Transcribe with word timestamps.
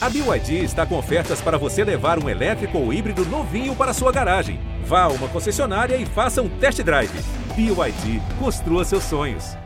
A 0.00 0.08
BYD 0.08 0.62
está 0.62 0.86
com 0.86 0.96
ofertas 0.96 1.40
para 1.40 1.58
você 1.58 1.82
levar 1.82 2.22
um 2.22 2.28
elétrico 2.28 2.78
ou 2.78 2.92
híbrido 2.92 3.24
novinho 3.24 3.74
para 3.74 3.92
sua 3.92 4.12
garagem. 4.12 4.60
Vá 4.84 5.02
a 5.02 5.08
uma 5.08 5.28
concessionária 5.28 5.96
e 5.96 6.06
faça 6.06 6.40
um 6.40 6.48
test 6.60 6.80
drive. 6.82 7.10
BYD, 7.56 8.20
construa 8.38 8.84
seus 8.84 9.02
sonhos. 9.02 9.56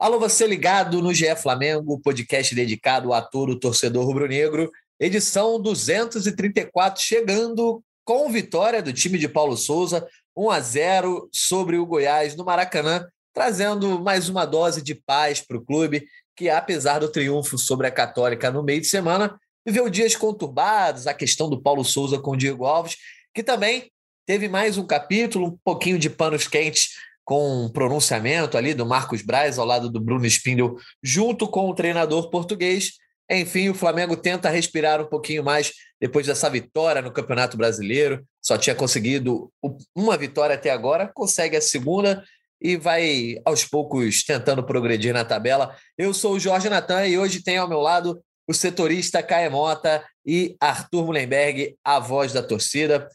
Alô, 0.00 0.18
você 0.18 0.48
ligado 0.48 1.00
no 1.00 1.14
GE 1.14 1.36
Flamengo, 1.36 2.00
podcast 2.00 2.52
dedicado 2.52 3.12
a 3.12 3.22
todo 3.22 3.52
o 3.52 3.60
torcedor 3.60 4.04
rubro-negro, 4.04 4.68
edição 4.98 5.62
234, 5.62 7.00
chegando 7.00 7.80
com 8.04 8.28
vitória 8.28 8.82
do 8.82 8.92
time 8.92 9.16
de 9.16 9.28
Paulo 9.28 9.56
Souza, 9.56 10.04
1 10.36 10.50
a 10.50 10.58
0 10.58 11.28
sobre 11.30 11.78
o 11.78 11.86
Goiás 11.86 12.34
no 12.34 12.44
Maracanã, 12.44 13.06
trazendo 13.32 13.98
mais 14.00 14.28
uma 14.28 14.44
dose 14.44 14.82
de 14.82 14.94
paz 14.94 15.40
para 15.40 15.56
o 15.56 15.64
clube, 15.64 16.06
que 16.36 16.48
apesar 16.48 16.98
do 16.98 17.08
triunfo 17.08 17.58
sobre 17.58 17.86
a 17.86 17.90
Católica 17.90 18.50
no 18.50 18.62
meio 18.62 18.80
de 18.80 18.86
semana, 18.86 19.38
viveu 19.64 19.88
dias 19.88 20.16
conturbados, 20.16 21.06
a 21.06 21.14
questão 21.14 21.48
do 21.48 21.60
Paulo 21.60 21.84
Souza 21.84 22.18
com 22.18 22.32
o 22.32 22.36
Diego 22.36 22.64
Alves, 22.64 22.96
que 23.34 23.42
também 23.42 23.90
teve 24.26 24.48
mais 24.48 24.76
um 24.76 24.86
capítulo, 24.86 25.48
um 25.48 25.58
pouquinho 25.64 25.98
de 25.98 26.10
panos 26.10 26.46
quentes 26.46 26.90
com 27.24 27.64
um 27.64 27.68
pronunciamento 27.68 28.58
ali 28.58 28.74
do 28.74 28.84
Marcos 28.84 29.22
Braz 29.22 29.58
ao 29.58 29.66
lado 29.66 29.88
do 29.88 30.00
Bruno 30.00 30.26
Spindel, 30.26 30.76
junto 31.02 31.46
com 31.46 31.68
o 31.68 31.74
treinador 31.74 32.30
português. 32.30 32.92
Enfim, 33.30 33.68
o 33.68 33.74
Flamengo 33.74 34.16
tenta 34.16 34.50
respirar 34.50 35.00
um 35.00 35.06
pouquinho 35.06 35.44
mais 35.44 35.72
depois 36.00 36.26
dessa 36.26 36.50
vitória 36.50 37.00
no 37.00 37.12
Campeonato 37.12 37.56
Brasileiro. 37.56 38.26
Só 38.42 38.58
tinha 38.58 38.74
conseguido 38.74 39.50
uma 39.94 40.16
vitória 40.16 40.56
até 40.56 40.70
agora, 40.70 41.10
consegue 41.14 41.56
a 41.56 41.60
segunda 41.60 42.24
e 42.62 42.76
vai 42.76 43.36
aos 43.44 43.64
poucos 43.64 44.22
tentando 44.22 44.62
progredir 44.64 45.12
na 45.12 45.24
tabela. 45.24 45.74
Eu 45.98 46.14
sou 46.14 46.34
o 46.34 46.40
Jorge 46.40 46.68
Natan 46.68 47.06
e 47.06 47.18
hoje 47.18 47.42
tem 47.42 47.58
ao 47.58 47.68
meu 47.68 47.80
lado 47.80 48.22
o 48.46 48.54
setorista 48.54 49.22
Caia 49.22 49.50
Mota 49.50 50.04
e 50.24 50.56
Arthur 50.60 51.06
Mullenberg, 51.06 51.76
a 51.84 51.98
voz 51.98 52.32
da 52.32 52.42
torcida. 52.42 53.08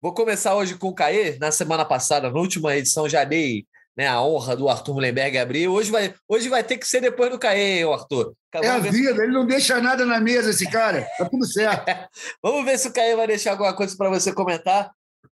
Vou 0.00 0.14
começar 0.14 0.54
hoje 0.54 0.76
com 0.76 0.88
o 0.88 0.94
Caê. 0.94 1.38
Na 1.38 1.50
semana 1.50 1.84
passada, 1.84 2.30
na 2.30 2.38
última 2.38 2.76
edição, 2.76 3.08
já 3.08 3.24
dei 3.24 3.66
né, 3.96 4.06
a 4.06 4.22
honra 4.22 4.56
do 4.56 4.68
Arthur 4.68 4.94
Mullenberg 4.94 5.38
abrir. 5.38 5.68
Hoje 5.68 5.90
vai, 5.90 6.14
hoje 6.28 6.48
vai 6.48 6.62
ter 6.62 6.78
que 6.78 6.86
ser 6.86 7.00
depois 7.00 7.30
do 7.30 7.38
Caê, 7.38 7.82
Arthur. 7.84 8.34
é 8.54 8.68
a 8.68 8.78
vida, 8.78 9.22
ele 9.22 9.32
não 9.32 9.46
deixa 9.46 9.80
nada 9.80 10.04
na 10.04 10.20
mesa, 10.20 10.50
esse 10.50 10.68
cara. 10.68 11.06
Tá 11.18 11.28
tudo 11.28 11.46
certo. 11.46 11.84
Vamos 12.42 12.64
ver 12.64 12.78
se 12.78 12.88
o 12.88 12.92
Caê 12.92 13.14
vai 13.14 13.26
deixar 13.26 13.52
alguma 13.52 13.74
coisa 13.74 13.96
para 13.96 14.10
você 14.10 14.32
comentar. 14.32 14.90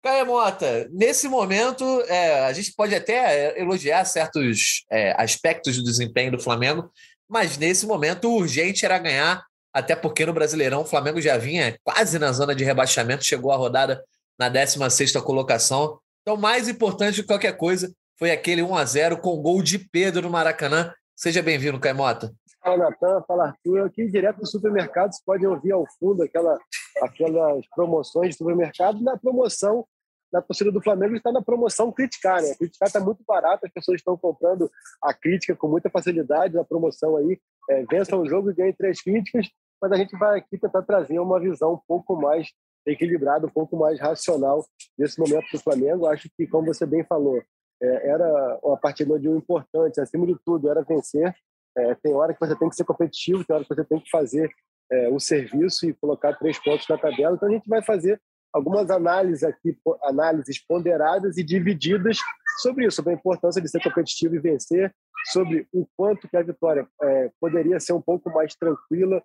Caê 0.09 0.25
Mota, 0.25 0.89
nesse 0.91 1.29
momento, 1.29 1.85
é, 2.09 2.47
a 2.47 2.53
gente 2.55 2.73
pode 2.75 2.95
até 2.95 3.61
elogiar 3.61 4.07
certos 4.07 4.87
é, 4.91 5.13
aspectos 5.23 5.77
do 5.77 5.85
desempenho 5.85 6.33
do 6.33 6.41
Flamengo, 6.41 6.91
mas 7.29 7.59
nesse 7.59 7.87
momento 7.87 8.27
o 8.27 8.37
urgente 8.37 8.87
era 8.87 8.99
ganhar, 8.99 9.45
até 9.71 9.95
porque 9.95 10.25
no 10.25 10.33
Brasileirão 10.33 10.81
o 10.81 10.87
Flamengo 10.87 11.21
já 11.21 11.37
vinha 11.37 11.79
quase 11.85 12.19
na 12.19 12.33
zona 12.33 12.55
de 12.55 12.65
rebaixamento, 12.65 13.23
chegou 13.23 13.53
a 13.53 13.57
rodada 13.57 14.03
na 14.39 14.51
16ª 14.51 15.21
colocação. 15.23 15.99
Então, 16.23 16.39
mais 16.39 16.69
importante 16.69 17.17
de 17.17 17.25
qualquer 17.25 17.59
coisa 17.59 17.93
foi 18.19 18.31
aquele 18.31 18.63
1 18.63 18.77
a 18.77 18.85
0 18.87 19.19
com 19.19 19.37
gol 19.43 19.63
de 19.63 19.79
Pedro 19.79 20.23
no 20.23 20.31
Maracanã. 20.31 20.91
Seja 21.15 21.43
bem-vindo, 21.43 21.79
Caimota. 21.79 22.33
Fala, 22.63 22.79
Natan. 22.79 23.23
Fala, 23.29 23.49
Arthur. 23.49 23.85
Aqui 23.85 24.07
direto 24.07 24.39
do 24.39 24.47
supermercado, 24.47 25.13
você 25.13 25.21
pode 25.23 25.47
ouvir 25.47 25.73
ao 25.73 25.85
fundo 26.01 26.23
aquela, 26.23 26.59
aquelas 27.03 27.67
promoções 27.75 28.31
de 28.31 28.37
supermercado. 28.37 29.03
Na 29.03 29.19
promoção, 29.19 29.85
na 30.33 30.43
torcida 30.43 30.71
do 30.71 30.83
Flamengo 30.83 31.17
está 31.17 31.33
na 31.33 31.43
promoção 31.43 31.91
criticar, 31.91 32.43
né? 32.43 32.55
Criticar 32.55 32.87
está 32.87 33.01
muito 33.01 33.23
barato, 33.27 33.67
as 33.67 33.73
pessoas 33.73 34.01
estão 34.01 34.17
comprando 34.17 34.71
a 35.03 35.15
crítica 35.15 35.57
com 35.57 35.69
muita 35.69 35.91
facilidade 35.91 36.55
na 36.55 36.65
promoção 36.65 37.17
aí. 37.17 37.41
É, 37.71 37.85
vença 37.91 38.17
o 38.17 38.29
jogo 38.29 38.51
e 38.51 38.55
ganhe 38.55 38.73
três 38.73 39.03
críticas, 39.03 39.49
mas 39.81 39.93
a 39.93 39.97
gente 39.97 40.17
vai 40.19 40.39
aqui 40.39 40.59
tentar 40.59 40.83
trazer 40.83 41.19
uma 41.19 41.41
visão 41.41 41.75
um 41.75 41.81
pouco 41.87 42.17
mais 42.17 42.49
equilibrado, 42.87 43.47
um 43.47 43.51
pouco 43.51 43.77
mais 43.77 44.01
racional 44.01 44.65
nesse 44.99 45.19
momento 45.19 45.47
do 45.53 45.59
Flamengo. 45.59 46.07
Acho 46.07 46.29
que, 46.37 46.47
como 46.47 46.67
você 46.67 46.87
bem 46.87 47.05
falou, 47.05 47.43
é, 47.83 48.09
era 48.09 48.59
uma 48.63 48.77
partida 48.77 49.19
de 49.19 49.29
um 49.29 49.37
importante, 49.37 50.01
acima 50.01 50.27
de 50.27 50.37
tudo, 50.45 50.71
era 50.71 50.83
vencer. 50.83 51.35
É, 51.77 51.95
tem 51.95 52.15
hora 52.15 52.35
que 52.35 52.41
você 52.41 52.57
tem 52.57 52.69
que 52.69 52.75
ser 52.75 52.85
competitivo, 52.85 53.45
tem 53.45 53.55
hora 53.55 53.65
que 53.65 53.75
você 53.75 53.85
tem 53.85 54.01
que 54.01 54.11
fazer 54.11 54.51
é, 54.91 55.09
o 55.09 55.21
serviço 55.21 55.87
e 55.87 55.95
colocar 55.95 56.35
três 56.39 56.59
pontos 56.63 56.87
na 56.89 56.99
tabela. 56.99 57.37
Então 57.37 57.49
a 57.49 57.53
gente 57.53 57.69
vai 57.69 57.83
fazer 57.83 58.21
algumas 58.53 58.91
análises 58.91 59.43
aqui, 59.43 59.77
análises 60.05 60.59
ponderadas 60.67 61.37
e 61.37 61.43
divididas 61.43 62.19
sobre 62.61 62.87
isso, 62.87 62.97
sobre 62.97 63.13
a 63.13 63.17
importância 63.17 63.61
de 63.61 63.69
ser 63.69 63.83
competitivo 63.83 64.35
e 64.35 64.41
vencer, 64.41 64.95
sobre 65.33 65.67
o 65.73 65.87
quanto 65.97 66.29
que 66.29 66.37
a 66.37 66.43
vitória 66.43 66.87
é, 67.03 67.31
poderia 67.41 67.79
ser 67.79 67.93
um 67.93 68.03
pouco 68.03 68.31
mais 68.31 68.55
tranquila 68.55 69.23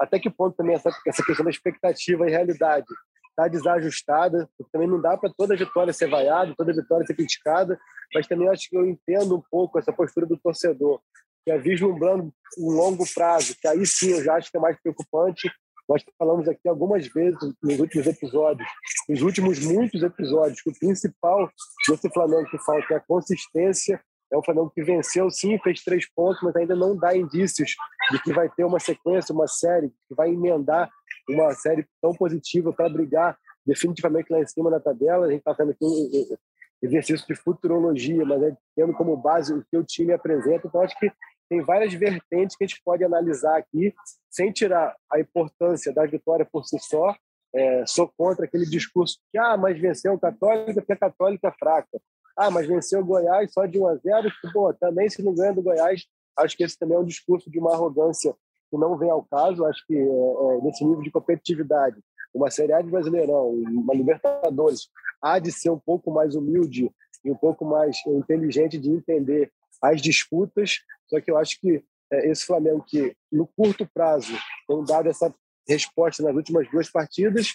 até 0.00 0.18
que 0.18 0.30
ponto 0.30 0.56
também 0.56 0.74
essa, 0.74 0.90
essa 1.06 1.22
questão 1.22 1.44
da 1.44 1.50
expectativa 1.50 2.26
e 2.26 2.30
realidade 2.30 2.86
está 3.28 3.46
desajustada, 3.46 4.48
porque 4.56 4.72
também 4.72 4.88
não 4.88 5.00
dá 5.00 5.16
para 5.16 5.30
toda 5.36 5.56
vitória 5.56 5.92
ser 5.92 6.08
vaiada, 6.08 6.54
toda 6.56 6.72
vitória 6.72 7.06
ser 7.06 7.14
criticada, 7.14 7.78
mas 8.14 8.26
também 8.26 8.48
acho 8.48 8.68
que 8.68 8.76
eu 8.76 8.86
entendo 8.86 9.36
um 9.36 9.42
pouco 9.50 9.78
essa 9.78 9.92
postura 9.92 10.26
do 10.26 10.38
torcedor, 10.38 11.00
que 11.44 11.50
é 11.50 11.58
vislumbrando 11.58 12.32
um 12.58 12.70
longo 12.70 13.04
prazo, 13.14 13.54
que 13.60 13.68
aí 13.68 13.84
sim 13.86 14.10
eu 14.10 14.24
já 14.24 14.34
acho 14.34 14.50
que 14.50 14.56
é 14.56 14.60
mais 14.60 14.80
preocupante. 14.80 15.50
Nós 15.90 16.04
falamos 16.16 16.46
aqui 16.46 16.68
algumas 16.68 17.04
vezes 17.08 17.36
nos 17.60 17.80
últimos 17.80 18.06
episódios, 18.06 18.68
nos 19.08 19.22
últimos 19.22 19.58
muitos 19.58 20.00
episódios, 20.04 20.62
que 20.62 20.70
o 20.70 20.78
principal 20.78 21.50
desse 21.88 22.08
Flamengo 22.10 22.48
que 22.48 22.58
falta 22.58 22.94
é 22.94 22.96
a 22.96 23.00
consistência 23.00 24.00
é 24.32 24.38
um 24.38 24.42
Flamengo 24.44 24.70
que 24.70 24.84
venceu, 24.84 25.28
sim, 25.28 25.58
fez 25.58 25.82
três 25.82 26.08
pontos, 26.14 26.40
mas 26.44 26.54
ainda 26.54 26.76
não 26.76 26.96
dá 26.96 27.16
indícios 27.16 27.74
de 28.12 28.22
que 28.22 28.32
vai 28.32 28.48
ter 28.48 28.64
uma 28.64 28.78
sequência, 28.78 29.34
uma 29.34 29.48
série 29.48 29.88
que 30.08 30.14
vai 30.14 30.30
emendar 30.30 30.88
uma 31.28 31.52
série 31.54 31.84
tão 32.00 32.14
positiva 32.14 32.72
para 32.72 32.88
brigar 32.88 33.36
definitivamente 33.66 34.30
lá 34.30 34.38
em 34.38 34.46
cima 34.46 34.70
na 34.70 34.78
tabela. 34.78 35.26
A 35.26 35.30
gente 35.30 35.40
está 35.40 35.52
fazendo 35.52 35.72
aqui 35.72 35.84
um 35.84 36.36
exercício 36.80 37.26
de 37.26 37.34
futurologia, 37.34 38.24
mas 38.24 38.40
é 38.44 38.56
tendo 38.76 38.92
como 38.92 39.16
base 39.16 39.52
o 39.52 39.64
que 39.68 39.76
o 39.76 39.82
time 39.82 40.12
apresenta. 40.12 40.68
Então, 40.68 40.82
acho 40.82 40.96
que 41.00 41.10
tem 41.50 41.60
várias 41.62 41.92
vertentes 41.92 42.56
que 42.56 42.62
a 42.62 42.66
gente 42.66 42.80
pode 42.84 43.02
analisar 43.04 43.58
aqui, 43.58 43.92
sem 44.30 44.52
tirar 44.52 44.96
a 45.12 45.18
importância 45.18 45.92
da 45.92 46.06
vitória 46.06 46.48
por 46.50 46.64
si 46.64 46.78
só. 46.78 47.14
É, 47.52 47.84
sou 47.84 48.08
contra 48.16 48.44
aquele 48.44 48.64
discurso 48.64 49.18
que, 49.32 49.36
ah, 49.36 49.56
mas 49.56 49.78
venceu 49.78 50.14
o 50.14 50.20
Católica 50.20 50.80
porque 50.80 50.92
a 50.92 50.96
Católica 50.96 51.48
é 51.48 51.52
fraca. 51.58 52.00
Ah, 52.36 52.50
mas 52.52 52.68
venceu 52.68 53.00
o 53.00 53.04
Goiás 53.04 53.52
só 53.52 53.66
de 53.66 53.80
1 53.80 53.88
a 53.88 53.96
0. 53.96 54.32
Pô, 54.52 54.72
também 54.72 55.10
se 55.10 55.20
não 55.22 55.34
ganha 55.34 55.52
do 55.52 55.60
Goiás, 55.60 56.06
acho 56.38 56.56
que 56.56 56.62
esse 56.62 56.78
também 56.78 56.96
é 56.96 57.00
um 57.00 57.04
discurso 57.04 57.50
de 57.50 57.58
uma 57.58 57.72
arrogância 57.72 58.32
que 58.70 58.78
não 58.78 58.96
vem 58.96 59.10
ao 59.10 59.24
caso. 59.24 59.64
Acho 59.64 59.84
que 59.88 59.96
é, 59.96 60.00
é, 60.00 60.60
nesse 60.62 60.84
nível 60.84 61.02
de 61.02 61.10
competitividade, 61.10 62.00
uma 62.32 62.48
Série 62.48 62.72
A 62.72 62.80
de 62.80 62.88
Brasileirão, 62.88 63.50
uma 63.50 63.92
Libertadores, 63.92 64.88
há 65.20 65.40
de 65.40 65.50
ser 65.50 65.70
um 65.70 65.78
pouco 65.78 66.12
mais 66.12 66.36
humilde 66.36 66.88
e 67.24 67.30
um 67.30 67.36
pouco 67.36 67.64
mais 67.64 67.96
inteligente 68.06 68.78
de 68.78 68.88
entender 68.88 69.50
as 69.82 70.00
disputas. 70.00 70.78
Só 71.10 71.20
que 71.20 71.30
eu 71.30 71.36
acho 71.36 71.60
que 71.60 71.84
é, 72.12 72.30
esse 72.30 72.46
Flamengo 72.46 72.84
que, 72.86 73.14
no 73.30 73.46
curto 73.46 73.86
prazo, 73.92 74.32
tem 74.68 74.84
dado 74.84 75.08
essa 75.08 75.34
resposta 75.68 76.22
nas 76.22 76.34
últimas 76.34 76.70
duas 76.70 76.88
partidas, 76.88 77.48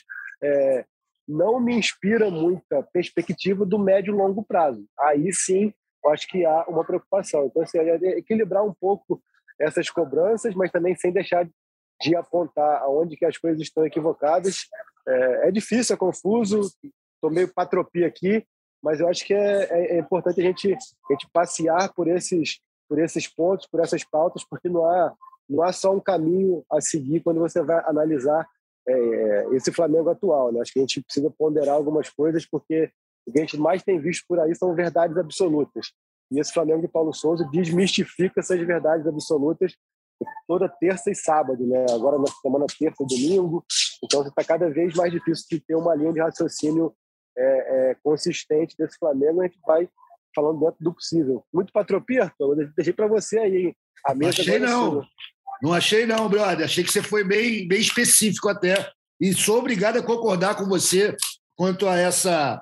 é, 0.44 0.86
não 1.28 1.60
me 1.60 1.74
inspira 1.74 2.30
muita 2.30 2.84
perspectiva 2.84 3.66
do 3.66 3.80
médio 3.80 4.14
e 4.14 4.18
longo 4.18 4.44
prazo. 4.44 4.86
Aí 5.00 5.34
sim, 5.34 5.74
acho 6.08 6.28
que 6.28 6.46
há 6.46 6.66
uma 6.68 6.84
preocupação. 6.84 7.46
Então, 7.46 7.64
assim, 7.64 7.80
é 7.80 7.96
equilibrar 8.18 8.64
um 8.64 8.74
pouco 8.74 9.22
essas 9.60 9.90
cobranças, 9.90 10.54
mas 10.54 10.72
também 10.72 10.96
sem 10.96 11.12
deixar 11.12 11.48
de 12.02 12.16
apontar 12.16 12.82
aonde 12.82 13.16
que 13.16 13.26
as 13.26 13.38
coisas 13.38 13.62
estão 13.62 13.86
equivocadas. 13.86 14.68
É, 15.08 15.48
é 15.48 15.52
difícil, 15.52 15.96
é 15.96 15.98
confuso, 15.98 16.60
estou 16.60 17.32
meio 17.32 17.52
patropia 17.54 18.06
aqui, 18.06 18.46
mas 18.84 19.00
eu 19.00 19.08
acho 19.08 19.26
que 19.26 19.34
é, 19.34 19.64
é, 19.64 19.96
é, 19.96 20.00
importante 20.00 20.40
a 20.40 20.44
gente, 20.44 20.74
a 20.74 21.14
gente 21.14 21.28
passear 21.34 21.92
por 21.94 22.08
esses, 22.08 22.60
por 22.88 23.00
esses 23.00 23.28
pontos, 23.28 23.68
por 23.68 23.80
essas 23.80 24.04
pautas, 24.04 24.44
porque 24.44 24.70
não 24.70 24.86
há, 24.86 25.14
não 25.50 25.64
há 25.64 25.72
só 25.72 25.94
um 25.94 26.00
caminho 26.00 26.64
a 26.72 26.82
seguir 26.82 27.22
quando 27.22 27.40
você 27.40 27.62
vai 27.62 27.84
analisar 27.86 28.48
é, 28.88 29.48
esse 29.54 29.72
Flamengo 29.72 30.10
atual. 30.10 30.52
Né? 30.52 30.62
Acho 30.62 30.74
que 30.74 30.80
a 30.80 30.84
gente 30.84 31.02
precisa 31.02 31.30
ponderar 31.38 31.76
algumas 31.76 32.10
coisas, 32.10 32.46
porque 32.46 32.92
o 33.28 33.32
que 33.32 33.40
a 33.40 33.42
gente 33.42 33.58
mais 33.58 33.84
tem 33.84 34.00
visto 34.00 34.26
por 34.28 34.40
aí 34.40 34.56
são 34.56 34.76
verdades 34.76 35.18
absolutas. 35.18 35.88
E 36.32 36.40
esse 36.40 36.54
Flamengo 36.54 36.82
de 36.82 36.88
Paulo 36.88 37.14
Souza 37.14 37.48
desmistifica 37.52 38.40
essas 38.40 38.60
verdades 38.60 39.06
absolutas 39.08 39.76
toda 40.48 40.70
terça 40.70 41.12
e 41.12 41.16
sábado, 41.16 41.66
né? 41.66 41.86
Agora 41.92 42.18
na 42.18 42.28
semana 42.42 42.66
terça 42.68 43.04
e 43.04 43.06
domingo. 43.06 43.66
Então 44.04 44.26
está 44.26 44.44
cada 44.44 44.70
vez 44.70 44.94
mais 44.96 45.12
difícil 45.12 45.46
de 45.50 45.60
ter 45.60 45.76
uma 45.76 45.96
linha 45.96 46.14
de 46.14 46.20
raciocínio 46.20 46.94
é, 47.38 47.92
é, 47.92 47.96
consistente 48.04 48.76
desse 48.78 48.98
Flamengo. 48.98 49.42
A 49.42 49.46
gente 49.46 49.60
vai 49.66 49.90
falando 50.36 50.60
dentro 50.60 50.78
do 50.80 50.94
possível. 50.94 51.44
Muito 51.54 51.72
patropia, 51.72 52.32
eu 52.40 52.56
deixei 52.76 52.94
para 52.94 53.08
você 53.08 53.40
aí. 53.40 53.76
A 54.06 54.14
mesa 54.14 54.42
Achei 54.42 54.60
não. 54.60 55.02
Não 55.62 55.74
achei, 55.74 56.06
não, 56.06 56.30
brother. 56.30 56.66
Achei 56.66 56.84
que 56.84 56.92
você 56.92 57.02
foi 57.02 57.24
bem, 57.24 57.68
bem 57.68 57.80
específico 57.80 58.50
até. 58.50 58.92
E 59.20 59.34
sou 59.34 59.60
obrigado 59.60 59.98
a 59.98 60.04
concordar 60.04 60.56
com 60.56 60.66
você 60.66 61.16
quanto 61.56 61.88
a 61.88 61.98
essa 61.98 62.62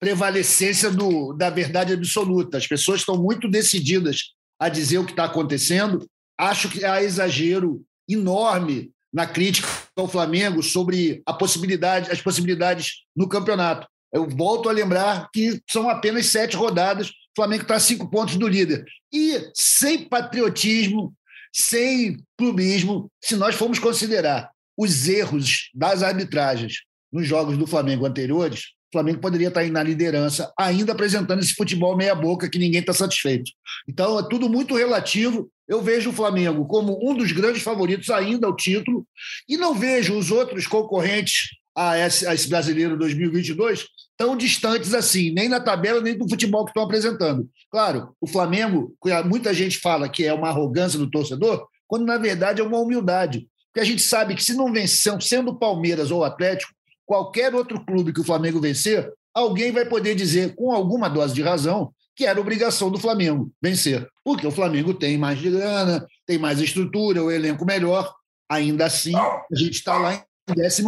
prevalecência 0.00 0.90
do, 0.90 1.34
da 1.34 1.50
verdade 1.50 1.92
absoluta. 1.92 2.56
As 2.56 2.66
pessoas 2.66 3.00
estão 3.00 3.22
muito 3.22 3.48
decididas 3.48 4.32
a 4.58 4.68
dizer 4.68 4.98
o 4.98 5.04
que 5.04 5.12
está 5.12 5.24
acontecendo. 5.24 6.06
Acho 6.38 6.70
que 6.70 6.84
há 6.84 7.02
exagero 7.02 7.84
enorme 8.08 8.90
na 9.12 9.26
crítica 9.26 9.68
ao 9.96 10.08
Flamengo 10.08 10.62
sobre 10.62 11.22
a 11.26 11.34
possibilidade, 11.34 12.10
as 12.10 12.22
possibilidades 12.22 13.04
no 13.14 13.28
campeonato. 13.28 13.86
Eu 14.12 14.28
volto 14.28 14.68
a 14.68 14.72
lembrar 14.72 15.28
que 15.32 15.60
são 15.70 15.88
apenas 15.88 16.26
sete 16.26 16.56
rodadas, 16.56 17.08
o 17.08 17.12
Flamengo 17.36 17.62
está 17.62 17.76
a 17.76 17.80
cinco 17.80 18.10
pontos 18.10 18.36
do 18.36 18.48
líder. 18.48 18.84
E 19.12 19.50
sem 19.54 20.08
patriotismo, 20.08 21.14
sem 21.52 22.16
clubismo, 22.36 23.10
se 23.22 23.36
nós 23.36 23.54
formos 23.54 23.78
considerar 23.78 24.50
os 24.76 25.08
erros 25.08 25.70
das 25.74 26.02
arbitragens 26.02 26.82
nos 27.12 27.26
jogos 27.26 27.56
do 27.56 27.66
Flamengo 27.66 28.06
anteriores, 28.06 28.60
o 28.92 28.92
Flamengo 28.92 29.20
poderia 29.20 29.48
estar 29.48 29.60
aí 29.60 29.70
na 29.70 29.82
liderança, 29.82 30.52
ainda 30.58 30.92
apresentando 30.92 31.40
esse 31.40 31.54
futebol 31.54 31.96
meia-boca 31.96 32.50
que 32.50 32.58
ninguém 32.58 32.80
está 32.80 32.92
satisfeito. 32.92 33.52
Então, 33.88 34.18
é 34.18 34.28
tudo 34.28 34.48
muito 34.48 34.74
relativo. 34.74 35.48
Eu 35.68 35.80
vejo 35.80 36.10
o 36.10 36.12
Flamengo 36.12 36.66
como 36.66 36.98
um 37.00 37.14
dos 37.14 37.30
grandes 37.30 37.62
favoritos 37.62 38.10
ainda 38.10 38.48
ao 38.48 38.56
título 38.56 39.06
e 39.48 39.56
não 39.56 39.74
vejo 39.74 40.18
os 40.18 40.32
outros 40.32 40.66
concorrentes 40.66 41.50
a 41.76 41.98
esse, 41.98 42.26
a 42.26 42.34
esse 42.34 42.48
brasileiro 42.48 42.98
2022 42.98 43.86
tão 44.20 44.36
distantes 44.36 44.92
assim, 44.92 45.32
nem 45.32 45.48
na 45.48 45.58
tabela, 45.58 45.98
nem 46.02 46.14
do 46.14 46.28
futebol 46.28 46.64
que 46.66 46.70
estão 46.72 46.82
apresentando. 46.82 47.48
Claro, 47.70 48.14
o 48.20 48.26
Flamengo, 48.26 48.94
muita 49.24 49.54
gente 49.54 49.78
fala 49.78 50.10
que 50.10 50.26
é 50.26 50.34
uma 50.34 50.48
arrogância 50.48 50.98
do 50.98 51.10
torcedor, 51.10 51.66
quando 51.88 52.04
na 52.04 52.18
verdade 52.18 52.60
é 52.60 52.64
uma 52.64 52.78
humildade. 52.78 53.48
Porque 53.68 53.80
a 53.80 53.84
gente 53.84 54.02
sabe 54.02 54.34
que 54.34 54.44
se 54.44 54.52
não 54.52 54.70
vencer, 54.70 55.16
sendo 55.22 55.58
Palmeiras 55.58 56.10
ou 56.10 56.22
Atlético, 56.22 56.70
qualquer 57.06 57.54
outro 57.54 57.82
clube 57.82 58.12
que 58.12 58.20
o 58.20 58.24
Flamengo 58.24 58.60
vencer, 58.60 59.10
alguém 59.32 59.72
vai 59.72 59.86
poder 59.86 60.14
dizer, 60.14 60.54
com 60.54 60.70
alguma 60.70 61.08
dose 61.08 61.32
de 61.32 61.40
razão, 61.40 61.90
que 62.14 62.26
era 62.26 62.38
obrigação 62.38 62.90
do 62.90 62.98
Flamengo 62.98 63.50
vencer. 63.62 64.06
Porque 64.22 64.46
o 64.46 64.50
Flamengo 64.50 64.92
tem 64.92 65.16
mais 65.16 65.40
grana, 65.40 66.06
tem 66.26 66.36
mais 66.36 66.60
estrutura, 66.60 67.24
o 67.24 67.30
elenco 67.30 67.64
melhor. 67.64 68.12
Ainda 68.50 68.84
assim, 68.84 69.16
a 69.16 69.42
gente 69.54 69.76
está 69.76 69.96
lá 69.96 70.14
em 70.14 70.22
14. 70.46 70.82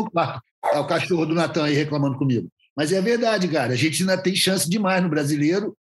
É 0.64 0.79
o 0.79 0.87
cachorro 0.87 1.26
do 1.26 1.35
Natan 1.35 1.64
aí 1.64 1.75
reclamando 1.75 2.19
comigo. 2.19 2.49
Mas 2.76 2.93
é 2.93 3.00
verdade, 3.00 3.49
cara. 3.49 3.73
A 3.73 3.76
gente 3.76 4.03
ainda 4.03 4.17
tem 4.17 4.35
chance 4.35 4.69
demais 4.69 5.03
no 5.03 5.09
brasileiro. 5.09 5.76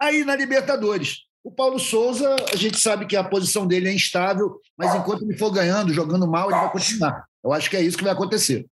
Aí 0.00 0.24
na 0.24 0.34
Libertadores. 0.34 1.20
O 1.44 1.50
Paulo 1.50 1.78
Souza, 1.78 2.36
a 2.52 2.56
gente 2.56 2.78
sabe 2.78 3.04
que 3.04 3.16
a 3.16 3.24
posição 3.24 3.66
dele 3.66 3.88
é 3.88 3.92
instável, 3.92 4.60
mas 4.78 4.94
enquanto 4.94 5.24
ele 5.24 5.36
for 5.36 5.50
ganhando, 5.50 5.92
jogando 5.92 6.26
mal, 6.26 6.48
ele 6.48 6.60
vai 6.60 6.70
continuar. 6.70 7.24
Eu 7.42 7.52
acho 7.52 7.68
que 7.68 7.76
é 7.76 7.82
isso 7.82 7.98
que 7.98 8.04
vai 8.04 8.12
acontecer. 8.12 8.64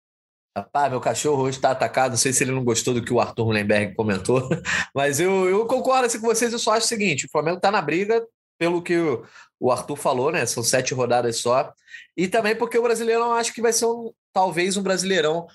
Rapaz, 0.57 0.91
meu 0.91 1.01
cachorro 1.01 1.43
hoje 1.43 1.59
está 1.59 1.73
atacado. 1.73 2.11
Não 2.11 2.17
sei 2.17 2.33
se 2.33 2.45
ele 2.45 2.53
não 2.53 2.65
gostou 2.65 2.95
do 2.95 3.03
que 3.03 3.13
o 3.13 3.21
Arthur 3.21 3.47
Mullenberg 3.47 3.95
comentou, 3.95 4.49
mas 4.95 5.19
eu, 5.19 5.49
eu 5.49 5.67
concordo 5.67 6.07
assim, 6.07 6.21
com 6.21 6.27
vocês. 6.27 6.53
Eu 6.53 6.59
só 6.59 6.73
acho 6.73 6.87
o 6.87 6.89
seguinte: 6.89 7.27
o 7.27 7.31
Flamengo 7.31 7.57
está 7.57 7.71
na 7.71 7.83
briga, 7.83 8.25
pelo 8.61 8.83
que 8.83 8.95
o, 9.59 9.73
Arthur 9.73 9.97
falou, 9.97 10.31
né? 10.31 10.45
São 10.45 10.63
sete 10.63 10.93
rodadas 10.93 11.39
só. 11.39 11.73
E 12.15 12.29
também 12.29 12.55
porque 12.55 12.79
o 12.79 12.83
Brasileirão 12.83 13.33
acho 13.33 13.55
que 13.55 13.63
vai 13.63 13.73
ser 13.73 13.87
um, 13.87 14.13
talvez 14.35 14.77
um 14.77 14.83
Brasileirão 14.83 15.47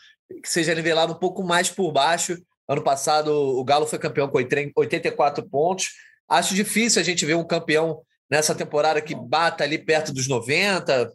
que 0.42 0.50
seja 0.50 0.74
nivelado 0.74 1.14
um 1.14 1.18
pouco 1.18 1.44
mais 1.44 1.70
por 1.70 1.92
baixo. 1.92 2.36
Ano 2.68 2.82
passado, 2.82 3.32
o 3.32 3.64
Galo 3.64 3.86
foi 3.86 4.00
campeão 4.00 4.28
com 4.28 4.40
84 4.76 5.48
pontos. 5.48 5.92
Acho 6.28 6.56
difícil 6.56 7.00
a 7.00 7.06
gente 7.06 7.24
ver 7.28 7.36
um 7.36 7.46
campeão 7.46 8.02
nessa 8.28 8.56
temporada 8.56 9.00
que 9.00 9.14
bata 9.14 9.64
ali 9.64 9.78
perto 9.78 10.12
dos 10.12 10.28
90, 10.28 11.14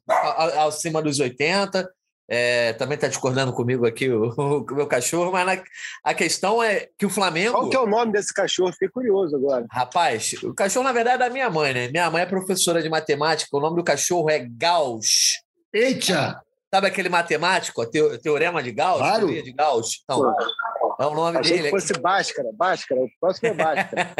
acima 0.64 1.02
dos 1.02 1.18
80. 1.18 1.90
É, 2.32 2.74
também 2.74 2.94
está 2.94 3.08
discordando 3.08 3.52
comigo 3.52 3.84
aqui 3.84 4.08
o, 4.08 4.30
o, 4.38 4.74
meu 4.74 4.86
cachorro, 4.86 5.32
mas 5.32 5.44
na, 5.44 5.64
a 6.04 6.14
questão 6.14 6.62
é 6.62 6.88
que 6.96 7.04
o 7.04 7.10
Flamengo. 7.10 7.52
Qual 7.52 7.68
que 7.68 7.76
é 7.76 7.80
o 7.80 7.88
nome 7.88 8.12
desse 8.12 8.32
cachorro? 8.32 8.72
Fiquei 8.72 8.88
curioso 8.88 9.34
agora. 9.34 9.66
Rapaz, 9.68 10.34
o 10.44 10.54
cachorro, 10.54 10.84
na 10.84 10.92
verdade, 10.92 11.16
é 11.16 11.26
da 11.26 11.28
minha 11.28 11.50
mãe, 11.50 11.74
né? 11.74 11.88
Minha 11.88 12.08
mãe 12.08 12.22
é 12.22 12.26
professora 12.26 12.80
de 12.80 12.88
matemática, 12.88 13.56
o 13.56 13.60
nome 13.60 13.76
do 13.76 13.84
cachorro 13.84 14.30
é 14.30 14.38
Gauss. 14.38 15.40
Eita! 15.74 16.40
Sabe 16.72 16.86
aquele 16.86 17.08
matemático, 17.08 17.84
teorema 18.22 18.62
de 18.62 18.70
Gauss? 18.70 19.00
Claro. 19.00 19.26
de 19.26 19.52
Gauss? 19.52 20.00
Então, 20.04 20.32
é 21.00 21.06
o 21.06 21.14
nome 21.14 21.38
Achei 21.38 21.56
dele. 21.56 21.64
que 21.64 21.70
fosse 21.70 21.92
Bhaskara. 21.94 22.50
Bhaskara. 22.52 23.00
O 23.00 23.08
próximo 23.18 23.48
é 23.48 23.54
Bhaskara. 23.54 24.10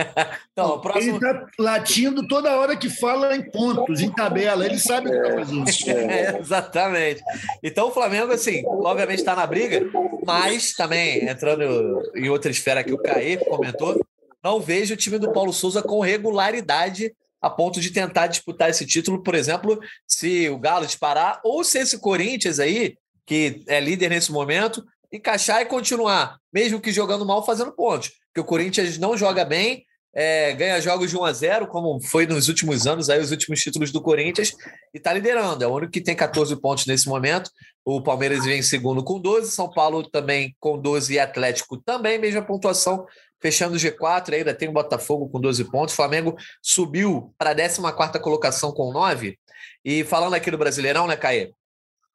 então, 0.50 0.70
o 0.70 0.80
próximo... 0.80 1.16
Ele 1.16 1.26
está 1.26 1.46
latindo 1.58 2.26
toda 2.26 2.56
hora 2.56 2.76
que 2.76 2.88
fala 2.88 3.36
em 3.36 3.50
pontos, 3.50 4.00
em 4.00 4.10
tabela. 4.10 4.64
Ele 4.64 4.78
sabe 4.78 5.08
o 5.08 5.12
que 5.12 5.18
está 5.18 5.34
fazendo. 5.34 5.60
É, 6.10 6.38
exatamente. 6.38 7.22
Então, 7.62 7.88
o 7.88 7.90
Flamengo, 7.90 8.32
assim, 8.32 8.62
obviamente 8.66 9.18
está 9.18 9.36
na 9.36 9.46
briga, 9.46 9.82
mas 10.24 10.72
também, 10.72 11.28
entrando 11.28 12.02
em 12.14 12.28
outra 12.28 12.50
esfera 12.50 12.82
que 12.82 12.92
o 12.92 12.98
Caê 12.98 13.36
comentou, 13.36 14.04
não 14.42 14.60
vejo 14.60 14.94
o 14.94 14.96
time 14.96 15.18
do 15.18 15.32
Paulo 15.32 15.52
Souza 15.52 15.82
com 15.82 16.00
regularidade 16.00 17.12
a 17.40 17.48
ponto 17.48 17.80
de 17.80 17.90
tentar 17.90 18.26
disputar 18.26 18.68
esse 18.70 18.86
título, 18.86 19.22
por 19.22 19.34
exemplo, 19.34 19.78
se 20.06 20.48
o 20.48 20.58
Galo 20.58 20.86
disparar, 20.86 21.40
ou 21.42 21.64
se 21.64 21.78
esse 21.78 21.98
Corinthians 21.98 22.58
aí, 22.58 22.96
que 23.24 23.62
é 23.66 23.80
líder 23.80 24.10
nesse 24.10 24.30
momento, 24.30 24.84
encaixar 25.12 25.62
e 25.62 25.66
continuar, 25.66 26.38
mesmo 26.52 26.80
que 26.80 26.92
jogando 26.92 27.26
mal, 27.26 27.44
fazendo 27.44 27.72
pontos. 27.72 28.12
Porque 28.26 28.40
o 28.40 28.44
Corinthians 28.44 28.98
não 28.98 29.16
joga 29.16 29.44
bem, 29.44 29.84
é, 30.12 30.52
ganha 30.54 30.80
jogos 30.80 31.10
de 31.10 31.16
1 31.16 31.24
a 31.24 31.32
0, 31.32 31.66
como 31.68 32.00
foi 32.00 32.26
nos 32.26 32.48
últimos 32.48 32.86
anos, 32.86 33.08
aí 33.08 33.20
os 33.20 33.30
últimos 33.30 33.60
títulos 33.60 33.92
do 33.92 34.02
Corinthians, 34.02 34.52
e 34.92 34.98
está 34.98 35.12
liderando. 35.12 35.62
É 35.62 35.66
o 35.66 35.72
único 35.72 35.92
que 35.92 36.00
tem 36.00 36.16
14 36.16 36.60
pontos 36.60 36.86
nesse 36.86 37.08
momento. 37.08 37.50
O 37.84 38.02
Palmeiras 38.02 38.44
vem 38.44 38.58
em 38.58 38.62
segundo 38.62 39.04
com 39.04 39.20
12, 39.20 39.50
São 39.50 39.70
Paulo 39.70 40.08
também 40.08 40.54
com 40.58 40.78
12 40.78 41.14
e 41.14 41.18
Atlético 41.18 41.76
também, 41.76 42.18
mesma 42.18 42.42
pontuação, 42.42 43.06
fechando 43.40 43.76
o 43.76 43.78
G4, 43.78 44.34
ainda 44.34 44.54
tem 44.54 44.68
o 44.68 44.72
Botafogo 44.72 45.28
com 45.28 45.40
12 45.40 45.64
pontos. 45.70 45.94
Flamengo 45.94 46.36
subiu 46.60 47.32
para 47.38 47.50
a 47.50 47.54
14 47.54 48.20
colocação 48.20 48.72
com 48.72 48.92
9. 48.92 49.38
E 49.84 50.04
falando 50.04 50.34
aqui 50.34 50.50
do 50.50 50.58
Brasileirão, 50.58 51.06
né, 51.06 51.16
Caê? 51.16 51.52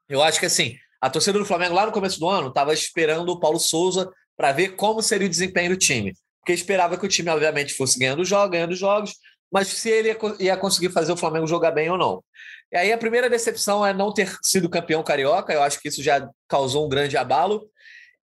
Eu 0.08 0.22
acho 0.22 0.40
que 0.40 0.46
assim, 0.46 0.76
a 1.06 1.10
torcida 1.12 1.38
do 1.38 1.46
Flamengo 1.46 1.76
lá 1.76 1.86
no 1.86 1.92
começo 1.92 2.20
do 2.20 2.28
ano 2.28 2.48
estava 2.48 2.74
esperando 2.74 3.30
o 3.30 3.40
Paulo 3.40 3.60
Souza 3.60 4.12
para 4.36 4.52
ver 4.52 4.70
como 4.70 5.04
seria 5.04 5.28
o 5.28 5.30
desempenho 5.30 5.70
do 5.70 5.78
time. 5.78 6.16
Porque 6.40 6.52
esperava 6.52 6.98
que 6.98 7.06
o 7.06 7.08
time, 7.08 7.30
obviamente, 7.30 7.76
fosse 7.76 8.00
ganhando 8.00 8.26
jogos, 8.26 8.50
ganhando 8.50 8.76
jogos, 8.76 9.14
mas 9.52 9.68
se 9.68 9.88
ele 9.88 10.18
ia, 10.40 10.58
conseguir 10.58 10.92
fazer 10.92 11.12
o 11.12 11.16
Flamengo 11.18 11.46
jogar 11.46 11.70
bem 11.70 11.92
ou 11.92 11.98
não. 11.98 12.24
E 12.74 12.78
aí 12.78 12.92
a 12.92 12.98
primeira 12.98 13.30
decepção 13.30 13.86
é 13.86 13.94
não 13.94 14.12
ter 14.12 14.36
sido 14.42 14.68
campeão 14.68 15.04
carioca, 15.04 15.54
eu 15.54 15.62
acho 15.62 15.80
que 15.80 15.90
isso 15.90 16.02
já 16.02 16.28
causou 16.48 16.88
um 16.88 16.90
grande 16.90 17.16
abalo. 17.16 17.70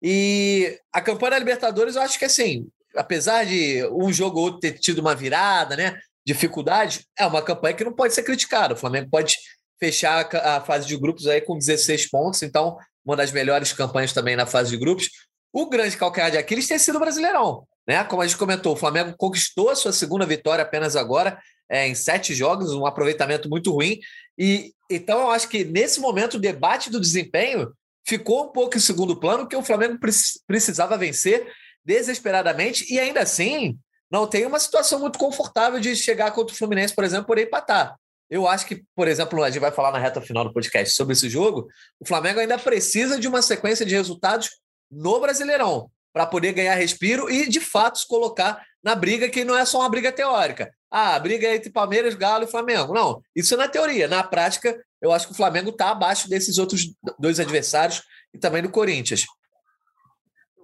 E 0.03 0.77
a 0.93 1.01
campanha 1.01 1.31
da 1.31 1.39
Libertadores, 1.39 1.95
eu 1.95 2.03
acho 2.03 2.19
que 2.19 2.25
assim, 2.25 2.67
apesar 2.97 3.47
de 3.47 3.89
um 3.93 4.13
jogo 4.13 4.41
ou 4.41 4.47
outro 4.47 4.59
ter 4.59 4.73
tido 4.73 4.99
uma 4.99 5.15
virada, 5.15 5.77
né? 5.77 5.97
Dificuldade, 6.27 7.07
é 7.17 7.25
uma 7.25 7.43
campanha 7.43 7.77
que 7.77 7.85
não 7.85 7.93
pode 7.93 8.13
ser 8.13 8.25
criticada. 8.25 8.75
O 8.75 8.77
Flamengo 8.77 9.09
pode 9.09 9.37
fechar 9.83 10.29
a 10.33 10.61
fase 10.61 10.87
de 10.87 10.97
grupos 10.97 11.27
aí 11.27 11.41
com 11.41 11.59
16 11.59 12.09
pontos, 12.09 12.41
então 12.41 12.79
uma 13.05 13.17
das 13.17 13.33
melhores 13.33 13.73
campanhas 13.73 14.13
também 14.13 14.37
na 14.37 14.47
fase 14.47 14.71
de 14.71 14.77
grupos. 14.77 15.11
O 15.53 15.69
grande 15.69 15.97
calcanhar 15.97 16.31
de 16.31 16.39
Aquiles 16.39 16.69
tem 16.69 16.79
sido 16.79 16.97
o 16.97 17.01
Brasileirão, 17.01 17.67
né? 17.85 18.05
Como 18.05 18.23
a 18.23 18.27
gente 18.27 18.39
comentou, 18.39 18.75
o 18.75 18.77
Flamengo 18.77 19.13
conquistou 19.19 19.71
a 19.71 19.75
sua 19.75 19.91
segunda 19.91 20.25
vitória 20.25 20.63
apenas 20.63 20.95
agora, 20.95 21.37
é, 21.69 21.89
em 21.89 21.97
sete 21.97 22.33
jogos, 22.33 22.73
um 22.73 22.87
aproveitamento 22.87 23.49
muito 23.49 23.73
ruim. 23.73 23.99
E 24.39 24.73
então 24.89 25.21
eu 25.23 25.31
acho 25.33 25.49
que 25.49 25.65
nesse 25.65 25.99
momento 25.99 26.35
o 26.35 26.41
debate 26.41 26.89
do 26.89 27.01
desempenho 27.01 27.73
ficou 28.07 28.45
um 28.45 28.53
pouco 28.53 28.77
em 28.77 28.81
segundo 28.81 29.19
plano, 29.19 29.49
que 29.49 29.57
o 29.57 29.65
Flamengo 29.65 29.99
precisava 30.47 30.97
vencer 30.97 31.45
desesperadamente 31.85 32.87
e 32.89 33.01
ainda 33.01 33.21
assim 33.21 33.77
não 34.09 34.29
tem 34.29 34.47
uma 34.47 34.61
situação 34.61 35.01
muito 35.01 35.19
confortável 35.19 35.81
de 35.81 35.97
chegar 35.97 36.31
contra 36.31 36.55
o 36.55 36.57
Fluminense, 36.57 36.95
por 36.95 37.03
exemplo, 37.03 37.27
por 37.27 37.39
empatar. 37.39 37.97
Eu 38.33 38.49
acho 38.49 38.65
que, 38.65 38.83
por 38.97 39.09
exemplo, 39.09 39.45
a 39.45 39.51
gente 39.51 39.61
vai 39.61 39.71
falar 39.71 39.93
na 39.93 39.99
reta 39.99 40.19
final 40.19 40.43
do 40.43 40.55
podcast 40.55 40.97
sobre 40.97 41.13
esse 41.13 41.29
jogo. 41.29 41.69
O 42.01 42.07
Flamengo 42.07 42.41
ainda 42.41 42.59
precisa 42.59 43.21
de 43.21 43.29
uma 43.29 43.43
sequência 43.43 43.85
de 43.85 43.95
resultados 43.95 44.49
no 44.91 45.21
Brasileirão 45.21 45.91
para 46.15 46.25
poder 46.25 46.55
ganhar 46.55 46.75
respiro 46.75 47.29
e, 47.29 47.47
de 47.47 47.61
fato, 47.61 47.99
se 47.99 48.09
colocar 48.09 48.65
na 48.83 48.95
briga 48.95 49.29
que 49.29 49.45
não 49.45 49.55
é 49.55 49.67
só 49.67 49.81
uma 49.81 49.91
briga 49.91 50.11
teórica. 50.11 50.73
Ah, 50.91 51.15
a 51.15 51.19
briga 51.19 51.47
é 51.47 51.57
entre 51.57 51.69
Palmeiras, 51.69 52.15
Galo 52.15 52.45
e 52.45 52.51
Flamengo. 52.51 52.95
Não, 52.95 53.21
isso 53.37 53.53
é 53.53 53.57
na 53.59 53.69
teoria. 53.69 54.09
Na 54.09 54.23
prática, 54.23 54.83
eu 55.03 55.13
acho 55.13 55.27
que 55.27 55.35
o 55.35 55.37
Flamengo 55.37 55.69
está 55.69 55.91
abaixo 55.91 56.27
desses 56.27 56.57
outros 56.57 56.87
dois 57.19 57.39
adversários 57.39 58.03
e 58.33 58.39
também 58.39 58.63
do 58.63 58.71
Corinthians. 58.71 59.27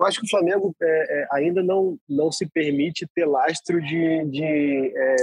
Eu 0.01 0.07
acho 0.07 0.21
que 0.21 0.27
o 0.27 0.31
Flamengo 0.31 0.75
é, 0.81 0.87
é, 0.87 1.27
ainda 1.33 1.63
não, 1.63 1.99
não 2.09 2.33
se 2.33 2.47
permite 2.47 3.07
ter 3.15 3.27
lastro 3.27 3.79
de, 3.83 4.25
de 4.31 4.43
é, 4.97 5.17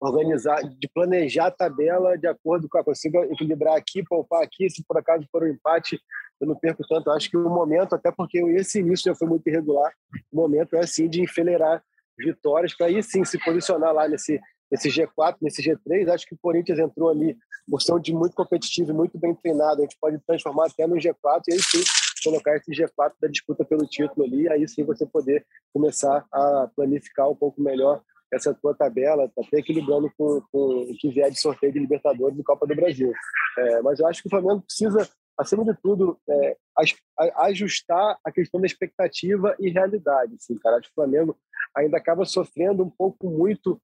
organizar, 0.00 0.62
de 0.62 0.88
planejar 0.88 1.46
a 1.46 1.50
tabela 1.50 2.16
de 2.16 2.26
acordo 2.26 2.68
com 2.68 2.78
a 2.78 2.84
consiga 2.84 3.24
equilibrar 3.26 3.76
aqui, 3.76 4.02
poupar 4.02 4.42
aqui, 4.42 4.70
se 4.70 4.84
por 4.84 4.98
acaso 4.98 5.26
for 5.30 5.42
um 5.42 5.48
empate, 5.48 6.00
eu 6.40 6.46
não 6.46 6.54
perco 6.54 6.86
tanto. 6.88 7.10
Acho 7.10 7.30
que 7.30 7.36
o 7.36 7.50
momento, 7.50 7.94
até 7.94 8.12
porque 8.12 8.38
esse 8.38 8.78
início 8.78 9.10
já 9.10 9.14
foi 9.14 9.26
muito 9.26 9.46
irregular, 9.48 9.92
o 10.32 10.36
momento 10.36 10.76
é 10.76 10.80
assim 10.80 11.08
de 11.08 11.22
enfileirar 11.22 11.82
vitórias 12.18 12.74
para 12.76 12.86
aí 12.86 13.02
sim 13.02 13.24
se 13.24 13.38
posicionar 13.44 13.92
lá 13.92 14.08
nesse 14.08 14.40
nesse 14.70 14.90
G4, 14.90 15.36
nesse 15.40 15.62
G3, 15.62 16.12
acho 16.12 16.26
que 16.26 16.34
o 16.34 16.38
Corinthians 16.38 16.78
entrou 16.78 17.08
ali 17.08 17.34
por 17.66 17.80
de 18.00 18.12
muito 18.12 18.34
competitivo 18.34 18.90
e 18.90 18.94
muito 18.94 19.18
bem 19.18 19.34
treinado, 19.34 19.80
a 19.80 19.82
gente 19.82 19.96
pode 20.00 20.18
transformar 20.26 20.66
até 20.66 20.86
no 20.86 20.96
G4 20.96 21.42
e 21.48 21.54
aí 21.54 21.62
sim 21.62 21.82
colocar 22.22 22.56
esse 22.56 22.70
G4 22.72 23.12
da 23.20 23.28
disputa 23.28 23.64
pelo 23.64 23.86
título 23.86 24.26
ali, 24.26 24.48
aí 24.48 24.68
sim 24.68 24.84
você 24.84 25.06
poder 25.06 25.46
começar 25.72 26.24
a 26.32 26.68
planificar 26.74 27.30
um 27.30 27.34
pouco 27.34 27.62
melhor 27.62 28.02
essa 28.32 28.54
tua 28.54 28.74
tabela, 28.74 29.24
está 29.24 29.42
até 29.42 29.58
equilibrando 29.58 30.10
com, 30.16 30.42
com 30.52 30.82
o 30.82 30.96
que 30.98 31.10
vier 31.10 31.30
de 31.30 31.40
sorteio 31.40 31.72
de 31.72 31.78
Libertadores 31.78 32.38
e 32.38 32.44
Copa 32.44 32.66
do 32.66 32.74
Brasil. 32.74 33.12
É, 33.58 33.82
mas 33.82 33.98
eu 33.98 34.06
acho 34.06 34.22
que 34.22 34.28
o 34.28 34.30
Flamengo 34.30 34.62
precisa, 34.62 35.08
acima 35.38 35.64
de 35.64 35.74
tudo, 35.80 36.18
é, 36.28 36.56
ajustar 37.38 38.18
a 38.24 38.30
questão 38.30 38.60
da 38.60 38.66
expectativa 38.66 39.56
e 39.58 39.70
realidade. 39.70 40.34
Assim, 40.34 40.58
cara. 40.58 40.76
Acho 40.76 40.88
que 40.88 40.92
o 40.92 40.94
Flamengo 40.94 41.36
ainda 41.76 41.96
acaba 41.96 42.24
sofrendo 42.24 42.82
um 42.82 42.90
pouco 42.90 43.30
muito, 43.30 43.80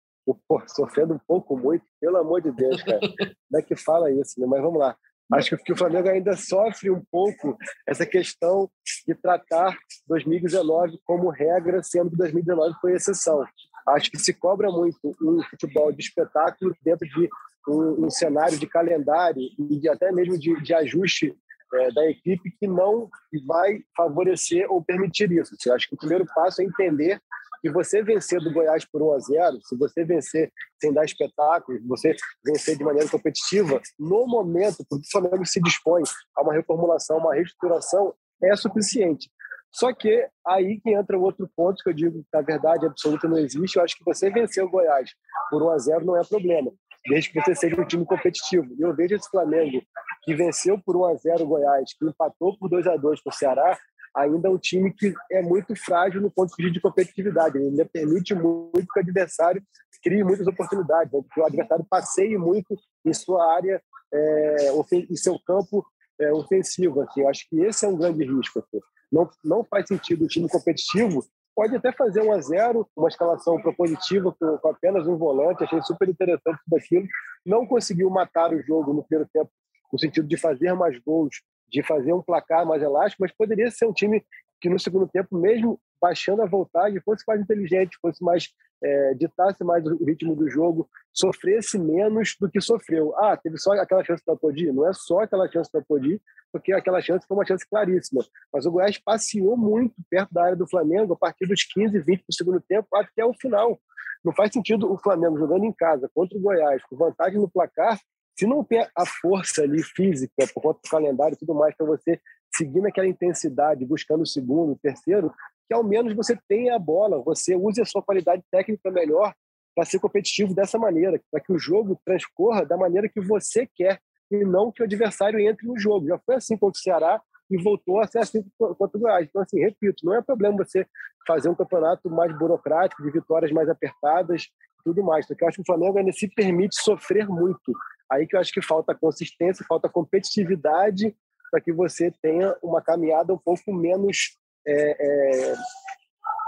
pô, 0.47 0.63
sofrendo 0.67 1.15
um 1.15 1.21
pouco 1.27 1.57
muito, 1.57 1.85
pelo 2.01 2.17
amor 2.19 2.43
de 2.43 2.51
Deus, 2.53 2.83
cara. 2.83 3.01
Como 3.51 3.61
é 3.61 3.63
que 3.63 3.77
fala 3.77 4.11
isso? 4.11 4.41
Né? 4.41 4.47
Mas 4.47 4.63
vamos 4.63 4.79
lá. 4.79 4.97
Acho 5.33 5.57
que 5.57 5.73
o 5.73 5.77
Flamengo 5.77 6.09
ainda 6.09 6.37
sofre 6.37 6.91
um 6.91 7.03
pouco 7.11 7.57
essa 7.89 8.05
questão 8.05 8.71
de 9.07 9.15
tratar 9.15 9.77
2019 10.07 10.99
como 11.05 11.31
regra, 11.31 11.83
sendo 11.83 12.11
que 12.11 12.17
2019 12.17 12.75
foi 12.81 12.93
exceção. 12.93 13.43
Acho 13.87 14.11
que 14.11 14.19
se 14.19 14.33
cobra 14.33 14.71
muito 14.71 14.99
um 15.23 15.43
futebol 15.45 15.93
de 15.93 16.01
espetáculo 16.01 16.75
dentro 16.83 17.07
de 17.09 17.29
um, 17.69 18.07
um 18.07 18.11
cenário 18.11 18.59
de 18.59 18.67
calendário 18.67 19.43
e 19.59 19.79
de, 19.79 19.89
até 19.89 20.11
mesmo 20.13 20.39
de, 20.39 20.61
de 20.63 20.75
ajuste 20.75 21.37
é, 21.75 21.93
da 21.93 22.09
equipe 22.09 22.51
que 22.59 22.67
não 22.67 23.11
vai 23.47 23.81
favorecer 23.97 24.71
ou 24.71 24.83
permitir 24.83 25.31
isso. 25.33 25.55
Eu 25.67 25.75
acho 25.75 25.89
que 25.89 25.95
o 25.95 25.99
primeiro 25.99 26.25
passo 26.35 26.63
é 26.63 26.65
entender 26.65 27.21
que 27.65 27.71
você 27.71 28.03
vencer 28.03 28.41
do 28.41 28.53
Goiás 28.53 28.85
por 28.85 29.01
1 29.01 29.13
a 29.15 29.19
0, 29.21 29.61
se 29.63 29.75
você 29.79 30.05
vencer 30.05 30.53
sem 30.79 30.93
dar 30.93 31.03
espetáculo, 31.03 31.81
você 31.87 32.15
vencer 32.45 32.77
de 32.77 32.85
maneira 32.85 33.09
competitiva, 33.09 33.81
no 33.99 34.27
momento, 34.27 34.85
porque 34.87 35.07
o 35.07 35.11
Flamengo 35.11 35.47
se 35.47 35.63
dispõe 35.63 36.03
a 36.37 36.43
uma 36.43 36.53
reformulação, 36.53 37.17
uma 37.17 37.35
reestruturação, 37.35 38.15
é 38.43 38.55
suficiente. 38.55 39.31
Só 39.75 39.93
que 39.93 40.29
aí 40.47 40.81
que 40.81 40.91
entra 40.91 41.19
o 41.19 41.23
outro 41.23 41.51
ponto 41.57 41.83
que 41.83 41.91
eu 41.91 41.95
digo 41.95 42.25
que 42.31 42.37
a 42.37 42.43
verdade 42.43 42.87
absoluta 42.87 43.27
não 43.27 43.39
existe. 43.39 43.77
Eu 43.77 43.83
acho 43.83 43.97
que 43.97 44.05
você 44.05 44.31
vencer 44.31 44.63
o 44.63 44.71
Goiás 44.71 45.11
por 45.51 45.65
1 45.65 45.71
a 45.71 45.79
0 45.79 46.05
não 46.05 46.17
é 46.17 46.25
problema, 46.25 46.71
desde 47.09 47.33
que 47.33 47.41
você 47.41 47.57
seja 47.57 47.81
um 47.81 47.85
time 47.85 48.05
competitivo. 48.07 48.73
E 48.79 48.83
eu 48.83 48.95
vejo 48.95 49.17
esse 49.17 49.29
Flamengo 49.29 49.83
que 50.23 50.33
venceu 50.33 50.79
por 50.79 50.97
1 50.97 51.05
a 51.07 51.15
0 51.17 51.43
o 51.43 51.47
Goiás, 51.49 51.93
que 51.99 52.07
empatou 52.07 52.57
por 52.57 52.71
2 52.71 52.87
a 52.87 52.97
2 52.97 53.21
com 53.21 53.31
o 53.31 53.33
Ceará, 53.33 53.77
ainda 54.15 54.47
é 54.47 54.51
um 54.51 54.59
time 54.59 54.93
que 54.93 55.13
é 55.33 55.43
muito 55.43 55.75
frágil 55.75 56.21
no 56.21 56.31
ponto 56.31 56.51
de 56.51 56.63
vista 56.63 56.73
de 56.73 56.81
competitividade. 56.81 57.59
Ele 57.59 57.67
ainda 57.67 57.85
permite 57.85 58.33
muito 58.33 58.87
que 58.93 59.01
o 59.01 59.03
adversário 59.03 59.61
crie 60.05 60.23
muitas 60.23 60.47
oportunidades, 60.47 61.13
né? 61.13 61.21
que 61.33 61.41
o 61.41 61.47
adversário 61.47 61.85
passeie 61.91 62.39
muito 62.39 62.77
em 63.05 63.13
sua 63.13 63.55
área, 63.57 63.83
é, 64.13 64.69
em 64.93 65.17
seu 65.17 65.37
campo 65.45 65.85
é, 66.21 66.31
ofensivo. 66.33 67.01
Assim. 67.01 67.23
Eu 67.23 67.29
acho 67.29 67.49
que 67.49 67.61
esse 67.63 67.85
é 67.85 67.89
um 67.89 67.97
grande 67.97 68.25
risco. 68.25 68.61
Assim. 68.61 68.79
Não, 69.15 69.31
não 69.45 69.65
faz 69.65 69.87
sentido 69.87 70.25
o 70.25 70.29
time 70.29 70.49
competitivo 70.49 71.25
pode 71.55 71.77
até 71.77 71.93
fazer 71.93 72.21
um 72.21 72.33
a 72.33 72.41
zero, 72.41 72.85
uma 72.97 73.09
escalação 73.09 73.63
propositiva 73.63 74.35
com, 74.39 74.59
com, 74.59 74.69
apenas 74.69 75.07
um 75.07 75.17
volante, 75.17 75.63
achei 75.63 75.81
super 75.83 76.09
interessante 76.09 76.59
tudo 76.65 76.77
aquilo. 76.77 77.07
Não 77.47 77.65
conseguiu 77.65 78.11
matar 78.11 78.53
o 78.53 78.61
jogo 78.61 78.93
no 78.93 79.05
primeiro 79.05 79.31
tempo, 79.33 79.49
no 79.93 79.99
sentido 80.01 80.27
de 80.27 80.37
fazer 80.37 80.75
mais 80.75 80.99
gols 80.99 81.37
de 81.69 81.81
fazer 81.83 82.13
um 82.13 82.23
placar 82.23 82.67
mais 82.67 82.83
elástico, 82.83 83.23
mas 83.23 83.33
poderia 83.33 83.71
ser 83.71 83.87
um 83.87 83.93
time 83.93 84.25
que 84.61 84.69
no 84.69 84.79
segundo 84.81 85.07
tempo, 85.07 85.37
mesmo 85.37 85.81
baixando 86.01 86.43
a 86.43 86.47
voltagem, 86.47 87.01
fosse 87.01 87.25
mais 87.27 87.41
inteligente, 87.41 87.97
fosse 88.03 88.23
mais 88.23 88.49
é, 88.83 89.15
ditasse 89.15 89.63
mais 89.65 89.85
o 89.87 90.05
ritmo 90.05 90.35
do 90.35 90.49
jogo, 90.49 90.89
sofresse 91.13 91.79
menos 91.79 92.37
do 92.41 92.51
que 92.51 92.61
sofreu. 92.61 93.15
Ah, 93.17 93.37
teve 93.37 93.57
só 93.59 93.73
aquela 93.73 94.05
chance 94.05 94.23
para 94.25 94.37
Podi? 94.37 94.71
Não 94.73 94.89
é 94.89 94.93
só 94.93 95.21
aquela 95.21 95.51
chance 95.51 95.71
para 95.71 95.83
Podi, 95.83 96.21
porque 96.53 96.73
aquela 96.73 97.01
chance 97.01 97.27
foi 97.27 97.37
uma 97.37 97.47
chance 97.47 97.67
claríssima. 97.69 98.23
Mas 98.53 98.67
o 98.67 98.71
Goiás 98.71 98.99
passeou 98.99 99.57
muito 99.57 99.95
perto 100.11 100.33
da 100.33 100.45
área 100.45 100.57
do 100.57 100.69
Flamengo 100.69 101.15
a 101.15 101.17
partir 101.17 101.47
dos 101.47 101.63
15, 101.65 101.99
20 101.99 102.25
do 102.29 102.35
segundo 102.35 102.61
tempo 102.61 102.89
até 102.95 103.25
o 103.25 103.35
final. 103.35 103.79
Não 104.25 104.33
faz 104.33 104.53
sentido 104.53 104.91
o 104.91 104.99
Flamengo 104.99 105.39
jogando 105.39 105.65
em 105.65 105.73
casa 105.73 106.11
contra 106.15 106.37
o 106.37 106.41
Goiás, 106.41 106.83
com 106.85 106.97
vantagem 106.97 107.39
no 107.39 107.49
placar, 107.49 107.99
se 108.37 108.47
não 108.47 108.65
tem 108.65 108.87
a 108.97 109.07
força 109.07 109.63
ali 109.63 109.83
física, 109.83 110.47
por 110.53 110.63
conta 110.63 110.81
do 110.83 110.91
calendário 110.91 111.35
e 111.35 111.39
tudo 111.39 111.55
mais, 111.55 111.75
para 111.77 111.87
você 111.87 112.21
seguir 112.55 112.81
naquela 112.81 113.07
intensidade, 113.07 113.85
buscando 113.85 114.23
o 114.23 114.27
segundo, 114.27 114.73
o 114.73 114.79
terceiro, 114.79 115.33
que 115.67 115.75
ao 115.75 115.83
menos 115.83 116.15
você 116.15 116.39
tenha 116.49 116.77
a 116.77 116.79
bola, 116.79 117.23
você 117.23 117.57
use 117.57 117.81
a 117.81 117.85
sua 117.85 118.03
qualidade 118.03 118.43
técnica 118.51 118.91
melhor 118.91 119.35
para 119.75 119.85
ser 119.85 119.99
competitivo 119.99 120.55
dessa 120.55 120.79
maneira, 120.79 121.21
para 121.31 121.41
que 121.41 121.53
o 121.53 121.59
jogo 121.59 122.01
transcorra 122.05 122.65
da 122.65 122.77
maneira 122.77 123.09
que 123.09 123.21
você 123.21 123.69
quer 123.75 123.99
e 124.31 124.45
não 124.45 124.71
que 124.71 124.83
o 124.83 124.85
adversário 124.85 125.41
entre 125.41 125.67
no 125.67 125.79
jogo. 125.79 126.07
Já 126.07 126.19
foi 126.19 126.37
assim 126.37 126.57
contra 126.57 126.79
o 126.79 126.83
Ceará 126.83 127.21
e 127.51 127.61
voltou 127.61 128.01
a 128.01 128.07
ser 128.07 128.19
assim 128.19 128.45
contra 128.59 128.97
o 128.97 129.01
Goiás. 129.01 129.27
Então, 129.29 129.43
assim, 129.43 129.61
repito, 129.61 130.05
não 130.05 130.15
é 130.15 130.23
problema 130.23 130.57
você 130.59 130.87
fazer 131.27 131.49
um 131.49 131.55
campeonato 131.55 132.09
mais 132.09 132.37
burocrático, 132.39 133.03
de 133.03 133.11
vitórias 133.11 133.51
mais 133.51 133.69
apertadas 133.69 134.49
tudo 134.85 135.03
mais. 135.03 135.27
Porque 135.27 135.43
eu 135.43 135.49
acho 135.49 135.57
que 135.57 135.63
o 135.63 135.67
Flamengo 135.67 135.99
ainda 135.99 136.13
se 136.13 136.29
permite 136.29 136.77
sofrer 136.81 137.27
muito. 137.27 137.73
Aí 138.11 138.27
que 138.27 138.37
eu 138.37 138.41
acho 138.41 138.53
que 138.53 138.63
falta 138.63 138.95
consistência, 138.95 139.65
falta 139.67 139.89
competitividade 139.89 141.17
para 141.51 141.61
que 141.61 141.73
você 141.73 142.13
tenha 142.23 142.55
uma 142.63 142.83
caminhada 142.83 143.33
um 143.33 143.39
pouco 143.39 143.73
menos. 143.73 144.39
É, 144.67 145.51
é, 145.51 145.55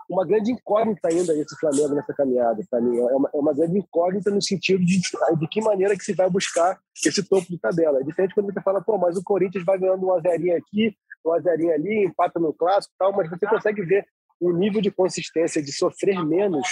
uma 0.09 0.25
grande 0.25 0.53
incógnita 0.53 1.09
ainda 1.09 1.35
esse 1.35 1.57
Flamengo 1.59 1.95
nessa 1.95 2.15
caminhada, 2.15 2.63
para 2.71 2.81
mim. 2.81 2.97
É 2.99 3.15
uma, 3.15 3.31
é 3.35 3.37
uma, 3.37 3.55
grande 3.55 3.79
incógnita 3.79 4.31
no 4.31 4.41
sentido 4.41 4.85
de, 4.85 5.01
de 5.01 5.49
que 5.49 5.61
maneira 5.61 5.97
que 5.97 6.05
se 6.05 6.15
vai 6.15 6.31
buscar 6.31 6.79
esse 7.05 7.23
topo 7.23 7.47
de 7.49 7.59
tabela. 7.59 8.01
É 8.01 8.05
diferente 8.05 8.35
quando 8.35 8.53
você 8.53 8.61
fala, 8.61 8.81
pô, 8.81 8.97
mas 8.99 9.17
o 9.17 9.23
Corinthians 9.23 9.65
vai 9.65 9.79
ganhando 9.79 10.07
um 10.07 10.13
azerinho 10.13 10.57
aqui, 10.57 10.97
um 11.25 11.33
azerinho 11.33 11.73
ali, 11.73 12.05
empata 12.05 12.39
no 12.39 12.53
clássico 12.53 12.95
tal, 12.99 13.13
mas 13.13 13.29
você 13.29 13.47
consegue 13.47 13.83
ver 13.83 14.07
o 14.41 14.53
nível 14.53 14.81
de 14.81 14.91
consistência 14.91 15.63
de 15.63 15.73
sofrer 15.73 16.25
menos 16.25 16.67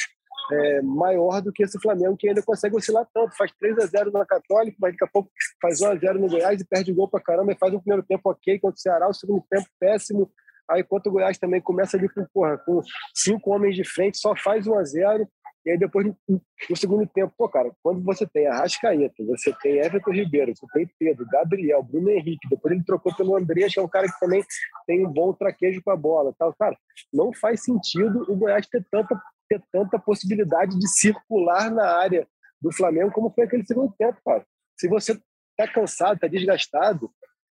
é, 0.53 0.83
maior 0.83 1.41
do 1.41 1.53
que 1.53 1.63
esse 1.63 1.81
Flamengo, 1.81 2.17
que 2.17 2.29
ainda 2.29 2.43
consegue 2.43 2.77
oscilar 2.77 3.07
tanto. 3.13 3.37
Faz 3.37 3.51
3 3.59 3.79
a 3.79 3.87
0 3.87 4.13
na 4.13 4.27
Católica, 4.27 4.77
mas 4.81 4.93
daqui 4.93 5.05
a 5.05 5.09
pouco 5.09 5.31
faz 5.61 5.81
1 5.81 5.89
a 5.89 5.97
0 5.97 6.21
no 6.21 6.29
Goiás 6.29 6.61
e 6.61 6.65
perde 6.65 6.93
gol 6.93 7.09
para 7.09 7.21
caramba 7.21 7.53
e 7.53 7.59
faz 7.59 7.73
um 7.73 7.81
primeiro 7.81 8.05
tempo 8.07 8.31
ok 8.31 8.59
contra 8.59 8.77
o 8.77 8.81
Ceará, 8.81 9.09
o 9.09 9.15
segundo 9.15 9.43
tempo 9.51 9.67
péssimo. 9.81 10.31
Aí, 10.71 10.81
enquanto 10.81 11.07
o 11.07 11.13
Goiás 11.13 11.39
também 11.39 11.61
começa 11.61 11.97
ali 11.97 12.09
com, 12.09 12.27
porra, 12.33 12.59
com 12.59 12.81
cinco 13.15 13.55
homens 13.55 13.77
de 13.77 13.85
frente, 13.85 14.19
só 14.19 14.35
faz 14.37 14.67
1 14.67 14.79
a 14.79 14.85
0 14.85 15.29
e 15.67 15.71
aí 15.71 15.79
depois, 15.79 16.07
no 16.29 16.77
segundo 16.77 17.07
tempo, 17.07 17.33
pô, 17.39 17.49
cara, 17.49 17.73
quando 17.83 18.05
você 18.05 18.27
tem 18.27 18.47
Arrascaeta, 18.47 19.25
você 19.25 19.51
tem 19.63 19.79
Everton 19.79 20.11
Ribeiro, 20.11 20.53
você 20.55 20.67
tem 20.75 20.91
Pedro, 20.99 21.27
Gabriel, 21.27 21.83
Bruno 21.83 22.11
Henrique, 22.11 22.49
depois 22.51 22.75
ele 22.75 22.85
trocou 22.85 23.15
pelo 23.17 23.35
Andrés, 23.35 23.73
que 23.73 23.81
é 23.81 23.83
um 23.83 23.89
cara 23.89 24.07
que 24.07 24.21
também 24.21 24.45
tem 24.87 25.07
um 25.07 25.11
bom 25.11 25.33
traquejo 25.33 25.83
com 25.83 25.91
a 25.91 25.97
bola. 25.97 26.35
Tal. 26.39 26.55
Cara, 26.55 26.77
não 27.11 27.33
faz 27.33 27.63
sentido 27.63 28.31
o 28.31 28.37
Goiás 28.37 28.67
ter 28.67 28.85
tanta 28.91 29.19
ter 29.49 29.63
tanta 29.71 29.99
possibilidade 29.99 30.79
de 30.79 30.89
circular 30.89 31.71
na 31.71 31.87
área 31.99 32.27
do 32.61 32.73
Flamengo 32.73 33.13
como 33.13 33.31
foi 33.31 33.45
aquele 33.45 33.65
segundo 33.65 33.95
tempo, 33.99 34.19
cara. 34.25 34.45
Se 34.79 34.89
você 34.89 35.13
está 35.59 35.73
cansado, 35.73 36.15
está 36.15 36.27
desgastado, 36.27 37.11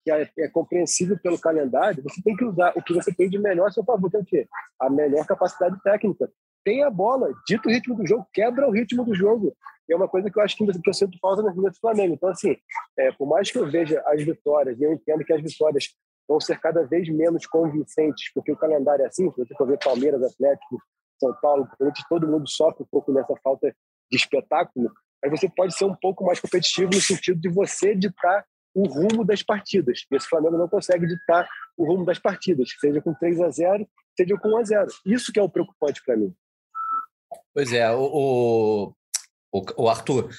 que 0.06 0.12
é, 0.12 0.30
é, 0.38 0.48
compreensível 0.48 1.18
pelo 1.18 1.40
calendário, 1.40 2.04
você 2.04 2.22
tem 2.22 2.36
que 2.36 2.46
usar 2.46 2.72
o 2.76 2.84
que 2.84 2.94
você 2.94 3.12
tem 3.12 3.28
de 3.28 3.40
melhor 3.40 3.68
a 3.68 3.72
seu 3.72 3.84
favor, 3.84 4.10
que 4.10 4.16
é 4.16 4.20
o 4.20 4.26
quê? 4.26 4.48
A 4.80 4.88
melhor 4.88 5.26
capacidade 5.26 5.82
técnica. 5.82 6.32
Tem 6.64 6.84
a 6.84 6.92
bola, 6.92 7.34
dita 7.48 7.68
o 7.68 7.72
ritmo 7.72 7.96
do 7.96 8.06
jogo, 8.06 8.28
quebra 8.32 8.68
o 8.68 8.72
ritmo 8.72 9.04
do 9.04 9.16
jogo. 9.16 9.56
E 9.90 9.94
é 9.94 9.96
uma 9.96 10.08
coisa 10.08 10.30
que 10.30 10.38
eu 10.38 10.44
acho 10.44 10.56
que, 10.56 10.64
eu 10.64 10.94
sinto 10.94 11.18
falta 11.20 11.42
minhas 11.42 11.74
do 11.74 11.80
Flamengo. 11.80 12.14
Então, 12.14 12.30
assim, 12.30 12.56
é, 12.98 13.12
por 13.14 13.28
mais 13.28 13.50
que 13.50 13.58
eu 13.58 13.70
veja 13.70 14.02
as 14.06 14.22
vitórias, 14.24 14.80
e 14.80 14.84
eu 14.84 14.94
entendo 14.94 15.26
que 15.26 15.34
as 15.34 15.42
vitórias 15.42 15.90
vão 16.28 16.40
ser 16.40 16.60
cada 16.60 16.84
vez 16.84 17.10
menos 17.10 17.48
convincentes, 17.48 18.32
porque 18.34 18.52
o 18.52 18.58
calendário 18.58 19.04
é 19.04 19.08
assim, 19.08 19.32
se 19.32 19.38
você 19.38 19.56
for 19.56 19.68
ver 19.68 19.80
Palmeiras, 19.84 20.22
Atlético, 20.22 20.80
são 21.20 21.34
Paulo, 21.42 21.68
todo 22.10 22.28
mundo 22.28 22.48
sofre 22.48 22.84
um 22.84 22.88
pouco 22.92 23.12
nessa 23.12 23.36
falta 23.44 23.76
de 24.12 24.18
espetáculo, 24.18 24.92
aí 25.24 25.30
você 25.30 25.50
pode 25.50 25.76
ser 25.76 25.86
um 25.86 25.96
pouco 25.96 26.26
mais 26.26 26.40
competitivo 26.40 26.92
no 26.94 27.02
sentido 27.02 27.40
de 27.40 27.50
você 27.50 27.96
ditar 27.96 28.46
o 28.76 28.88
rumo 28.88 29.24
das 29.24 29.42
partidas. 29.42 30.06
E 30.12 30.16
esse 30.16 30.28
Flamengo 30.28 30.58
não 30.58 30.68
consegue 30.68 31.08
ditar 31.08 31.48
o 31.78 31.86
rumo 31.86 32.06
das 32.06 32.20
partidas, 32.20 32.70
seja 32.80 33.02
com 33.02 33.14
3 33.14 33.42
a 33.42 33.50
0 33.50 33.90
seja 34.18 34.38
com 34.38 34.50
1 34.50 34.58
a 34.58 34.64
0 34.64 34.88
Isso 35.06 35.32
que 35.32 35.40
é 35.40 35.44
o 35.44 35.50
preocupante 35.50 36.02
para 36.06 36.18
mim. 36.18 36.34
Pois 37.54 37.72
é, 37.72 37.90
o, 37.92 38.94
o, 39.52 39.66
o, 39.78 39.90
Arthur, 39.90 40.30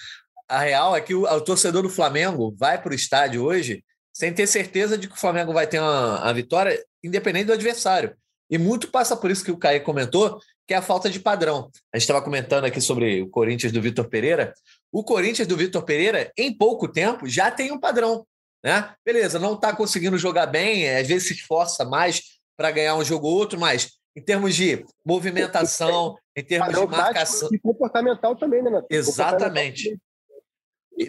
a 0.49 0.61
real 0.61 0.95
é 0.95 1.01
que 1.01 1.15
o, 1.15 1.23
o 1.23 1.41
torcedor 1.41 1.83
do 1.83 1.91
Flamengo 1.91 2.55
vai 2.59 2.81
para 2.81 2.93
o 2.93 2.95
estádio 2.95 3.43
hoje 3.43 3.83
sem 4.13 4.33
ter 4.33 4.47
certeza 4.47 4.97
de 4.97 5.09
que 5.09 5.15
o 5.15 5.19
Flamengo 5.19 5.53
vai 5.53 5.67
ter 5.67 5.79
uma 5.79 6.33
vitória, 6.33 6.79
independente 7.03 7.47
do 7.47 7.53
adversário. 7.53 8.17
E 8.51 8.59
muito 8.59 8.91
passa 8.91 9.17
por 9.17 9.31
isso 9.31 9.45
que 9.45 9.51
o 9.51 9.59
Caio 9.59 9.83
comentou, 9.83 10.39
que 10.67 10.75
é 10.75 10.77
a 10.77 10.83
falta 10.83 11.11
de 11.11 11.21
padrão. 11.21 11.71
A 11.93 11.99
gente 11.99 12.03
estava 12.03 12.23
comentando 12.23 12.65
aqui 12.65 12.81
sobre 12.81 13.23
o 13.23 13.29
Corinthians 13.29 13.73
do 13.73 13.81
Vitor 13.83 14.09
Pereira. 14.09 14.55
O 14.93 15.03
Corinthians 15.03 15.49
do 15.49 15.57
Vitor 15.57 15.83
Pereira, 15.85 16.33
em 16.37 16.57
pouco 16.57 16.89
tempo, 16.89 17.29
já 17.29 17.51
tem 17.51 17.73
um 17.73 17.81
padrão. 17.81 18.27
Né? 18.65 18.93
Beleza, 19.05 19.39
não 19.39 19.55
está 19.55 19.75
conseguindo 19.75 20.19
jogar 20.19 20.47
bem, 20.47 20.89
às 20.97 21.07
vezes 21.07 21.29
se 21.29 21.35
esforça 21.35 21.85
mais 21.85 22.23
para 22.57 22.71
ganhar 22.71 22.97
um 22.97 23.05
jogo 23.05 23.29
ou 23.29 23.35
outro, 23.35 23.61
mas 23.61 23.93
em 24.17 24.23
termos 24.23 24.57
de 24.57 24.85
movimentação, 25.05 26.17
em 26.35 26.43
termos 26.43 26.69
padrão 26.69 26.87
de 26.87 26.97
marcação. 26.97 27.49
E 27.53 27.59
comportamental 27.59 28.35
também, 28.35 28.63
né, 28.63 28.71
Nath? 28.71 28.87
Exatamente. 28.91 29.97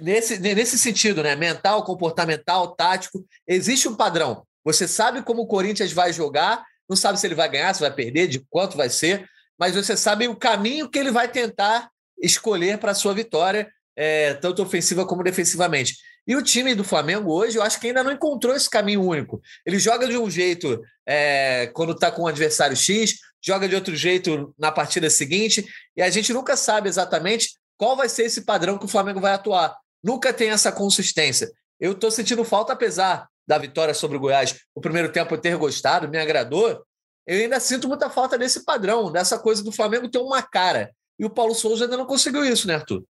Nesse, 0.01 0.37
nesse 0.39 0.77
sentido, 0.77 1.23
né? 1.23 1.33
Mental, 1.35 1.83
comportamental, 1.85 2.75
tático, 2.75 3.25
existe 3.47 3.87
um 3.87 3.95
padrão. 3.95 4.45
Você 4.65 4.85
sabe 4.85 5.21
como 5.21 5.43
o 5.43 5.47
Corinthians 5.47 5.93
vai 5.93 6.11
jogar, 6.11 6.61
não 6.89 6.95
sabe 6.95 7.19
se 7.19 7.27
ele 7.27 7.35
vai 7.35 7.49
ganhar, 7.49 7.73
se 7.73 7.81
vai 7.81 7.93
perder, 7.93 8.27
de 8.27 8.39
quanto 8.49 8.77
vai 8.77 8.89
ser, 8.89 9.27
mas 9.59 9.75
você 9.75 9.97
sabe 9.97 10.27
o 10.27 10.35
caminho 10.35 10.89
que 10.89 10.99
ele 10.99 11.11
vai 11.11 11.27
tentar 11.27 11.89
escolher 12.21 12.77
para 12.77 12.91
a 12.91 12.95
sua 12.95 13.13
vitória, 13.13 13.69
é, 13.95 14.33
tanto 14.35 14.61
ofensiva 14.61 15.05
como 15.05 15.23
defensivamente. 15.23 15.95
E 16.27 16.35
o 16.35 16.41
time 16.41 16.75
do 16.75 16.83
Flamengo 16.83 17.31
hoje, 17.31 17.57
eu 17.57 17.63
acho 17.63 17.79
que 17.79 17.87
ainda 17.87 18.03
não 18.03 18.11
encontrou 18.11 18.55
esse 18.55 18.69
caminho 18.69 19.01
único. 19.01 19.41
Ele 19.65 19.79
joga 19.79 20.07
de 20.07 20.17
um 20.17 20.29
jeito 20.29 20.81
é, 21.05 21.67
quando 21.73 21.93
está 21.93 22.11
com 22.11 22.23
um 22.23 22.27
adversário 22.27 22.75
X, 22.75 23.15
joga 23.41 23.67
de 23.67 23.75
outro 23.75 23.95
jeito 23.95 24.53
na 24.59 24.71
partida 24.71 25.09
seguinte, 25.09 25.65
e 25.95 26.01
a 26.01 26.09
gente 26.09 26.33
nunca 26.33 26.57
sabe 26.57 26.89
exatamente 26.89 27.51
qual 27.77 27.95
vai 27.95 28.09
ser 28.09 28.23
esse 28.23 28.41
padrão 28.41 28.77
que 28.77 28.85
o 28.85 28.89
Flamengo 28.89 29.21
vai 29.21 29.33
atuar. 29.33 29.75
Nunca 30.03 30.33
tem 30.33 30.49
essa 30.49 30.71
consistência. 30.71 31.49
Eu 31.79 31.93
estou 31.93 32.11
sentindo 32.11 32.43
falta, 32.43 32.73
apesar 32.73 33.27
da 33.47 33.57
vitória 33.57 33.93
sobre 33.93 34.17
o 34.17 34.19
Goiás, 34.19 34.59
o 34.75 34.81
primeiro 34.81 35.11
tempo 35.11 35.33
eu 35.33 35.39
ter 35.39 35.55
gostado, 35.55 36.09
me 36.09 36.17
agradou. 36.17 36.83
Eu 37.25 37.39
ainda 37.39 37.59
sinto 37.59 37.87
muita 37.87 38.09
falta 38.09 38.37
desse 38.37 38.65
padrão, 38.65 39.11
dessa 39.11 39.39
coisa 39.39 39.63
do 39.63 39.71
Flamengo 39.71 40.09
ter 40.09 40.19
uma 40.19 40.41
cara. 40.41 40.91
E 41.19 41.25
o 41.25 41.29
Paulo 41.29 41.55
Souza 41.55 41.85
ainda 41.85 41.97
não 41.97 42.05
conseguiu 42.05 42.45
isso, 42.45 42.67
né, 42.67 42.75
Arthur? 42.75 43.03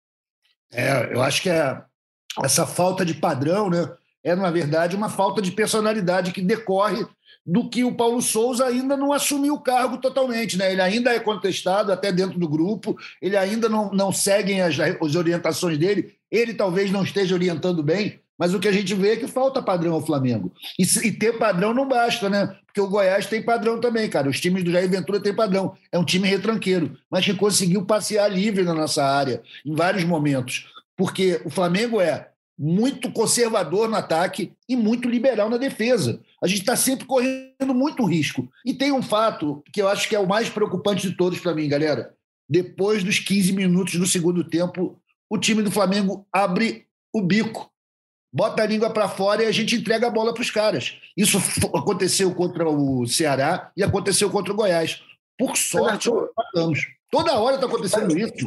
É, 0.71 1.13
eu 1.13 1.21
acho 1.21 1.41
que 1.41 1.49
é 1.49 1.81
essa 2.43 2.65
falta 2.65 3.05
de 3.05 3.13
padrão, 3.13 3.69
né? 3.69 3.89
É, 4.23 4.35
na 4.35 4.51
verdade, 4.51 4.95
uma 4.95 5.09
falta 5.09 5.41
de 5.41 5.51
personalidade 5.51 6.31
que 6.31 6.41
decorre 6.41 7.05
do 7.45 7.69
que 7.69 7.83
o 7.83 7.95
Paulo 7.95 8.21
Souza 8.21 8.65
ainda 8.65 8.97
não 8.97 9.13
assumiu 9.13 9.53
o 9.53 9.61
cargo 9.61 9.97
totalmente, 9.99 10.57
né? 10.57 10.71
Ele 10.71 10.81
ainda 10.81 11.13
é 11.13 11.19
contestado 11.19 11.93
até 11.93 12.11
dentro 12.11 12.37
do 12.37 12.49
grupo, 12.49 12.97
ele 13.21 13.37
ainda 13.37 13.69
não, 13.69 13.89
não 13.91 14.11
segue 14.11 14.59
as, 14.59 14.77
as 14.77 15.15
orientações 15.15 15.77
dele, 15.77 16.17
ele 16.29 16.53
talvez 16.53 16.91
não 16.91 17.03
esteja 17.03 17.35
orientando 17.35 17.81
bem, 17.81 18.19
mas 18.37 18.53
o 18.53 18.59
que 18.59 18.67
a 18.67 18.71
gente 18.71 18.93
vê 18.93 19.13
é 19.13 19.17
que 19.17 19.27
falta 19.27 19.61
padrão 19.61 19.93
ao 19.93 20.05
Flamengo. 20.05 20.53
E, 20.77 20.83
e, 21.07 21.11
ter 21.11 21.37
padrão 21.37 21.73
não 21.73 21.87
basta, 21.87 22.29
né? 22.29 22.55
Porque 22.65 22.79
o 22.79 22.87
Goiás 22.87 23.25
tem 23.25 23.41
padrão 23.41 23.79
também, 23.79 24.09
cara. 24.09 24.29
Os 24.29 24.39
times 24.39 24.63
do 24.63 24.71
Jair 24.71 24.89
Ventura 24.89 25.19
têm 25.19 25.33
padrão. 25.33 25.75
É 25.91 25.97
um 25.97 26.05
time 26.05 26.27
retranqueiro, 26.27 26.97
mas 27.09 27.25
que 27.25 27.33
conseguiu 27.33 27.85
passear 27.85 28.27
livre 28.27 28.63
na 28.63 28.73
nossa 28.73 29.03
área 29.03 29.41
em 29.65 29.73
vários 29.73 30.03
momentos. 30.03 30.67
Porque 30.95 31.41
o 31.45 31.49
Flamengo 31.49 31.99
é 31.99 32.29
muito 32.57 33.11
conservador 33.11 33.87
no 33.87 33.95
ataque 33.95 34.53
e 34.67 34.75
muito 34.75 35.07
liberal 35.07 35.49
na 35.49 35.57
defesa. 35.57 36.19
A 36.41 36.47
gente 36.47 36.61
está 36.61 36.75
sempre 36.75 37.05
correndo 37.05 37.73
muito 37.73 38.05
risco. 38.05 38.47
E 38.65 38.73
tem 38.73 38.91
um 38.91 39.01
fato 39.01 39.63
que 39.71 39.81
eu 39.81 39.87
acho 39.87 40.09
que 40.09 40.15
é 40.15 40.19
o 40.19 40.27
mais 40.27 40.49
preocupante 40.49 41.07
de 41.07 41.15
todos 41.15 41.39
para 41.39 41.53
mim, 41.53 41.67
galera. 41.67 42.13
Depois 42.49 43.03
dos 43.03 43.19
15 43.19 43.53
minutos 43.53 43.95
do 43.95 44.07
segundo 44.07 44.43
tempo, 44.43 44.99
o 45.29 45.37
time 45.37 45.61
do 45.61 45.71
Flamengo 45.71 46.25
abre 46.31 46.85
o 47.13 47.21
bico, 47.21 47.69
bota 48.37 48.61
a 48.61 48.67
língua 48.67 48.91
para 48.91 49.09
fora 49.09 49.43
e 49.43 49.47
a 49.47 49.51
gente 49.51 49.75
entrega 49.75 50.05
a 50.05 50.11
bola 50.11 50.31
para 50.31 50.43
os 50.43 50.51
caras. 50.51 51.01
Isso 51.17 51.39
aconteceu 51.75 52.33
contra 52.35 52.69
o 52.69 53.07
Ceará 53.07 53.71
e 53.75 53.83
aconteceu 53.83 54.29
contra 54.29 54.53
o 54.53 54.55
Goiás. 54.55 55.01
Por 55.35 55.57
sorte, 55.57 56.09
nós 56.53 56.79
Toda 57.09 57.39
hora 57.39 57.55
está 57.55 57.67
acontecendo 57.67 58.17
isso. 58.17 58.45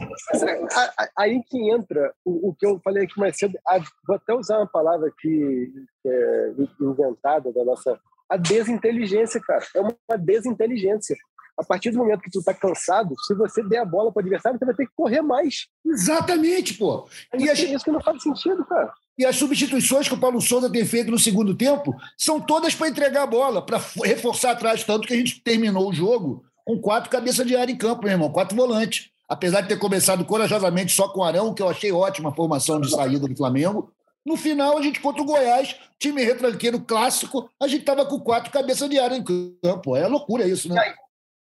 Aí 1.17 1.43
que 1.49 1.73
entra 1.73 2.13
o, 2.25 2.51
o, 2.51 2.55
que 2.55 2.67
eu 2.67 2.79
falei 2.85 3.05
aqui 3.05 3.19
mais 3.19 3.39
cedo. 3.39 3.59
A, 3.67 3.79
vou 4.07 4.17
até 4.17 4.35
usar 4.35 4.59
uma 4.59 4.67
palavra 4.67 5.11
que 5.19 5.73
é 6.07 6.53
inventada 6.79 7.51
da 7.53 7.65
nossa. 7.65 7.99
A 8.29 8.37
desinteligência, 8.37 9.41
cara. 9.41 9.65
É 9.75 9.81
uma 9.81 10.19
desinteligência. 10.19 11.17
A 11.59 11.65
partir 11.65 11.91
do 11.91 11.99
momento 11.99 12.21
que 12.21 12.31
tu 12.31 12.41
está 12.41 12.53
cansado, 12.53 13.15
se 13.27 13.35
você 13.35 13.63
der 13.63 13.79
a 13.79 13.85
bola 13.85 14.13
para 14.13 14.21
o 14.21 14.23
adversário, 14.23 14.59
você 14.59 14.65
vai 14.67 14.75
ter 14.75 14.87
que 14.87 14.93
correr 14.95 15.23
mais. 15.23 15.67
Exatamente, 15.85 16.75
pô. 16.75 17.09
E 17.39 17.49
é 17.49 17.53
isso 17.55 17.85
que 17.85 17.91
não 17.91 18.03
faz 18.03 18.23
sentido, 18.23 18.65
cara. 18.67 18.93
E 19.21 19.27
as 19.27 19.37
substituições 19.37 20.09
que 20.09 20.15
o 20.15 20.19
Paulo 20.19 20.41
Souza 20.41 20.73
tem 20.73 20.83
feito 20.83 21.11
no 21.11 21.19
segundo 21.19 21.55
tempo 21.55 21.95
são 22.17 22.41
todas 22.41 22.75
para 22.75 22.89
entregar 22.89 23.25
a 23.25 23.27
bola, 23.27 23.61
para 23.61 23.79
reforçar 24.03 24.53
atrás, 24.53 24.83
tanto 24.83 25.07
que 25.07 25.13
a 25.13 25.17
gente 25.17 25.43
terminou 25.43 25.91
o 25.91 25.93
jogo 25.93 26.43
com 26.65 26.81
quatro 26.81 27.11
cabeças 27.11 27.47
de 27.47 27.55
área 27.55 27.71
em 27.71 27.77
campo, 27.77 28.05
meu 28.05 28.13
irmão, 28.13 28.33
quatro 28.33 28.57
volantes. 28.57 29.11
Apesar 29.29 29.61
de 29.61 29.69
ter 29.69 29.79
começado 29.79 30.25
corajosamente 30.25 30.93
só 30.93 31.07
com 31.07 31.21
o 31.21 31.23
Arão, 31.23 31.53
que 31.53 31.61
eu 31.61 31.69
achei 31.69 31.93
ótima 31.93 32.31
a 32.31 32.35
formação 32.35 32.81
de 32.81 32.91
saída 32.91 33.29
do 33.29 33.37
Flamengo, 33.37 33.93
no 34.25 34.39
final, 34.39 34.79
a 34.79 34.83
gente 34.83 35.01
contra 35.01 35.21
o 35.21 35.27
Goiás, 35.27 35.79
time 35.99 36.25
retranqueiro 36.25 36.81
clássico, 36.81 37.51
a 37.61 37.69
gente 37.69 37.81
estava 37.81 38.07
com 38.07 38.19
quatro 38.21 38.51
cabeças 38.51 38.89
de 38.89 38.99
área 38.99 39.17
em 39.17 39.23
campo. 39.63 39.97
É 39.97 40.07
loucura 40.09 40.49
isso, 40.49 40.67
né? 40.73 40.95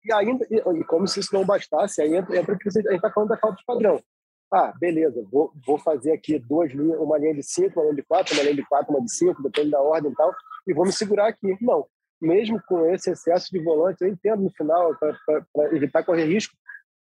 E, 0.04 0.12
ainda, 0.12 0.46
e 0.50 0.84
como 0.84 1.08
se 1.08 1.18
isso 1.18 1.32
não 1.32 1.46
bastasse, 1.46 2.02
aí 2.02 2.14
entra, 2.14 2.38
entra 2.38 2.54
a 2.54 2.70
gente 2.70 2.94
está 2.94 3.10
falando 3.10 3.30
da 3.30 3.38
falta 3.38 3.56
de 3.56 3.64
padrão. 3.64 4.02
Ah, 4.52 4.72
beleza, 4.78 5.24
vou, 5.30 5.52
vou 5.64 5.78
fazer 5.78 6.12
aqui 6.12 6.38
duas 6.38 6.72
linhas, 6.72 6.98
uma 6.98 7.16
linha 7.18 7.34
de 7.34 7.42
cinco, 7.42 7.78
uma 7.78 7.84
linha 7.84 7.96
de 7.96 8.02
quatro, 8.02 8.34
uma 8.34 8.42
linha 8.42 8.56
de 8.56 8.66
quatro, 8.66 8.92
uma 8.92 9.04
de 9.04 9.14
cinco, 9.14 9.42
depende 9.42 9.70
da 9.70 9.80
ordem 9.80 10.10
e 10.10 10.14
tal, 10.14 10.34
e 10.66 10.74
vou 10.74 10.84
me 10.84 10.92
segurar 10.92 11.28
aqui. 11.28 11.56
Não, 11.60 11.86
mesmo 12.20 12.60
com 12.66 12.84
esse 12.86 13.10
excesso 13.10 13.46
de 13.50 13.62
volante, 13.62 14.02
eu 14.02 14.08
entendo 14.08 14.42
no 14.42 14.50
final, 14.50 14.94
para 14.96 15.76
evitar 15.76 16.02
correr 16.02 16.24
risco, 16.24 16.56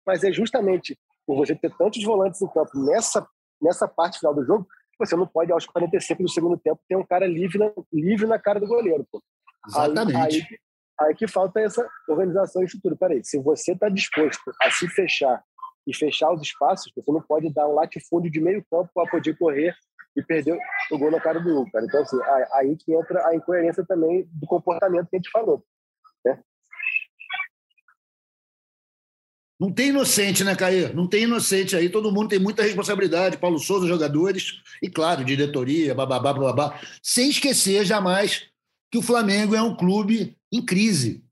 mas 0.05 0.25
é 0.25 0.33
justamente 0.33 0.99
por 1.27 1.37
você 1.37 1.55
ter 1.55 1.73
tantos 1.77 2.03
volantes 2.03 2.43
em 2.43 2.49
campo 2.49 2.71
nessa, 2.85 3.27
nessa 3.63 3.87
parte 3.87 4.19
final 4.19 4.35
do 4.35 4.45
jogo, 4.45 4.67
você 4.99 5.15
não 5.15 5.27
pode, 5.27 5.53
aos 5.53 5.67
45 5.67 6.23
do 6.23 6.29
segundo 6.29 6.57
tempo, 6.57 6.81
ter 6.89 6.97
um 6.97 7.05
cara 7.05 7.27
livre 7.27 7.59
na, 7.59 7.71
livre 7.93 8.27
na 8.27 8.39
cara 8.39 8.59
do 8.59 8.67
goleiro. 8.67 9.07
Pô. 9.11 9.23
Exatamente. 9.69 10.17
Aí, 10.17 10.23
aí, 10.33 10.59
aí, 11.01 11.15
que 11.15 11.29
falta 11.29 11.61
essa 11.61 11.87
organização 12.09 12.63
e 12.63 12.65
estrutura. 12.65 12.97
Peraí, 12.97 13.23
se 13.23 13.39
você 13.39 13.73
está 13.73 13.89
disposto 13.89 14.41
a 14.63 14.71
se 14.71 14.89
fechar 14.89 15.43
e 15.87 15.94
fechar 15.94 16.33
os 16.33 16.42
espaços, 16.42 16.92
você 16.94 17.12
não 17.12 17.22
pode 17.22 17.53
dar 17.53 17.68
um 17.68 17.75
latifúndio 17.75 18.31
de 18.31 18.40
meio 18.40 18.64
campo 18.70 18.90
para 18.94 19.11
poder 19.11 19.37
correr 19.38 19.75
e 20.16 20.22
perdeu 20.22 20.59
o 20.90 20.99
gol 20.99 21.11
na 21.11 21.20
cara 21.20 21.38
do 21.38 21.61
Hugo, 21.61 21.70
cara. 21.70 21.85
Então, 21.85 22.03
assim, 22.03 22.18
aí 22.55 22.77
que 22.77 22.92
entra 22.92 23.27
a 23.29 23.37
incoerência 23.37 23.85
também 23.87 24.27
do 24.33 24.46
comportamento 24.46 25.09
que 25.09 25.16
a 25.16 25.18
gente 25.18 25.31
falou. 25.31 25.62
Né? 26.25 26.40
Não 29.59 29.72
tem 29.72 29.88
inocente, 29.88 30.42
né, 30.42 30.55
Caê? 30.55 30.92
Não 30.92 31.07
tem 31.07 31.22
inocente 31.25 31.77
aí. 31.77 31.88
Todo 31.88 32.12
mundo 32.12 32.29
tem 32.29 32.38
muita 32.38 32.62
responsabilidade. 32.62 33.38
Paulo 33.38 33.59
Souza, 33.59 33.87
jogadores, 33.87 34.62
e 34.83 34.88
claro, 34.88 35.25
diretoria, 35.25 35.94
bababá, 35.94 36.33
babá. 36.33 36.81
Sem 37.03 37.31
esquecer 37.31 37.85
jamais 37.85 38.49
que 38.90 38.99
o 38.99 39.03
Flamengo 39.03 39.55
é 39.55 39.62
um 39.62 39.75
clube 39.75 40.37
em 40.53 40.64
crise. 40.64 41.26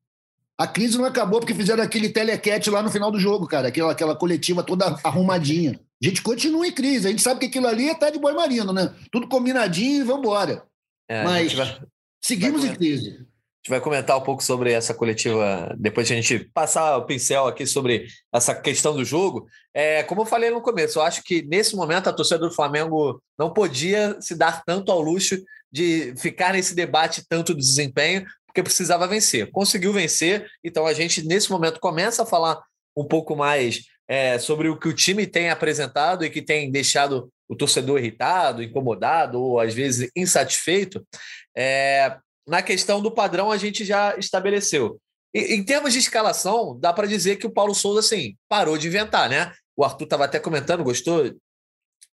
A 0.58 0.66
crise 0.66 0.96
não 0.96 1.04
acabou 1.04 1.40
porque 1.40 1.54
fizeram 1.54 1.82
aquele 1.82 2.08
telequete 2.08 2.70
lá 2.70 2.82
no 2.82 2.90
final 2.90 3.10
do 3.10 3.18
jogo, 3.18 3.46
cara. 3.46 3.68
Aquela, 3.68 3.92
aquela 3.92 4.14
coletiva 4.14 4.62
toda 4.62 4.98
arrumadinha. 5.02 5.80
A 6.02 6.06
gente 6.06 6.22
continua 6.22 6.66
em 6.66 6.72
crise. 6.72 7.08
A 7.08 7.10
gente 7.10 7.22
sabe 7.22 7.40
que 7.40 7.46
aquilo 7.46 7.66
ali 7.66 7.88
é 7.88 7.94
tá 7.94 8.08
de 8.10 8.18
boi 8.18 8.32
marino, 8.32 8.72
né? 8.72 8.94
Tudo 9.10 9.28
combinadinho 9.28 10.02
e 10.02 10.04
vamos 10.04 10.20
embora. 10.20 10.64
É, 11.08 11.24
Mas 11.24 11.52
vai, 11.52 11.80
seguimos 12.22 12.62
vai 12.62 12.70
em 12.70 12.74
crise. 12.76 13.10
A 13.10 13.12
gente 13.12 13.70
vai 13.70 13.80
comentar 13.80 14.16
um 14.16 14.20
pouco 14.20 14.44
sobre 14.44 14.70
essa 14.70 14.94
coletiva 14.94 15.74
depois 15.78 16.06
de 16.06 16.12
a 16.12 16.16
gente 16.16 16.50
passar 16.52 16.98
o 16.98 17.06
pincel 17.06 17.46
aqui 17.46 17.66
sobre 17.66 18.06
essa 18.32 18.54
questão 18.54 18.94
do 18.94 19.04
jogo. 19.04 19.48
É, 19.72 20.02
como 20.02 20.20
eu 20.20 20.26
falei 20.26 20.50
no 20.50 20.60
começo, 20.60 20.98
eu 20.98 21.02
acho 21.02 21.22
que 21.24 21.42
nesse 21.42 21.74
momento 21.74 22.08
a 22.08 22.12
torcida 22.12 22.38
do 22.38 22.54
Flamengo 22.54 23.20
não 23.38 23.52
podia 23.52 24.20
se 24.20 24.36
dar 24.36 24.62
tanto 24.64 24.92
ao 24.92 25.00
luxo 25.00 25.42
de 25.72 26.14
ficar 26.16 26.52
nesse 26.52 26.74
debate 26.74 27.24
tanto 27.28 27.54
do 27.54 27.58
desempenho, 27.58 28.24
porque 28.54 28.62
precisava 28.62 29.08
vencer. 29.08 29.50
Conseguiu 29.50 29.92
vencer, 29.92 30.48
então 30.62 30.86
a 30.86 30.92
gente, 30.92 31.26
nesse 31.26 31.50
momento, 31.50 31.80
começa 31.80 32.22
a 32.22 32.26
falar 32.26 32.62
um 32.96 33.04
pouco 33.04 33.34
mais 33.34 33.82
é, 34.06 34.38
sobre 34.38 34.68
o 34.68 34.78
que 34.78 34.86
o 34.86 34.94
time 34.94 35.26
tem 35.26 35.50
apresentado 35.50 36.24
e 36.24 36.30
que 36.30 36.40
tem 36.40 36.70
deixado 36.70 37.28
o 37.48 37.56
torcedor 37.56 37.98
irritado, 37.98 38.62
incomodado 38.62 39.42
ou 39.42 39.58
às 39.58 39.74
vezes 39.74 40.08
insatisfeito. 40.14 41.04
É, 41.56 42.16
na 42.46 42.62
questão 42.62 43.02
do 43.02 43.10
padrão, 43.10 43.50
a 43.50 43.56
gente 43.56 43.84
já 43.84 44.16
estabeleceu. 44.16 45.00
E, 45.34 45.56
em 45.56 45.64
termos 45.64 45.92
de 45.92 45.98
escalação, 45.98 46.78
dá 46.78 46.92
para 46.92 47.08
dizer 47.08 47.36
que 47.36 47.48
o 47.48 47.52
Paulo 47.52 47.74
Souza 47.74 47.98
assim, 47.98 48.36
parou 48.48 48.78
de 48.78 48.86
inventar, 48.86 49.28
né? 49.28 49.52
O 49.76 49.82
Arthur 49.82 50.04
estava 50.04 50.26
até 50.26 50.38
comentando, 50.38 50.84
gostou 50.84 51.34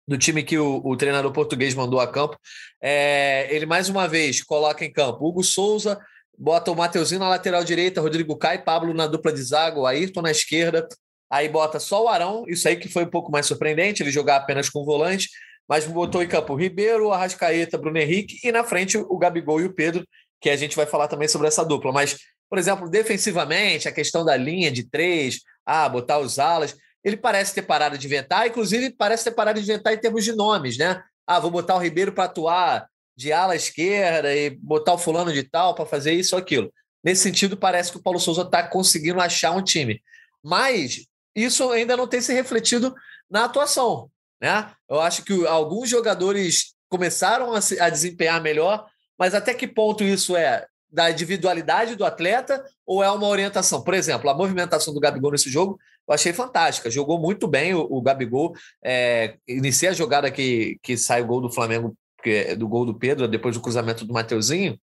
do 0.07 0.17
time 0.17 0.41
que 0.41 0.57
o, 0.57 0.81
o 0.85 0.95
treinador 0.95 1.33
português 1.33 1.75
mandou 1.75 1.99
a 1.99 2.07
campo. 2.07 2.37
É, 2.81 3.53
ele 3.53 3.65
mais 3.65 3.89
uma 3.89 4.07
vez 4.07 4.41
coloca 4.41 4.85
em 4.85 4.91
campo 4.91 5.27
Hugo 5.27 5.43
Souza, 5.43 5.99
bota 6.37 6.71
o 6.71 6.75
Mateuzinho 6.75 7.19
na 7.19 7.29
lateral 7.29 7.63
direita, 7.63 8.01
Rodrigo 8.01 8.37
Caio, 8.37 8.63
Pablo 8.63 8.93
na 8.93 9.07
dupla 9.07 9.31
de 9.31 9.41
zaga, 9.41 9.79
o 9.79 9.85
Ayrton 9.85 10.21
na 10.21 10.31
esquerda, 10.31 10.87
aí 11.29 11.49
bota 11.49 11.79
só 11.79 12.03
o 12.03 12.07
Arão, 12.07 12.45
isso 12.47 12.67
aí 12.67 12.75
que 12.75 12.87
foi 12.87 13.03
um 13.03 13.09
pouco 13.09 13.31
mais 13.31 13.45
surpreendente, 13.45 14.01
ele 14.01 14.11
jogar 14.11 14.37
apenas 14.37 14.69
com 14.69 14.85
volante, 14.85 15.29
mas 15.67 15.85
botou 15.85 16.23
em 16.23 16.27
campo 16.27 16.53
o 16.53 16.55
Ribeiro, 16.55 17.11
Arrascaeta, 17.11 17.77
Bruno 17.77 17.99
Henrique 17.99 18.39
e 18.43 18.51
na 18.51 18.63
frente 18.63 18.97
o 18.97 19.17
Gabigol 19.17 19.61
e 19.61 19.65
o 19.65 19.73
Pedro, 19.73 20.03
que 20.41 20.49
a 20.49 20.55
gente 20.55 20.75
vai 20.75 20.85
falar 20.85 21.07
também 21.07 21.27
sobre 21.27 21.47
essa 21.47 21.63
dupla. 21.63 21.91
Mas, 21.91 22.17
por 22.49 22.57
exemplo, 22.57 22.89
defensivamente, 22.89 23.87
a 23.87 23.91
questão 23.91 24.25
da 24.25 24.35
linha 24.35 24.71
de 24.71 24.89
três, 24.89 25.41
ah, 25.65 25.87
botar 25.87 26.17
os 26.17 26.39
alas, 26.39 26.75
ele 27.03 27.15
parece 27.15 27.53
ter 27.53 27.61
parado 27.61 27.97
de 27.97 28.07
inventar, 28.07 28.47
inclusive 28.47 28.89
parece 28.91 29.25
ter 29.25 29.31
parado 29.31 29.61
de 29.61 29.69
inventar 29.69 29.93
em 29.93 29.99
termos 29.99 30.23
de 30.23 30.33
nomes, 30.33 30.77
né? 30.77 31.01
Ah, 31.27 31.39
vou 31.39 31.51
botar 31.51 31.75
o 31.75 31.79
Ribeiro 31.79 32.11
para 32.11 32.23
atuar 32.23 32.87
de 33.19 33.33
ala 33.33 33.53
esquerda 33.53 34.33
e 34.33 34.49
botar 34.49 34.93
o 34.93 34.97
fulano 34.97 35.33
de 35.33 35.43
tal 35.43 35.75
para 35.75 35.85
fazer 35.85 36.13
isso 36.13 36.37
ou 36.37 36.41
aquilo. 36.41 36.71
Nesse 37.03 37.21
sentido, 37.21 37.57
parece 37.57 37.91
que 37.91 37.97
o 37.97 38.01
Paulo 38.01 38.17
Souza 38.17 38.43
está 38.43 38.63
conseguindo 38.63 39.19
achar 39.19 39.51
um 39.51 39.61
time. 39.61 40.01
Mas 40.41 41.05
isso 41.35 41.69
ainda 41.69 41.97
não 41.97 42.07
tem 42.07 42.21
se 42.21 42.31
refletido 42.31 42.95
na 43.29 43.43
atuação. 43.43 44.09
Né? 44.41 44.71
Eu 44.89 45.01
acho 45.01 45.25
que 45.25 45.45
alguns 45.45 45.89
jogadores 45.89 46.73
começaram 46.87 47.53
a, 47.53 47.59
se, 47.59 47.77
a 47.77 47.89
desempenhar 47.89 48.41
melhor, 48.41 48.87
mas 49.17 49.35
até 49.35 49.53
que 49.53 49.67
ponto 49.67 50.01
isso 50.01 50.37
é 50.37 50.65
da 50.89 51.11
individualidade 51.11 51.97
do 51.97 52.05
atleta 52.05 52.63
ou 52.85 53.03
é 53.03 53.11
uma 53.11 53.27
orientação? 53.27 53.81
Por 53.83 53.93
exemplo, 53.93 54.29
a 54.29 54.33
movimentação 54.33 54.93
do 54.93 54.99
Gabigol 55.01 55.33
nesse 55.33 55.49
jogo 55.49 55.77
eu 56.07 56.15
achei 56.15 56.31
fantástica. 56.31 56.89
Jogou 56.89 57.19
muito 57.19 57.49
bem 57.49 57.75
o, 57.75 57.81
o 57.81 58.01
Gabigol. 58.01 58.55
É, 58.81 59.35
inicia 59.45 59.89
a 59.89 59.93
jogada 59.93 60.31
que, 60.31 60.79
que 60.81 60.95
sai 60.95 61.21
o 61.21 61.27
gol 61.27 61.41
do 61.41 61.51
Flamengo, 61.51 61.95
que, 62.21 62.55
do 62.55 62.67
gol 62.67 62.85
do 62.85 62.93
Pedro, 62.93 63.27
depois 63.27 63.55
do 63.55 63.61
cruzamento 63.61 64.05
do 64.05 64.13
Mateuzinho. 64.13 64.79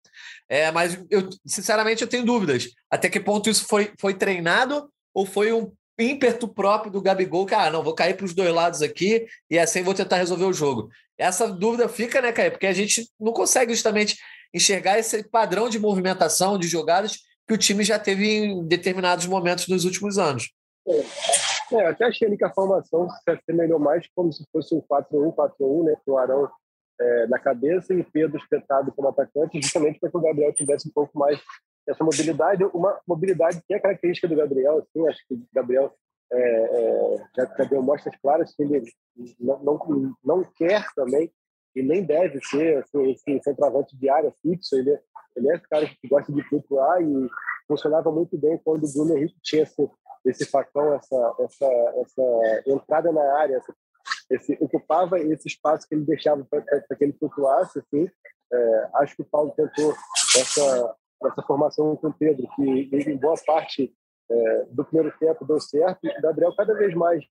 É, 0.49 0.71
mas 0.71 0.99
eu, 1.09 1.29
sinceramente, 1.45 2.01
eu 2.01 2.07
tenho 2.07 2.25
dúvidas. 2.25 2.69
Até 2.89 3.09
que 3.09 3.19
ponto 3.19 3.49
isso 3.49 3.65
foi, 3.67 3.91
foi 3.99 4.13
treinado 4.13 4.89
ou 5.13 5.25
foi 5.25 5.51
um 5.51 5.71
ímpeto 5.99 6.47
próprio 6.47 6.91
do 6.91 7.01
Gabigol, 7.01 7.45
que, 7.45 7.55
ah, 7.55 7.71
não, 7.71 7.83
vou 7.83 7.95
cair 7.95 8.15
para 8.15 8.25
os 8.25 8.33
dois 8.33 8.53
lados 8.53 8.81
aqui 8.81 9.25
e 9.49 9.57
assim 9.57 9.81
vou 9.81 9.93
tentar 9.93 10.17
resolver 10.17 10.45
o 10.45 10.53
jogo. 10.53 10.89
Essa 11.17 11.47
dúvida 11.47 11.89
fica, 11.89 12.21
né, 12.21 12.31
Caio? 12.31 12.51
Porque 12.51 12.67
a 12.67 12.73
gente 12.73 13.09
não 13.19 13.33
consegue 13.33 13.73
justamente 13.73 14.15
enxergar 14.53 14.99
esse 14.99 15.23
padrão 15.27 15.69
de 15.69 15.79
movimentação, 15.79 16.57
de 16.57 16.67
jogadas 16.67 17.17
que 17.47 17.53
o 17.53 17.57
time 17.57 17.83
já 17.83 17.97
teve 17.97 18.27
em 18.27 18.67
determinados 18.67 19.25
momentos 19.25 19.67
nos 19.67 19.85
últimos 19.85 20.17
anos. 20.17 20.51
É, 20.87 21.75
é 21.75 21.87
até 21.87 22.05
achei 22.05 22.35
que 22.37 22.43
a 22.43 22.53
formação 22.53 23.09
se 23.09 23.31
assemelhou 23.31 23.79
mais 23.79 24.05
como 24.15 24.31
se 24.31 24.43
fosse 24.51 24.75
um 24.75 24.81
4-1, 24.81 25.33
4-1, 25.33 25.85
né, 25.85 25.95
com 26.05 26.11
o 26.11 26.17
Arão 26.17 26.47
é, 26.99 27.27
na 27.27 27.39
cabeça 27.39 27.93
e 27.93 28.03
Pedro 28.03 28.37
espetado 28.37 28.91
como 28.91 29.09
atacante, 29.09 29.61
justamente 29.61 29.99
para 29.99 30.09
que 30.09 30.17
o 30.17 30.21
Gabriel 30.21 30.53
tivesse 30.53 30.87
um 30.87 30.91
pouco 30.91 31.17
mais 31.17 31.41
essa 31.87 32.03
mobilidade, 32.03 32.63
uma 32.73 32.99
mobilidade 33.07 33.61
que 33.65 33.73
é 33.73 33.79
característica 33.79 34.27
do 34.27 34.35
Gabriel, 34.35 34.79
assim, 34.79 35.07
acho 35.07 35.25
que 35.27 35.35
o 35.35 35.47
Gabriel 35.53 35.93
é, 36.31 36.39
é, 36.39 37.17
já, 37.37 37.45
já 37.57 37.63
deu 37.63 37.81
mostras 37.81 38.15
claras 38.21 38.53
que 38.53 38.63
ele 38.63 38.83
não, 39.39 39.63
não, 39.63 40.15
não 40.23 40.43
quer 40.55 40.85
também 40.93 41.31
e 41.75 41.81
nem 41.81 42.03
deve 42.03 42.39
ser 42.43 42.79
assim, 42.79 43.11
esse 43.11 43.43
centroavante 43.43 43.95
de 43.95 44.09
área 44.09 44.33
fixo, 44.41 44.75
ele, 44.75 44.99
ele 45.35 45.49
é 45.49 45.55
esse 45.55 45.69
cara 45.69 45.85
que 45.85 46.07
gosta 46.07 46.33
de 46.33 46.43
flutuar 46.49 47.01
e 47.01 47.29
funcionava 47.67 48.11
muito 48.11 48.37
bem 48.37 48.59
quando 48.63 48.83
o 48.83 48.91
Bruno 48.91 49.15
Henrique 49.15 49.37
tinha 49.43 49.63
esse, 49.63 49.89
esse 50.25 50.45
facão, 50.45 50.93
essa, 50.95 51.35
essa, 51.39 51.65
essa 52.01 52.63
entrada 52.65 53.11
na 53.11 53.39
área, 53.39 53.57
essa, 53.57 53.73
esse, 54.29 54.57
ocupava 54.59 55.19
esse 55.19 55.47
espaço 55.47 55.87
que 55.87 55.95
ele 55.95 56.05
deixava 56.05 56.45
para 56.45 56.61
que 56.61 57.03
ele 57.03 57.13
flutuasse. 57.13 57.79
Assim. 57.79 58.09
É, 58.51 58.89
acho 58.95 59.15
que 59.15 59.21
o 59.21 59.25
Paulo 59.25 59.53
tentou 59.55 59.93
essa, 60.35 60.95
essa 61.23 61.41
formação 61.43 61.95
com 61.95 62.07
o 62.07 62.13
Pedro, 62.13 62.47
que 62.55 62.89
em 62.93 63.17
boa 63.17 63.35
parte 63.45 63.93
é, 64.29 64.65
do 64.69 64.85
primeiro 64.85 65.17
tempo 65.17 65.45
deu 65.45 65.59
certo. 65.59 65.99
O 66.05 66.21
Gabriel 66.21 66.55
cada 66.55 66.73
vez 66.73 66.93
mais 66.93 67.23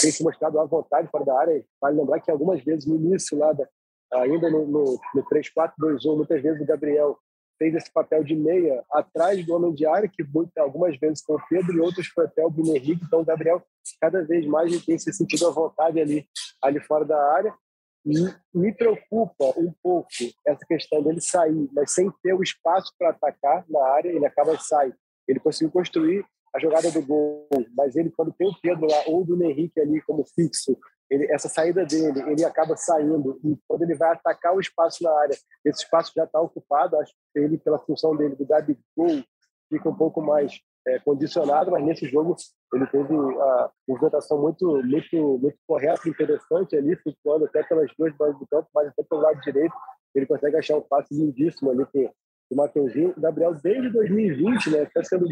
tem 0.00 0.10
se 0.10 0.22
mostrado 0.22 0.58
à 0.60 0.64
vontade 0.64 1.08
fora 1.10 1.24
da 1.24 1.38
área. 1.38 1.64
Vale 1.80 1.96
lembrar 1.96 2.20
que 2.20 2.30
algumas 2.30 2.62
vezes 2.62 2.86
no 2.86 2.96
início, 2.96 3.38
lá 3.38 3.52
da, 3.52 3.66
ainda 4.12 4.50
no, 4.50 4.66
no, 4.66 5.00
no 5.14 5.24
3-4-2-1, 5.24 6.16
muitas 6.16 6.42
vezes 6.42 6.60
o 6.60 6.66
Gabriel 6.66 7.18
fez 7.58 7.74
esse 7.74 7.92
papel 7.92 8.24
de 8.24 8.34
meia 8.34 8.82
atrás 8.90 9.44
do 9.44 9.54
homem 9.54 9.74
de 9.74 9.84
área, 9.84 10.08
que 10.08 10.24
algumas 10.56 10.96
vezes 10.98 11.22
foi 11.22 11.36
o 11.36 11.46
Pedro 11.48 11.76
e 11.76 11.80
outros 11.80 12.06
foi 12.06 12.24
até 12.24 12.44
o 12.44 12.50
Bruno 12.50 12.74
Henrique. 12.74 13.04
Então, 13.04 13.20
o 13.20 13.24
Gabriel, 13.24 13.62
cada 14.00 14.24
vez 14.24 14.46
mais, 14.46 14.72
ele 14.72 14.82
tem 14.82 14.98
se 14.98 15.12
sentido 15.12 15.46
à 15.46 15.50
vontade 15.50 16.00
ali, 16.00 16.26
ali 16.62 16.80
fora 16.80 17.04
da 17.04 17.20
área. 17.32 17.54
E 18.04 18.14
me 18.54 18.72
preocupa 18.72 19.44
um 19.58 19.72
pouco 19.82 20.08
essa 20.46 20.64
questão 20.66 21.02
dele 21.02 21.20
sair, 21.20 21.68
mas 21.72 21.92
sem 21.92 22.10
ter 22.22 22.32
o 22.32 22.42
espaço 22.42 22.92
para 22.98 23.10
atacar 23.10 23.64
na 23.68 23.82
área, 23.88 24.08
ele 24.08 24.24
acaba 24.24 24.58
sair. 24.58 24.94
Ele 25.28 25.38
conseguiu 25.38 25.70
construir 25.70 26.24
a 26.54 26.58
jogada 26.58 26.90
do 26.90 27.02
gol, 27.02 27.46
mas 27.76 27.94
ele, 27.96 28.10
quando 28.10 28.32
tem 28.32 28.48
o 28.48 28.60
Pedro 28.60 28.86
lá, 28.88 29.02
ou 29.06 29.24
do 29.24 29.40
Henrique 29.44 29.78
ali 29.78 30.00
como 30.02 30.24
fixo, 30.24 30.76
ele, 31.10 31.30
essa 31.32 31.48
saída 31.48 31.84
dele, 31.84 32.22
ele 32.30 32.44
acaba 32.44 32.76
saindo, 32.76 33.38
e 33.44 33.56
quando 33.68 33.82
ele 33.82 33.94
vai 33.94 34.12
atacar 34.12 34.54
o 34.54 34.60
espaço 34.60 35.02
na 35.02 35.12
área, 35.20 35.36
esse 35.64 35.82
espaço 35.82 36.12
já 36.14 36.24
está 36.24 36.40
ocupado, 36.40 36.96
acho 36.98 37.12
que 37.32 37.38
ele, 37.38 37.58
pela 37.58 37.78
função 37.78 38.16
dele, 38.16 38.34
do 38.34 38.46
Gabigol, 38.46 39.22
fica 39.68 39.88
um 39.88 39.94
pouco 39.94 40.20
mais 40.20 40.60
é, 40.86 40.98
condicionado, 41.00 41.70
mas 41.70 41.84
nesse 41.84 42.06
jogo 42.06 42.36
ele 42.72 42.86
teve 42.86 43.14
a 43.14 43.70
movimentação 43.88 44.40
muito, 44.40 44.82
muito, 44.82 45.38
muito 45.38 45.58
correta, 45.66 46.08
interessante 46.08 46.76
ali, 46.76 46.96
flutuando 46.96 47.44
até 47.44 47.62
pelas 47.64 47.90
duas 47.98 48.16
bandas 48.16 48.38
do 48.38 48.46
campo, 48.46 48.68
mas 48.74 48.88
até 48.88 49.02
pelo 49.02 49.20
lado 49.20 49.40
direito, 49.40 49.74
ele 50.14 50.26
consegue 50.26 50.56
achar 50.56 50.76
um 50.76 50.82
passe 50.82 51.14
lindíssimo 51.14 51.70
ali 51.70 51.84
com 51.86 52.10
o 52.50 52.56
Mateuzinho. 52.56 53.14
O 53.16 53.20
Gabriel, 53.20 53.54
desde 53.54 53.90
2020, 53.90 54.70
né, 54.70 54.82
está 54.84 55.04
sendo 55.04 55.26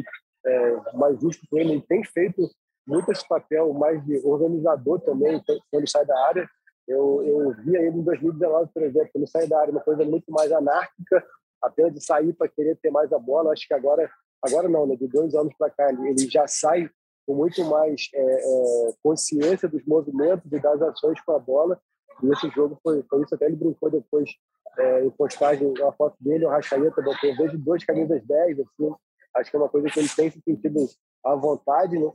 é, 0.46 0.76
mais 0.94 1.20
justo 1.20 1.46
com 1.50 1.58
ele, 1.58 1.72
ele 1.72 1.82
tem 1.82 2.04
feito 2.04 2.48
muito 2.86 3.12
esse 3.12 3.26
papel 3.28 3.72
mais 3.74 4.02
de 4.04 4.18
organizador 4.24 5.00
também, 5.00 5.42
quando 5.44 5.62
ele 5.74 5.86
sai 5.86 6.06
da 6.06 6.18
área. 6.26 6.48
Eu, 6.86 7.22
eu 7.22 7.54
via 7.62 7.82
ele 7.82 7.98
em 7.98 8.02
2019, 8.02 8.70
por 8.72 8.82
exemplo, 8.82 9.10
ele 9.14 9.26
sai 9.26 9.46
da 9.46 9.60
área, 9.60 9.70
uma 9.70 9.82
coisa 9.82 10.04
muito 10.04 10.32
mais 10.32 10.50
anárquica, 10.50 11.22
apenas 11.62 11.92
de 11.92 12.02
sair 12.02 12.32
para 12.32 12.48
querer 12.48 12.76
ter 12.76 12.90
mais 12.90 13.12
a 13.12 13.18
bola. 13.18 13.52
Acho 13.52 13.68
que 13.68 13.74
agora, 13.74 14.10
agora 14.42 14.68
não, 14.68 14.86
né, 14.86 14.96
de 14.96 15.06
dois 15.08 15.34
anos 15.34 15.54
para 15.58 15.70
cá, 15.70 15.90
ele, 15.90 16.28
já 16.30 16.46
sai 16.46 16.88
com 17.26 17.34
muito 17.34 17.62
mais 17.64 18.08
é, 18.14 18.20
é, 18.20 18.92
consciência 19.02 19.68
dos 19.68 19.84
movimentos 19.84 20.50
e 20.50 20.58
das 20.58 20.80
ações 20.80 21.20
com 21.20 21.32
a 21.32 21.38
bola. 21.38 21.78
E 22.22 22.32
esse 22.32 22.48
jogo 22.50 22.78
foi, 22.82 23.02
foi 23.08 23.22
isso. 23.22 23.34
Até 23.34 23.46
ele 23.46 23.56
brincou 23.56 23.90
depois 23.90 24.30
é, 24.78 25.04
em 25.04 25.10
postagem, 25.10 25.72
uma 25.78 25.92
foto 25.92 26.16
dele, 26.20 26.46
o 26.46 26.48
Rascaeta 26.48 27.02
botou, 27.02 27.36
vejo 27.36 27.58
dois 27.58 27.84
camisas 27.84 28.24
10, 28.24 28.60
assim, 28.60 28.94
acho 29.34 29.50
que 29.50 29.56
é 29.56 29.60
uma 29.60 29.68
coisa 29.68 29.88
que 29.88 29.98
ele 29.98 30.08
tem 30.08 30.30
se 30.30 30.40
sentido 30.40 30.86
à 31.24 31.34
vontade, 31.34 31.98
né? 31.98 32.10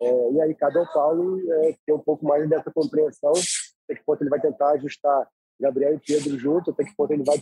É, 0.00 0.32
e 0.32 0.40
aí 0.40 0.54
cada 0.54 0.82
o 0.82 0.92
Paulo 0.92 1.40
é, 1.52 1.76
tem 1.84 1.94
um 1.94 1.98
pouco 1.98 2.24
mais 2.24 2.48
dessa 2.48 2.70
compreensão, 2.70 3.32
até 3.32 3.98
que 3.98 4.04
ponto 4.04 4.22
ele 4.22 4.30
vai 4.30 4.40
tentar 4.40 4.70
ajustar 4.72 5.28
Gabriel 5.58 5.94
e 5.94 6.00
Pedro 6.00 6.38
junto, 6.38 6.70
até 6.70 6.84
que 6.84 6.94
ponto 6.94 7.12
ele 7.12 7.24
vai 7.24 7.38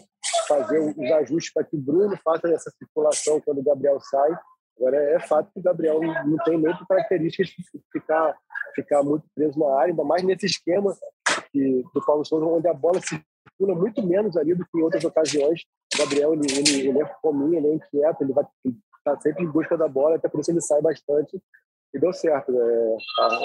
fazer 0.46 0.80
os 0.80 1.12
ajustes 1.12 1.52
para 1.52 1.64
que 1.64 1.76
o 1.76 1.80
Bruno 1.80 2.16
faça 2.24 2.48
essa 2.48 2.70
circulação 2.70 3.40
quando 3.40 3.58
o 3.58 3.64
Gabriel 3.64 4.00
sai. 4.00 4.36
Agora 4.76 4.96
é 4.96 5.20
fato 5.20 5.50
que 5.52 5.60
o 5.60 5.62
Gabriel 5.62 6.00
não 6.00 6.36
tem 6.44 6.58
nem 6.58 6.74
características 6.88 7.48
de 7.48 7.80
ficar, 7.92 8.36
ficar 8.74 9.02
muito 9.02 9.24
preso 9.34 9.58
na 9.58 9.78
área, 9.78 9.92
ainda 9.92 10.04
mais 10.04 10.22
nesse 10.22 10.46
esquema 10.46 10.96
que, 11.52 11.84
do 11.94 12.04
Paulo 12.04 12.24
Souza, 12.24 12.44
onde 12.44 12.66
a 12.66 12.74
bola 12.74 13.00
circula 13.00 13.74
muito 13.74 14.04
menos 14.04 14.36
ali 14.36 14.54
do 14.54 14.64
que 14.64 14.78
em 14.78 14.82
outras 14.82 15.04
ocasiões. 15.04 15.62
O 15.94 15.98
Gabriel 15.98 16.34
ele, 16.34 16.46
ele, 16.50 16.88
ele 16.88 17.00
é 17.00 17.14
fominha, 17.22 17.58
ele 17.58 17.68
é 17.68 17.74
inquieto, 17.74 18.22
ele 18.22 18.32
vai 18.32 18.44
tá 19.04 19.20
sempre 19.20 19.44
em 19.44 19.50
busca 19.50 19.76
da 19.76 19.86
bola, 19.86 20.16
até 20.16 20.28
por 20.28 20.40
isso 20.40 20.50
ele 20.50 20.62
sai 20.62 20.80
bastante 20.80 21.40
e 21.92 21.98
deu 21.98 22.12
certo. 22.12 22.50
É, 22.50 22.96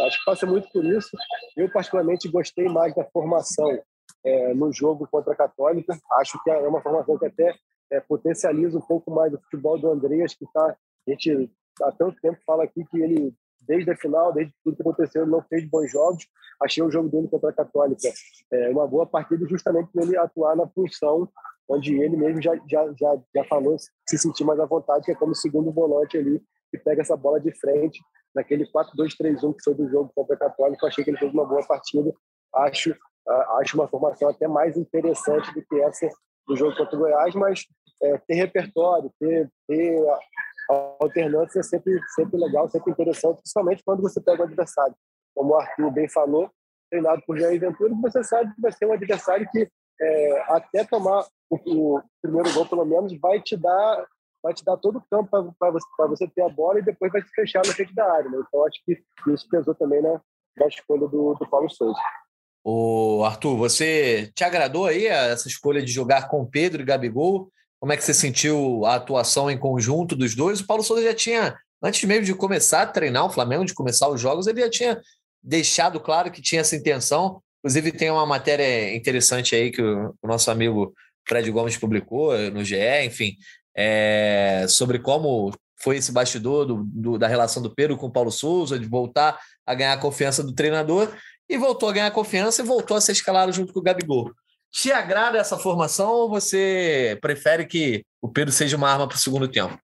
acho 0.07 0.19
que 0.19 0.25
passa 0.25 0.45
muito 0.45 0.69
por 0.71 0.83
isso. 0.83 1.15
Eu, 1.55 1.69
particularmente, 1.71 2.29
gostei 2.29 2.67
mais 2.67 2.95
da 2.95 3.03
formação 3.05 3.77
é, 4.23 4.53
no 4.53 4.71
jogo 4.71 5.07
contra 5.09 5.33
a 5.33 5.35
Católica. 5.35 5.97
Acho 6.19 6.41
que 6.43 6.49
é 6.49 6.67
uma 6.67 6.81
formação 6.81 7.17
que 7.17 7.25
até 7.25 7.55
é, 7.91 7.99
potencializa 7.99 8.77
um 8.77 8.81
pouco 8.81 9.11
mais 9.11 9.33
o 9.33 9.39
futebol 9.41 9.77
do 9.79 9.89
Andreas, 9.89 10.33
que 10.33 10.45
tá, 10.53 10.75
a 11.07 11.11
gente 11.11 11.51
há 11.81 11.91
tanto 11.91 12.19
tempo 12.21 12.39
fala 12.45 12.63
aqui 12.63 12.85
que 12.85 13.01
ele, 13.01 13.33
desde 13.61 13.91
a 13.91 13.95
final, 13.95 14.33
desde 14.33 14.53
tudo 14.63 14.75
que 14.75 14.81
aconteceu, 14.81 15.25
não 15.25 15.41
fez 15.43 15.65
bons 15.69 15.91
jogos. 15.91 16.27
Achei 16.61 16.83
o 16.83 16.91
jogo 16.91 17.09
dele 17.09 17.27
contra 17.27 17.49
a 17.49 17.53
Católica 17.53 18.09
é, 18.51 18.69
uma 18.69 18.85
boa 18.85 19.05
partida, 19.05 19.47
justamente 19.47 19.89
por 19.91 20.03
ele 20.03 20.17
atuar 20.17 20.55
na 20.55 20.67
função 20.67 21.29
onde 21.69 21.95
ele 22.01 22.17
mesmo 22.17 22.41
já, 22.41 22.55
já, 22.67 22.91
já, 22.99 23.17
já 23.33 23.43
falou 23.45 23.77
se 23.77 24.17
sentir 24.17 24.43
mais 24.43 24.59
à 24.59 24.65
vontade, 24.65 25.05
que 25.05 25.11
é 25.11 25.15
como 25.15 25.35
segundo 25.35 25.71
volante 25.71 26.17
ali, 26.17 26.41
que 26.71 26.79
pega 26.79 27.01
essa 27.01 27.15
bola 27.15 27.39
de 27.39 27.51
frente 27.51 28.01
naquele 28.33 28.65
4-2-3-1 28.65 29.55
que 29.55 29.63
foi 29.63 29.75
do 29.75 29.87
jogo 29.87 30.11
contra 30.15 30.35
a 30.35 30.39
Católica, 30.39 30.87
achei 30.87 31.03
que 31.03 31.11
ele 31.11 31.17
fez 31.17 31.31
uma 31.31 31.45
boa 31.45 31.65
partida. 31.65 32.11
Acho, 32.53 32.95
acho 33.59 33.77
uma 33.77 33.87
formação 33.87 34.29
até 34.29 34.47
mais 34.47 34.77
interessante 34.77 35.53
do 35.53 35.61
que 35.63 35.81
essa 35.81 36.09
do 36.47 36.55
jogo 36.55 36.75
contra 36.75 36.95
o 36.95 36.99
Goiás, 36.99 37.35
mas 37.35 37.65
é, 38.01 38.17
ter 38.19 38.33
repertório, 38.33 39.11
ter, 39.19 39.49
ter 39.67 40.03
alternância 40.99 41.59
é 41.59 41.63
sempre, 41.63 41.99
sempre 42.15 42.39
legal, 42.39 42.69
sempre 42.69 42.91
interessante, 42.91 43.37
principalmente 43.37 43.83
quando 43.83 44.01
você 44.01 44.19
pega 44.19 44.41
o 44.41 44.45
adversário. 44.45 44.95
Como 45.35 45.51
o 45.51 45.55
Arthur 45.55 45.91
bem 45.91 46.09
falou, 46.09 46.49
treinado 46.89 47.21
por 47.25 47.37
Jair 47.37 47.59
Ventura, 47.59 47.93
você 48.01 48.23
sabe 48.23 48.53
que 48.53 48.61
vai 48.61 48.71
ser 48.71 48.85
um 48.85 48.93
adversário 48.93 49.47
que 49.51 49.69
é, 50.01 50.41
até 50.47 50.83
tomar 50.83 51.25
o, 51.49 51.95
o, 51.95 52.01
primeiro 52.21 52.51
gol, 52.53 52.65
pelo 52.65 52.85
menos, 52.85 53.17
vai 53.19 53.41
te 53.41 53.55
dar 53.55 54.07
vai 54.41 54.53
te 54.53 54.63
dar 54.63 54.77
todo 54.77 54.99
o 54.99 55.03
campo 55.11 55.53
para 55.59 55.71
você, 55.71 55.85
você 56.07 56.25
ter 56.29 56.41
a 56.43 56.47
bola 56.47 56.79
e 56.79 56.81
depois 56.81 57.11
vai 57.11 57.21
se 57.21 57.29
fechar 57.35 57.61
na 57.65 57.73
frente 57.73 57.93
da 57.93 58.09
área. 58.09 58.29
Né? 58.29 58.41
Então, 58.47 58.65
acho 58.65 58.81
que 58.85 58.97
isso 59.33 59.49
pesou 59.49 59.75
também 59.75 60.01
na, 60.01 60.21
na 60.55 60.67
escolha 60.67 61.05
do, 61.09 61.33
do 61.33 61.49
Paulo 61.49 61.69
Souza. 61.69 61.99
O 62.71 63.23
Arthur, 63.25 63.57
você 63.57 64.31
te 64.35 64.43
agradou 64.43 64.85
aí 64.85 65.07
essa 65.07 65.47
escolha 65.47 65.81
de 65.81 65.91
jogar 65.91 66.27
com 66.27 66.45
Pedro 66.45 66.83
e 66.83 66.85
Gabigol? 66.85 67.51
Como 67.79 67.91
é 67.91 67.97
que 67.97 68.03
você 68.03 68.13
sentiu 68.13 68.85
a 68.85 68.93
atuação 68.93 69.49
em 69.49 69.57
conjunto 69.57 70.15
dos 70.15 70.35
dois? 70.35 70.59
O 70.59 70.67
Paulo 70.67 70.83
Souza 70.83 71.01
já 71.01 71.13
tinha, 71.15 71.57
antes 71.81 72.03
mesmo 72.03 72.25
de 72.25 72.35
começar 72.35 72.83
a 72.83 72.85
treinar 72.85 73.25
o 73.25 73.31
Flamengo, 73.31 73.65
de 73.65 73.73
começar 73.73 74.07
os 74.07 74.21
jogos, 74.21 74.45
ele 74.45 74.61
já 74.61 74.69
tinha 74.69 75.01
deixado 75.41 75.99
claro 75.99 76.29
que 76.29 76.43
tinha 76.43 76.61
essa 76.61 76.75
intenção. 76.75 77.41
Inclusive, 77.63 77.91
tem 77.91 78.11
uma 78.11 78.25
matéria 78.27 78.95
interessante 78.95 79.55
aí 79.55 79.71
que 79.71 79.81
o, 79.81 80.13
nosso 80.21 80.51
amigo 80.51 80.93
Fred 81.27 81.49
Gomes 81.49 81.75
publicou 81.75 82.37
no 82.51 82.63
GE, 82.63 83.03
enfim, 83.03 83.35
é, 83.75 84.67
sobre 84.69 84.99
como 84.99 85.51
foi 85.81 85.97
esse 85.97 86.11
bastidor 86.11 86.67
do, 86.67 86.83
do, 86.83 87.17
da 87.17 87.27
relação 87.27 87.63
do 87.63 87.73
Pedro 87.73 87.97
com 87.97 88.05
o 88.05 88.11
Paulo 88.11 88.31
Souza, 88.31 88.77
de 88.77 88.85
voltar 88.85 89.39
a 89.65 89.73
ganhar 89.73 89.93
a 89.93 89.97
confiança 89.97 90.43
do 90.43 90.53
treinador, 90.53 91.11
e 91.49 91.57
voltou 91.57 91.89
a 91.89 91.93
ganhar 91.93 92.11
confiança 92.11 92.61
e 92.61 92.65
voltou 92.65 92.95
a 92.95 93.01
ser 93.01 93.13
escalado 93.13 93.51
junto 93.51 93.73
com 93.73 93.79
o 93.79 93.83
Gabigol. 93.83 94.31
Te 94.71 94.91
agrada 94.91 95.39
essa 95.39 95.57
formação 95.57 96.11
ou 96.11 96.29
você 96.29 97.17
prefere 97.21 97.65
que 97.65 98.05
o 98.21 98.29
Pedro 98.29 98.53
seja 98.53 98.77
uma 98.77 98.89
arma 98.89 99.07
para 99.07 99.15
o 99.15 99.19
segundo 99.19 99.47
tempo? 99.47 99.77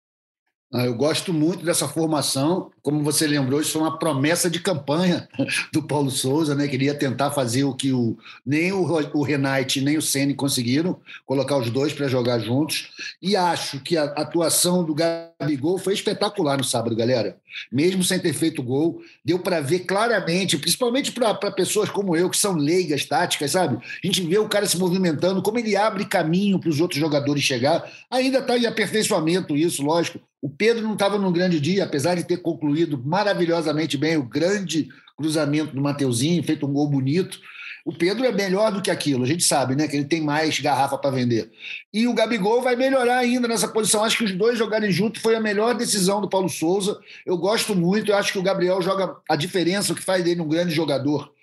Ah, 0.74 0.84
eu 0.86 0.96
gosto 0.96 1.32
muito 1.32 1.64
dessa 1.64 1.88
formação. 1.88 2.72
Como 2.82 3.04
você 3.04 3.28
lembrou, 3.28 3.62
isso 3.62 3.74
foi 3.74 3.82
uma 3.82 4.00
promessa 4.00 4.50
de 4.50 4.60
campanha 4.60 5.30
do 5.72 5.84
Paulo 5.84 6.10
Souza, 6.10 6.56
né? 6.56 6.68
Queria 6.68 6.96
tentar 6.96 7.32
fazer 7.32 7.64
o 7.64 7.74
que 7.74 7.94
o, 7.94 8.18
nem 8.46 8.74
o, 8.74 8.82
o 9.14 9.22
Renate 9.22 9.80
nem 9.80 9.96
o 9.96 10.02
Ceni 10.02 10.34
conseguiram, 10.34 11.00
colocar 11.26 11.58
os 11.58 11.70
dois 11.70 11.94
para 11.94 12.08
jogar 12.08 12.40
juntos. 12.40 12.90
E 13.22 13.36
acho 13.36 13.80
que 13.80 13.96
a 13.96 14.06
atuação 14.06 14.84
do 14.84 14.96
Gabigol 14.96 15.78
foi 15.78 15.94
espetacular 15.94 16.58
no 16.58 16.64
sábado, 16.64 16.96
galera. 16.96 17.38
Mesmo 17.72 18.04
sem 18.04 18.20
ter 18.20 18.34
feito 18.34 18.62
gol, 18.62 19.02
deu 19.24 19.40
para 19.40 19.62
ver 19.62 19.80
claramente, 19.82 20.58
principalmente 20.58 21.12
para 21.12 21.52
pessoas 21.52 21.90
como 21.90 22.18
eu, 22.18 22.30
que 22.30 22.38
são 22.38 22.54
leigas 22.54 23.06
táticas, 23.06 23.52
sabe? 23.52 23.78
A 23.78 24.08
gente 24.08 24.22
vê 24.24 24.38
o 24.40 24.50
cara 24.50 24.66
se 24.66 24.78
movimentando, 24.78 25.42
como 25.42 25.60
ele 25.60 25.76
abre 25.76 26.06
caminho 26.06 26.60
para 26.60 26.70
os 26.70 26.82
outros 26.82 27.00
jogadores 27.00 27.44
chegar. 27.44 27.90
Ainda 28.10 28.40
está 28.40 28.58
em 28.58 28.66
aperfeiçoamento 28.66 29.56
isso, 29.56 29.84
lógico 29.84 30.20
o 30.46 30.50
Pedro 30.50 30.84
não 30.84 30.94
estava 30.94 31.18
num 31.18 31.32
grande 31.32 31.60
dia, 31.60 31.86
apesar 31.86 32.14
de 32.14 32.24
ter 32.24 32.38
concluído 32.38 33.02
maravilhosamente 33.04 33.98
bem 33.98 34.16
o 34.16 34.22
grande 34.22 34.90
cruzamento 35.18 35.74
do 35.74 35.82
Mateuzinho, 35.82 36.44
feito 36.44 36.68
um 36.68 36.72
gol 36.72 36.88
bonito. 36.88 37.40
O 37.84 37.92
Pedro 37.92 38.24
é 38.24 38.32
melhor 38.32 38.72
do 38.72 38.80
que 38.80 38.92
aquilo, 38.92 39.24
a 39.24 39.28
gente 39.28 39.44
sabe, 39.44 39.76
né? 39.76 39.88
Que 39.88 39.96
ele 39.96 40.06
tem 40.06 40.22
mais 40.22 40.60
garrafa 40.60 41.00
para 41.00 41.10
vender. 41.10 41.50
E 41.92 42.08
o 42.08 42.14
Gabigol 42.14 42.62
vai 42.62 42.76
melhorar 42.76 43.18
ainda 43.18 43.48
nessa 43.48 43.68
posição. 43.68 44.04
Acho 44.04 44.20
que 44.20 44.24
os 44.24 44.34
dois 44.34 44.56
jogarem 44.56 44.92
juntos 44.92 45.20
foi 45.20 45.36
a 45.36 45.40
melhor 45.40 45.74
decisão 45.74 46.22
do 46.22 46.30
Paulo 46.30 46.48
Souza. 46.48 47.00
Eu 47.26 47.40
gosto 47.40 47.76
muito, 47.76 48.12
eu 48.12 48.16
acho 48.16 48.32
que 48.32 48.38
o 48.38 48.44
Gabriel 48.44 48.80
joga 48.84 49.16
a 49.28 49.36
diferença, 49.36 49.94
o 49.94 49.96
que 49.96 50.04
faz 50.04 50.24
dele 50.24 50.42
um 50.42 50.48
grande 50.48 50.76
jogador 50.76 51.34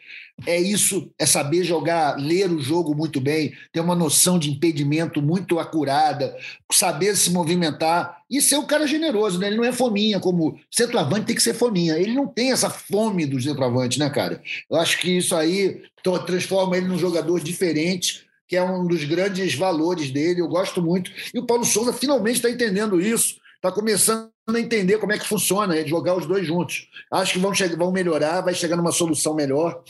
é 0.47 0.61
isso, 0.61 1.11
é 1.19 1.27
saber 1.27 1.63
jogar, 1.63 2.17
ler 2.17 2.51
o 2.51 2.61
jogo 2.61 2.95
muito 2.95 3.21
bem, 3.21 3.53
ter 3.73 3.81
uma 3.81 3.95
noção 3.95 4.39
de 4.39 4.51
impedimento 4.51 5.23
muito 5.23 5.59
acurada, 5.59 6.37
saber 6.73 7.17
se 7.17 7.31
movimentar 7.31 8.23
e 8.29 8.41
ser 8.41 8.57
um 8.57 8.67
cara 8.67 8.87
generoso, 8.87 9.39
né? 9.39 9.49
Ele 9.49 9.57
não 9.57 9.65
é 9.65 9.73
fominha, 9.73 10.19
como 10.19 10.59
centroavante 10.71 11.27
tem 11.27 11.37
que 11.37 11.43
ser 11.43 11.55
fominha. 11.55 11.97
Ele 11.97 12.15
não 12.15 12.27
tem 12.27 12.51
essa 12.51 12.71
fome 12.71 13.27
do 13.27 13.41
centroavante, 13.41 13.99
né, 13.99 14.11
cara? 14.11 14.43
Eu 14.69 14.79
acho 14.79 14.99
que 14.99 15.17
isso 15.17 15.37
aí 15.37 15.83
transforma 16.27 16.77
ele 16.77 16.89
num 16.89 16.99
jogador 16.99 17.41
diferente, 17.41 18.27
que 18.49 18.57
é 18.57 18.63
um 18.63 18.87
dos 18.87 19.05
grandes 19.05 19.55
valores 19.55 20.11
dele. 20.11 20.41
Eu 20.41 20.49
gosto 20.49 20.83
muito. 20.83 21.11
E 21.33 21.39
o 21.39 21.47
Paulo 21.47 21.65
Souza 21.65 21.93
finalmente 21.93 22.37
está 22.37 22.51
entendendo 22.51 23.01
isso, 23.01 23.37
está 23.57 23.71
começando 23.71 24.31
a 24.49 24.59
entender 24.59 24.99
como 24.99 25.13
é 25.13 25.19
que 25.19 25.29
funciona, 25.29 25.77
é 25.77 25.87
jogar 25.87 26.17
os 26.17 26.27
dois 26.27 26.45
juntos. 26.45 26.89
Acho 27.13 27.35
que 27.35 27.39
vão, 27.39 27.53
vão 27.79 27.93
melhorar, 27.93 28.41
vai 28.41 28.55
chegar 28.55 28.77
numa 28.77 28.93
solução 28.93 29.35
melhor 29.35 29.83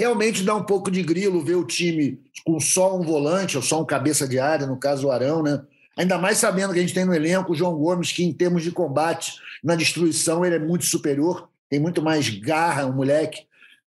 realmente 0.00 0.42
dá 0.42 0.54
um 0.54 0.62
pouco 0.62 0.90
de 0.90 1.02
grilo 1.02 1.44
ver 1.44 1.56
o 1.56 1.64
time 1.64 2.18
com 2.42 2.58
só 2.58 2.98
um 2.98 3.02
volante, 3.02 3.58
ou 3.58 3.62
só 3.62 3.82
um 3.82 3.84
cabeça 3.84 4.26
de 4.26 4.38
área, 4.38 4.66
no 4.66 4.78
caso 4.78 5.06
o 5.06 5.10
Arão, 5.10 5.42
né? 5.42 5.62
Ainda 5.94 6.16
mais 6.16 6.38
sabendo 6.38 6.72
que 6.72 6.78
a 6.78 6.82
gente 6.82 6.94
tem 6.94 7.04
no 7.04 7.14
elenco 7.14 7.52
o 7.52 7.54
João 7.54 7.76
Gomes, 7.76 8.10
que 8.10 8.24
em 8.24 8.32
termos 8.32 8.62
de 8.62 8.70
combate, 8.70 9.34
na 9.62 9.74
destruição, 9.74 10.42
ele 10.42 10.54
é 10.54 10.58
muito 10.58 10.86
superior, 10.86 11.50
tem 11.68 11.78
muito 11.78 12.00
mais 12.00 12.30
garra, 12.30 12.86
o 12.86 12.90
um 12.90 12.94
moleque. 12.94 13.42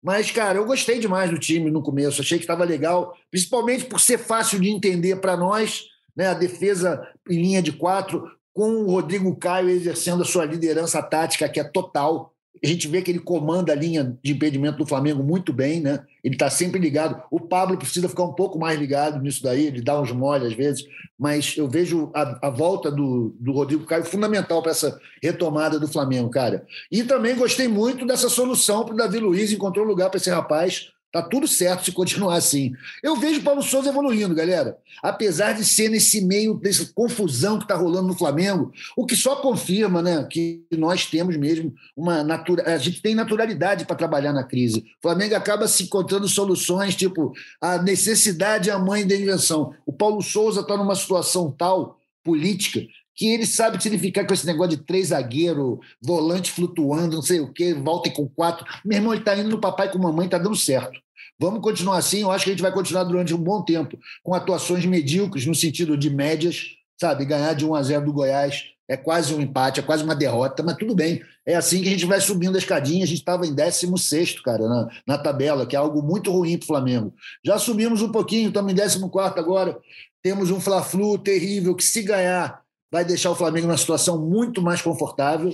Mas, 0.01 0.31
cara, 0.31 0.57
eu 0.57 0.65
gostei 0.65 0.97
demais 0.97 1.29
do 1.29 1.37
time 1.37 1.69
no 1.69 1.83
começo, 1.83 2.21
achei 2.21 2.37
que 2.37 2.45
estava 2.45 2.63
legal, 2.63 3.13
principalmente 3.29 3.83
por 3.83 3.99
ser 3.99 4.17
fácil 4.17 4.61
de 4.61 4.69
entender 4.69 5.17
para 5.17 5.35
nós, 5.35 5.87
né? 6.15 6.27
A 6.27 6.33
defesa 6.33 7.05
em 7.29 7.41
linha 7.41 7.61
de 7.61 7.73
quatro, 7.73 8.31
com 8.53 8.85
o 8.85 8.91
Rodrigo 8.91 9.35
Caio 9.35 9.69
exercendo 9.69 10.21
a 10.21 10.25
sua 10.25 10.45
liderança 10.45 11.03
tática, 11.03 11.49
que 11.49 11.59
é 11.59 11.65
total. 11.65 12.33
A 12.63 12.67
gente 12.67 12.87
vê 12.87 13.01
que 13.01 13.11
ele 13.11 13.19
comanda 13.19 13.71
a 13.71 13.75
linha 13.75 14.17
de 14.23 14.31
impedimento 14.31 14.77
do 14.77 14.85
Flamengo 14.85 15.23
muito 15.23 15.53
bem, 15.53 15.79
né? 15.79 16.03
Ele 16.23 16.35
está 16.35 16.49
sempre 16.49 16.79
ligado. 16.79 17.21
O 17.31 17.39
Pablo 17.39 17.77
precisa 17.77 18.09
ficar 18.09 18.23
um 18.23 18.33
pouco 18.33 18.59
mais 18.59 18.79
ligado 18.79 19.21
nisso 19.21 19.43
daí, 19.43 19.67
ele 19.67 19.81
dá 19.81 19.99
uns 19.99 20.11
mole 20.11 20.47
às 20.47 20.53
vezes, 20.53 20.85
mas 21.17 21.55
eu 21.57 21.67
vejo 21.67 22.11
a, 22.13 22.47
a 22.47 22.49
volta 22.49 22.91
do, 22.91 23.35
do 23.39 23.51
Rodrigo 23.51 23.85
Caio 23.85 24.03
fundamental 24.03 24.61
para 24.61 24.71
essa 24.71 24.99
retomada 25.21 25.79
do 25.79 25.87
Flamengo, 25.87 26.29
cara. 26.29 26.65
E 26.91 27.03
também 27.03 27.35
gostei 27.35 27.67
muito 27.67 28.05
dessa 28.05 28.29
solução 28.29 28.83
para 28.83 28.93
o 28.93 28.97
Davi 28.97 29.19
Luiz, 29.19 29.51
encontrou 29.51 29.85
lugar 29.85 30.09
para 30.09 30.17
esse 30.17 30.29
rapaz 30.29 30.91
Tá 31.17 31.23
tudo 31.23 31.47
certo 31.47 31.83
se 31.83 31.91
continuar 31.91 32.35
assim. 32.35 32.73
Eu 33.01 33.15
vejo 33.15 33.39
o 33.39 33.43
Paulo 33.43 33.63
Souza 33.63 33.89
evoluindo, 33.89 34.35
galera. 34.35 34.77
Apesar 35.01 35.53
de 35.53 35.65
ser 35.65 35.89
nesse 35.89 36.21
meio 36.21 36.53
dessa 36.53 36.91
confusão 36.93 37.57
que 37.57 37.63
está 37.63 37.75
rolando 37.75 38.09
no 38.09 38.13
Flamengo, 38.13 38.71
o 38.95 39.03
que 39.03 39.15
só 39.15 39.37
confirma, 39.37 39.99
né, 39.99 40.27
que 40.29 40.63
nós 40.77 41.07
temos 41.07 41.35
mesmo 41.35 41.73
uma 41.95 42.23
natura, 42.23 42.71
a 42.71 42.77
gente 42.77 43.01
tem 43.01 43.15
naturalidade 43.15 43.83
para 43.85 43.95
trabalhar 43.95 44.31
na 44.31 44.43
crise. 44.43 44.81
O 44.99 45.01
Flamengo 45.01 45.33
acaba 45.33 45.67
se 45.67 45.85
encontrando 45.85 46.27
soluções, 46.27 46.95
tipo 46.95 47.33
a 47.59 47.81
necessidade 47.81 48.69
é 48.69 48.73
a 48.73 48.77
mãe 48.77 49.07
da 49.07 49.15
invenção. 49.15 49.73
O 49.87 49.91
Paulo 49.91 50.21
Souza 50.21 50.61
está 50.61 50.77
numa 50.77 50.95
situação 50.95 51.51
tal 51.51 51.97
política 52.23 52.81
que 53.15 53.25
ele 53.33 53.47
sabe 53.47 53.81
se 53.81 53.89
ele 53.89 53.97
ficar 53.97 54.27
com 54.27 54.33
esse 54.35 54.45
negócio 54.45 54.77
de 54.77 54.83
três 54.83 55.07
zagueiro, 55.07 55.79
volante 55.99 56.51
flutuando, 56.51 57.15
não 57.15 57.23
sei 57.23 57.39
o 57.39 57.51
quê, 57.51 57.73
volta 57.73 58.11
com 58.11 58.29
quatro. 58.29 58.63
Meu 58.85 58.99
irmão, 58.99 59.13
ele 59.13 59.21
está 59.21 59.35
indo 59.35 59.49
no 59.49 59.59
papai 59.59 59.91
com 59.91 59.97
mamãe, 59.97 60.25
está 60.25 60.37
dando 60.37 60.55
certo. 60.55 61.06
Vamos 61.39 61.61
continuar 61.61 61.97
assim, 61.97 62.21
eu 62.21 62.31
acho 62.31 62.45
que 62.45 62.49
a 62.49 62.53
gente 62.53 62.63
vai 62.63 62.71
continuar 62.71 63.03
durante 63.03 63.33
um 63.33 63.37
bom 63.37 63.63
tempo, 63.63 63.97
com 64.23 64.33
atuações 64.33 64.85
medíocres, 64.85 65.45
no 65.45 65.53
sentido 65.53 65.95
de 65.95 66.09
médias, 66.09 66.77
sabe? 66.99 67.25
Ganhar 67.25 67.53
de 67.53 67.65
1 67.65 67.75
a 67.75 67.83
0 67.83 68.05
do 68.05 68.13
Goiás 68.13 68.63
é 68.89 68.95
quase 68.95 69.33
um 69.35 69.41
empate, 69.41 69.79
é 69.79 69.83
quase 69.83 70.03
uma 70.03 70.15
derrota, 70.15 70.63
mas 70.63 70.77
tudo 70.77 70.95
bem. 70.95 71.21
É 71.45 71.55
assim 71.55 71.81
que 71.81 71.89
a 71.89 71.91
gente 71.91 72.05
vai 72.05 72.21
subindo 72.21 72.55
a 72.55 72.57
escadinha. 72.57 73.03
A 73.03 73.07
gente 73.07 73.19
estava 73.19 73.45
em 73.45 73.53
16, 73.53 74.39
cara, 74.39 74.67
na, 74.67 74.87
na 75.05 75.17
tabela, 75.17 75.65
que 75.65 75.75
é 75.75 75.79
algo 75.79 76.01
muito 76.01 76.31
ruim 76.31 76.57
para 76.57 76.63
o 76.63 76.67
Flamengo. 76.67 77.13
Já 77.43 77.59
subimos 77.59 78.01
um 78.01 78.11
pouquinho, 78.11 78.47
estamos 78.47 78.71
em 78.71 78.75
14 78.75 79.39
agora. 79.39 79.77
Temos 80.23 80.51
um 80.51 80.59
Fla-Flu 80.59 81.17
terrível 81.17 81.75
que, 81.75 81.83
se 81.83 82.01
ganhar, 82.01 82.61
vai 82.91 83.03
deixar 83.03 83.29
o 83.29 83.35
Flamengo 83.35 83.67
numa 83.67 83.77
situação 83.77 84.17
muito 84.17 84.61
mais 84.61 84.81
confortável. 84.81 85.53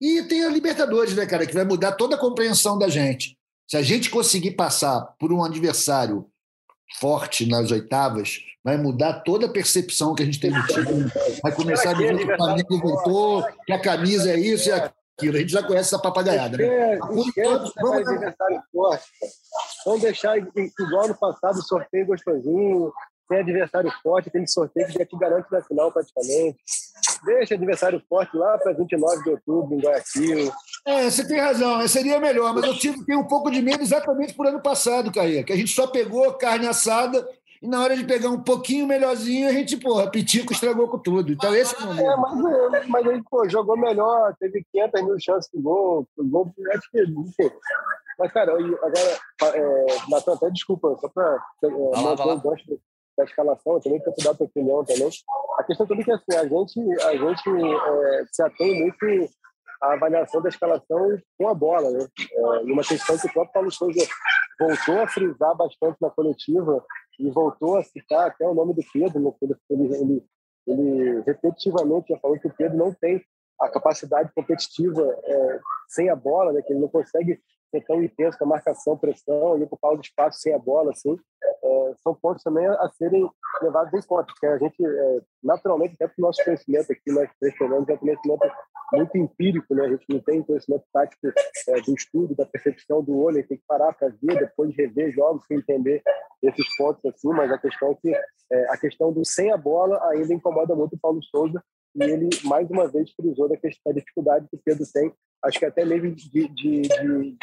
E 0.00 0.22
tem 0.24 0.44
a 0.44 0.50
Libertadores, 0.50 1.14
né, 1.14 1.24
cara, 1.26 1.46
que 1.46 1.54
vai 1.54 1.64
mudar 1.64 1.92
toda 1.92 2.16
a 2.16 2.20
compreensão 2.20 2.78
da 2.78 2.88
gente. 2.88 3.36
Se 3.66 3.76
a 3.76 3.82
gente 3.82 4.10
conseguir 4.10 4.52
passar 4.52 5.00
por 5.18 5.32
um 5.32 5.42
adversário 5.42 6.26
forte 6.98 7.48
nas 7.48 7.70
oitavas, 7.70 8.38
vai 8.62 8.76
mudar 8.76 9.20
toda 9.20 9.46
a 9.46 9.52
percepção 9.52 10.14
que 10.14 10.22
a 10.22 10.26
gente 10.26 10.40
tem 10.40 10.52
do 10.52 10.66
time. 10.66 11.10
Vai 11.42 11.52
começar 11.52 11.90
a 11.90 11.94
dizer 11.94 12.16
que 12.16 12.32
o 12.32 12.36
Flamengo 12.36 12.78
voltou, 12.80 13.46
que 13.66 13.72
a 13.72 13.80
camisa 13.80 14.30
é 14.30 14.38
isso 14.38 14.68
e 14.68 14.72
aquilo. 14.72 15.36
A 15.36 15.40
gente 15.40 15.52
já 15.52 15.62
conhece 15.62 15.94
essa 15.94 15.98
papagaiada, 15.98 16.56
né? 16.56 16.98
Esquece, 16.98 17.72
vamos 17.76 18.08
adversário 18.08 18.62
forte. 18.72 19.04
Vamos 19.84 20.02
deixar 20.02 20.36
igual 20.38 21.08
no 21.08 21.18
passado, 21.18 21.62
sorteio 21.62 22.06
gostosinho, 22.06 22.92
tem 23.28 23.38
adversário 23.38 23.90
forte, 24.02 24.28
aquele 24.28 24.46
sorteio 24.46 24.86
que 24.86 24.92
já 24.92 25.06
te 25.06 25.16
garante 25.16 25.50
na 25.50 25.62
final 25.62 25.90
praticamente. 25.92 26.58
Deixa 27.24 27.54
adversário 27.54 28.02
forte 28.08 28.36
lá 28.36 28.58
para 28.58 28.72
29 28.72 29.24
de 29.24 29.30
outubro, 29.30 29.74
em 29.74 29.80
Guayaquil. 29.80 30.52
É, 30.86 31.10
você 31.10 31.26
tem 31.26 31.40
razão, 31.40 31.86
seria 31.88 32.20
melhor, 32.20 32.52
mas 32.54 32.64
eu 32.64 32.78
tive 32.78 33.04
tenho 33.04 33.20
um 33.20 33.26
pouco 33.26 33.50
de 33.50 33.62
medo 33.62 33.82
exatamente 33.82 34.34
por 34.34 34.46
ano 34.46 34.60
passado, 34.60 35.12
Caia, 35.12 35.42
que 35.42 35.52
a 35.52 35.56
gente 35.56 35.72
só 35.72 35.86
pegou 35.86 36.32
carne 36.34 36.66
assada 36.66 37.26
e 37.64 37.66
na 37.66 37.82
hora 37.82 37.96
de 37.96 38.04
pegar 38.04 38.28
um 38.28 38.42
pouquinho 38.42 38.86
melhorzinho, 38.86 39.48
a 39.48 39.52
gente, 39.52 39.78
porra, 39.78 40.10
Pitico 40.10 40.52
estragou 40.52 40.86
com 40.86 40.98
tudo. 40.98 41.32
Então 41.32 41.54
esse 41.54 41.74
é 41.74 41.78
o 41.78 41.86
momento. 41.86 42.10
É, 42.10 42.16
mas, 42.16 42.88
mas 42.88 43.06
ele, 43.06 43.22
pô, 43.30 43.48
jogou 43.48 43.74
melhor, 43.74 44.36
teve 44.38 44.62
500 44.70 45.02
mil 45.02 45.16
chances 45.18 45.50
de 45.50 45.62
gol, 45.62 46.06
gol, 46.18 46.54
acho 46.74 46.90
que, 46.90 47.02
enfim. 47.02 47.50
Mas, 48.18 48.32
cara, 48.32 48.52
agora, 48.52 49.56
é, 49.56 49.86
Natan, 50.10 50.34
até 50.34 50.50
desculpa, 50.50 50.94
só 51.00 51.08
para 51.08 51.38
é, 51.62 51.68
manter 51.68 52.22
o 52.22 52.40
gancho 52.40 52.64
da 53.16 53.24
escalação, 53.24 53.80
também 53.80 54.00
quero 54.00 54.16
dar 54.22 54.30
a 54.30 54.34
tua 54.34 54.46
opinião 54.46 54.84
também. 54.84 55.08
A 55.58 55.64
questão 55.64 55.86
toda 55.86 56.00
é 56.00 56.04
que 56.04 56.10
assim, 56.10 56.36
a 56.36 56.46
gente, 56.46 57.02
a 57.02 57.16
gente 57.16 57.48
é, 57.48 58.24
se 58.32 58.42
atém 58.42 58.80
muito 58.80 59.30
à 59.80 59.92
avaliação 59.92 60.42
da 60.42 60.48
escalação 60.48 61.18
com 61.38 61.48
a 61.48 61.54
bola, 61.54 61.90
né? 61.90 62.06
É, 62.32 62.40
uma 62.62 62.82
questão 62.82 63.16
que 63.18 63.26
o 63.26 63.32
próprio 63.32 63.52
Paulo 63.52 63.70
Souza 63.72 64.06
voltou 64.58 65.00
a 65.00 65.08
frisar 65.08 65.56
bastante 65.56 65.96
na 66.00 66.10
coletiva 66.10 66.84
e 67.18 67.30
voltou 67.30 67.76
a 67.76 67.84
citar 67.84 68.28
até 68.28 68.46
o 68.46 68.54
nome 68.54 68.74
do 68.74 68.82
Pedro, 68.92 69.20
né? 69.20 69.32
ele, 69.42 69.54
ele, 69.70 69.94
ele, 69.94 70.28
ele 70.66 71.20
repetitivamente 71.22 72.12
já 72.12 72.18
falou 72.18 72.38
que 72.38 72.48
o 72.48 72.54
Pedro 72.54 72.76
não 72.76 72.92
tem 72.92 73.22
a 73.60 73.68
capacidade 73.68 74.32
competitiva 74.34 75.02
é, 75.24 75.60
sem 75.88 76.10
a 76.10 76.16
bola, 76.16 76.52
né? 76.52 76.62
que 76.62 76.72
ele 76.72 76.80
não 76.80 76.88
consegue 76.88 77.40
ser 77.70 77.84
tão 77.84 78.02
intenso 78.02 78.38
na 78.40 78.46
marcação, 78.46 78.96
pressão, 78.96 79.58
e 79.58 79.62
ocupar 79.62 79.92
o 79.92 80.00
espaço 80.00 80.40
sem 80.40 80.54
a 80.54 80.58
bola, 80.58 80.92
assim, 80.92 81.16
é, 81.74 81.94
são 82.02 82.14
pontos 82.14 82.42
também 82.42 82.66
a 82.66 82.90
serem 82.96 83.28
levados 83.62 83.92
em 83.94 84.06
conta, 84.06 84.26
porque 84.26 84.46
a 84.46 84.58
gente, 84.58 84.84
é, 84.84 85.20
naturalmente, 85.42 85.94
até 85.94 86.06
para 86.06 86.14
o 86.18 86.22
nosso 86.22 86.44
conhecimento 86.44 86.92
aqui, 86.92 87.12
nós 87.12 87.30
três 87.40 87.54
é 87.60 87.64
um 87.64 87.84
conhecimento 87.84 88.20
muito 88.92 89.18
empírico, 89.18 89.74
né? 89.74 89.84
a 89.84 89.88
gente 89.88 90.04
não 90.08 90.20
tem 90.20 90.42
conhecimento 90.42 90.84
tático 90.92 91.28
é, 91.68 91.80
do 91.80 91.94
estudo, 91.94 92.34
da 92.34 92.46
percepção 92.46 93.02
do 93.02 93.18
olho, 93.18 93.46
tem 93.46 93.58
que 93.58 93.64
parar 93.66 93.92
para 93.92 94.08
ver, 94.08 94.38
depois 94.38 94.74
rever 94.76 95.12
jogos 95.12 95.46
para 95.46 95.56
entender 95.56 96.02
esses 96.42 96.76
pontos 96.76 97.04
assim, 97.06 97.28
mas 97.28 97.50
a 97.50 97.58
questão 97.58 97.90
é 97.90 97.94
que 97.94 98.14
é, 98.52 98.70
a 98.70 98.76
questão 98.76 99.12
do 99.12 99.24
sem 99.24 99.52
a 99.52 99.56
bola 99.56 100.00
ainda 100.10 100.32
incomoda 100.32 100.74
muito 100.74 100.94
o 100.94 100.98
Paulo 100.98 101.22
Souza, 101.22 101.62
e 101.94 102.04
ele 102.04 102.28
mais 102.44 102.68
uma 102.70 102.88
vez 102.88 103.10
frisou 103.12 103.48
da 103.48 103.56
questão 103.56 103.92
da 103.92 104.00
dificuldade 104.00 104.48
que 104.48 104.56
o 104.56 104.60
Pedro 104.64 104.84
tem, 104.92 105.12
acho 105.44 105.58
que 105.58 105.64
até 105.64 105.84
mesmo 105.84 106.14
de, 106.14 106.48
de, 106.48 106.82
de, 106.82 107.38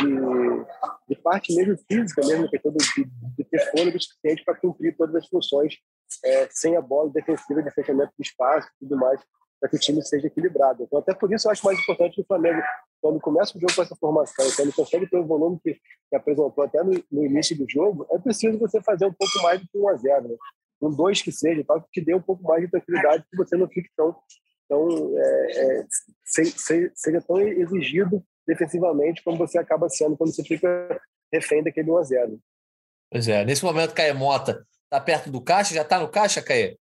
de, 1.07 1.15
parte 1.23 1.55
mesmo 1.55 1.77
física, 1.89 2.25
mesmo 2.25 2.49
questão 2.49 2.71
de, 2.71 3.05
de 3.37 3.43
ter 3.43 3.71
fôlego 3.71 4.01
suficiente 4.01 4.43
para 4.43 4.59
cumprir 4.59 4.95
todas 4.97 5.15
as 5.15 5.27
funções 5.27 5.75
é, 6.25 6.47
sem 6.51 6.75
a 6.75 6.81
bola 6.81 7.11
defensiva, 7.11 7.61
de 7.61 7.71
fechamento 7.71 8.11
de 8.17 8.27
espaço 8.27 8.67
e 8.75 8.79
tudo 8.85 8.97
mais. 8.97 9.21
para 9.59 9.69
que 9.69 9.75
o 9.75 9.79
time 9.79 10.03
seja 10.03 10.27
equilibrado. 10.27 10.83
Então, 10.83 10.99
até 10.99 11.13
por 11.13 11.31
isso, 11.31 11.47
eu 11.47 11.51
acho 11.51 11.63
mais 11.63 11.79
importante 11.79 12.15
que 12.15 12.21
o 12.21 12.25
Flamengo, 12.25 12.61
quando 12.99 13.19
começa 13.19 13.55
o 13.55 13.61
jogo 13.61 13.75
com 13.75 13.81
essa 13.83 13.95
formação, 13.95 14.45
quando 14.55 14.73
consegue 14.73 15.07
ter 15.07 15.17
o 15.17 15.25
volume 15.25 15.59
que, 15.63 15.73
que 16.09 16.15
apresentou 16.15 16.63
até 16.63 16.83
no, 16.83 16.91
no, 17.11 17.25
início 17.25 17.55
do 17.55 17.65
jogo, 17.69 18.07
é 18.09 18.17
preciso 18.17 18.57
você 18.57 18.81
fazer 18.81 19.05
um 19.05 19.13
pouco 19.13 19.41
mais 19.43 19.61
do 19.61 19.67
que 19.67 19.77
1 19.77 19.87
a 19.87 19.95
0 19.95 20.27
né? 20.29 20.35
Um 20.81 20.89
2 20.89 21.21
que 21.21 21.31
seja, 21.31 21.63
tal, 21.65 21.81
que 21.81 21.91
te 21.91 22.05
dê 22.05 22.15
um 22.15 22.21
pouco 22.21 22.43
mais 22.43 22.63
de 22.63 22.71
tranquilidade, 22.71 23.25
que 23.29 23.37
você 23.37 23.55
não 23.55 23.67
fique 23.67 23.89
tão, 23.95 24.15
tão 24.67 25.17
é, 25.17 25.51
é, 25.51 25.85
seja 26.95 27.21
tão 27.21 27.39
exigido 27.39 28.23
defensivamente 28.47 29.23
como 29.23 29.37
você 29.37 29.57
acaba 29.57 29.89
sendo 29.89 30.17
quando 30.17 30.33
você 30.33 30.43
fica 30.43 30.99
refém 31.31 31.63
daquele 31.63 31.91
1 31.91 31.97
a 31.97 32.03
0 32.03 32.39
Pois 33.11 33.27
é, 33.27 33.43
nesse 33.43 33.63
momento, 33.63 33.93
Caio 33.93 34.15
Mota 34.15 34.65
está 34.85 34.99
perto 34.99 35.29
do 35.29 35.41
caixa? 35.41 35.73
Já 35.73 35.81
está 35.81 35.99
no 35.99 36.09
caixa, 36.09 36.41
Caio? 36.41 36.77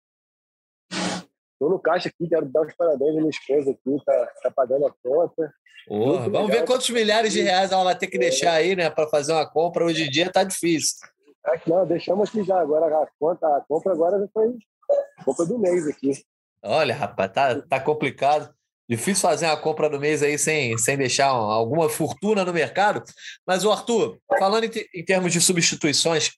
Estou 1.57 1.69
no 1.69 1.79
caixa 1.79 2.09
aqui, 2.09 2.29
quero 2.29 2.45
dar 2.45 2.61
os 2.61 2.75
parabéns 2.75 3.15
à 3.15 3.19
minha 3.19 3.29
esposa 3.29 3.71
aqui, 3.71 4.05
tá, 4.05 4.31
tá 4.43 4.51
pagando 4.51 4.85
a 4.85 4.93
conta. 5.03 5.53
vamos 5.89 6.25
legal. 6.25 6.47
ver 6.47 6.65
quantos 6.65 6.89
milhares 6.89 7.33
de 7.33 7.41
reais 7.41 7.71
ela 7.71 7.83
vai 7.83 7.97
ter 7.97 8.07
que 8.07 8.17
deixar 8.17 8.53
aí, 8.53 8.75
né, 8.75 8.89
para 8.89 9.09
fazer 9.09 9.33
uma 9.33 9.49
compra. 9.49 9.85
Hoje 9.85 10.03
em 10.03 10.09
dia 10.09 10.31
tá 10.31 10.43
difícil. 10.43 10.97
Não, 11.65 11.85
deixamos 11.85 12.29
aqui 12.29 12.43
já. 12.43 12.59
Agora 12.59 12.85
a 12.85 13.07
conta, 13.19 13.47
a 13.47 13.61
compra 13.61 13.93
agora 13.93 14.29
foi 14.33 14.57
compra 15.23 15.45
do 15.45 15.59
mês 15.59 15.87
aqui. 15.87 16.11
Olha, 16.63 16.95
rapaz, 16.95 17.31
tá, 17.31 17.61
tá 17.61 17.79
complicado. 17.79 18.53
Difícil 18.89 19.21
fazer 19.21 19.47
uma 19.47 19.57
compra 19.57 19.89
do 19.89 19.99
mês 19.99 20.23
aí 20.23 20.37
sem, 20.37 20.77
sem 20.77 20.97
deixar 20.97 21.27
alguma 21.27 21.89
fortuna 21.89 22.45
no 22.45 22.53
mercado. 22.53 23.03
Mas, 23.45 23.65
o 23.65 23.71
Arthur, 23.71 24.17
falando 24.39 24.63
em, 24.63 24.71
em 24.93 25.03
termos 25.03 25.33
de 25.33 25.41
substituições, 25.41 26.31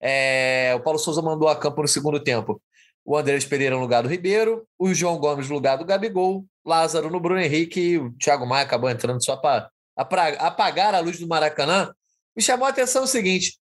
é, 0.00 0.74
o 0.76 0.80
Paulo 0.80 0.98
Souza 0.98 1.22
mandou 1.22 1.48
a 1.48 1.56
campo 1.56 1.80
no 1.80 1.88
segundo 1.88 2.22
tempo 2.22 2.60
o 3.04 3.16
Andrés 3.16 3.44
Pereira 3.44 3.74
no 3.74 3.82
lugar 3.82 4.02
do 4.02 4.08
Ribeiro, 4.08 4.66
o 4.78 4.94
João 4.94 5.18
Gomes 5.18 5.48
no 5.48 5.54
lugar 5.54 5.76
do 5.76 5.84
Gabigol, 5.84 6.44
Lázaro 6.64 7.10
no 7.10 7.20
Bruno 7.20 7.40
Henrique 7.40 7.78
e 7.78 7.98
o 7.98 8.10
Thiago 8.12 8.46
Maia 8.46 8.64
acabou 8.64 8.88
entrando 8.88 9.22
só 9.22 9.36
para 9.36 9.70
apagar 9.94 10.94
a 10.94 11.00
luz 11.00 11.20
do 11.20 11.28
Maracanã. 11.28 11.92
Me 12.34 12.42
chamou 12.42 12.66
a 12.66 12.70
atenção 12.70 13.04
o 13.04 13.06
seguinte: 13.06 13.58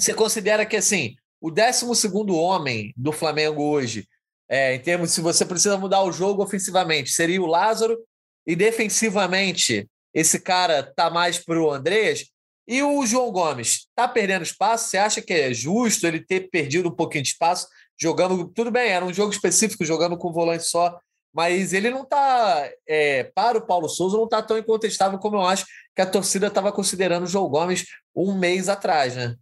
você 0.00 0.14
considera 0.14 0.64
que 0.64 0.76
assim, 0.76 1.14
o 1.40 1.50
12 1.50 1.86
homem 2.30 2.92
do 2.96 3.12
Flamengo 3.12 3.62
hoje, 3.62 4.08
é, 4.48 4.74
em 4.74 4.80
termos 4.80 5.12
se 5.12 5.20
você 5.20 5.44
precisa 5.44 5.78
mudar 5.78 6.02
o 6.02 6.12
jogo 6.12 6.42
ofensivamente, 6.42 7.10
seria 7.10 7.40
o 7.40 7.46
Lázaro, 7.46 7.98
e 8.46 8.56
defensivamente, 8.56 9.88
esse 10.12 10.40
cara 10.40 10.82
tá 10.82 11.10
mais 11.10 11.38
para 11.38 11.60
o 11.60 11.70
Andrés. 11.70 12.26
E 12.66 12.82
o 12.82 13.04
João 13.04 13.30
Gomes 13.30 13.86
está 13.88 14.08
perdendo 14.08 14.42
espaço? 14.42 14.88
Você 14.88 14.98
acha 14.98 15.20
que 15.20 15.32
é 15.32 15.52
justo 15.52 16.06
ele 16.06 16.24
ter 16.24 16.48
perdido 16.50 16.88
um 16.88 16.94
pouquinho 16.94 17.22
de 17.22 17.30
espaço? 17.30 17.66
jogando. 18.00 18.48
Tudo 18.48 18.70
bem, 18.70 18.90
era 18.90 19.04
um 19.04 19.12
jogo 19.12 19.32
específico, 19.32 19.84
jogando 19.84 20.16
com 20.16 20.32
volante 20.32 20.64
só, 20.64 20.98
mas 21.32 21.72
ele 21.72 21.90
não 21.90 22.02
está, 22.02 22.68
é, 22.88 23.24
para 23.24 23.58
o 23.58 23.66
Paulo 23.66 23.88
Souza, 23.88 24.16
não 24.16 24.24
está 24.24 24.42
tão 24.42 24.58
incontestável 24.58 25.18
como 25.18 25.36
eu 25.36 25.46
acho 25.46 25.66
que 25.94 26.02
a 26.02 26.06
torcida 26.06 26.46
estava 26.46 26.72
considerando 26.72 27.24
o 27.24 27.28
João 27.28 27.48
Gomes 27.48 27.84
um 28.14 28.36
mês 28.36 28.68
atrás, 28.68 29.14
né? 29.14 29.36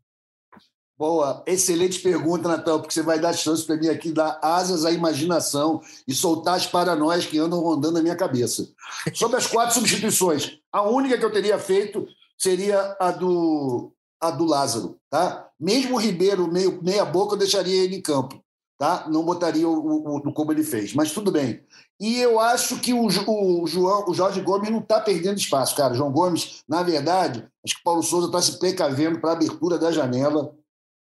Boa, 0.99 1.45
excelente 1.47 2.01
pergunta, 2.01 2.49
Natal, 2.49 2.81
porque 2.81 2.93
você 2.93 3.03
vai 3.03 3.21
dar 3.21 3.33
chance 3.33 3.65
para 3.65 3.77
mim 3.77 3.89
aqui 3.89 4.11
dar 4.11 4.39
asas 4.43 4.85
à 4.85 4.91
imaginação 4.91 5.81
e 6.09 6.13
soltar 6.13 6.57
as 6.57 6.67
paranoias 6.67 7.25
que 7.25 7.39
andam 7.39 7.61
rondando 7.61 7.95
na 7.95 8.03
minha 8.03 8.17
cabeça. 8.17 8.69
Sobre 9.15 9.37
as 9.37 9.47
quatro 9.47 9.75
substituições, 9.75 10.59
a 10.73 10.83
única 10.83 11.17
que 11.17 11.25
eu 11.25 11.33
teria 11.33 11.57
feito 11.57 12.05
seria 12.37 12.97
a 12.99 13.13
do, 13.13 13.93
a 14.21 14.33
do 14.33 14.45
Lázaro, 14.45 14.99
tá? 15.09 15.49
Mesmo 15.59 15.95
o 15.95 16.01
Ribeiro 16.01 16.51
meio 16.51 16.83
meia 16.83 17.05
boca, 17.05 17.35
eu 17.35 17.39
deixaria 17.39 17.85
ele 17.85 17.95
em 17.95 18.03
campo 18.03 18.43
tá? 18.79 19.07
não 19.09 19.25
botaria 19.25 19.69
o, 19.69 20.17
o, 20.17 20.33
como 20.33 20.53
ele 20.53 20.63
fez, 20.63 20.95
mas 20.95 21.11
tudo 21.11 21.33
bem. 21.33 21.61
E 22.01 22.21
eu 22.21 22.39
acho 22.39 22.79
que 22.79 22.95
o, 22.95 23.07
o, 23.07 23.67
João, 23.67 24.05
o 24.09 24.15
Jorge 24.15 24.41
Gomes 24.41 24.71
não 24.71 24.79
está 24.79 25.01
perdendo 25.01 25.37
espaço, 25.37 25.75
cara. 25.75 25.95
João 25.95 26.13
Gomes, 26.13 26.63
na 26.69 26.83
verdade, 26.85 27.45
acho 27.65 27.75
que 27.75 27.81
o 27.81 27.85
Paulo 27.85 28.05
Souza 28.05 28.27
está 28.27 28.41
se 28.41 28.59
precavendo 28.59 29.21
para 29.21 29.31
a 29.31 29.33
abertura 29.33 29.77
da 29.77 29.91
janela. 29.91 30.55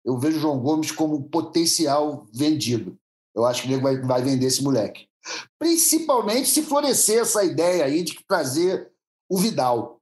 Eu 0.06 0.18
vejo 0.18 0.38
o 0.38 0.42
João 0.42 0.60
Gomes 0.60 0.92
como 0.92 1.24
potencial 1.30 2.28
vendido. 2.34 2.98
Eu 3.36 3.46
acho 3.46 3.64
que 3.64 3.72
ele 3.72 3.82
vai, 3.82 4.00
vai 4.02 4.22
vender 4.22 4.48
esse 4.48 4.64
moleque. 4.64 5.08
Principalmente 5.58 6.50
se 6.50 6.64
florescer 6.64 7.22
essa 7.22 7.44
ideia 7.44 7.86
aí 7.86 8.04
de 8.04 8.18
trazer 8.28 8.92
o 9.30 9.38
Vidal. 9.38 10.02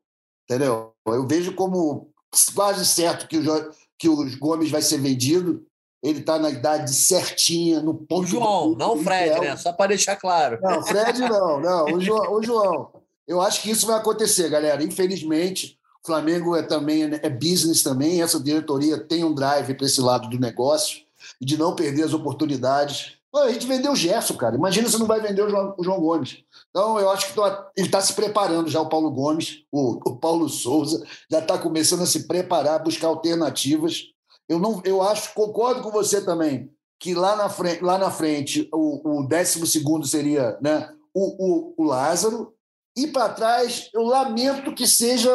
Entendeu? 0.50 0.94
Eu 1.08 1.28
vejo 1.28 1.54
como 1.54 2.12
quase 2.56 2.86
certo 2.86 3.28
que 3.28 3.38
o, 3.38 3.44
Jorge, 3.44 3.70
que 3.98 4.10
o 4.10 4.40
Gomes 4.40 4.72
vai 4.72 4.82
ser 4.82 4.98
vendido 4.98 5.66
ele 6.04 6.20
está 6.20 6.40
na 6.40 6.50
idade 6.50 6.94
certinha, 6.94 7.80
no 7.80 7.94
ponto. 7.94 8.24
O 8.24 8.26
João, 8.26 8.76
não 8.76 8.96
o 8.96 9.04
Fred, 9.04 9.40
né? 9.40 9.56
Só 9.56 9.72
para 9.72 9.90
deixar 9.90 10.16
claro. 10.16 10.60
Não, 10.62 10.84
Fred 10.84 11.20
não, 11.20 11.60
não. 11.60 11.86
O 11.86 12.02
João, 12.02 12.34
o 12.34 12.44
João. 12.44 12.92
Eu 13.28 13.40
acho 13.40 13.62
que 13.62 13.70
isso 13.70 13.86
vai 13.86 13.98
acontecer, 13.98 14.50
galera. 14.50 14.84
Infelizmente, 14.84 15.78
Flamengo 16.06 16.56
é 16.56 16.64
também 16.64 17.04
é 17.04 17.30
business 17.30 17.84
também. 17.84 18.22
Essa 18.22 18.40
diretoria 18.40 18.98
tem 19.00 19.24
um 19.24 19.34
drive 19.34 19.74
para 19.74 19.86
esse 19.86 20.02
lado 20.02 20.30
do 20.30 20.40
negócio 20.40 21.02
e 21.40 21.46
de 21.46 21.58
não 21.58 21.76
perder 21.76 22.04
as 22.04 22.14
oportunidades. 22.14 23.18
Pô, 23.32 23.40
a 23.40 23.52
gente 23.52 23.68
vendeu 23.68 23.94
o 23.94 23.96
Gerson, 23.96 24.36
cara. 24.36 24.56
Imagina 24.56 24.90
se 24.90 25.00
não 25.00 25.08
vai 25.08 25.22
vender 25.22 25.42
o 25.42 25.50
João, 25.50 25.76
o 25.78 25.84
João 25.84 26.02
Gomes. 26.02 26.44
Então, 26.70 27.00
eu 27.00 27.10
acho 27.10 27.28
que 27.28 27.34
tô, 27.34 27.46
ele 27.46 27.88
está 27.88 28.02
se 28.02 28.14
preparando 28.14 28.70
já, 28.70 28.82
o 28.82 28.90
Paulo 28.90 29.12
Gomes, 29.12 29.64
o, 29.72 30.00
o 30.10 30.18
Paulo 30.18 30.50
Souza, 30.50 31.06
já 31.30 31.40
está 31.40 31.58
começando 31.58 32.02
a 32.02 32.06
se 32.06 32.28
preparar, 32.28 32.84
buscar 32.84 33.08
alternativas 33.08 34.12
eu, 34.52 34.60
não, 34.60 34.82
eu 34.84 35.02
acho, 35.02 35.34
concordo 35.34 35.82
com 35.82 35.90
você 35.92 36.20
também, 36.22 36.70
que 37.00 37.14
lá 37.14 37.38
na 37.38 37.48
frente, 37.48 37.82
lá 37.82 37.98
na 37.98 38.12
frente 38.12 38.68
o, 38.74 39.20
o 39.22 39.26
décimo 39.26 39.66
segundo 39.66 40.06
seria 40.06 40.58
né, 40.62 40.94
o, 41.14 41.72
o, 41.72 41.74
o 41.78 41.84
Lázaro, 41.86 42.54
e 42.94 43.08
para 43.08 43.30
trás 43.30 43.90
eu 43.94 44.02
lamento 44.02 44.76
que 44.76 44.86
seja 44.86 45.32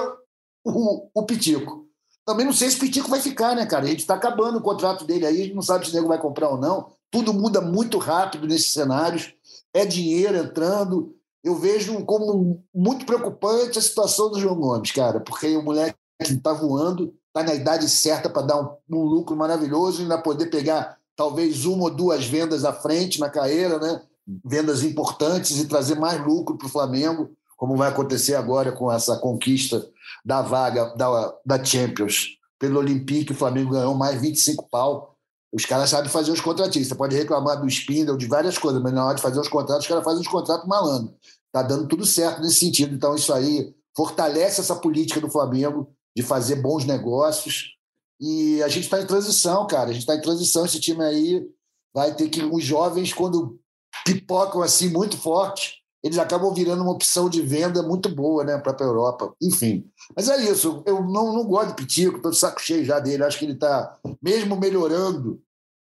o, 0.67 1.11
o 1.15 1.23
Pitico. 1.25 1.87
Também 2.25 2.45
não 2.45 2.53
sei 2.53 2.71
se 2.71 2.77
o 2.77 2.81
Pitico 2.81 3.09
vai 3.09 3.21
ficar, 3.21 3.55
né, 3.55 3.65
cara? 3.67 3.85
A 3.85 3.89
gente 3.89 4.01
está 4.01 4.15
acabando 4.15 4.59
o 4.59 4.63
contrato 4.63 5.05
dele 5.05 5.27
aí, 5.27 5.41
a 5.41 5.45
gente 5.45 5.55
não 5.55 5.63
sabe 5.63 5.87
se 5.87 5.93
o 5.93 5.95
nego 5.95 6.09
vai 6.09 6.21
comprar 6.21 6.49
ou 6.49 6.59
não. 6.59 6.91
Tudo 7.11 7.33
muda 7.33 7.61
muito 7.61 7.99
rápido 7.99 8.47
nesses 8.47 8.73
cenários. 8.73 9.33
É 9.73 9.87
dinheiro 9.87 10.37
entrando. 10.37 11.15
Eu 11.45 11.55
vejo 11.55 12.05
como 12.05 12.65
muito 12.75 13.07
preocupante 13.07 13.79
a 13.79 13.83
situação 13.83 14.31
do 14.31 14.41
João 14.41 14.57
Gomes, 14.57 14.91
cara, 14.91 15.21
porque 15.21 15.57
o 15.57 15.63
moleque 15.63 15.97
está 16.21 16.53
voando, 16.53 17.15
está 17.29 17.45
na 17.45 17.55
idade 17.55 17.89
certa 17.89 18.29
para 18.29 18.43
dar 18.43 18.61
um, 18.61 18.97
um, 18.99 19.05
lucro 19.05 19.37
maravilhoso 19.37 20.01
e 20.01 20.03
ainda 20.03 20.19
poder 20.19 20.47
pegar 20.47 20.99
talvez 21.15 21.65
uma 21.65 21.85
ou 21.85 21.91
duas 21.91 22.27
vendas 22.27 22.65
à 22.65 22.73
frente 22.73 23.21
na 23.21 23.31
carreira, 23.31 23.79
né? 23.79 24.03
vendas 24.45 24.83
importantes 24.83 25.57
e 25.59 25.69
trazer 25.69 25.97
mais 25.97 26.25
lucro 26.27 26.59
para 26.59 26.67
o 26.67 26.71
Flamengo, 26.71 27.31
como 27.57 27.77
vai 27.77 27.89
acontecer 27.89 28.35
agora 28.35 28.73
com 28.73 28.91
essa 28.91 29.17
conquista 29.17 29.87
da 30.27 30.43
vaga 30.43 30.93
da, 30.97 31.35
da 31.47 31.65
Champions 31.65 32.37
pelo 32.59 32.81
Olympique, 32.81 33.31
o 33.31 33.37
Flamengo 33.37 33.71
ganhou 33.71 33.95
mais 33.95 34.21
25 34.21 34.69
pau. 34.69 35.15
Os 35.53 35.65
caras 35.65 35.89
sabem 35.89 36.11
fazer 36.11 36.33
os 36.33 36.41
contratinhos. 36.41 36.89
Você 36.89 36.97
pode 36.97 37.15
reclamar 37.15 37.61
do 37.61 37.69
Spindle, 37.69 38.17
de 38.17 38.27
várias 38.27 38.59
coisas, 38.59 38.83
mas 38.83 38.93
na 38.93 39.07
hora 39.07 39.15
de 39.15 39.23
fazer 39.23 39.39
os 39.39 39.49
contratos, 39.49 39.85
os 39.85 39.89
caras 39.89 40.03
fazem 40.03 40.21
os 40.21 40.27
contratos 40.29 40.67
malandro. 40.67 41.15
Está 41.47 41.63
dando 41.63 41.87
tudo 41.87 42.05
certo 42.05 42.41
nesse 42.41 42.59
sentido. 42.59 42.93
Então, 42.93 43.15
isso 43.15 43.33
aí 43.33 43.73
fortalece 43.97 44.61
essa 44.61 44.75
política 44.75 45.21
do 45.21 45.31
Flamengo 45.31 45.89
de 46.15 46.23
fazer 46.23 46.57
bons 46.57 46.85
negócios. 46.85 47.77
E 48.21 48.61
a 48.63 48.69
gente 48.69 48.85
está 48.85 49.01
em 49.01 49.07
transição, 49.07 49.65
cara. 49.67 49.91
A 49.91 49.93
gente 49.93 50.03
está 50.03 50.17
em 50.17 50.21
transição. 50.21 50.67
Esse 50.67 50.81
time 50.81 51.05
aí 51.05 51.47
vai 51.95 52.15
ter 52.15 52.29
que. 52.29 52.43
Os 52.43 52.65
jovens, 52.65 53.13
quando 53.13 53.61
pipocam 54.05 54.61
assim 54.61 54.89
muito 54.89 55.17
forte, 55.17 55.76
eles 56.07 56.19
acabam 56.19 56.55
virando 56.55 56.83
uma 56.83 56.93
opção 56.93 57.29
de 57.29 57.43
venda 57.43 57.83
muito 57.83 58.09
boa 58.09 58.45
né, 58.45 58.57
para 58.59 58.77
a 58.79 58.87
Europa. 58.89 59.35
Enfim. 59.43 59.91
Mas 60.15 60.29
é 60.29 60.37
isso. 60.49 60.81
Eu 60.87 61.03
não, 61.03 61.33
não 61.33 61.45
gosto 61.45 61.71
de 61.71 61.75
Pitico, 61.75 62.19
estou 62.19 62.31
de 62.31 62.39
saco 62.39 62.63
cheio 62.63 62.85
já 62.85 63.01
dele. 63.01 63.25
Acho 63.25 63.41
que 63.41 63.45
ele 63.45 63.55
está, 63.55 63.99
mesmo 64.23 64.57
melhorando, 64.57 65.43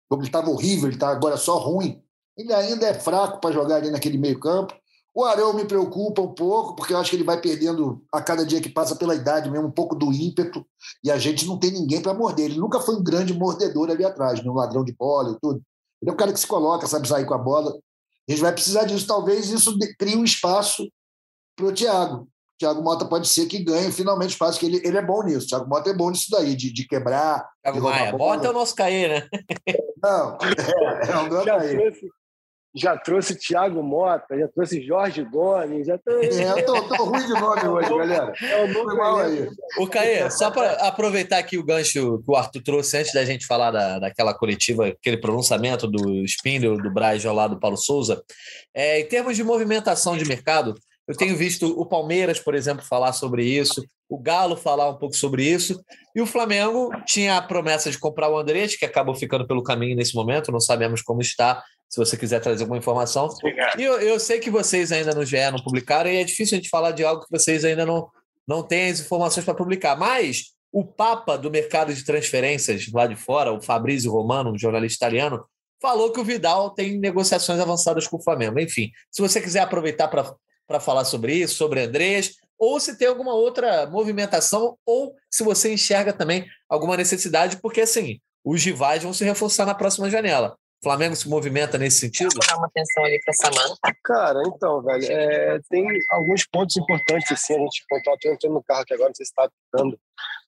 como 0.09 0.21
ele 0.21 0.27
estava 0.27 0.49
horrível, 0.49 0.87
ele 0.87 0.97
está 0.97 1.07
agora 1.07 1.37
só 1.37 1.57
ruim, 1.57 2.03
ele 2.37 2.51
ainda 2.53 2.85
é 2.87 2.93
fraco 2.93 3.39
para 3.39 3.53
jogar 3.53 3.77
ali 3.77 3.89
naquele 3.89 4.17
meio-campo. 4.17 4.73
O 5.15 5.23
Arão 5.23 5.53
me 5.53 5.63
preocupa 5.63 6.21
um 6.21 6.33
pouco, 6.33 6.75
porque 6.75 6.93
eu 6.93 6.97
acho 6.97 7.09
que 7.09 7.15
ele 7.15 7.23
vai 7.23 7.39
perdendo 7.39 8.03
a 8.13 8.21
cada 8.21 8.45
dia 8.45 8.59
que 8.59 8.69
passa 8.69 8.97
pela 8.97 9.15
idade 9.15 9.49
mesmo, 9.49 9.67
um 9.67 9.71
pouco 9.71 9.95
do 9.95 10.11
ímpeto, 10.11 10.65
e 11.01 11.09
a 11.09 11.17
gente 11.17 11.45
não 11.45 11.57
tem 11.57 11.71
ninguém 11.71 12.01
para 12.01 12.13
morder. 12.13 12.45
Ele 12.45 12.59
nunca 12.59 12.81
foi 12.81 12.95
um 12.95 13.03
grande 13.03 13.33
mordedor 13.33 13.89
ali 13.89 14.03
atrás, 14.03 14.43
né? 14.43 14.51
um 14.51 14.55
ladrão 14.55 14.83
de 14.83 14.91
bola 14.91 15.31
e 15.31 15.39
tudo. 15.39 15.61
Ele 16.01 16.11
é 16.11 16.13
um 16.13 16.17
cara 16.17 16.33
que 16.33 16.39
se 16.39 16.47
coloca, 16.47 16.87
sabe 16.87 17.07
sair 17.07 17.25
com 17.25 17.33
a 17.33 17.37
bola. 17.37 17.73
A 18.31 18.33
gente 18.33 18.41
vai 18.41 18.53
precisar 18.53 18.85
disso. 18.85 19.05
Talvez 19.05 19.49
isso 19.49 19.77
crie 19.99 20.15
um 20.15 20.23
espaço 20.23 20.89
para 21.53 21.65
o 21.65 21.73
Thiago. 21.73 22.23
O 22.23 22.27
Thiago 22.57 22.81
Mota 22.81 23.05
pode 23.05 23.27
ser 23.27 23.45
que 23.47 23.61
ganhe 23.61 23.91
finalmente 23.91 24.31
espaço, 24.31 24.57
que 24.57 24.65
ele, 24.65 24.81
ele 24.85 24.97
é 24.97 25.01
bom 25.01 25.21
nisso. 25.23 25.45
O 25.45 25.49
Thiago 25.49 25.67
Mota 25.69 25.89
é 25.89 25.93
bom 25.93 26.09
nisso 26.09 26.27
daí, 26.31 26.55
de, 26.55 26.71
de 26.71 26.87
quebrar. 26.87 27.45
Thiago 27.61 27.81
Maia, 27.81 28.15
bota 28.15 28.47
é 28.47 28.49
o 28.49 28.53
nosso 28.53 28.73
cair, 28.73 29.09
né? 29.09 29.29
Não, 30.01 30.37
é, 30.41 31.11
é 31.11 31.17
o 31.17 31.29
meu 31.29 31.43
cair. 31.43 31.93
Já 32.73 32.97
trouxe 32.97 33.37
Thiago 33.37 33.83
Mota, 33.83 34.37
já 34.37 34.47
trouxe 34.47 34.81
Jorge 34.81 35.23
Gomes, 35.23 35.87
já 35.87 35.97
trouxe... 35.97 36.41
É, 36.41 36.51
eu 36.51 36.65
tô, 36.65 36.81
tô 36.83 37.03
ruim 37.05 37.25
de 37.25 37.33
nome 37.33 37.67
hoje, 37.67 37.89
galera. 37.89 38.33
É 38.41 38.63
o 38.63 38.67
novo 38.73 38.95
mal 38.95 39.17
aí. 39.19 39.49
O 39.77 39.87
Caê, 39.87 40.29
só 40.31 40.49
para 40.49 40.73
aproveitar 40.87 41.37
aqui 41.37 41.57
o 41.57 41.65
gancho 41.65 42.19
que 42.19 42.31
o 42.31 42.35
Arthur 42.35 42.63
trouxe 42.63 42.97
antes 42.97 43.13
da 43.13 43.25
gente 43.25 43.45
falar 43.45 43.71
da, 43.71 43.99
daquela 43.99 44.33
coletiva, 44.33 44.87
aquele 44.87 45.17
pronunciamento 45.17 45.85
do 45.85 46.23
Spindle, 46.25 46.81
do 46.81 46.93
Braz 46.93 47.25
ao 47.25 47.35
lado 47.35 47.55
do 47.55 47.59
Paulo 47.59 47.77
Souza, 47.77 48.23
é, 48.73 49.01
em 49.01 49.05
termos 49.05 49.35
de 49.35 49.43
movimentação 49.43 50.15
de 50.15 50.25
mercado, 50.25 50.73
eu 51.07 51.17
tenho 51.17 51.35
visto 51.35 51.67
o 51.77 51.85
Palmeiras, 51.85 52.39
por 52.39 52.55
exemplo, 52.55 52.85
falar 52.85 53.11
sobre 53.11 53.43
isso, 53.43 53.83
o 54.07 54.17
Galo 54.17 54.55
falar 54.55 54.89
um 54.89 54.97
pouco 54.97 55.15
sobre 55.15 55.43
isso, 55.43 55.83
e 56.15 56.21
o 56.21 56.25
Flamengo 56.25 56.89
tinha 57.05 57.37
a 57.37 57.41
promessa 57.41 57.91
de 57.91 57.99
comprar 57.99 58.29
o 58.29 58.37
Andrés, 58.37 58.77
que 58.77 58.85
acabou 58.85 59.13
ficando 59.13 59.45
pelo 59.45 59.63
caminho 59.63 59.95
nesse 59.95 60.15
momento, 60.15 60.51
não 60.53 60.59
sabemos 60.61 61.01
como 61.01 61.21
está, 61.21 61.61
se 61.91 61.99
você 61.99 62.15
quiser 62.15 62.39
trazer 62.39 62.63
alguma 62.63 62.77
informação. 62.77 63.27
E 63.77 63.83
eu, 63.83 63.99
eu, 63.99 64.17
sei 64.17 64.39
que 64.39 64.49
vocês 64.49 64.93
ainda 64.93 65.13
no 65.13 65.25
GE 65.25 65.51
não 65.51 65.61
publicaram, 65.61 66.09
e 66.09 66.17
é 66.17 66.23
difícil 66.23 66.55
a 66.55 66.61
gente 66.61 66.69
falar 66.69 66.91
de 66.91 67.03
algo 67.03 67.25
que 67.25 67.29
vocês 67.29 67.65
ainda 67.65 67.85
não, 67.85 68.09
não 68.47 68.63
têm 68.63 68.89
as 68.89 69.01
informações 69.01 69.43
para 69.43 69.53
publicar. 69.53 69.97
Mas 69.97 70.53
o 70.71 70.85
Papa 70.85 71.37
do 71.37 71.51
mercado 71.51 71.93
de 71.93 72.05
transferências 72.05 72.89
lá 72.93 73.05
de 73.05 73.17
fora, 73.17 73.51
o 73.51 73.61
Fabrício 73.61 74.09
Romano, 74.09 74.53
um 74.53 74.57
jornalista 74.57 75.05
italiano, 75.05 75.45
falou 75.81 76.13
que 76.13 76.19
o 76.19 76.23
Vidal 76.23 76.69
tem 76.69 76.97
negociações 76.97 77.59
avançadas 77.59 78.07
com 78.07 78.15
o 78.15 78.23
Flamengo. 78.23 78.57
Enfim, 78.57 78.89
se 79.11 79.21
você 79.21 79.41
quiser 79.41 79.59
aproveitar 79.59 80.07
para 80.07 80.79
falar 80.79 81.03
sobre 81.03 81.35
isso, 81.35 81.55
sobre 81.55 81.81
Andrés, 81.81 82.35
ou 82.57 82.79
se 82.79 82.97
tem 82.97 83.09
alguma 83.09 83.33
outra 83.33 83.85
movimentação, 83.87 84.77
ou 84.85 85.13
se 85.29 85.43
você 85.43 85.73
enxerga 85.73 86.13
também 86.13 86.45
alguma 86.69 86.95
necessidade, 86.95 87.57
porque 87.61 87.81
assim, 87.81 88.21
os 88.45 88.63
rivais 88.63 89.03
vão 89.03 89.11
se 89.11 89.25
reforçar 89.25 89.65
na 89.65 89.75
próxima 89.75 90.09
janela. 90.09 90.55
O 90.81 90.89
Flamengo 90.89 91.15
se 91.15 91.29
movimenta 91.29 91.77
nesse 91.77 91.99
sentido? 91.99 92.31
Vou 92.33 92.47
dar 92.47 92.57
uma 92.57 92.65
atenção 92.65 93.05
ali 93.05 93.19
para 93.23 93.33
Samanta. 93.35 93.95
Cara, 94.03 94.41
então, 94.47 94.81
velho, 94.81 95.05
é, 95.11 95.59
tem 95.69 95.85
alguns 96.09 96.43
pontos 96.47 96.75
importantes, 96.75 97.31
assim, 97.31 97.53
a 97.53 97.59
gente 97.59 97.85
pontuar. 97.87 98.15
Estou 98.15 98.33
entrando 98.33 98.53
no 98.53 98.63
carro 98.63 98.81
aqui 98.81 98.95
agora, 98.95 99.09
não 99.09 99.15
sei 99.15 99.25
se 99.27 99.31
está 99.31 99.43
apitando. 99.43 99.99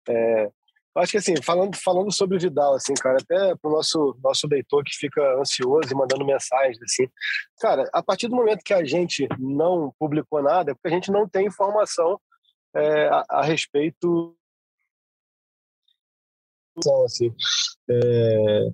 É, 0.10 0.50
acho 0.98 1.12
que, 1.12 1.18
assim, 1.20 1.36
falando, 1.40 1.78
falando 1.78 2.12
sobre 2.12 2.36
o 2.36 2.40
Vidal, 2.40 2.74
assim, 2.74 2.96
cara, 2.96 3.18
até 3.22 3.56
para 3.56 3.70
o 3.70 3.76
nosso, 3.76 4.18
nosso 4.24 4.48
leitor 4.48 4.84
que 4.84 4.98
fica 4.98 5.22
ansioso 5.40 5.92
e 5.92 5.96
mandando 5.96 6.26
mensagens, 6.26 6.82
assim, 6.82 7.08
cara, 7.60 7.88
a 7.94 8.02
partir 8.02 8.28
do 8.28 8.36
momento 8.36 8.64
que 8.66 8.74
a 8.74 8.84
gente 8.84 9.28
não 9.38 9.94
publicou 10.00 10.42
nada, 10.42 10.72
é 10.72 10.74
porque 10.74 10.88
a 10.88 10.92
gente 10.92 11.12
não 11.12 11.30
tem 11.30 11.46
informação 11.46 12.20
é, 12.76 13.08
a, 13.08 13.24
a 13.30 13.44
respeito 13.44 14.36
assim, 17.06 17.32
é, 17.88 18.70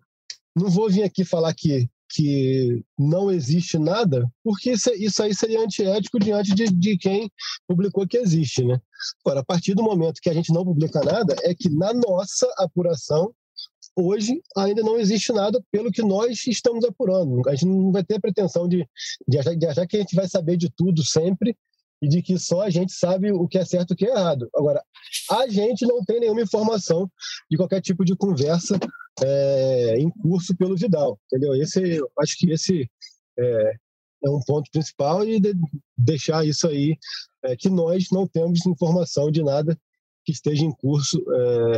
não 0.55 0.69
vou 0.69 0.89
vir 0.89 1.03
aqui 1.03 1.23
falar 1.23 1.53
que, 1.53 1.89
que 2.09 2.83
não 2.97 3.31
existe 3.31 3.77
nada, 3.77 4.29
porque 4.43 4.71
isso, 4.71 4.91
isso 4.93 5.21
aí 5.23 5.33
seria 5.33 5.61
antiético 5.61 6.19
diante 6.19 6.53
de, 6.53 6.65
de 6.67 6.97
quem 6.97 7.31
publicou 7.67 8.07
que 8.07 8.17
existe, 8.17 8.63
né? 8.63 8.79
Agora, 9.23 9.41
a 9.41 9.45
partir 9.45 9.73
do 9.73 9.83
momento 9.83 10.21
que 10.21 10.29
a 10.29 10.33
gente 10.33 10.51
não 10.51 10.65
publica 10.65 10.99
nada, 11.01 11.35
é 11.43 11.53
que 11.53 11.69
na 11.69 11.93
nossa 11.93 12.47
apuração, 12.57 13.33
hoje 13.95 14.41
ainda 14.55 14.81
não 14.81 14.99
existe 14.99 15.31
nada 15.31 15.61
pelo 15.71 15.91
que 15.91 16.01
nós 16.01 16.45
estamos 16.47 16.83
apurando. 16.85 17.41
A 17.47 17.51
gente 17.51 17.65
não 17.65 17.91
vai 17.91 18.03
ter 18.03 18.15
a 18.15 18.19
pretensão 18.19 18.67
de, 18.67 18.87
de, 19.27 19.37
achar, 19.37 19.55
de 19.55 19.65
achar 19.65 19.87
que 19.87 19.97
a 19.97 19.99
gente 19.99 20.15
vai 20.15 20.27
saber 20.27 20.57
de 20.57 20.69
tudo 20.75 21.03
sempre 21.03 21.55
e 22.01 22.07
de 22.07 22.21
que 22.21 22.37
só 22.37 22.61
a 22.61 22.69
gente 22.69 22.93
sabe 22.93 23.31
o 23.31 23.47
que 23.47 23.57
é 23.57 23.65
certo 23.65 23.91
e 23.91 23.93
o 23.93 23.97
que 23.97 24.05
é 24.05 24.11
errado. 24.11 24.49
Agora, 24.55 24.83
a 25.31 25.47
gente 25.47 25.85
não 25.85 26.03
tem 26.03 26.19
nenhuma 26.19 26.41
informação 26.41 27.09
de 27.49 27.57
qualquer 27.57 27.81
tipo 27.81 28.05
de 28.05 28.15
conversa 28.15 28.79
é, 29.21 29.95
em 29.99 30.09
curso 30.09 30.55
pelo 30.55 30.77
Vidal, 30.77 31.19
entendeu? 31.25 31.53
Esse, 31.55 31.99
acho 32.19 32.37
que 32.37 32.51
esse 32.51 32.89
é, 33.37 33.73
é 34.23 34.29
um 34.29 34.39
ponto 34.45 34.69
principal 34.71 35.25
e 35.25 35.39
de 35.39 35.53
deixar 35.97 36.45
isso 36.45 36.67
aí, 36.67 36.97
é, 37.43 37.55
que 37.55 37.69
nós 37.69 38.05
não 38.11 38.27
temos 38.27 38.65
informação 38.65 39.29
de 39.29 39.43
nada 39.43 39.77
que 40.25 40.31
esteja 40.31 40.63
em 40.63 40.71
curso 40.71 41.17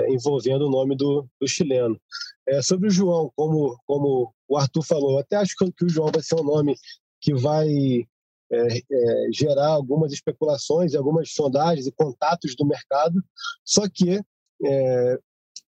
envolvendo 0.09 0.67
o 0.67 0.69
nome 0.69 0.97
do, 0.97 1.25
do 1.39 1.47
chileno. 1.47 1.97
Sobre 2.63 2.89
o 2.89 2.91
João, 2.91 3.31
como, 3.33 3.77
como 3.85 4.33
o 4.45 4.57
Arthur 4.57 4.83
falou, 4.83 5.19
até 5.19 5.37
acho 5.37 5.55
que 5.55 5.85
o 5.85 5.89
João 5.89 6.11
vai 6.11 6.21
ser 6.21 6.35
um 6.35 6.43
nome 6.43 6.75
que 7.21 7.33
vai 7.33 8.05
é, 8.51 8.77
é, 8.77 9.27
gerar 9.31 9.67
algumas 9.67 10.11
especulações 10.11 10.93
algumas 10.93 11.31
sondagens 11.31 11.87
e 11.87 11.91
contatos 11.91 12.55
do 12.55 12.65
mercado, 12.65 13.21
só 13.63 13.87
que 13.87 14.21
é, 14.63 15.19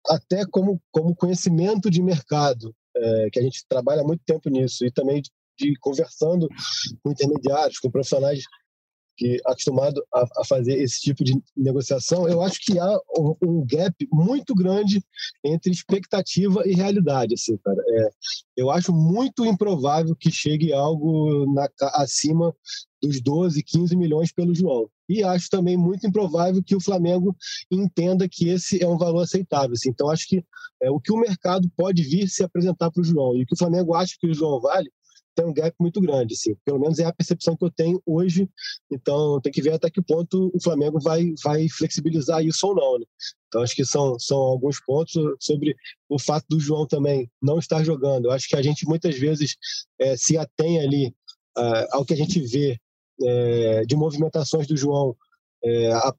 até 0.09 0.45
como, 0.47 0.81
como 0.93 1.17
conhecimento 1.17 1.91
de 1.91 2.03
mercado, 2.03 2.75
é, 2.97 3.31
que 3.31 3.39
a 3.39 3.43
gente 3.43 3.65
trabalha 3.69 4.05
muito 4.05 4.23
tempo 4.25 4.49
nisso, 4.49 4.85
e 4.85 4.91
também 4.91 5.23
de, 5.23 5.31
de 5.59 5.75
conversando 5.81 6.49
com 7.03 7.11
intermediários, 7.11 7.79
com 7.79 7.91
profissionais 7.91 8.43
que 9.17 9.41
acostumado 9.47 10.05
a, 10.13 10.27
a, 10.41 10.45
fazer 10.45 10.79
esse 10.79 11.01
tipo 11.01 11.25
de 11.25 11.41
negociação, 11.57 12.29
eu 12.29 12.43
acho 12.43 12.61
que 12.61 12.79
há 12.79 12.99
um, 13.43 13.65
gap 13.67 13.95
muito 14.13 14.55
grande 14.55 15.03
entre 15.43 15.73
expectativa 15.73 16.63
e 16.67 16.75
realidade, 16.75 17.35
assim, 17.35 17.57
cara. 17.59 17.83
É, 17.89 18.09
eu 18.57 18.71
acho 18.71 18.93
muito 18.93 19.45
improvável 19.45 20.15
que 20.15 20.31
chegue 20.31 20.73
algo 20.73 21.53
na, 21.53 21.69
acima 21.95 22.55
dos 23.03 23.21
12, 23.21 23.63
15 23.63 23.97
milhões 23.97 24.33
pelo 24.33 24.55
João. 24.55 24.89
E 25.09 25.23
acho 25.23 25.49
também 25.49 25.77
muito 25.77 26.07
improvável 26.07 26.63
que 26.63 26.75
o 26.75 26.81
Flamengo 26.81 27.35
entenda 27.71 28.29
que 28.29 28.49
esse 28.49 28.83
é 28.83 28.89
um 28.89 28.99
valor 28.99 29.23
aceitável. 29.23 29.73
Assim. 29.73 29.91
Então, 29.91 30.11
acho 30.11 30.27
que 30.27 30.45
é, 30.83 30.91
o 30.91 31.01
que 31.01 31.13
o 31.13 31.19
mercado 31.19 31.71
pode 31.77 32.03
vir 32.03 32.29
se 32.29 32.43
apresentar 32.43 32.91
para 32.91 33.01
o 33.01 33.05
João 33.05 33.37
e 33.37 33.43
o 33.43 33.47
que 33.47 33.55
o 33.55 33.59
Flamengo 33.59 33.95
acha 33.95 34.15
que 34.19 34.27
o 34.27 34.35
João 34.35 34.61
vale, 34.61 34.91
tem 35.37 35.45
um 35.45 35.53
gap 35.53 35.75
muito 35.79 36.01
grande, 36.01 36.35
assim. 36.35 36.57
Pelo 36.65 36.81
menos 36.81 36.99
é 36.99 37.05
a 37.05 37.13
percepção 37.13 37.57
que 37.57 37.65
eu 37.65 37.71
tenho 37.71 38.03
hoje. 38.07 38.49
Então, 38.91 39.41
tem 39.41 39.53
que 39.53 39.61
ver 39.61 39.75
até 39.75 39.91
que 39.91 40.01
ponto 40.01 40.51
o 40.53 40.61
Flamengo 40.61 40.99
vai, 40.99 41.35
vai 41.45 41.69
flexibilizar 41.69 42.43
isso 42.43 42.67
ou 42.67 42.75
não, 42.75 42.99
né? 42.99 43.05
Então, 43.47 43.63
acho 43.63 43.77
que 43.77 43.85
são, 43.85 44.19
são 44.19 44.39
alguns 44.39 44.81
pontos 44.81 45.13
sobre 45.39 45.77
o 46.09 46.19
fato 46.19 46.47
do 46.49 46.59
João 46.59 46.87
também 46.87 47.31
não 47.41 47.59
estar 47.59 47.85
jogando. 47.85 48.27
Eu 48.27 48.33
acho 48.33 48.49
que 48.49 48.57
a 48.57 48.63
gente 48.63 48.87
muitas 48.89 49.17
vezes 49.17 49.57
é, 50.01 50.17
se 50.17 50.37
atém 50.39 50.81
ali 50.81 51.09
uh, 51.57 51.87
ao 51.93 52.05
que 52.05 52.15
a 52.15 52.17
gente 52.17 52.41
vê 52.41 52.79
é, 53.23 53.83
de 53.85 53.95
movimentações 53.95 54.67
do 54.67 54.77
João 54.77 55.17
é, 55.63 55.93
a, 55.93 56.15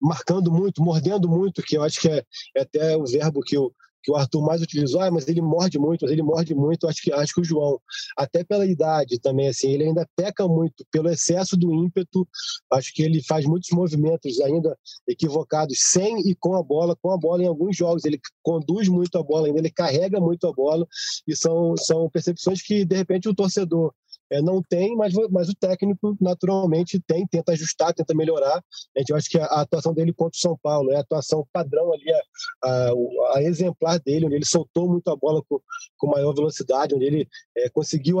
marcando 0.00 0.50
muito, 0.50 0.82
mordendo 0.82 1.28
muito, 1.28 1.62
que 1.62 1.76
eu 1.76 1.82
acho 1.82 2.00
que 2.00 2.08
é, 2.08 2.24
é 2.56 2.62
até 2.62 2.96
o 2.96 3.04
verbo 3.04 3.42
que 3.42 3.56
eu, 3.56 3.72
que 4.02 4.10
o 4.10 4.16
Arthur 4.16 4.42
mais 4.42 4.62
utilizou, 4.62 5.00
ah, 5.00 5.10
mas 5.10 5.28
ele 5.28 5.40
morde 5.40 5.78
muito, 5.78 6.02
mas 6.02 6.12
ele 6.12 6.22
morde 6.22 6.54
muito, 6.54 6.88
acho 6.88 7.02
que 7.02 7.12
acho 7.12 7.34
que 7.34 7.40
o 7.40 7.44
João, 7.44 7.80
até 8.16 8.42
pela 8.44 8.66
idade 8.66 9.18
também, 9.18 9.48
assim, 9.48 9.70
ele 9.70 9.84
ainda 9.84 10.08
peca 10.16 10.46
muito 10.48 10.84
pelo 10.90 11.08
excesso 11.08 11.56
do 11.56 11.72
ímpeto, 11.72 12.26
acho 12.72 12.92
que 12.94 13.02
ele 13.02 13.22
faz 13.22 13.44
muitos 13.44 13.70
movimentos 13.70 14.40
ainda 14.40 14.76
equivocados 15.06 15.78
sem 15.78 16.20
e 16.28 16.34
com 16.34 16.56
a 16.56 16.62
bola, 16.62 16.96
com 17.00 17.10
a 17.10 17.18
bola 17.18 17.42
em 17.42 17.46
alguns 17.46 17.76
jogos, 17.76 18.04
ele 18.04 18.20
conduz 18.42 18.88
muito 18.88 19.16
a 19.18 19.22
bola 19.22 19.46
ainda, 19.46 19.58
ele 19.58 19.70
carrega 19.70 20.20
muito 20.20 20.46
a 20.46 20.52
bola, 20.52 20.86
e 21.26 21.36
são, 21.36 21.76
são 21.76 22.08
percepções 22.10 22.62
que, 22.62 22.84
de 22.84 22.96
repente, 22.96 23.28
o 23.28 23.34
torcedor 23.34 23.92
é, 24.30 24.40
não 24.40 24.62
tem, 24.62 24.96
mas, 24.96 25.12
mas 25.30 25.48
o 25.48 25.54
técnico 25.54 26.16
naturalmente 26.20 27.00
tem, 27.00 27.26
tenta 27.26 27.52
ajustar, 27.52 27.92
tenta 27.92 28.14
melhorar. 28.14 28.62
A 28.96 28.98
gente 29.00 29.12
acha 29.12 29.28
que 29.28 29.38
a, 29.38 29.44
a, 29.46 29.60
atuação 29.62 29.92
dele 29.92 30.12
contra 30.12 30.36
o 30.36 30.40
São 30.40 30.58
Paulo 30.62 30.92
é 30.92 30.96
a 30.96 31.00
atuação 31.00 31.46
padrão 31.52 31.92
ali, 31.92 32.12
a, 32.12 32.20
a, 32.64 32.92
a 33.36 33.42
exemplar 33.42 33.98
dele, 33.98 34.26
onde 34.26 34.36
ele 34.36 34.44
soltou 34.44 34.88
muito 34.88 35.10
a 35.10 35.16
bola 35.16 35.42
com, 35.48 35.60
com 35.98 36.06
maior 36.06 36.32
velocidade, 36.32 36.94
onde 36.94 37.04
ele 37.04 37.28
é, 37.56 37.68
conseguiu 37.68 38.20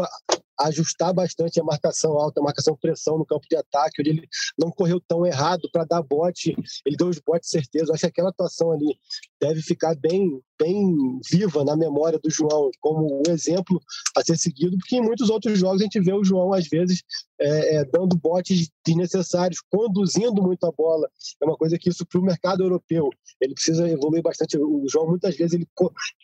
ajustar 0.60 1.12
bastante 1.12 1.60
a 1.60 1.64
marcação 1.64 2.12
alta, 2.18 2.40
a 2.40 2.44
marcação 2.44 2.76
pressão 2.76 3.18
no 3.18 3.26
campo 3.26 3.46
de 3.48 3.56
ataque, 3.56 4.00
onde 4.00 4.10
ele 4.10 4.28
não 4.58 4.70
correu 4.70 5.00
tão 5.00 5.24
errado 5.24 5.68
para 5.72 5.84
dar 5.84 6.02
bote, 6.02 6.54
ele 6.84 6.96
deu 6.96 7.08
os 7.08 7.18
botes 7.18 7.48
certeza. 7.48 7.92
acho 7.92 8.00
que 8.00 8.06
aquela 8.06 8.30
atuação 8.30 8.72
ali 8.72 8.98
deve 9.40 9.62
ficar 9.62 9.94
bem, 9.96 10.40
bem 10.60 11.18
viva 11.30 11.64
na 11.64 11.76
memória 11.76 12.18
do 12.18 12.30
João, 12.30 12.70
como 12.80 13.22
um 13.26 13.32
exemplo 13.32 13.80
a 14.16 14.22
ser 14.22 14.36
seguido, 14.36 14.76
porque 14.78 14.96
em 14.96 15.02
muitos 15.02 15.30
outros 15.30 15.58
jogos 15.58 15.80
a 15.80 15.84
gente 15.84 16.00
vê 16.00 16.12
o 16.12 16.24
João, 16.24 16.52
às 16.52 16.68
vezes, 16.68 17.02
é, 17.40 17.76
é, 17.76 17.84
dando 17.84 18.16
botes 18.16 18.68
desnecessários, 18.84 19.60
conduzindo 19.70 20.42
muito 20.42 20.66
a 20.66 20.72
bola. 20.72 21.08
É 21.40 21.46
uma 21.46 21.56
coisa 21.56 21.78
que 21.78 21.88
isso 21.88 22.04
para 22.04 22.20
o 22.20 22.24
mercado 22.24 22.62
europeu, 22.62 23.08
ele 23.40 23.54
precisa 23.54 23.88
evoluir 23.88 24.22
bastante. 24.22 24.58
O 24.58 24.84
João, 24.88 25.08
muitas 25.08 25.36
vezes, 25.36 25.54
ele 25.54 25.66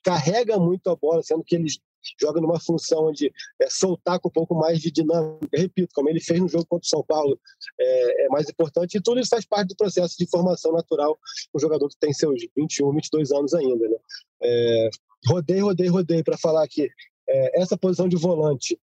carrega 0.05 0.59
muito 0.59 0.91
a 0.91 0.97
bola, 0.97 1.23
sendo 1.23 1.43
que 1.43 1.55
ele 1.55 1.69
joga 2.21 2.41
numa 2.41 2.61
função 2.61 3.07
onde 3.07 3.33
é, 3.61 3.69
soltar 3.71 4.21
com 4.21 4.29
um 4.29 4.33
pouco 4.33 4.55
mais 4.55 4.81
de 4.81 4.91
dinâmica. 4.91 5.49
Repito, 5.53 5.93
como 5.95 6.09
ele 6.09 6.21
fez 6.21 6.41
no 6.41 6.49
jogo 6.49 6.67
contra 6.67 6.85
o 6.85 6.89
São 6.89 7.03
Paulo, 7.03 7.39
é, 7.79 8.27
é 8.27 8.29
mais 8.29 8.49
importante. 8.49 8.97
E 8.97 9.01
tudo 9.01 9.21
isso 9.21 9.31
faz 9.31 9.45
parte 9.45 9.69
do 9.69 9.77
processo 9.77 10.17
de 10.19 10.29
formação 10.29 10.73
natural 10.73 11.19
um 11.55 11.59
jogador 11.59 11.89
que 11.89 11.99
tem 11.99 12.13
seus 12.13 12.47
21, 12.57 12.93
22 12.93 13.33
anos 13.33 13.55
ainda. 13.55 13.89
Né? 13.89 13.97
É, 14.43 14.91
rodei, 15.27 15.61
rodei, 15.61 15.89
rodei 15.89 16.23
para 16.23 16.37
falar 16.39 16.67
que 16.69 16.89
é, 17.29 17.61
essa 17.61 17.77
posição 17.77 18.09
de 18.09 18.17
volante 18.17 18.79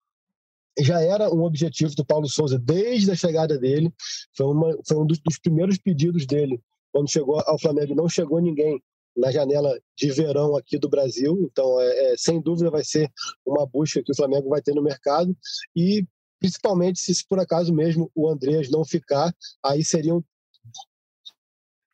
já 0.80 1.01
era 1.01 1.34
um 1.34 1.43
objetivo 1.43 1.93
do 1.95 2.05
Paulo 2.05 2.28
Souza 2.28 2.57
desde 2.57 3.11
a 3.11 3.15
chegada 3.15 3.57
dele. 3.57 3.93
Foi, 4.36 4.47
uma, 4.47 4.78
foi 4.88 4.97
um 4.97 5.05
dos, 5.05 5.19
dos 5.19 5.38
primeiros 5.38 5.78
pedidos 5.78 6.26
dele 6.26 6.61
quando 6.91 7.11
chegou 7.11 7.39
ao 7.41 7.59
Flamengo. 7.59 7.95
Não 7.95 8.07
chegou 8.07 8.39
ninguém 8.39 8.82
na 9.16 9.32
janela 9.32 9.80
de 9.97 10.12
verão 10.12 10.55
aqui 10.55 10.78
do 10.78 10.89
Brasil. 10.89 11.38
Então, 11.51 11.80
é, 11.80 12.14
é, 12.14 12.18
sem 12.18 12.41
dúvida, 12.41 12.70
vai 12.70 12.84
ser 12.84 13.12
uma 13.45 13.66
busca 13.66 14.03
que 14.03 14.12
o 14.12 14.16
Flamengo 14.16 14.49
vai 14.49 14.62
ter 14.62 14.74
no 14.74 14.82
mercado 14.82 15.36
e 15.76 16.05
principalmente 16.39 16.99
se, 16.99 17.26
por 17.28 17.39
acaso 17.39 17.74
mesmo 17.74 18.12
o 18.16 18.28
Andreas 18.28 18.70
não 18.70 18.84
ficar, 18.84 19.34
aí 19.64 19.86
seriam 19.86 20.24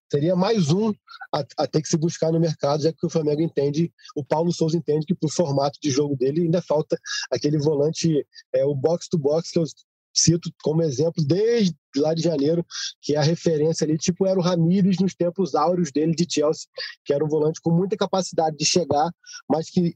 seria 0.09 0.37
mais 0.37 0.71
um 0.71 0.93
a, 1.33 1.43
a, 1.57 1.67
ter 1.67 1.81
que 1.81 1.89
se 1.89 1.97
buscar 1.97 2.31
no 2.31 2.39
mercado, 2.39 2.83
já 2.83 2.93
que 2.93 3.05
o 3.05 3.09
Flamengo 3.09 3.41
entende, 3.41 3.91
o 4.15 4.23
Paulo 4.23 4.53
Souza 4.53 4.77
entende 4.77 5.05
que 5.05 5.13
para 5.13 5.27
o 5.27 5.31
formato 5.31 5.77
de 5.81 5.91
jogo 5.91 6.15
dele 6.15 6.43
ainda 6.43 6.61
falta 6.61 6.97
aquele 7.29 7.57
volante, 7.57 8.25
é, 8.53 8.63
o 8.63 8.73
box 8.73 9.09
to 9.09 9.17
box 9.17 9.51
que 9.51 9.59
eu 9.59 9.65
cito 10.13 10.51
como 10.63 10.81
exemplo 10.81 11.23
desde 11.25 11.75
lá 11.95 12.13
de 12.13 12.21
janeiro, 12.21 12.65
que 13.01 13.15
é 13.15 13.17
a 13.17 13.23
referência 13.23 13.85
ali, 13.85 13.97
tipo 13.97 14.25
era 14.25 14.39
o 14.39 14.41
Ramires 14.41 14.99
nos 14.99 15.15
tempos 15.15 15.55
áureos 15.55 15.91
dele 15.91 16.13
de 16.13 16.25
Chelsea, 16.29 16.67
que 17.05 17.13
era 17.13 17.23
um 17.23 17.27
volante 17.27 17.61
com 17.61 17.71
muita 17.71 17.95
capacidade 17.95 18.57
de 18.57 18.65
chegar, 18.65 19.11
mas 19.49 19.69
que 19.69 19.95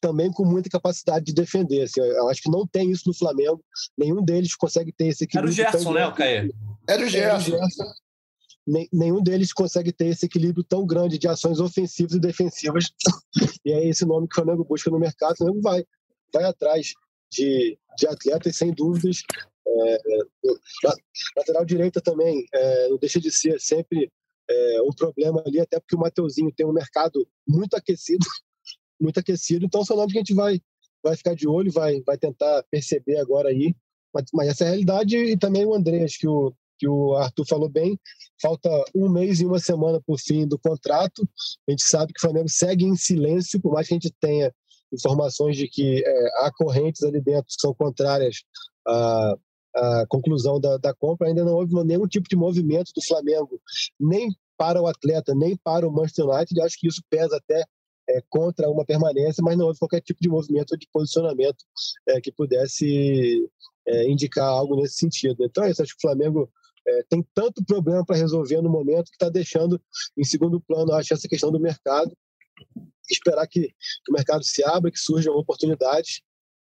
também 0.00 0.32
com 0.32 0.44
muita 0.44 0.68
capacidade 0.68 1.24
de 1.24 1.32
defender. 1.32 1.82
Assim, 1.82 2.00
eu 2.00 2.28
acho 2.28 2.42
que 2.42 2.50
não 2.50 2.66
tem 2.66 2.90
isso 2.90 3.04
no 3.06 3.14
Flamengo. 3.14 3.64
Nenhum 3.96 4.22
deles 4.22 4.56
consegue 4.56 4.92
ter 4.92 5.06
esse 5.06 5.24
equilíbrio. 5.24 5.54
Era 5.54 5.68
o 5.68 5.72
Gerson, 5.72 5.92
né, 5.92 6.06
o 6.06 6.12
Caê? 6.12 6.50
Era 6.88 7.06
o 7.06 7.08
Gerson. 7.08 7.54
Era 7.54 7.64
o 7.64 7.68
Gerson 7.68 8.02
nenhum 8.92 9.22
deles 9.22 9.52
consegue 9.52 9.92
ter 9.92 10.06
esse 10.06 10.26
equilíbrio 10.26 10.64
tão 10.64 10.86
grande 10.86 11.18
de 11.18 11.28
ações 11.28 11.58
ofensivas 11.58 12.14
e 12.14 12.20
defensivas. 12.20 12.92
e 13.64 13.72
é 13.72 13.88
esse 13.88 14.04
nome 14.04 14.28
que 14.28 14.34
o 14.38 14.42
Flamengo 14.42 14.64
busca 14.64 14.90
no 14.90 14.98
mercado. 14.98 15.32
O 15.32 15.36
Flamengo 15.36 15.60
vai, 15.60 15.84
vai 16.32 16.44
atrás 16.44 16.92
de, 17.30 17.78
de 17.98 18.06
atletas, 18.06 18.56
sem 18.56 18.72
dúvidas. 18.72 19.22
É, 19.66 19.98
lateral 21.36 21.64
direita 21.64 22.00
também 22.00 22.44
é, 22.52 22.88
não 22.88 22.98
deixa 22.98 23.20
de 23.20 23.30
ser 23.30 23.60
sempre 23.60 24.10
é, 24.48 24.82
um 24.82 24.92
problema 24.92 25.42
ali, 25.46 25.60
até 25.60 25.78
porque 25.78 25.96
o 25.96 25.98
Mateuzinho 25.98 26.52
tem 26.52 26.66
um 26.66 26.72
mercado 26.72 27.26
muito 27.46 27.74
aquecido, 27.74 28.26
muito 29.00 29.18
aquecido. 29.18 29.64
Então 29.64 29.84
são 29.84 29.96
nomes 29.96 30.12
que 30.12 30.18
a 30.18 30.22
gente 30.22 30.34
vai, 30.34 30.60
vai 31.02 31.16
ficar 31.16 31.34
de 31.34 31.48
olho, 31.48 31.72
vai, 31.72 32.00
vai 32.02 32.18
tentar 32.18 32.62
perceber 32.70 33.18
agora 33.18 33.48
aí. 33.48 33.74
Mas, 34.14 34.24
mas 34.32 34.48
essa 34.48 34.64
é 34.64 34.66
a 34.66 34.70
realidade 34.70 35.16
e 35.16 35.38
também 35.38 35.64
o 35.64 35.74
André, 35.74 36.04
acho 36.04 36.18
que 36.18 36.28
o, 36.28 36.52
que 36.78 36.88
o 36.88 37.14
Arthur 37.14 37.46
falou 37.46 37.68
bem, 37.68 37.98
falta 38.40 38.68
um 38.94 39.08
mês 39.08 39.40
e 39.40 39.46
uma 39.46 39.58
semana 39.58 40.02
o 40.06 40.18
fim 40.18 40.46
do 40.46 40.58
contrato. 40.58 41.26
A 41.66 41.70
gente 41.70 41.84
sabe 41.84 42.12
que 42.12 42.18
o 42.18 42.20
Flamengo 42.20 42.48
segue 42.48 42.84
em 42.84 42.96
silêncio, 42.96 43.60
por 43.60 43.72
mais 43.72 43.88
que 43.88 43.94
a 43.94 43.96
gente 43.96 44.12
tenha 44.20 44.52
informações 44.92 45.56
de 45.56 45.68
que 45.68 46.02
é, 46.04 46.26
há 46.44 46.50
correntes 46.52 47.02
ali 47.02 47.20
dentro 47.20 47.46
que 47.46 47.60
são 47.60 47.72
contrárias 47.72 48.42
à, 48.86 49.36
à 49.74 50.06
conclusão 50.08 50.60
da, 50.60 50.76
da 50.76 50.94
compra, 50.94 51.28
ainda 51.28 51.44
não 51.44 51.54
houve 51.54 51.74
nenhum 51.84 52.06
tipo 52.06 52.28
de 52.28 52.36
movimento 52.36 52.92
do 52.94 53.04
Flamengo, 53.06 53.60
nem 53.98 54.34
para 54.56 54.80
o 54.80 54.86
atleta, 54.86 55.34
nem 55.34 55.56
para 55.56 55.88
o 55.88 55.92
Manchester 55.92 56.26
United. 56.26 56.58
Eu 56.58 56.64
acho 56.64 56.78
que 56.78 56.86
isso 56.86 57.02
pesa 57.10 57.36
até 57.36 57.64
é, 58.08 58.22
contra 58.28 58.68
uma 58.70 58.84
permanência, 58.84 59.42
mas 59.42 59.56
não 59.56 59.66
houve 59.66 59.78
qualquer 59.78 60.00
tipo 60.00 60.20
de 60.20 60.28
movimento 60.28 60.72
ou 60.72 60.78
de 60.78 60.88
posicionamento 60.92 61.64
é, 62.08 62.20
que 62.20 62.32
pudesse 62.32 63.48
é, 63.86 64.10
indicar 64.10 64.46
algo 64.46 64.76
nesse 64.76 64.96
sentido. 64.96 65.44
Então, 65.44 65.64
é 65.64 65.70
isso. 65.70 65.82
Acho 65.82 65.96
que 65.96 66.06
o 66.06 66.08
Flamengo 66.08 66.50
é, 66.86 67.02
tem 67.08 67.24
tanto 67.34 67.64
problema 67.64 68.04
para 68.04 68.16
resolver 68.16 68.60
no 68.60 68.70
momento 68.70 69.10
que 69.10 69.16
está 69.16 69.28
deixando 69.28 69.80
em 70.16 70.24
segundo 70.24 70.60
plano, 70.60 70.92
acho, 70.92 71.14
essa 71.14 71.28
questão 71.28 71.50
do 71.50 71.60
mercado. 71.60 72.16
Esperar 73.10 73.46
que, 73.46 73.60
que 73.68 74.10
o 74.10 74.12
mercado 74.12 74.44
se 74.44 74.64
abra, 74.64 74.90
que 74.90 74.98
surjam 74.98 75.34
oportunidades, 75.34 76.22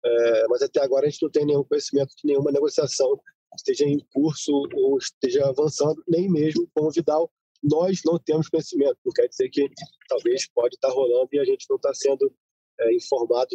é, 0.05 0.47
mas 0.47 0.61
até 0.61 0.81
agora 0.81 1.07
a 1.07 1.09
gente 1.09 1.23
não 1.23 1.29
tem 1.29 1.45
nenhum 1.45 1.63
conhecimento 1.63 2.09
de 2.15 2.27
nenhuma 2.27 2.51
negociação 2.51 3.19
esteja 3.55 3.85
em 3.85 3.99
curso 4.13 4.51
ou 4.73 4.97
esteja 4.97 5.45
avançando, 5.47 6.03
nem 6.07 6.29
mesmo 6.29 6.69
com 6.73 6.87
o 6.87 6.91
Vidal. 6.91 7.31
Nós 7.63 8.01
não 8.05 8.19
temos 8.19 8.49
conhecimento, 8.49 8.97
não 9.03 9.13
quer 9.13 9.27
dizer 9.27 9.49
que 9.49 9.69
talvez 10.07 10.47
pode 10.53 10.75
estar 10.75 10.89
tá 10.89 10.93
rolando 10.93 11.29
e 11.31 11.39
a 11.39 11.45
gente 11.45 11.65
não 11.69 11.77
está 11.77 11.93
sendo 11.93 12.31
é, 12.79 12.93
informado, 12.93 13.47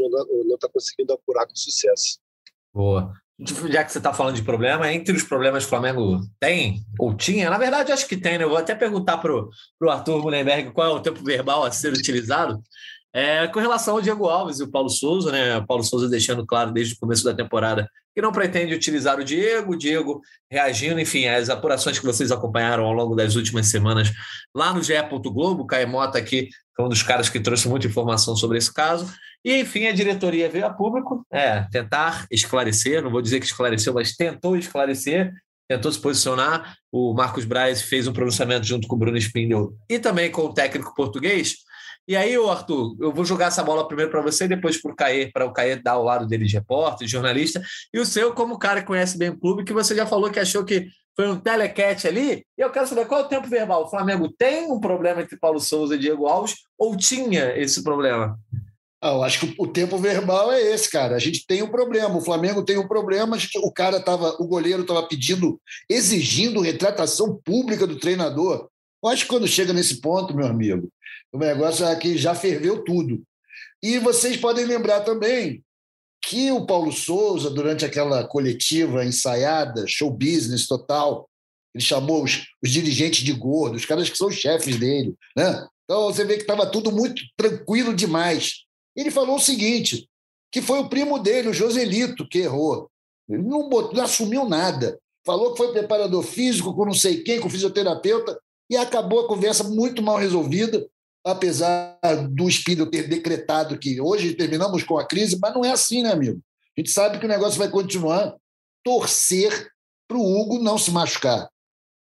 não 0.47 0.55
está 0.55 0.69
conseguindo 0.69 1.13
apurar 1.13 1.47
com 1.47 1.55
sucesso. 1.55 2.19
Boa 2.73 3.13
já 3.71 3.85
que 3.85 3.93
você 3.93 3.99
está 3.99 4.13
falando 4.13 4.37
de 4.37 4.43
problema, 4.43 4.93
entre 4.93 5.17
os 5.17 5.23
problemas 5.23 5.65
que 5.65 5.69
o 5.69 5.71
Flamengo 5.71 6.21
tem, 6.39 6.83
ou 6.99 7.15
tinha, 7.15 7.49
na 7.49 7.57
verdade 7.57 7.93
acho 7.93 8.07
que 8.07 8.17
tem, 8.17 8.37
né? 8.37 8.45
Eu 8.45 8.51
vou 8.51 8.59
até 8.59 8.75
perguntar 8.75 9.19
para 9.19 9.33
o 9.35 9.89
Arthur 9.89 10.23
Mullenberg 10.23 10.73
qual 10.73 10.87
é 10.89 10.91
o 10.91 11.01
tempo 11.01 11.25
verbal 11.25 11.65
a 11.65 11.71
ser 11.71 11.93
utilizado. 11.93 12.63
É, 13.13 13.49
com 13.49 13.59
relação 13.59 13.97
ao 13.97 14.03
Diego 14.03 14.27
Alves 14.27 14.61
e 14.61 14.63
o 14.63 14.71
Paulo 14.71 14.89
Souza, 14.89 15.33
né? 15.33 15.57
O 15.57 15.67
Paulo 15.67 15.83
Souza 15.83 16.09
deixando 16.09 16.47
claro 16.47 16.71
desde 16.71 16.95
o 16.95 16.99
começo 16.99 17.25
da 17.25 17.35
temporada 17.35 17.89
que 18.15 18.23
não 18.23 18.33
pretende 18.33 18.75
utilizar 18.75 19.19
o 19.19 19.25
Diego, 19.25 19.73
o 19.73 19.79
Diego 19.79 20.21
reagindo, 20.51 21.01
enfim, 21.01 21.27
às 21.27 21.49
apurações 21.49 21.99
que 21.99 22.05
vocês 22.05 22.33
acompanharam 22.33 22.85
ao 22.85 22.93
longo 22.93 23.15
das 23.15 23.37
últimas 23.37 23.67
semanas 23.69 24.11
lá 24.55 24.73
no 24.73 24.83
GE. 24.83 24.95
Globo, 25.25 25.63
o 25.63 25.67
Caio 25.67 25.89
Mota 25.89 26.19
aqui 26.19 26.49
foi 26.75 26.85
um 26.85 26.89
dos 26.89 27.03
caras 27.03 27.29
que 27.29 27.41
trouxe 27.41 27.69
muita 27.69 27.87
informação 27.87 28.35
sobre 28.37 28.59
esse 28.59 28.73
caso. 28.73 29.13
E, 29.45 29.61
enfim, 29.61 29.87
a 29.87 29.93
diretoria 29.93 30.49
veio 30.49 30.67
a 30.67 30.71
público 30.71 31.25
é, 31.33 31.67
tentar 31.71 32.27
esclarecer, 32.31 33.03
não 33.03 33.11
vou 33.11 33.23
dizer 33.23 33.41
que 33.41 33.47
esclareceu, 33.47 33.95
mas 33.95 34.15
tentou 34.15 34.57
esclarecer, 34.57 35.33
tentou 35.69 35.91
se 35.91 35.99
posicionar. 35.99 36.77
O 36.93 37.15
Marcos 37.15 37.45
Braz 37.45 37.81
fez 37.81 38.07
um 38.07 38.13
pronunciamento 38.13 38.67
junto 38.67 38.87
com 38.87 38.97
o 38.97 38.99
Bruno 38.99 39.17
Spindel 39.17 39.73
e 39.89 39.99
também 39.99 40.31
com 40.31 40.43
o 40.43 40.53
técnico 40.53 40.95
português. 40.95 41.57
E 42.09 42.17
aí, 42.17 42.35
Arthur, 42.35 42.97
eu 43.01 43.13
vou 43.13 43.25
jogar 43.25 43.47
essa 43.47 43.63
bola 43.63 43.87
primeiro 43.87 44.11
para 44.11 44.21
você, 44.21 44.49
depois 44.49 44.81
para 44.81 44.93
o 44.93 44.97
Caê, 44.97 45.31
para 45.31 45.47
o 45.47 45.53
Caê 45.53 45.77
dar 45.77 45.99
o 45.99 46.03
lado 46.03 46.27
dele 46.27 46.45
de 46.45 46.55
repórter, 46.55 47.07
de 47.07 47.13
jornalista, 47.13 47.63
e 47.95 48.01
o 48.01 48.07
seu 48.07 48.35
como 48.35 48.59
cara 48.59 48.81
que 48.81 48.87
conhece 48.87 49.17
bem 49.17 49.31
o 49.31 49.39
clube, 49.39 49.65
que 49.65 49.73
você 49.73 49.95
já 49.95 50.07
falou 50.07 50.31
que 50.31 50.41
achou 50.41 50.65
que 50.65 50.89
foi 51.15 51.29
um 51.29 51.39
telecat 51.39 52.09
ali. 52.09 52.45
E 52.57 52.61
eu 52.61 52.71
quero 52.71 52.87
saber 52.87 53.07
qual 53.07 53.21
é 53.21 53.25
o 53.25 53.29
tempo 53.29 53.47
verbal. 53.49 53.85
O 53.85 53.91
Flamengo 53.91 54.33
tem 54.37 54.71
um 54.71 54.81
problema 54.81 55.21
entre 55.21 55.39
Paulo 55.39 55.61
Souza 55.61 55.95
e 55.95 55.99
Diego 55.99 56.27
Alves 56.27 56.57
ou 56.79 56.97
tinha 56.97 57.57
esse 57.57 57.83
problema? 57.83 58.39
Ah, 59.03 59.13
eu 59.13 59.23
acho 59.23 59.41
que 59.41 59.55
o 59.59 59.67
tempo 59.67 59.97
verbal 59.97 60.53
é 60.53 60.61
esse, 60.61 60.91
cara. 60.91 61.17
A 61.17 61.19
gente 61.19 61.47
tem 61.47 61.63
um 61.63 61.71
problema. 61.71 62.17
O 62.17 62.21
Flamengo 62.21 62.63
tem 62.63 62.77
um 62.77 62.87
problema. 62.87 63.37
O 63.63 63.73
cara 63.73 63.99
tava, 64.01 64.37
o 64.39 64.47
goleiro 64.47 64.83
estava 64.83 65.07
pedindo, 65.07 65.61
exigindo 65.89 66.61
retratação 66.61 67.41
pública 67.43 67.87
do 67.87 67.99
treinador. 67.99 68.69
Eu 69.03 69.09
acho 69.09 69.25
que 69.25 69.31
quando 69.31 69.49
chega 69.49 69.73
nesse 69.73 70.03
ponto, 70.03 70.37
meu 70.37 70.47
amigo, 70.47 70.91
o 71.33 71.39
negócio 71.39 71.85
é 71.87 71.97
que 71.97 72.17
já 72.17 72.35
ferveu 72.35 72.83
tudo. 72.85 73.23
E 73.83 73.99
vocês 73.99 74.37
podem 74.37 74.65
lembrar 74.65 75.01
também 75.01 75.63
que 76.23 76.51
o 76.53 76.67
Paulo 76.67 76.93
Souza, 76.93 77.51
durante 77.51 77.85
aquela 77.85 78.25
coletiva 78.25 79.05
ensaiada, 79.05 79.87
show 79.87 80.11
business 80.11 80.67
total, 80.67 81.29
ele 81.75 81.83
chamou 81.83 82.23
os, 82.25 82.47
os 82.63 82.71
dirigentes 82.71 83.25
de 83.25 83.33
gordo, 83.33 83.77
os 83.77 83.87
caras 83.87 84.11
que 84.11 84.19
são 84.19 84.29
os 84.29 84.35
chefes 84.35 84.77
dele. 84.77 85.15
Né? 85.37 85.67
Então 85.85 86.05
você 86.05 86.25
vê 86.25 86.35
que 86.35 86.43
estava 86.43 86.67
tudo 86.67 86.93
muito 86.93 87.23
tranquilo 87.37 87.95
demais. 87.95 88.65
Ele 88.95 89.11
falou 89.11 89.37
o 89.37 89.41
seguinte: 89.41 90.09
que 90.53 90.61
foi 90.61 90.79
o 90.81 90.89
primo 90.89 91.19
dele, 91.19 91.49
o 91.49 91.55
Joselito, 91.55 92.29
que 92.29 92.39
errou. 92.39 92.91
Ele 93.29 93.43
não, 93.43 93.69
botou, 93.69 93.95
não 93.95 94.05
assumiu 94.05 94.49
nada. 94.49 94.99
Falou 95.25 95.53
que 95.53 95.59
foi 95.59 95.73
preparador 95.73 96.23
físico 96.23 96.75
com 96.75 96.85
não 96.85 96.95
sei 96.95 97.23
quem, 97.23 97.41
com 97.41 97.49
fisioterapeuta, 97.49 98.39
e 98.69 98.77
acabou 98.77 99.21
a 99.21 99.29
conversa 99.29 99.65
muito 99.65 100.03
mal 100.03 100.17
resolvida, 100.17 100.87
apesar 101.25 101.99
do 102.31 102.49
Espírito 102.49 102.91
ter 102.91 103.09
decretado 103.09 103.79
que 103.79 104.01
hoje 104.01 104.35
terminamos 104.35 104.83
com 104.83 104.99
a 104.99 105.07
crise, 105.07 105.39
mas 105.41 105.55
não 105.55 105.65
é 105.65 105.73
assim, 105.73 106.03
né, 106.03 106.13
amigo? 106.13 106.41
A 106.77 106.81
gente 106.81 106.91
sabe 106.91 107.19
que 107.19 107.27
o 107.27 107.29
negócio 107.29 107.59
vai 107.59 107.69
continuar. 107.69 108.35
Torcer 108.83 109.71
para 110.09 110.17
o 110.17 110.41
Hugo 110.41 110.59
não 110.59 110.79
se 110.79 110.91
machucar. 110.91 111.49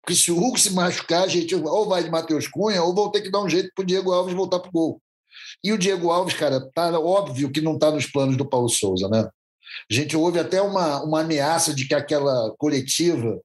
Porque 0.02 0.16
se 0.16 0.32
o 0.32 0.38
Hugo 0.38 0.58
se 0.58 0.72
machucar, 0.72 1.24
a 1.24 1.28
gente 1.28 1.54
ou 1.54 1.88
vai 1.88 2.04
de 2.04 2.10
Matheus 2.10 2.48
Cunha, 2.48 2.82
ou 2.82 2.96
vão 2.96 3.12
ter 3.12 3.22
que 3.22 3.30
dar 3.30 3.42
um 3.42 3.50
jeito 3.50 3.70
para 3.76 3.84
o 3.84 3.86
Diego 3.86 4.12
Alves 4.12 4.34
voltar 4.34 4.60
para 4.60 4.70
o 4.70 4.72
gol. 4.72 5.02
E 5.64 5.74
o 5.74 5.78
Diego 5.78 6.10
Alves, 6.10 6.36
cara, 6.36 6.68
tá 6.74 6.98
óbvio 7.00 7.52
que 7.52 7.62
não 7.62 7.74
está 7.74 7.92
nos 7.92 8.06
planos 8.06 8.38
do 8.38 8.48
Paulo 8.48 8.70
Souza, 8.70 9.08
né? 9.10 9.28
A 9.90 9.94
gente 9.94 10.16
houve 10.16 10.40
até 10.40 10.62
uma, 10.62 11.04
uma 11.04 11.22
ameaça 11.22 11.74
de 11.74 11.88
que 11.88 11.94
aquela 11.94 12.54
coletiva 12.58 13.40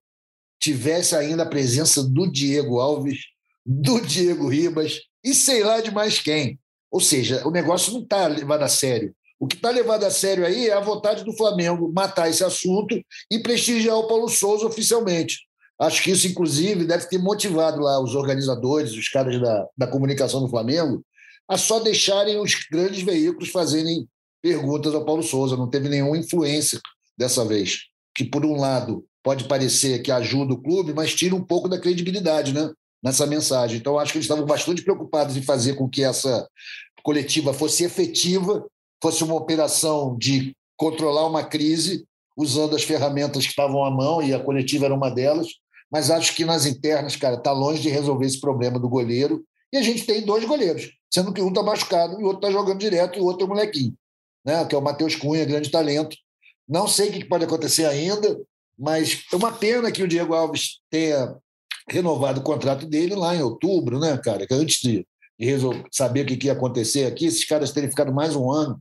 tivesse 0.60 1.14
ainda 1.14 1.42
a 1.42 1.48
presença 1.48 2.02
do 2.02 2.30
Diego 2.30 2.78
Alves, 2.78 3.18
do 3.66 4.00
Diego 4.00 4.48
Ribas 4.48 5.00
e 5.24 5.34
sei 5.34 5.64
lá 5.64 5.80
de 5.80 5.90
mais 5.90 6.18
quem. 6.20 6.58
Ou 6.90 7.00
seja, 7.00 7.46
o 7.46 7.50
negócio 7.50 7.92
não 7.92 8.02
está 8.02 8.26
levado 8.26 8.62
a 8.62 8.68
sério. 8.68 9.14
O 9.40 9.46
que 9.46 9.56
está 9.56 9.70
levado 9.70 10.04
a 10.04 10.10
sério 10.10 10.46
aí 10.46 10.68
é 10.68 10.72
a 10.72 10.80
vontade 10.80 11.24
do 11.24 11.36
Flamengo 11.36 11.92
matar 11.92 12.30
esse 12.30 12.44
assunto 12.44 13.00
e 13.30 13.38
prestigiar 13.40 13.96
o 13.96 14.06
Paulo 14.06 14.28
Souza 14.28 14.66
oficialmente. 14.66 15.38
Acho 15.80 16.02
que 16.02 16.12
isso, 16.12 16.26
inclusive, 16.26 16.84
deve 16.84 17.08
ter 17.08 17.18
motivado 17.18 17.80
lá 17.80 18.00
os 18.00 18.14
organizadores, 18.14 18.92
os 18.92 19.08
caras 19.08 19.40
da, 19.40 19.66
da 19.76 19.86
comunicação 19.86 20.40
do 20.40 20.48
Flamengo, 20.48 21.04
a 21.48 21.58
só 21.58 21.80
deixarem 21.80 22.38
os 22.38 22.54
grandes 22.70 23.02
veículos 23.02 23.50
fazerem 23.50 24.08
perguntas 24.40 24.94
ao 24.94 25.04
Paulo 25.04 25.22
Souza. 25.22 25.56
Não 25.56 25.68
teve 25.68 25.88
nenhuma 25.88 26.16
influência 26.16 26.80
dessa 27.18 27.44
vez. 27.44 27.86
Que, 28.14 28.24
por 28.24 28.46
um 28.46 28.56
lado, 28.56 29.04
pode 29.22 29.44
parecer 29.44 30.00
que 30.00 30.12
ajuda 30.12 30.54
o 30.54 30.62
clube, 30.62 30.94
mas 30.94 31.14
tira 31.14 31.34
um 31.34 31.42
pouco 31.42 31.68
da 31.68 31.80
credibilidade 31.80 32.54
né, 32.54 32.70
nessa 33.05 33.26
mensagem. 33.26 33.76
Então, 33.76 33.98
acho 33.98 34.12
que 34.12 34.18
eles 34.18 34.24
estavam 34.24 34.46
bastante 34.46 34.82
preocupados 34.82 35.36
em 35.36 35.42
fazer 35.42 35.74
com 35.74 35.86
que 35.86 36.02
essa 36.02 36.48
coletiva 37.02 37.52
fosse 37.52 37.84
efetiva, 37.84 38.66
fosse 39.02 39.22
uma 39.22 39.34
operação 39.34 40.16
de 40.16 40.57
controlar 40.74 41.26
uma 41.26 41.44
crise, 41.44 42.07
usando 42.34 42.74
as 42.74 42.82
ferramentas 42.82 43.44
que 43.44 43.50
estavam 43.50 43.84
à 43.84 43.90
mão, 43.90 44.22
e 44.22 44.32
a 44.32 44.40
coletiva 44.40 44.86
era 44.86 44.94
uma 44.94 45.11
delas. 45.11 45.48
Mas 45.92 46.11
acho 46.11 46.34
que 46.34 46.46
nas 46.46 46.64
internas, 46.64 47.14
cara, 47.14 47.36
está 47.36 47.52
longe 47.52 47.82
de 47.82 47.90
resolver 47.90 48.24
esse 48.24 48.40
problema 48.40 48.80
do 48.80 48.88
goleiro 48.88 49.44
E 49.70 49.76
a 49.76 49.82
gente 49.82 50.07
tem 50.07 50.24
dois 50.24 50.44
goleiros, 50.44 50.90
sendo 51.12 51.32
que 51.32 51.42
um 51.42 51.48
está 51.48 51.62
machucado 51.62 52.18
e 52.18 52.24
o 52.24 52.26
outro 52.26 52.48
está 52.48 52.50
jogando 52.50 52.78
direto 52.78 53.18
e 53.18 53.20
o 53.20 53.24
outro 53.24 53.44
é 53.44 53.48
molequinho, 53.48 53.94
né? 54.44 54.64
que 54.64 54.74
é 54.74 54.78
o 54.78 54.82
Matheus 54.82 55.14
Cunha, 55.14 55.44
grande 55.44 55.70
talento. 55.70 56.16
Não 56.66 56.88
sei 56.88 57.11
o 57.11 57.12
que 57.12 57.24
pode 57.26 57.44
acontecer 57.44 57.84
ainda, 57.84 58.40
mas 58.78 59.24
é 59.32 59.36
uma 59.36 59.52
pena 59.52 59.92
que 59.92 60.02
o 60.02 60.09
Diego 60.09 60.32
Alves 60.32 60.80
tenha 60.88 61.36
renovado 61.89 62.41
o 62.41 62.43
contrato 62.43 62.87
dele 62.87 63.14
lá 63.14 63.35
em 63.35 63.43
outubro, 63.43 63.99
né, 63.99 64.16
cara? 64.18 64.47
Que 64.47 64.55
antes 64.55 64.80
de, 64.80 65.07
de 65.39 65.57
saber 65.93 66.22
o 66.22 66.26
que 66.26 66.47
ia 66.47 66.53
acontecer 66.53 67.05
aqui, 67.05 67.26
esses 67.26 67.45
caras 67.45 67.72
terem 67.72 67.91
ficado 67.91 68.12
mais 68.12 68.35
um 68.35 68.51
ano, 68.51 68.80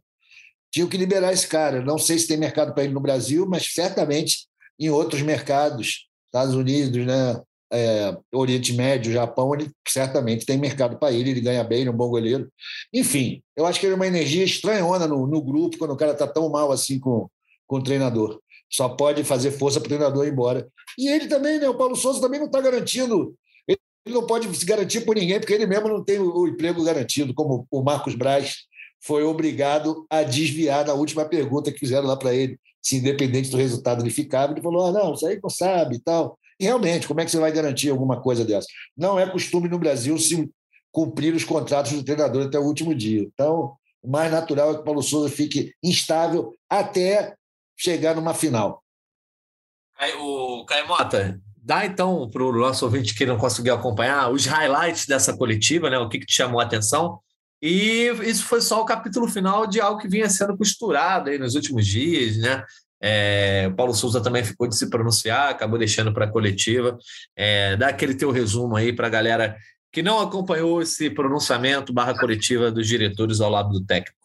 tinham 0.72 0.88
que 0.88 0.98
liberar 0.98 1.32
esse 1.32 1.48
cara. 1.48 1.84
Não 1.84 1.98
sei 1.98 2.18
se 2.18 2.28
tem 2.28 2.38
mercado 2.38 2.74
para 2.74 2.84
ele 2.84 2.94
no 2.94 3.00
Brasil, 3.00 3.46
mas 3.48 3.74
certamente 3.74 4.48
em 4.80 4.90
outros 4.90 5.22
mercados, 5.22 6.08
Estados 6.28 6.56
Unidos, 6.56 7.06
né, 7.06 7.40
é, 7.72 8.16
Oriente 8.32 8.74
Médio, 8.74 9.12
Japão, 9.12 9.54
ele 9.54 9.72
certamente 9.88 10.46
tem 10.46 10.58
mercado 10.58 10.98
para 10.98 11.12
ele, 11.12 11.32
ele 11.32 11.42
ganha 11.42 11.64
bem, 11.64 11.82
ele 11.82 11.90
é 11.90 11.92
um 11.92 11.98
bom 11.98 12.10
goleiro. 12.10 12.48
Enfim, 12.94 13.42
eu 13.56 13.66
acho 13.66 13.80
que 13.80 13.86
ele 13.86 13.94
é 13.94 13.96
uma 13.96 14.08
energia 14.08 14.44
estranhona 14.44 15.08
no, 15.08 15.26
no 15.26 15.42
grupo, 15.42 15.78
quando 15.78 15.92
o 15.92 15.98
cara 15.98 16.12
está 16.12 16.28
tão 16.28 16.50
mal 16.50 16.72
assim 16.72 17.00
com, 17.00 17.28
com 17.66 17.78
o 17.78 17.84
treinador. 17.84 18.40
Só 18.74 18.90
pode 18.90 19.24
fazer 19.24 19.52
força 19.52 19.80
para 19.80 19.86
o 19.86 19.90
treinador 19.90 20.26
ir 20.26 20.32
embora. 20.32 20.68
E 20.98 21.08
ele 21.08 21.28
também, 21.28 21.60
né? 21.60 21.70
O 21.70 21.76
Paulo 21.76 21.96
Souza 21.96 22.20
também 22.20 22.40
não 22.40 22.48
está 22.48 22.60
garantindo. 22.60 23.36
Ele 23.68 23.80
não 24.08 24.26
pode 24.26 24.54
se 24.58 24.66
garantir 24.66 25.02
por 25.02 25.16
ninguém, 25.16 25.40
porque 25.40 25.54
ele 25.54 25.68
mesmo 25.68 25.88
não 25.88 26.04
tem 26.04 26.20
o 26.20 26.48
emprego 26.48 26.84
garantido, 26.84 27.34
como 27.34 27.68
o 27.70 27.84
Marcos 27.84 28.16
Braz 28.16 28.56
foi 29.00 29.24
obrigado 29.24 30.06
a 30.10 30.24
desviar 30.24 30.86
na 30.86 30.94
última 30.94 31.26
pergunta 31.26 31.72
que 31.72 31.80
fizeram 31.80 32.08
lá 32.08 32.18
para 32.18 32.34
ele, 32.34 32.58
se 32.82 32.98
independente 32.98 33.50
do 33.50 33.58
resultado 33.58 34.02
ele 34.02 34.10
ficava. 34.10 34.54
Ele 34.54 34.62
falou: 34.62 34.88
ah, 34.88 34.92
não, 34.92 35.14
isso 35.14 35.26
aí 35.28 35.40
não 35.42 35.50
sabe 35.50 35.98
e 35.98 36.00
tal. 36.00 36.38
E 36.60 36.66
realmente, 36.66 37.08
como 37.08 37.22
é 37.22 37.26
que 37.26 37.32
você 37.32 37.38
vai 37.38 37.52
garantir 37.52 37.90
alguma 37.90 38.22
coisa 38.22 38.44
dessa? 38.44 38.68
Não 38.98 39.20
é 39.20 39.30
costume 39.30 39.70
no 39.70 39.80
Brasil 39.80 40.18
se 40.18 40.50
cumprir 40.92 41.34
os 41.34 41.44
contratos 41.44 41.92
do 41.92 42.04
treinador 42.04 42.46
até 42.46 42.58
o 42.58 42.64
último 42.64 42.94
dia. 42.94 43.22
Então, 43.34 43.74
o 44.02 44.10
mais 44.10 44.32
natural 44.32 44.72
é 44.72 44.74
que 44.76 44.82
o 44.82 44.84
Paulo 44.84 45.02
Souza 45.02 45.30
fique 45.30 45.74
instável 45.84 46.54
até 46.70 47.36
chegar 47.78 48.16
numa 48.16 48.34
final. 48.34 48.84
O 50.20 50.66
Caimota, 50.66 51.40
dá 51.58 51.86
então 51.86 52.30
para 52.30 52.44
o 52.44 52.52
nosso 52.52 52.84
ouvinte 52.86 53.16
que 53.16 53.26
não 53.26 53.38
conseguiu 53.38 53.74
acompanhar 53.74 54.30
os 54.30 54.46
highlights 54.46 55.06
dessa 55.06 55.36
coletiva, 55.36 55.90
né? 55.90 55.98
O 55.98 56.10
que, 56.10 56.20
que 56.20 56.26
te 56.26 56.34
chamou 56.34 56.60
a 56.60 56.64
atenção? 56.64 57.20
E 57.62 58.08
isso 58.24 58.44
foi 58.46 58.60
só 58.60 58.82
o 58.82 58.86
capítulo 58.86 59.28
final 59.28 59.66
de 59.66 59.80
algo 59.80 60.02
que 60.02 60.08
vinha 60.08 60.30
sendo 60.30 60.58
costurado 60.58 61.30
aí 61.30 61.38
nos 61.38 61.56
últimos 61.56 61.88
dias, 61.88 62.38
né? 62.38 62.64
É, 63.02 63.68
o 63.70 63.76
Paulo 63.76 63.94
Souza 63.94 64.22
também 64.22 64.44
ficou 64.44 64.68
de 64.68 64.78
se 64.78 64.90
pronunciar, 64.90 65.50
acabou 65.50 65.78
deixando 65.78 66.14
para 66.14 66.26
a 66.26 66.32
coletiva. 66.32 66.98
É, 67.36 67.76
dá 67.78 67.90
aquele 67.90 68.16
teu 68.16 68.32
resumo 68.32 68.76
aí 68.76 68.94
para 68.94 69.08
a 69.08 69.10
galera 69.10 69.58
que 69.92 70.02
não 70.02 70.20
acompanhou 70.20 70.82
esse 70.82 71.10
pronunciamento 71.10 71.94
barra 71.94 72.18
coletiva 72.18 72.72
dos 72.72 72.88
diretores 72.88 73.40
ao 73.40 73.50
lado 73.50 73.70
do 73.70 73.86
técnico. 73.86 74.23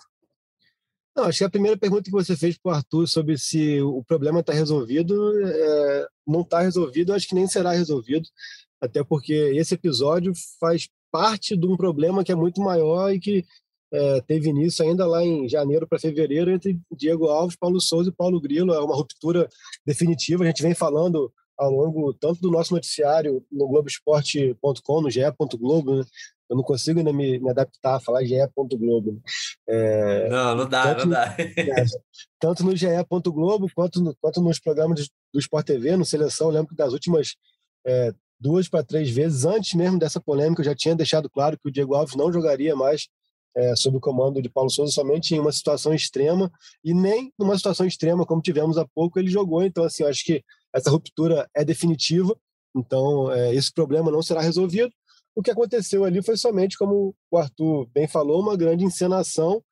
Não, 1.18 1.24
acho 1.24 1.38
que 1.38 1.44
a 1.44 1.50
primeira 1.50 1.76
pergunta 1.76 2.04
que 2.04 2.12
você 2.12 2.36
fez 2.36 2.56
para 2.56 2.70
o 2.70 2.74
Arthur 2.76 3.08
sobre 3.08 3.36
se 3.36 3.82
o 3.82 4.04
problema 4.04 4.38
está 4.38 4.52
resolvido, 4.52 5.36
é, 5.44 6.06
não 6.24 6.42
está 6.42 6.60
resolvido, 6.60 7.12
acho 7.12 7.26
que 7.26 7.34
nem 7.34 7.48
será 7.48 7.72
resolvido, 7.72 8.28
até 8.80 9.02
porque 9.02 9.32
esse 9.32 9.74
episódio 9.74 10.32
faz 10.60 10.88
parte 11.10 11.56
de 11.56 11.66
um 11.66 11.76
problema 11.76 12.22
que 12.22 12.30
é 12.30 12.36
muito 12.36 12.60
maior 12.60 13.12
e 13.12 13.18
que 13.18 13.44
é, 13.92 14.20
teve 14.20 14.50
início 14.50 14.84
ainda 14.84 15.08
lá 15.08 15.24
em 15.24 15.48
janeiro 15.48 15.88
para 15.88 15.98
fevereiro 15.98 16.52
entre 16.52 16.78
Diego 16.92 17.26
Alves, 17.26 17.56
Paulo 17.56 17.80
Souza 17.80 18.10
e 18.10 18.14
Paulo 18.14 18.40
Grilo. 18.40 18.72
É 18.72 18.78
uma 18.78 18.94
ruptura 18.94 19.48
definitiva. 19.84 20.44
A 20.44 20.46
gente 20.46 20.62
vem 20.62 20.72
falando 20.72 21.32
ao 21.58 21.72
longo 21.72 22.14
tanto 22.14 22.40
do 22.40 22.50
nosso 22.50 22.72
noticiário 22.72 23.44
no 23.50 23.66
Globoesporte.com, 23.66 25.00
no 25.00 25.10
ge.globo, 25.10 25.96
né? 25.96 26.04
Eu 26.48 26.56
não 26.56 26.62
consigo 26.62 26.98
ainda 26.98 27.12
me, 27.12 27.38
me 27.38 27.50
adaptar 27.50 27.96
a 27.96 28.00
falar 28.00 28.24
ge.globo. 28.24 29.12
Né? 29.12 29.20
É, 29.68 30.28
não, 30.28 30.54
não 30.56 30.68
dá, 30.68 30.96
não 30.96 31.08
dá. 31.08 31.36
É, 31.38 31.84
tanto 32.40 32.64
no 32.64 32.74
ge.globo 32.74 33.68
quanto, 33.74 34.00
no, 34.02 34.16
quanto 34.20 34.40
nos 34.40 34.58
programas 34.58 35.08
do 35.32 35.40
Sport 35.40 35.66
TV, 35.66 35.96
no 35.96 36.04
Seleção, 36.04 36.48
eu 36.48 36.54
lembro 36.54 36.68
que 36.68 36.76
das 36.76 36.92
últimas 36.92 37.34
é, 37.86 38.12
duas 38.40 38.68
para 38.68 38.84
três 38.84 39.10
vezes, 39.10 39.44
antes 39.44 39.74
mesmo 39.74 39.98
dessa 39.98 40.20
polêmica, 40.20 40.60
eu 40.60 40.66
já 40.66 40.74
tinha 40.74 40.94
deixado 40.94 41.28
claro 41.28 41.58
que 41.58 41.68
o 41.68 41.72
Diego 41.72 41.94
Alves 41.94 42.16
não 42.16 42.32
jogaria 42.32 42.74
mais 42.74 43.08
é, 43.56 43.74
sob 43.74 43.96
o 43.96 44.00
comando 44.00 44.40
de 44.40 44.48
Paulo 44.48 44.70
Souza 44.70 44.92
somente 44.92 45.34
em 45.34 45.40
uma 45.40 45.50
situação 45.50 45.92
extrema 45.92 46.50
e 46.84 46.94
nem 46.94 47.32
numa 47.38 47.56
situação 47.56 47.86
extrema 47.86 48.24
como 48.24 48.40
tivemos 48.40 48.78
há 48.78 48.86
pouco 48.94 49.18
ele 49.18 49.28
jogou. 49.28 49.64
Então, 49.64 49.84
assim, 49.84 50.04
acho 50.04 50.24
que 50.24 50.42
essa 50.72 50.90
ruptura 50.90 51.48
é 51.54 51.64
definitiva. 51.64 52.36
Então, 52.76 53.32
é, 53.32 53.54
esse 53.54 53.72
problema 53.72 54.10
não 54.10 54.22
será 54.22 54.40
resolvido. 54.40 54.92
O 55.38 55.42
que 55.42 55.52
aconteceu 55.52 56.04
ali 56.04 56.20
foi 56.20 56.36
somente, 56.36 56.76
como 56.76 57.14
o 57.30 57.38
Arthur 57.38 57.86
bem 57.94 58.08
falou, 58.08 58.42
uma 58.42 58.56
grande 58.56 58.84
encenação 58.84 59.62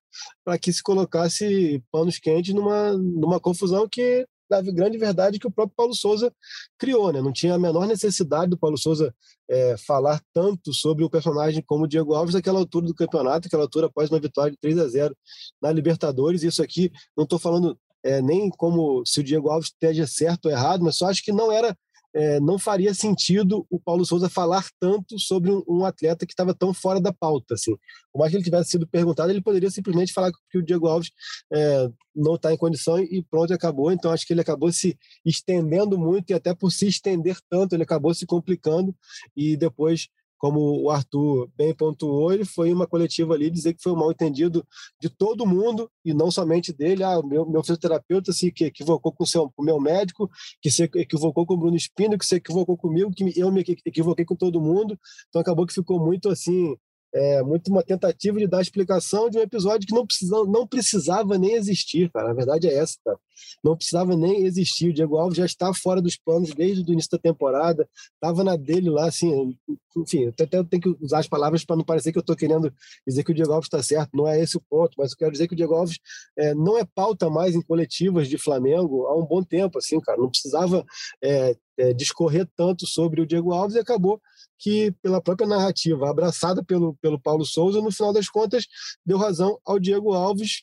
para 0.45 0.57
que 0.57 0.73
se 0.73 0.81
colocasse 0.81 1.83
panos 1.91 2.21
quentes 2.21 2.55
numa, 2.55 2.93
numa 2.93 3.41
confusão 3.41 3.89
que, 3.89 4.25
na 4.49 4.63
grande 4.63 4.97
verdade, 4.97 5.41
que 5.41 5.47
o 5.49 5.51
próprio 5.51 5.75
Paulo 5.77 5.93
Souza 5.93 6.33
criou. 6.79 7.13
Né? 7.13 7.21
Não 7.21 7.33
tinha 7.33 7.55
a 7.55 7.59
menor 7.59 7.89
necessidade 7.89 8.51
do 8.51 8.57
Paulo 8.57 8.79
Souza 8.79 9.13
é, 9.51 9.75
falar 9.85 10.23
tanto 10.33 10.73
sobre 10.73 11.03
o 11.03 11.11
personagem 11.11 11.61
como 11.67 11.83
o 11.83 11.89
Diego 11.89 12.15
Alves 12.15 12.37
naquela 12.37 12.61
altura 12.61 12.87
do 12.87 12.95
campeonato, 12.95 13.49
aquela 13.49 13.65
altura 13.65 13.89
após 13.89 14.09
uma 14.09 14.21
vitória 14.21 14.53
de 14.53 14.59
3 14.59 14.79
a 14.79 14.87
0 14.87 15.17
na 15.61 15.73
Libertadores. 15.73 16.45
Isso 16.45 16.63
aqui, 16.63 16.93
não 17.17 17.25
estou 17.25 17.41
falando 17.41 17.77
é, 18.05 18.23
nem 18.23 18.51
como 18.51 19.05
se 19.05 19.19
o 19.19 19.25
Diego 19.25 19.51
Alves 19.51 19.71
esteja 19.71 20.07
certo 20.07 20.45
ou 20.45 20.53
errado, 20.53 20.85
mas 20.85 20.97
só 20.97 21.07
acho 21.07 21.25
que 21.25 21.33
não 21.33 21.51
era 21.51 21.77
é, 22.17 22.41
não 22.41 22.59
faria 22.59 22.95
sentido 22.95 23.67
o 23.69 23.79
Paulo 23.79 24.03
Souza 24.07 24.31
falar 24.31 24.67
tanto 24.81 25.19
sobre 25.19 25.51
um, 25.51 25.63
um 25.69 25.85
atleta 25.85 26.25
que 26.25 26.33
estava 26.33 26.55
tão 26.55 26.73
fora 26.73 26.99
da 26.99 27.13
pauta. 27.13 27.53
Assim. 27.53 27.77
Por 28.11 28.21
mais 28.21 28.31
que 28.31 28.39
ele 28.39 28.45
tivesse 28.45 28.71
sido 28.71 28.87
perguntado, 28.87 29.31
ele 29.31 29.43
poderia 29.43 29.71
simplesmente 29.71 30.15
falar 30.15 30.33
que 30.51 30.57
o 30.57 30.63
Diego 30.63 30.87
Alves 30.87 31.11
é, 31.53 31.91
não 32.15 32.37
está 32.37 32.55
em 32.55 32.57
condição 32.57 32.99
e 32.99 33.23
pronto, 33.31 33.53
acabou. 33.53 33.93
Então, 33.93 34.11
acho 34.11 34.27
que 34.27 34.33
ele 34.33 34.41
acabou 34.41 34.73
se 34.73 34.99
estendendo 35.27 35.99
muito 35.99 36.31
e 36.31 36.35
até 36.35 36.55
por 36.55 36.73
se 36.73 36.87
estender 36.89 37.37
tanto, 37.51 37.75
ele 37.75 37.83
acabou 37.83 38.15
se 38.15 38.25
complicando 38.25 38.97
e 39.37 39.55
depois 39.55 40.09
como 40.39 40.83
o 40.83 40.91
Arthur 40.91 41.49
bem 41.57 41.75
pontuou, 41.75 42.33
ele 42.33 42.45
foi 42.45 42.73
uma 42.73 42.87
coletiva 42.87 43.35
ali 43.35 43.51
dizer 43.51 43.75
que 43.75 43.83
foi 43.83 43.93
um 43.93 43.97
mal 43.97 44.11
entendido 44.11 44.67
de 45.01 45.09
todo 45.09 45.47
mundo 45.47 45.91
e 46.05 46.13
não 46.13 46.31
somente 46.31 46.73
dele. 46.73 47.03
Ah, 47.03 47.21
meu, 47.23 47.49
meu 47.49 47.63
fisioterapeuta 47.63 48.33
se 48.33 48.53
equivocou 48.61 49.13
com 49.13 49.25
o, 49.25 49.27
seu, 49.27 49.51
com 49.51 49.63
o 49.63 49.65
meu 49.65 49.81
médico, 49.81 50.31
que 50.61 50.71
se 50.71 50.85
equivocou 50.85 51.47
com 51.47 51.55
o 51.55 51.57
Bruno 51.57 51.77
Espino, 51.77 52.19
que 52.19 52.27
se 52.27 52.37
equivocou 52.37 52.77
comigo, 52.77 53.11
que 53.11 53.33
eu 53.39 53.51
me 53.51 53.65
equivoquei 53.85 54.25
com 54.25 54.37
todo 54.37 54.61
mundo. 54.61 54.99
Então 55.29 55.41
acabou 55.41 55.67
que 55.67 55.75
ficou 55.75 55.99
muito 55.99 56.29
assim 56.29 56.77
é 57.17 57.43
muito 57.43 57.69
uma 57.69 57.83
tentativa 57.83 58.39
de 58.39 58.47
dar 58.47 58.61
explicação 58.61 59.31
de 59.31 59.39
um 59.39 59.41
episódio 59.41 59.87
que 59.87 59.95
não, 59.95 60.07
precisa, 60.07 60.45
não 60.45 60.67
precisava 60.67 61.39
nem 61.39 61.55
existir, 61.55 62.11
cara. 62.11 62.31
A 62.31 62.35
verdade 62.35 62.69
é 62.69 62.75
essa, 62.75 62.99
cara. 63.03 63.19
Não 63.65 63.75
precisava 63.75 64.15
nem 64.15 64.45
existir. 64.45 64.91
O 64.91 64.93
Diego 64.93 65.17
Alves 65.17 65.39
já 65.39 65.47
está 65.47 65.73
fora 65.73 66.03
dos 66.03 66.17
planos 66.17 66.53
desde 66.53 66.83
o 66.83 66.93
início 66.93 67.11
da 67.11 67.19
temporada, 67.19 67.89
estava 68.15 68.45
na 68.45 68.55
dele 68.55 68.91
lá, 68.91 69.07
assim. 69.07 69.57
Enfim, 69.97 70.27
até 70.27 70.47
tenho 70.47 70.83
que 70.83 70.97
usar 71.01 71.21
as 71.21 71.29
palavras 71.29 71.65
para 71.65 71.77
não 71.77 71.85
parecer 71.85 72.13
que 72.13 72.19
eu 72.19 72.21
estou 72.21 72.37
querendo 72.37 72.71
dizer 73.07 73.25
que 73.25 73.31
o 73.31 73.35
Diego 73.35 73.53
Alves 73.53 73.67
está 73.67 73.83
certo. 73.83 74.11
Não 74.15 74.29
é 74.29 74.39
esse 74.39 74.59
o 74.59 74.63
ponto, 74.69 74.93
mas 74.99 75.13
eu 75.13 75.17
quero 75.17 75.33
dizer 75.33 75.49
que 75.49 75.55
o 75.55 75.57
Diego 75.57 75.75
Alves 75.75 75.99
é, 76.37 76.55
não 76.55 76.77
é 76.77 76.85
pauta 76.85 77.31
mais 77.31 77.55
em 77.55 77.63
coletivas 77.63 78.29
de 78.29 78.37
Flamengo 78.37 79.07
há 79.07 79.17
um 79.17 79.25
bom 79.25 79.43
tempo, 79.43 79.79
assim, 79.79 79.99
cara. 80.01 80.21
Não 80.21 80.29
precisava 80.29 80.85
é, 81.25 81.57
é, 81.79 81.93
discorrer 81.93 82.49
tanto 82.57 82.87
sobre 82.87 83.21
o 83.21 83.27
Diego 83.27 83.53
Alves 83.53 83.77
e 83.77 83.81
acabou 83.81 84.21
que, 84.59 84.93
pela 85.03 85.21
própria 85.21 85.49
narrativa 85.49 86.09
abraçada 86.09 86.65
pelo, 86.65 86.95
pelo 86.97 87.21
Paulo 87.21 87.45
Souza, 87.45 87.81
no 87.81 87.93
final 87.93 88.13
das 88.13 88.29
contas, 88.29 88.67
deu 89.05 89.19
razão 89.19 89.59
ao 89.65 89.79
Diego 89.79 90.13
Alves 90.13 90.63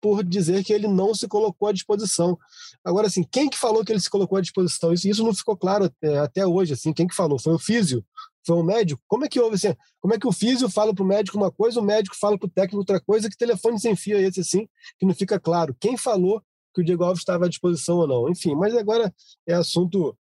por 0.00 0.24
dizer 0.24 0.64
que 0.64 0.72
ele 0.72 0.88
não 0.88 1.14
se 1.14 1.28
colocou 1.28 1.68
à 1.68 1.72
disposição. 1.72 2.38
Agora, 2.82 3.06
assim, 3.06 3.22
quem 3.22 3.48
que 3.48 3.58
falou 3.58 3.84
que 3.84 3.92
ele 3.92 4.00
se 4.00 4.08
colocou 4.08 4.38
à 4.38 4.40
disposição? 4.40 4.92
Isso, 4.92 5.06
isso 5.08 5.22
não 5.22 5.34
ficou 5.34 5.56
claro 5.56 5.84
até, 5.84 6.18
até 6.18 6.46
hoje, 6.46 6.72
assim, 6.72 6.92
quem 6.92 7.06
que 7.06 7.14
falou? 7.14 7.38
Foi 7.38 7.54
o 7.54 7.58
físio? 7.58 8.04
Foi 8.46 8.56
o 8.56 8.62
médico? 8.62 9.02
Como 9.06 9.24
é 9.24 9.28
que 9.28 9.38
houve 9.38 9.56
assim? 9.56 9.74
Como 10.00 10.14
é 10.14 10.18
que 10.18 10.26
o 10.26 10.32
físio 10.32 10.70
fala 10.70 10.94
para 10.94 11.04
o 11.04 11.06
médico 11.06 11.36
uma 11.36 11.50
coisa, 11.50 11.78
o 11.78 11.82
médico 11.82 12.16
fala 12.18 12.38
para 12.38 12.46
o 12.46 12.50
técnico 12.50 12.78
outra 12.78 12.98
coisa? 12.98 13.28
Que 13.28 13.36
telefone 13.36 13.78
sem 13.78 13.94
fio 13.94 14.16
é 14.16 14.22
esse, 14.22 14.40
assim, 14.40 14.66
que 14.98 15.04
não 15.04 15.14
fica 15.14 15.38
claro? 15.38 15.76
Quem 15.78 15.96
falou 15.96 16.42
que 16.74 16.80
o 16.80 16.84
Diego 16.84 17.04
Alves 17.04 17.20
estava 17.20 17.44
à 17.44 17.48
disposição 17.48 17.98
ou 17.98 18.06
não? 18.06 18.30
Enfim, 18.30 18.54
mas 18.54 18.74
agora 18.74 19.14
é 19.46 19.52
assunto 19.52 20.16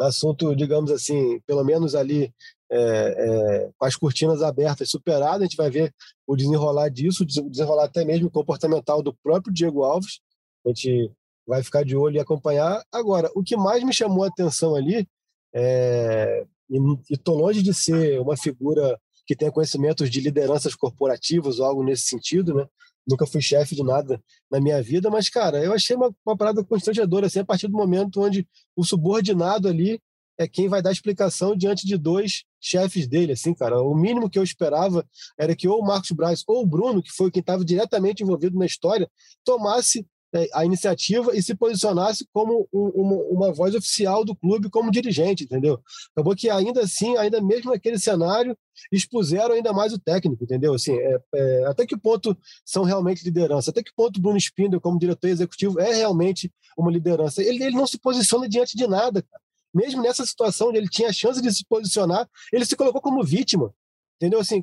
assunto, 0.00 0.54
digamos 0.56 0.90
assim, 0.90 1.40
pelo 1.46 1.64
menos 1.64 1.94
ali 1.94 2.32
é, 2.70 2.78
é, 2.78 3.70
com 3.76 3.84
as 3.84 3.96
cortinas 3.96 4.42
abertas 4.42 4.90
superado, 4.90 5.42
a 5.42 5.46
gente 5.46 5.56
vai 5.56 5.70
ver 5.70 5.94
o 6.26 6.34
desenrolar 6.34 6.88
disso, 6.88 7.24
desenrolar 7.24 7.84
até 7.84 8.04
mesmo 8.04 8.30
comportamental 8.30 9.02
do 9.02 9.14
próprio 9.22 9.52
Diego 9.52 9.82
Alves. 9.82 10.20
A 10.64 10.70
gente 10.70 11.10
vai 11.46 11.62
ficar 11.62 11.84
de 11.84 11.96
olho 11.96 12.16
e 12.16 12.20
acompanhar. 12.20 12.82
Agora, 12.90 13.30
o 13.34 13.42
que 13.42 13.56
mais 13.56 13.82
me 13.84 13.92
chamou 13.92 14.24
a 14.24 14.28
atenção 14.28 14.74
ali, 14.74 15.06
é, 15.54 16.46
e 16.70 16.78
estou 17.10 17.36
longe 17.36 17.62
de 17.62 17.74
ser 17.74 18.20
uma 18.20 18.36
figura 18.36 18.98
que 19.26 19.36
tenha 19.36 19.52
conhecimentos 19.52 20.10
de 20.10 20.20
lideranças 20.20 20.74
corporativas 20.74 21.58
ou 21.58 21.66
algo 21.66 21.84
nesse 21.84 22.04
sentido, 22.04 22.54
né? 22.54 22.66
Nunca 23.06 23.26
fui 23.26 23.40
chefe 23.40 23.74
de 23.74 23.82
nada 23.82 24.22
na 24.50 24.60
minha 24.60 24.82
vida, 24.82 25.10
mas, 25.10 25.28
cara, 25.28 25.62
eu 25.62 25.72
achei 25.72 25.96
uma, 25.96 26.14
uma 26.24 26.36
parada 26.36 26.64
constrangedora, 26.64 27.26
assim, 27.26 27.40
a 27.40 27.44
partir 27.44 27.68
do 27.68 27.76
momento 27.76 28.20
onde 28.20 28.46
o 28.76 28.84
subordinado 28.84 29.68
ali 29.68 30.00
é 30.38 30.48
quem 30.48 30.68
vai 30.68 30.80
dar 30.80 30.92
explicação 30.92 31.56
diante 31.56 31.86
de 31.86 31.96
dois 31.96 32.44
chefes 32.60 33.06
dele, 33.06 33.32
assim, 33.32 33.54
cara. 33.54 33.82
O 33.82 33.94
mínimo 33.94 34.30
que 34.30 34.38
eu 34.38 34.42
esperava 34.42 35.06
era 35.38 35.54
que 35.54 35.68
ou 35.68 35.80
o 35.80 35.86
Marcos 35.86 36.10
Braz 36.12 36.42
ou 36.46 36.62
o 36.62 36.66
Bruno, 36.66 37.02
que 37.02 37.10
foi 37.10 37.30
quem 37.30 37.40
estava 37.40 37.64
diretamente 37.64 38.22
envolvido 38.22 38.58
na 38.58 38.66
história, 38.66 39.10
tomasse 39.44 40.06
a 40.54 40.64
iniciativa 40.64 41.36
e 41.36 41.42
se 41.42 41.54
posicionasse 41.54 42.26
como 42.32 42.66
um, 42.72 42.86
uma, 42.88 43.16
uma, 43.24 43.52
voz 43.52 43.74
oficial 43.74 44.24
do 44.24 44.34
clube 44.34 44.70
como 44.70 44.90
dirigente, 44.90 45.44
entendeu? 45.44 45.78
Acabou 46.12 46.34
que 46.34 46.48
ainda 46.48 46.80
assim, 46.80 47.16
ainda 47.18 47.40
mesmo 47.40 47.70
naquele 47.70 47.98
cenário, 47.98 48.56
expuseram 48.90 49.54
ainda 49.54 49.72
mais 49.72 49.92
o 49.92 49.98
técnico, 49.98 50.42
entendeu? 50.42 50.72
Assim, 50.72 50.96
é, 50.98 51.20
é, 51.34 51.64
até 51.66 51.86
que 51.86 51.96
ponto 51.96 52.36
são 52.64 52.82
realmente 52.82 53.22
liderança? 53.24 53.70
Até 53.70 53.82
que 53.82 53.92
ponto 53.94 54.20
Bruno 54.20 54.38
Spindel, 54.38 54.80
como 54.80 54.98
diretor 54.98 55.28
executivo, 55.28 55.78
é 55.78 55.94
realmente 55.94 56.50
uma 56.76 56.90
liderança? 56.90 57.42
Ele, 57.42 57.62
ele 57.62 57.76
não 57.76 57.86
se 57.86 57.98
posiciona 57.98 58.48
diante 58.48 58.76
de 58.76 58.86
nada, 58.86 59.22
cara. 59.22 59.42
Mesmo 59.74 60.02
nessa 60.02 60.24
situação 60.24 60.68
onde 60.68 60.78
ele 60.78 60.88
tinha 60.88 61.08
a 61.08 61.12
chance 61.12 61.40
de 61.40 61.52
se 61.52 61.64
posicionar, 61.66 62.28
ele 62.52 62.64
se 62.64 62.76
colocou 62.76 63.00
como 63.00 63.24
vítima. 63.24 63.72
Entendeu? 64.16 64.38
Assim, 64.38 64.62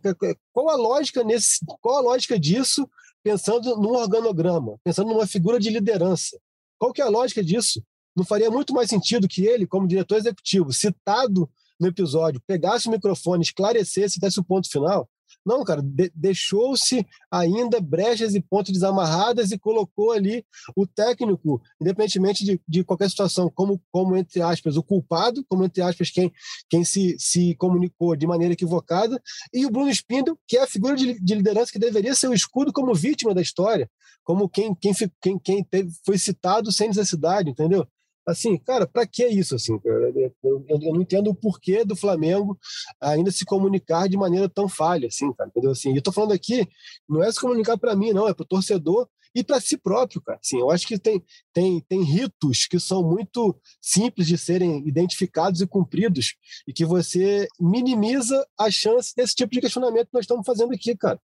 qual 0.54 0.70
a 0.70 0.76
lógica 0.76 1.24
nesse, 1.24 1.60
qual 1.82 1.98
a 1.98 2.02
lógica 2.02 2.40
disso 2.40 2.90
pensando 3.24 3.78
num 3.78 3.96
organograma, 3.96 4.80
pensando 4.84 5.10
numa 5.10 5.28
figura 5.28 5.60
de 5.60 5.70
liderança. 5.70 6.40
Qual 6.78 6.94
que 6.94 7.02
é 7.02 7.06
a 7.06 7.10
lógica 7.10 7.44
disso? 7.44 7.84
Não 8.16 8.26
faria 8.26 8.50
muito 8.50 8.74
mais 8.74 8.90
sentido 8.90 9.28
que 9.28 9.46
ele, 9.46 9.68
como 9.68 9.88
diretor 9.88 10.18
executivo, 10.18 10.74
citado 10.74 11.50
no 11.80 11.88
episódio, 11.88 12.42
pegasse 12.46 12.88
o 12.88 12.92
microfone, 12.92 13.44
esclarecesse, 13.44 14.20
desse 14.20 14.40
o 14.40 14.44
ponto 14.44 14.70
final? 14.70 15.10
Não, 15.46 15.64
cara, 15.64 15.82
de 15.82 16.12
deixou-se 16.14 17.06
ainda 17.32 17.80
brechas 17.80 18.36
e 18.36 18.42
pontos 18.42 18.74
desamarradas 18.74 19.52
e 19.52 19.58
colocou 19.58 20.12
ali 20.12 20.46
o 20.76 20.86
técnico, 20.86 21.62
independentemente 21.82 22.44
de, 22.44 22.62
de 22.68 22.84
qualquer 22.84 23.10
situação, 23.10 23.50
como, 23.54 23.82
como, 23.92 24.16
entre 24.16 24.42
aspas, 24.42 24.76
o 24.76 24.84
culpado, 24.84 25.44
como, 25.48 25.64
entre 25.64 25.82
aspas, 25.82 26.10
quem, 26.10 26.32
quem 26.70 26.84
se, 26.84 27.16
se 27.18 27.56
comunicou 27.56 28.16
de 28.16 28.28
maneira 28.28 28.54
equivocada, 28.54 29.22
e 29.54 29.66
o 29.66 29.72
Bruno 29.72 29.90
Spindel, 29.90 30.38
que 30.48 30.58
é 30.58 30.64
a 30.64 30.68
figura 30.68 30.96
de, 30.96 31.20
de 31.20 31.36
liderança 31.36 31.72
que 31.72 31.80
deveria 31.80 32.14
ser 32.14 32.28
o 32.28 32.34
escudo 32.34 32.74
como 32.74 32.94
vítima 32.94 33.34
da 33.34 33.42
história, 33.42 33.90
como 34.24 34.50
quem, 34.50 34.76
quem, 34.76 34.94
quem, 35.22 35.40
quem 35.40 35.64
teve, 35.64 35.90
foi 36.06 36.18
citado 36.18 36.72
sem 36.72 36.90
necessidade, 36.90 37.50
entendeu? 37.50 37.88
Assim, 38.30 38.58
cara, 38.58 38.88
para 38.88 39.06
que 39.06 39.26
isso? 39.28 39.56
Assim, 39.56 39.80
eu, 39.84 40.32
eu, 40.44 40.66
eu, 40.68 40.80
não 40.80 41.02
entendo 41.02 41.30
o 41.30 41.36
porquê 41.36 41.84
do 41.84 41.96
Flamengo 41.96 42.58
ainda 43.02 43.32
se 43.32 43.46
comunicar 43.46 44.08
de 44.08 44.18
maneira 44.18 44.48
tão 44.50 44.68
falha, 44.68 45.08
assim, 45.08 45.32
cara, 45.34 45.50
entendeu? 45.50 45.72
Assim, 45.72 45.96
eu 45.96 46.02
tô 46.02 46.12
falando 46.12 46.34
aqui, 46.34 46.68
não 47.08 47.24
é 47.24 47.32
se 47.32 47.40
comunicar 47.40 47.78
para 47.78 47.96
mim, 47.96 48.14
não, 48.14 48.28
é 48.28 48.34
para 48.34 48.44
o 48.44 48.48
torcedor 48.48 49.08
e 49.34 49.44
para 49.44 49.60
si 49.60 49.78
próprio, 49.78 50.22
cara. 50.22 50.40
Assim, 50.44 50.60
eu 50.60 50.72
acho 50.72 50.88
que 50.88 50.98
tem, 50.98 51.24
tem, 51.54 51.82
tem 51.88 52.04
ritos 52.04 52.66
que 52.66 52.80
são 52.80 53.04
muito 53.04 53.56
simples 53.82 54.28
de 54.28 54.38
serem 54.38 54.88
identificados 54.88 55.62
e 55.62 55.68
cumpridos 55.68 56.36
e 56.68 56.74
que 56.74 56.86
você 56.86 57.48
minimiza 57.60 58.46
a 58.58 58.72
chance 58.72 59.14
desse 59.16 59.36
tipo 59.36 59.52
de 59.52 59.62
questionamento 59.62 60.08
que 60.08 60.14
nós 60.14 60.24
estamos 60.24 60.46
fazendo 60.46 60.74
aqui, 60.74 60.96
cara. 60.96 61.20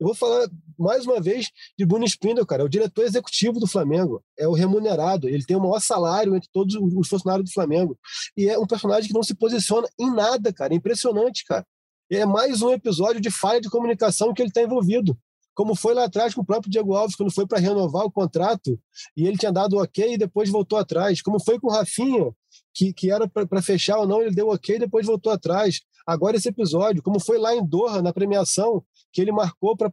Eu 0.00 0.06
vou 0.06 0.14
falar 0.14 0.48
mais 0.78 1.04
uma 1.04 1.20
vez 1.20 1.50
de 1.76 1.84
Bruno 1.84 2.04
Spindel, 2.04 2.46
cara. 2.46 2.62
É 2.62 2.64
o 2.64 2.68
diretor 2.68 3.04
executivo 3.04 3.58
do 3.58 3.66
Flamengo. 3.66 4.22
É 4.38 4.46
o 4.46 4.52
remunerado. 4.52 5.28
Ele 5.28 5.44
tem 5.44 5.56
o 5.56 5.60
maior 5.60 5.80
salário 5.80 6.36
entre 6.36 6.48
todos 6.52 6.76
os 6.76 7.08
funcionários 7.08 7.50
do 7.50 7.52
Flamengo. 7.52 7.98
E 8.36 8.48
é 8.48 8.58
um 8.58 8.66
personagem 8.66 9.08
que 9.08 9.14
não 9.14 9.24
se 9.24 9.34
posiciona 9.34 9.88
em 9.98 10.10
nada, 10.10 10.52
cara. 10.52 10.72
É 10.72 10.76
impressionante, 10.76 11.44
cara. 11.44 11.66
É 12.10 12.24
mais 12.24 12.62
um 12.62 12.70
episódio 12.70 13.20
de 13.20 13.30
falha 13.30 13.60
de 13.60 13.68
comunicação 13.68 14.32
que 14.32 14.40
ele 14.40 14.50
está 14.50 14.62
envolvido. 14.62 15.18
Como 15.52 15.74
foi 15.74 15.92
lá 15.92 16.04
atrás 16.04 16.32
com 16.32 16.42
o 16.42 16.46
próprio 16.46 16.70
Diego 16.70 16.94
Alves, 16.94 17.16
quando 17.16 17.32
foi 17.32 17.44
para 17.44 17.58
renovar 17.58 18.04
o 18.04 18.12
contrato 18.12 18.80
e 19.16 19.26
ele 19.26 19.36
tinha 19.36 19.52
dado 19.52 19.76
ok 19.76 20.14
e 20.14 20.16
depois 20.16 20.48
voltou 20.48 20.78
atrás. 20.78 21.20
Como 21.20 21.42
foi 21.42 21.58
com 21.58 21.66
o 21.66 21.70
Rafinha, 21.70 22.32
que, 22.72 22.92
que 22.92 23.10
era 23.10 23.28
para 23.28 23.60
fechar 23.60 23.98
ou 23.98 24.06
não, 24.06 24.22
ele 24.22 24.32
deu 24.32 24.48
ok 24.48 24.76
e 24.76 24.78
depois 24.78 25.04
voltou 25.04 25.32
atrás. 25.32 25.80
Agora 26.06 26.36
esse 26.36 26.48
episódio, 26.48 27.02
como 27.02 27.18
foi 27.18 27.36
lá 27.36 27.54
em 27.54 27.66
Doha, 27.66 28.00
na 28.00 28.12
premiação, 28.12 28.82
que 29.18 29.22
ele 29.22 29.32
marcou 29.32 29.76
para 29.76 29.90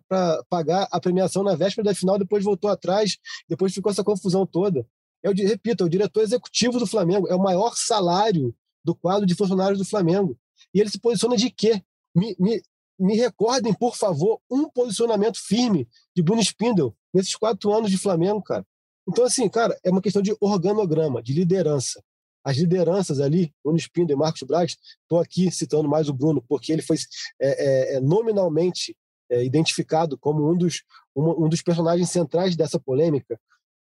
pagar 0.47 0.88
a 0.91 1.01
premiação 1.01 1.41
na 1.41 1.55
véspera 1.55 1.84
da 1.84 1.95
final, 1.95 2.19
depois 2.19 2.43
voltou 2.43 2.69
atrás, 2.69 3.17
depois 3.49 3.73
ficou 3.73 3.91
essa 3.91 4.03
confusão 4.03 4.45
toda. 4.45 4.88
Eu 5.23 5.34
repito, 5.34 5.84
é 5.84 5.88
o 5.88 5.89
diretor 5.89 6.21
executivo 6.21 6.78
do 6.78 6.86
Flamengo, 6.86 7.28
é 7.28 7.34
o 7.34 7.41
maior 7.41 7.73
salário 7.76 8.55
do 8.84 8.93
quadro 8.93 9.26
de 9.26 9.34
funcionários 9.34 9.80
do 9.80 9.86
Flamengo. 9.86 10.38
E 10.71 10.80
ele 10.80 10.91
se 10.91 10.99
posiciona 10.99 11.36
de 11.36 11.49
quê? 11.49 11.82
Me, 12.15 12.36
me, 12.38 12.61
me 12.99 13.15
recordem, 13.15 13.73
por 13.73 13.95
favor, 13.95 14.39
um 14.47 14.69
posicionamento 14.69 15.39
firme 15.39 15.89
de 16.15 16.21
Bruno 16.21 16.43
Spindel 16.43 16.95
nesses 17.11 17.36
quatro 17.36 17.73
anos 17.73 17.89
de 17.89 17.97
Flamengo, 17.97 18.43
cara. 18.43 18.63
Então, 19.09 19.26
assim, 19.26 19.49
cara, 19.49 19.76
é 19.84 19.89
uma 19.89 20.03
questão 20.03 20.21
de 20.21 20.38
organograma, 20.39 21.19
de 21.19 21.34
liderança. 21.34 21.99
As 22.43 22.57
lideranças 22.57 23.19
ali, 23.19 23.51
Bruno 23.63 23.80
Spindel 23.80 24.17
e 24.17 24.19
Marcos 24.19 24.43
Braz, 24.43 24.78
estou 25.01 25.19
aqui 25.19 25.49
citando 25.49 25.89
mais 25.89 26.09
o 26.09 26.13
Bruno, 26.13 26.45
porque 26.47 26.71
ele 26.71 26.84
foi 26.84 26.97
é, 27.41 27.95
é, 27.95 27.95
é 27.95 27.99
nominalmente 27.99 28.95
é, 29.30 29.43
identificado 29.43 30.17
como 30.17 30.49
um 30.51 30.57
dos, 30.57 30.84
um, 31.15 31.45
um, 31.45 31.49
dos 31.49 31.61
personagens 31.61 32.09
centrais 32.09 32.55
dessa 32.55 32.80
polêmica, 32.80 33.39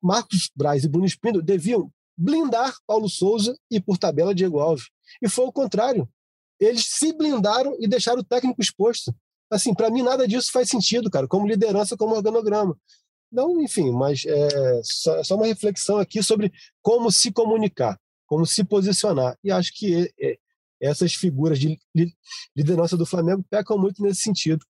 Marcos 0.02 0.50
Braz 0.56 0.84
e 0.84 0.90
Bruno 0.90 1.06
Espindo 1.06 1.42
deviam 1.42 1.92
blindar 2.18 2.76
Paulo 2.86 3.10
Souza 3.10 3.58
e, 3.72 3.80
por 3.80 3.98
tabela, 3.98 4.36
Diego 4.36 4.60
Alves. 4.60 4.90
E 5.22 5.30
foi 5.30 5.46
o 5.46 5.52
contrário. 5.52 6.08
Eles 6.60 6.86
se 6.86 7.14
blindaram 7.14 7.76
e 7.80 7.88
deixaram 7.88 8.20
o 8.20 8.24
técnico 8.24 8.62
exposto. 8.62 9.16
Assim, 9.50 9.74
para 9.74 9.90
mim, 9.90 10.02
nada 10.02 10.28
disso 10.28 10.52
faz 10.52 10.70
sentido, 10.70 11.10
cara, 11.10 11.28
como 11.28 11.48
liderança, 11.48 11.98
como 11.98 12.16
organograma. 12.16 12.78
Não, 13.32 13.60
enfim, 13.62 13.92
mas 13.92 14.26
é 14.26 14.82
só, 14.84 15.18
é 15.18 15.24
só 15.24 15.36
uma 15.36 15.48
reflexão 15.48 15.98
aqui 15.98 16.22
sobre 16.22 16.52
como 16.82 17.12
se 17.12 17.32
comunicar, 17.32 18.00
como 18.28 18.46
se 18.46 18.64
posicionar. 18.64 19.38
E 19.44 19.52
acho 19.52 19.72
que 19.74 20.14
é, 20.22 20.38
essas 20.80 21.14
figuras 21.14 21.60
de 21.60 21.80
liderança 22.56 22.96
do 22.96 23.06
Flamengo 23.06 23.44
pecam 23.50 23.78
muito 23.78 24.04
nesse 24.04 24.22
sentido. 24.22 24.64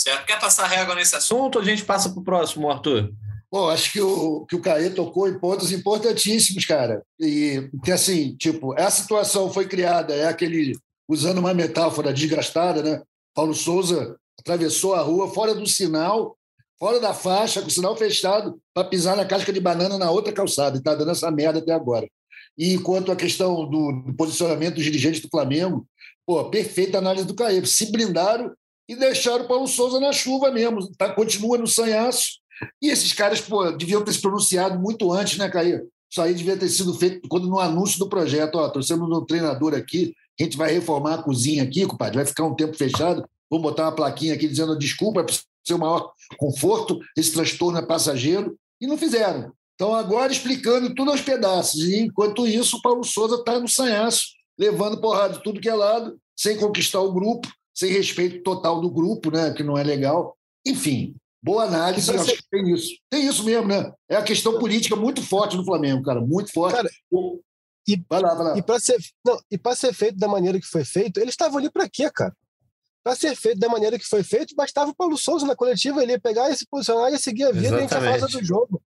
Certo. 0.00 0.24
Quer 0.24 0.40
passar 0.40 0.66
régua 0.66 0.94
nesse 0.94 1.14
assunto 1.14 1.56
ou 1.56 1.60
a 1.60 1.64
gente 1.64 1.84
passa 1.84 2.08
para 2.08 2.20
o 2.20 2.24
próximo, 2.24 2.70
Arthur? 2.70 3.12
Bom, 3.52 3.68
acho 3.68 3.92
que 3.92 4.00
o, 4.00 4.46
que 4.46 4.56
o 4.56 4.60
Caê 4.62 4.88
tocou 4.88 5.28
em 5.28 5.38
pontos 5.38 5.72
importantíssimos, 5.72 6.64
cara. 6.64 7.02
E 7.20 7.68
que, 7.84 7.92
assim, 7.92 8.34
tipo, 8.36 8.72
essa 8.78 9.02
situação 9.02 9.52
foi 9.52 9.68
criada, 9.68 10.14
é 10.14 10.26
aquele, 10.26 10.72
usando 11.06 11.36
uma 11.36 11.52
metáfora 11.52 12.14
desgastada, 12.14 12.82
né? 12.82 13.02
Paulo 13.34 13.52
Souza 13.52 14.16
atravessou 14.40 14.94
a 14.94 15.02
rua 15.02 15.28
fora 15.28 15.54
do 15.54 15.66
sinal, 15.66 16.34
fora 16.78 16.98
da 16.98 17.12
faixa, 17.12 17.60
com 17.60 17.68
o 17.68 17.70
sinal 17.70 17.94
fechado, 17.94 18.58
para 18.72 18.88
pisar 18.88 19.14
na 19.14 19.26
casca 19.26 19.52
de 19.52 19.60
banana 19.60 19.98
na 19.98 20.10
outra 20.10 20.32
calçada. 20.32 20.76
E 20.76 20.78
está 20.78 20.94
dando 20.94 21.10
essa 21.10 21.30
merda 21.30 21.58
até 21.58 21.72
agora. 21.72 22.08
E 22.56 22.78
quanto 22.78 23.12
à 23.12 23.16
questão 23.16 23.68
do, 23.68 23.92
do 24.06 24.14
posicionamento 24.14 24.76
dos 24.76 24.84
dirigentes 24.84 25.20
do 25.20 25.28
Flamengo, 25.28 25.86
pô, 26.24 26.48
perfeita 26.48 26.96
análise 26.96 27.26
do 27.26 27.34
Caê. 27.34 27.62
Se 27.66 27.92
blindaram 27.92 28.50
e 28.90 28.96
deixaram 28.96 29.44
o 29.44 29.46
Paulo 29.46 29.68
Souza 29.68 30.00
na 30.00 30.12
chuva 30.12 30.50
mesmo. 30.50 30.90
Tá, 30.98 31.08
continua 31.14 31.56
no 31.56 31.66
sanhaço. 31.68 32.40
E 32.82 32.88
esses 32.88 33.12
caras 33.12 33.40
pô, 33.40 33.70
deviam 33.70 34.02
ter 34.02 34.12
se 34.12 34.20
pronunciado 34.20 34.80
muito 34.80 35.12
antes, 35.12 35.38
né, 35.38 35.48
Caí? 35.48 35.80
Isso 36.10 36.20
aí 36.20 36.34
devia 36.34 36.56
ter 36.56 36.68
sido 36.68 36.92
feito 36.94 37.28
quando 37.28 37.46
no 37.46 37.60
anúncio 37.60 38.00
do 38.00 38.08
projeto. 38.08 38.56
Ó, 38.56 38.68
trouxemos 38.68 39.08
um 39.08 39.24
treinador 39.24 39.74
aqui, 39.74 40.12
a 40.38 40.42
gente 40.42 40.56
vai 40.56 40.72
reformar 40.72 41.14
a 41.14 41.22
cozinha 41.22 41.62
aqui, 41.62 41.86
compadre, 41.86 42.16
vai 42.16 42.26
ficar 42.26 42.44
um 42.44 42.56
tempo 42.56 42.76
fechado. 42.76 43.24
Vamos 43.48 43.62
botar 43.62 43.84
uma 43.84 43.94
plaquinha 43.94 44.34
aqui 44.34 44.48
dizendo 44.48 44.76
desculpa, 44.76 45.20
é 45.20 45.22
para 45.22 45.36
ser 45.64 45.74
o 45.74 45.78
maior 45.78 46.10
conforto, 46.36 46.98
esse 47.16 47.32
transtorno 47.32 47.78
é 47.78 47.86
passageiro. 47.86 48.58
E 48.80 48.88
não 48.88 48.98
fizeram. 48.98 49.52
Então, 49.76 49.94
agora 49.94 50.32
explicando 50.32 50.92
tudo 50.96 51.12
aos 51.12 51.20
pedaços. 51.20 51.80
E, 51.84 52.00
enquanto 52.00 52.44
isso, 52.44 52.78
o 52.78 52.82
Paulo 52.82 53.04
Souza 53.04 53.36
está 53.36 53.60
no 53.60 53.68
sanhaço, 53.68 54.22
levando 54.58 55.00
porrada 55.00 55.34
de 55.34 55.44
tudo 55.44 55.60
que 55.60 55.68
é 55.68 55.74
lado, 55.74 56.18
sem 56.36 56.58
conquistar 56.58 57.00
o 57.00 57.12
grupo 57.12 57.48
sem 57.80 57.92
respeito 57.92 58.42
total 58.42 58.78
do 58.78 58.90
grupo, 58.90 59.30
né, 59.30 59.54
que 59.54 59.62
não 59.62 59.78
é 59.78 59.82
legal. 59.82 60.36
Enfim, 60.66 61.16
boa 61.42 61.64
análise, 61.64 62.14
acho 62.14 62.36
que 62.36 62.50
tem 62.50 62.70
isso. 62.70 62.94
Tem 63.08 63.26
isso 63.26 63.42
mesmo, 63.42 63.68
né? 63.68 63.90
É 64.06 64.16
a 64.16 64.22
questão 64.22 64.58
política 64.58 64.94
muito 64.94 65.22
forte 65.22 65.56
no 65.56 65.64
Flamengo, 65.64 66.02
cara, 66.02 66.20
muito 66.20 66.52
forte. 66.52 66.76
Cara, 66.76 66.90
e, 67.88 68.04
vai 68.06 68.20
lá, 68.20 68.34
vai 68.34 68.44
lá. 68.48 68.58
E 68.58 68.62
para 68.62 68.78
ser, 68.78 68.98
ser 69.76 69.94
feito 69.94 70.18
da 70.18 70.28
maneira 70.28 70.60
que 70.60 70.66
foi 70.66 70.84
feito, 70.84 71.18
eles 71.18 71.32
estavam 71.32 71.56
ali 71.56 71.70
para 71.70 71.88
quê, 71.88 72.10
cara? 72.10 72.36
Para 73.02 73.16
ser 73.16 73.34
feito 73.34 73.58
da 73.58 73.70
maneira 73.70 73.98
que 73.98 74.04
foi 74.04 74.22
feito, 74.22 74.54
bastava 74.54 74.90
o 74.90 74.94
Paulo 74.94 75.16
Souza 75.16 75.46
na 75.46 75.56
coletiva 75.56 76.02
ele 76.02 76.12
ia 76.12 76.20
pegar, 76.20 76.54
se 76.54 76.66
posicionar 76.70 77.10
e 77.14 77.18
seguir 77.18 77.44
a 77.44 77.52
vida 77.52 77.80
Exatamente. 77.80 77.92
e 77.92 77.96
a 77.96 78.10
gente 78.12 78.20
fase 78.20 78.32
do 78.38 78.44
jogo. 78.44 78.82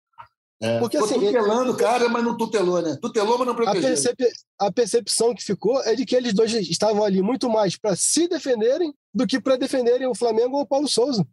É. 0.62 0.78
Porque, 0.78 0.98
assim, 0.98 1.14
tutelando 1.14 1.72
o 1.72 1.76
cara, 1.76 2.06
mas 2.08 2.22
não 2.22 2.36
tutelou, 2.36 2.82
né? 2.82 2.96
Tutelou, 3.00 3.38
mas 3.38 3.46
não 3.46 3.54
protegeu. 3.54 3.80
A, 3.80 3.82
percep 3.82 4.32
a 4.58 4.72
percepção 4.72 5.34
que 5.34 5.42
ficou 5.42 5.82
é 5.84 5.94
de 5.94 6.04
que 6.04 6.14
eles 6.14 6.34
dois 6.34 6.52
estavam 6.52 7.02
ali 7.02 7.22
muito 7.22 7.48
mais 7.48 7.76
para 7.76 7.96
se 7.96 8.28
defenderem 8.28 8.94
do 9.12 9.26
que 9.26 9.40
para 9.40 9.56
defenderem 9.56 10.06
o 10.06 10.14
Flamengo 10.14 10.56
ou 10.56 10.62
o 10.62 10.66
Paulo 10.66 10.86
Souza. 10.86 11.26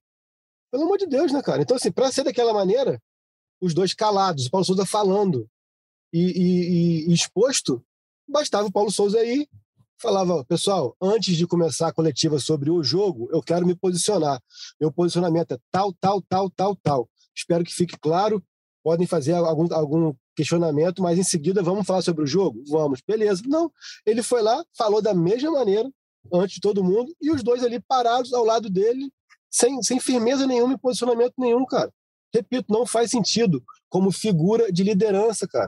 Pelo 0.71 0.83
amor 0.83 0.97
de 0.97 1.07
Deus, 1.07 1.31
né, 1.33 1.41
cara? 1.41 1.61
Então, 1.61 1.75
assim, 1.75 1.91
para 1.91 2.09
ser 2.09 2.23
daquela 2.23 2.53
maneira, 2.53 3.01
os 3.61 3.73
dois 3.73 3.93
calados, 3.93 4.45
o 4.45 4.51
Paulo 4.51 4.65
Souza 4.65 4.85
falando 4.85 5.45
e, 6.13 6.21
e, 6.21 7.09
e 7.09 7.13
exposto, 7.13 7.83
bastava 8.27 8.67
o 8.67 8.71
Paulo 8.71 8.91
Souza 8.91 9.19
aí 9.19 9.47
falava, 9.99 10.45
pessoal, 10.45 10.95
antes 11.01 11.35
de 11.35 11.47
começar 11.47 11.87
a 11.87 11.93
coletiva 11.93 12.39
sobre 12.39 12.69
o 12.69 12.83
jogo, 12.83 13.27
eu 13.31 13.41
quero 13.41 13.65
me 13.65 13.75
posicionar. 13.75 14.39
Meu 14.79 14.91
posicionamento 14.91 15.53
é 15.53 15.57
tal, 15.71 15.91
tal, 15.99 16.21
tal, 16.21 16.49
tal, 16.51 16.75
tal. 16.75 17.09
Espero 17.35 17.63
que 17.63 17.73
fique 17.73 17.97
claro 17.99 18.43
podem 18.87 19.05
fazer 19.05 19.33
algum, 19.33 19.67
algum 19.73 20.13
questionamento, 20.33 21.03
mas 21.03 21.19
em 21.19 21.23
seguida 21.23 21.61
vamos 21.61 21.85
falar 21.85 22.01
sobre 22.01 22.23
o 22.23 22.25
jogo? 22.25 22.63
Vamos, 22.69 23.01
beleza. 23.05 23.43
Não, 23.45 23.69
ele 24.05 24.23
foi 24.23 24.41
lá, 24.41 24.63
falou 24.77 25.01
da 25.01 25.13
mesma 25.13 25.51
maneira, 25.51 25.91
antes 26.33 26.55
de 26.55 26.61
todo 26.61 26.81
mundo, 26.81 27.13
e 27.21 27.29
os 27.29 27.43
dois 27.43 27.65
ali 27.65 27.81
parados 27.81 28.33
ao 28.33 28.45
lado 28.45 28.69
dele, 28.69 29.11
sem, 29.51 29.83
sem 29.83 29.99
firmeza 29.99 30.47
nenhuma 30.47 30.75
e 30.75 30.77
posicionamento 30.77 31.33
nenhum, 31.37 31.65
cara. 31.65 31.91
Repito, 32.33 32.71
não 32.71 32.85
faz 32.85 33.11
sentido 33.11 33.61
como 33.89 34.09
figura 34.09 34.71
de 34.71 34.85
liderança, 34.85 35.45
cara. 35.45 35.67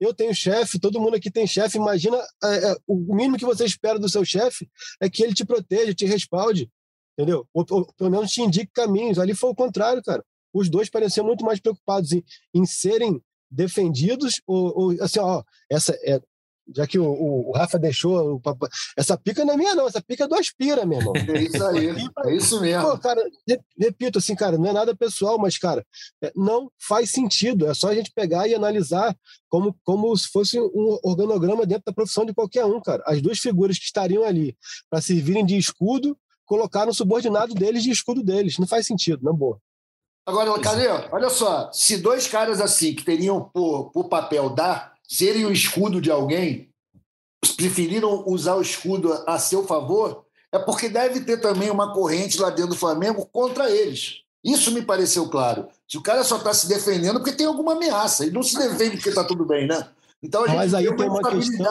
Eu 0.00 0.14
tenho 0.14 0.34
chefe, 0.34 0.78
todo 0.78 0.98
mundo 0.98 1.16
aqui 1.16 1.30
tem 1.30 1.46
chefe. 1.46 1.76
Imagina, 1.76 2.16
é, 2.42 2.70
é, 2.70 2.76
o 2.86 3.14
mínimo 3.14 3.36
que 3.36 3.44
você 3.44 3.66
espera 3.66 3.98
do 3.98 4.08
seu 4.08 4.24
chefe 4.24 4.66
é 4.98 5.10
que 5.10 5.22
ele 5.22 5.34
te 5.34 5.44
proteja, 5.44 5.92
te 5.92 6.06
respalde, 6.06 6.70
entendeu? 7.18 7.46
Ou, 7.52 7.66
ou, 7.68 7.92
pelo 7.98 8.10
menos 8.10 8.32
te 8.32 8.40
indique 8.40 8.72
caminhos. 8.72 9.18
Ali 9.18 9.34
foi 9.34 9.50
o 9.50 9.54
contrário, 9.54 10.02
cara. 10.02 10.24
Os 10.56 10.68
dois 10.68 10.88
pareciam 10.88 11.26
muito 11.26 11.44
mais 11.44 11.60
preocupados 11.60 12.12
em, 12.12 12.24
em 12.54 12.64
serem 12.64 13.20
defendidos, 13.50 14.40
ou, 14.46 14.72
ou 14.76 15.02
assim, 15.02 15.20
ó, 15.20 15.42
essa 15.70 15.92
é, 16.02 16.20
já 16.74 16.86
que 16.86 16.98
o, 16.98 17.06
o, 17.06 17.52
Rafa 17.52 17.78
deixou. 17.78 18.34
O, 18.34 18.42
essa 18.96 19.16
pica 19.16 19.44
não 19.44 19.54
é 19.54 19.56
minha, 19.56 19.74
não. 19.74 19.86
Essa 19.86 20.02
pica 20.02 20.24
é 20.24 20.28
do 20.28 20.34
Aspira, 20.34 20.84
meu 20.84 20.98
irmão. 20.98 21.12
É 21.36 21.42
isso 21.42 21.64
aí. 21.64 21.88
é 22.24 22.34
isso 22.34 22.60
mesmo. 22.60 22.90
Pô, 22.90 22.98
cara, 22.98 23.22
repito, 23.78 24.18
assim, 24.18 24.34
cara, 24.34 24.58
não 24.58 24.66
é 24.66 24.72
nada 24.72 24.96
pessoal, 24.96 25.38
mas, 25.38 25.58
cara, 25.58 25.86
é, 26.22 26.32
não 26.34 26.70
faz 26.78 27.10
sentido. 27.10 27.66
É 27.66 27.74
só 27.74 27.88
a 27.88 27.94
gente 27.94 28.12
pegar 28.12 28.48
e 28.48 28.54
analisar 28.54 29.16
como, 29.48 29.76
como 29.84 30.16
se 30.16 30.28
fosse 30.28 30.58
um 30.58 30.98
organograma 31.02 31.66
dentro 31.66 31.84
da 31.86 31.92
profissão 31.92 32.24
de 32.24 32.34
qualquer 32.34 32.64
um, 32.64 32.80
cara. 32.80 33.02
As 33.06 33.20
duas 33.20 33.38
figuras 33.38 33.78
que 33.78 33.84
estariam 33.84 34.24
ali 34.24 34.56
para 34.90 35.00
servirem 35.00 35.44
de 35.44 35.56
escudo 35.56 36.18
colocaram 36.44 36.90
o 36.90 36.94
subordinado 36.94 37.54
deles 37.54 37.82
de 37.82 37.90
escudo 37.90 38.22
deles. 38.22 38.58
Não 38.58 38.66
faz 38.66 38.86
sentido, 38.86 39.20
não 39.22 39.34
boa. 39.34 39.60
Agora, 40.26 40.58
cadê? 40.60 40.88
Olha 41.12 41.30
só, 41.30 41.70
se 41.72 41.98
dois 41.98 42.26
caras 42.26 42.60
assim 42.60 42.92
que 42.92 43.04
teriam 43.04 43.40
por, 43.40 43.90
por 43.92 44.08
papel 44.08 44.50
dar 44.50 44.94
serem 45.08 45.46
o 45.46 45.52
escudo 45.52 46.00
de 46.00 46.10
alguém, 46.10 46.68
preferiram 47.56 48.24
usar 48.26 48.56
o 48.56 48.60
escudo 48.60 49.12
a 49.24 49.38
seu 49.38 49.64
favor, 49.64 50.24
é 50.50 50.58
porque 50.58 50.88
deve 50.88 51.20
ter 51.20 51.40
também 51.40 51.70
uma 51.70 51.92
corrente 51.92 52.40
lá 52.40 52.50
dentro 52.50 52.70
do 52.70 52.76
Flamengo 52.76 53.24
contra 53.26 53.70
eles. 53.70 54.22
Isso 54.42 54.72
me 54.72 54.82
pareceu 54.82 55.28
claro. 55.28 55.68
Se 55.88 55.96
o 55.96 56.02
cara 56.02 56.24
só 56.24 56.38
está 56.38 56.52
se 56.52 56.68
defendendo 56.68 57.20
porque 57.20 57.36
tem 57.36 57.46
alguma 57.46 57.72
ameaça, 57.72 58.24
ele 58.24 58.34
não 58.34 58.42
se 58.42 58.58
defende 58.58 58.96
porque 58.96 59.08
está 59.08 59.22
tudo 59.22 59.44
bem, 59.44 59.66
né? 59.66 59.88
Então 60.22 60.44
a 60.44 60.46
gente 60.48 60.56
Mas 60.56 60.74
aí 60.74 60.84
tem 60.96 61.06
uma, 61.08 61.20
uma 61.20 61.30
questão 61.30 61.66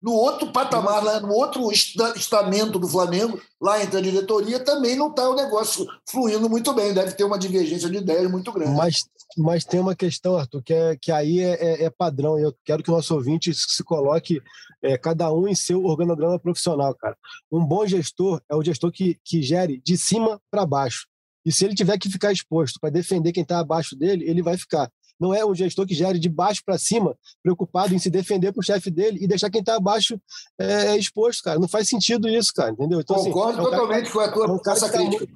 no 0.00 0.12
outro 0.12 0.52
patamar, 0.52 1.02
lá, 1.02 1.20
no 1.20 1.32
outro 1.32 1.70
estamento 1.72 2.78
do 2.78 2.86
Flamengo, 2.86 3.40
lá 3.60 3.82
entre 3.82 3.98
a 3.98 4.00
diretoria, 4.00 4.60
também 4.60 4.94
não 4.94 5.10
está 5.10 5.28
o 5.28 5.34
negócio 5.34 5.86
fluindo 6.08 6.48
muito 6.48 6.72
bem. 6.72 6.94
Deve 6.94 7.12
ter 7.12 7.24
uma 7.24 7.38
divergência 7.38 7.90
de 7.90 7.98
ideias 7.98 8.30
muito 8.30 8.52
grande. 8.52 8.76
Mas, 8.76 9.04
mas 9.36 9.64
tem 9.64 9.80
uma 9.80 9.96
questão, 9.96 10.36
Arthur, 10.36 10.62
que, 10.62 10.72
é, 10.72 10.96
que 10.96 11.10
aí 11.10 11.40
é, 11.40 11.54
é, 11.54 11.84
é 11.84 11.90
padrão. 11.90 12.38
Eu 12.38 12.54
quero 12.64 12.82
que 12.82 12.90
o 12.90 12.94
nosso 12.94 13.12
ouvinte 13.14 13.52
se 13.52 13.82
coloque 13.82 14.40
é, 14.82 14.96
cada 14.96 15.32
um 15.32 15.48
em 15.48 15.54
seu 15.54 15.84
organograma 15.84 16.38
profissional, 16.38 16.94
cara. 16.94 17.16
Um 17.50 17.64
bom 17.64 17.84
gestor 17.84 18.40
é 18.48 18.54
o 18.54 18.62
gestor 18.62 18.92
que, 18.92 19.18
que 19.24 19.42
gere 19.42 19.82
de 19.84 19.96
cima 19.96 20.40
para 20.48 20.64
baixo. 20.64 21.06
E 21.44 21.50
se 21.50 21.64
ele 21.64 21.74
tiver 21.74 21.98
que 21.98 22.10
ficar 22.10 22.30
exposto 22.30 22.78
para 22.78 22.90
defender 22.90 23.32
quem 23.32 23.42
está 23.42 23.58
abaixo 23.58 23.96
dele, 23.96 24.28
ele 24.28 24.42
vai 24.42 24.56
ficar 24.56 24.88
não 25.18 25.34
é 25.34 25.44
um 25.44 25.54
gestor 25.54 25.86
que 25.86 25.94
gere 25.94 26.18
de 26.18 26.28
baixo 26.28 26.62
para 26.64 26.78
cima, 26.78 27.16
preocupado 27.42 27.94
em 27.94 27.98
se 27.98 28.10
defender 28.10 28.52
para 28.52 28.60
o 28.60 28.64
chefe 28.64 28.90
dele 28.90 29.18
e 29.20 29.26
deixar 29.26 29.50
quem 29.50 29.60
está 29.60 29.76
abaixo 29.76 30.20
é, 30.58 30.96
exposto, 30.96 31.42
cara. 31.42 31.58
Não 31.58 31.68
faz 31.68 31.88
sentido 31.88 32.28
isso, 32.28 32.52
cara, 32.54 32.70
entendeu? 32.70 33.00
Então, 33.00 33.16
assim, 33.16 33.30
Concordo 33.30 33.60
assim, 33.60 33.60
é 33.60 33.62
um 33.62 33.70
totalmente 33.70 34.10
com 34.10 34.20
a 34.20 34.32
tua 34.32 34.46
é 34.46 34.50
um 34.50 34.58
cara 34.58 34.88
crítica. 34.88 35.26
Tá 35.26 35.32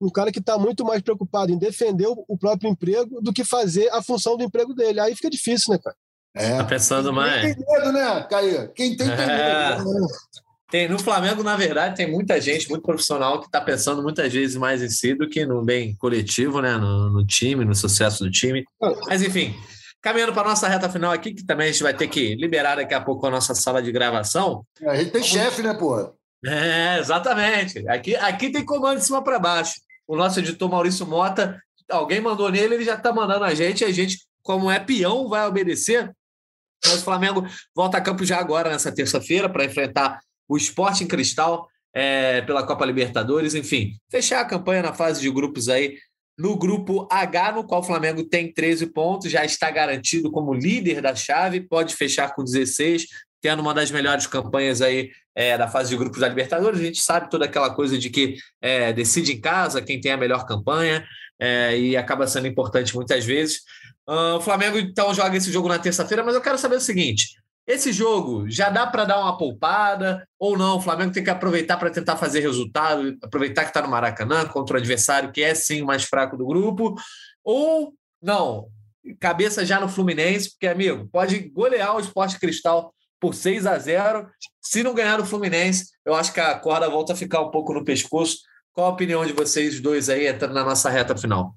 um 0.00 0.10
cara 0.10 0.32
que 0.32 0.40
está 0.40 0.58
muito 0.58 0.84
mais 0.84 1.00
preocupado 1.00 1.52
em 1.52 1.58
defender 1.58 2.08
o 2.08 2.36
próprio 2.36 2.68
emprego 2.68 3.20
do 3.20 3.32
que 3.32 3.44
fazer 3.44 3.88
a 3.92 4.02
função 4.02 4.36
do 4.36 4.42
emprego 4.42 4.74
dele. 4.74 4.98
Aí 4.98 5.14
fica 5.14 5.30
difícil, 5.30 5.72
né, 5.72 5.78
cara? 5.78 5.96
É. 6.34 6.56
Tá 6.56 6.64
pensando 6.64 7.12
mais. 7.12 7.42
Quem 7.42 7.54
tem 7.54 7.64
medo, 7.66 7.92
né, 7.92 8.22
Caio? 8.28 8.72
Quem 8.72 8.96
tem, 8.96 9.06
tem 9.06 9.16
é. 9.16 9.78
Tem, 10.72 10.88
no 10.88 10.98
Flamengo, 10.98 11.42
na 11.42 11.54
verdade, 11.54 11.96
tem 11.96 12.10
muita 12.10 12.40
gente, 12.40 12.66
muito 12.70 12.80
profissional, 12.80 13.38
que 13.38 13.44
está 13.44 13.60
pensando 13.60 14.02
muitas 14.02 14.32
vezes 14.32 14.56
mais 14.56 14.82
em 14.82 14.88
si 14.88 15.14
do 15.14 15.28
que 15.28 15.44
no 15.44 15.62
bem 15.62 15.94
coletivo, 15.96 16.62
né? 16.62 16.78
No, 16.78 17.10
no 17.10 17.26
time, 17.26 17.62
no 17.62 17.74
sucesso 17.74 18.24
do 18.24 18.30
time. 18.30 18.64
Mas, 19.06 19.20
enfim, 19.20 19.54
caminhando 20.00 20.32
para 20.32 20.40
a 20.40 20.48
nossa 20.48 20.66
reta 20.66 20.88
final 20.88 21.12
aqui, 21.12 21.34
que 21.34 21.44
também 21.44 21.68
a 21.68 21.72
gente 21.72 21.82
vai 21.82 21.92
ter 21.92 22.08
que 22.08 22.34
liberar 22.36 22.76
daqui 22.76 22.94
a 22.94 23.02
pouco 23.02 23.26
a 23.26 23.30
nossa 23.30 23.54
sala 23.54 23.82
de 23.82 23.92
gravação. 23.92 24.64
É, 24.80 24.88
a 24.88 24.96
gente 24.96 25.10
tem 25.10 25.22
chefe, 25.22 25.60
né, 25.60 25.74
pô? 25.74 26.10
É, 26.42 26.98
exatamente. 26.98 27.86
Aqui, 27.86 28.16
aqui 28.16 28.50
tem 28.50 28.64
comando 28.64 28.98
de 28.98 29.04
cima 29.04 29.22
para 29.22 29.38
baixo. 29.38 29.74
O 30.08 30.16
nosso 30.16 30.38
editor 30.38 30.70
Maurício 30.70 31.06
Mota, 31.06 31.60
alguém 31.90 32.22
mandou 32.22 32.50
nele, 32.50 32.76
ele 32.76 32.84
já 32.86 32.94
está 32.94 33.12
mandando 33.12 33.44
a 33.44 33.54
gente, 33.54 33.84
a 33.84 33.92
gente, 33.92 34.20
como 34.42 34.70
é 34.70 34.80
peão, 34.80 35.28
vai 35.28 35.46
obedecer. 35.46 36.10
Mas 36.82 37.02
o 37.02 37.04
Flamengo 37.04 37.46
volta 37.76 37.98
a 37.98 38.00
campo 38.00 38.24
já 38.24 38.38
agora, 38.38 38.70
nessa 38.70 38.90
terça-feira, 38.90 39.50
para 39.50 39.66
enfrentar 39.66 40.18
o 40.48 40.56
Esporte 40.56 41.04
em 41.04 41.06
Cristal 41.06 41.68
é, 41.94 42.40
pela 42.42 42.66
Copa 42.66 42.84
Libertadores, 42.84 43.54
enfim, 43.54 43.94
fechar 44.10 44.40
a 44.40 44.44
campanha 44.44 44.82
na 44.82 44.92
fase 44.92 45.20
de 45.20 45.30
grupos 45.30 45.68
aí. 45.68 45.96
No 46.38 46.56
grupo 46.56 47.06
H, 47.10 47.52
no 47.52 47.64
qual 47.64 47.82
o 47.82 47.84
Flamengo 47.84 48.24
tem 48.24 48.52
13 48.52 48.86
pontos, 48.86 49.30
já 49.30 49.44
está 49.44 49.70
garantido 49.70 50.30
como 50.30 50.54
líder 50.54 51.02
da 51.02 51.14
chave, 51.14 51.60
pode 51.60 51.94
fechar 51.94 52.34
com 52.34 52.42
16, 52.42 53.06
tendo 53.42 53.60
uma 53.60 53.74
das 53.74 53.90
melhores 53.90 54.26
campanhas 54.26 54.80
aí 54.80 55.10
é, 55.34 55.58
da 55.58 55.68
fase 55.68 55.90
de 55.90 55.96
grupos 55.96 56.20
da 56.20 56.28
Libertadores. 56.28 56.80
A 56.80 56.84
gente 56.84 57.00
sabe 57.02 57.28
toda 57.28 57.44
aquela 57.44 57.74
coisa 57.74 57.98
de 57.98 58.08
que 58.08 58.36
é, 58.62 58.92
decide 58.92 59.32
em 59.32 59.40
casa 59.40 59.82
quem 59.82 60.00
tem 60.00 60.12
a 60.12 60.16
melhor 60.16 60.46
campanha 60.46 61.04
é, 61.38 61.78
e 61.78 61.96
acaba 61.96 62.26
sendo 62.26 62.46
importante 62.46 62.94
muitas 62.94 63.24
vezes. 63.24 63.60
Uh, 64.08 64.36
o 64.36 64.40
Flamengo 64.40 64.78
então 64.78 65.14
joga 65.14 65.36
esse 65.36 65.52
jogo 65.52 65.68
na 65.68 65.78
terça-feira, 65.78 66.24
mas 66.24 66.34
eu 66.34 66.40
quero 66.40 66.58
saber 66.58 66.76
o 66.76 66.80
seguinte: 66.80 67.36
esse 67.66 67.92
jogo 67.92 68.50
já 68.50 68.70
dá 68.70 68.86
para 68.86 69.04
dar 69.04 69.20
uma 69.20 69.36
poupada 69.36 70.26
ou 70.38 70.58
não? 70.58 70.78
O 70.78 70.80
Flamengo 70.80 71.12
tem 71.12 71.22
que 71.22 71.30
aproveitar 71.30 71.76
para 71.76 71.90
tentar 71.90 72.16
fazer 72.16 72.40
resultado, 72.40 73.16
aproveitar 73.22 73.62
que 73.62 73.70
está 73.70 73.80
no 73.80 73.88
Maracanã 73.88 74.46
contra 74.46 74.76
o 74.76 74.78
adversário 74.78 75.30
que 75.30 75.42
é 75.42 75.54
sim 75.54 75.82
o 75.82 75.86
mais 75.86 76.04
fraco 76.04 76.36
do 76.36 76.46
grupo, 76.46 76.94
ou 77.44 77.94
não? 78.20 78.68
Cabeça 79.20 79.64
já 79.64 79.80
no 79.80 79.88
Fluminense, 79.88 80.50
porque, 80.50 80.66
amigo, 80.66 81.08
pode 81.10 81.38
golear 81.50 81.96
o 81.96 82.00
Esporte 82.00 82.38
Cristal 82.38 82.92
por 83.20 83.34
6 83.34 83.66
a 83.66 83.78
0 83.78 84.28
Se 84.60 84.82
não 84.82 84.94
ganhar 84.94 85.20
o 85.20 85.26
Fluminense, 85.26 85.90
eu 86.04 86.14
acho 86.14 86.32
que 86.32 86.40
a 86.40 86.58
corda 86.58 86.90
volta 86.90 87.12
a 87.12 87.16
ficar 87.16 87.40
um 87.40 87.50
pouco 87.50 87.72
no 87.72 87.84
pescoço. 87.84 88.38
Qual 88.72 88.86
a 88.86 88.90
opinião 88.90 89.24
de 89.24 89.32
vocês 89.32 89.80
dois 89.80 90.08
aí 90.08 90.26
entrando 90.26 90.54
na 90.54 90.64
nossa 90.64 90.90
reta 90.90 91.16
final? 91.16 91.54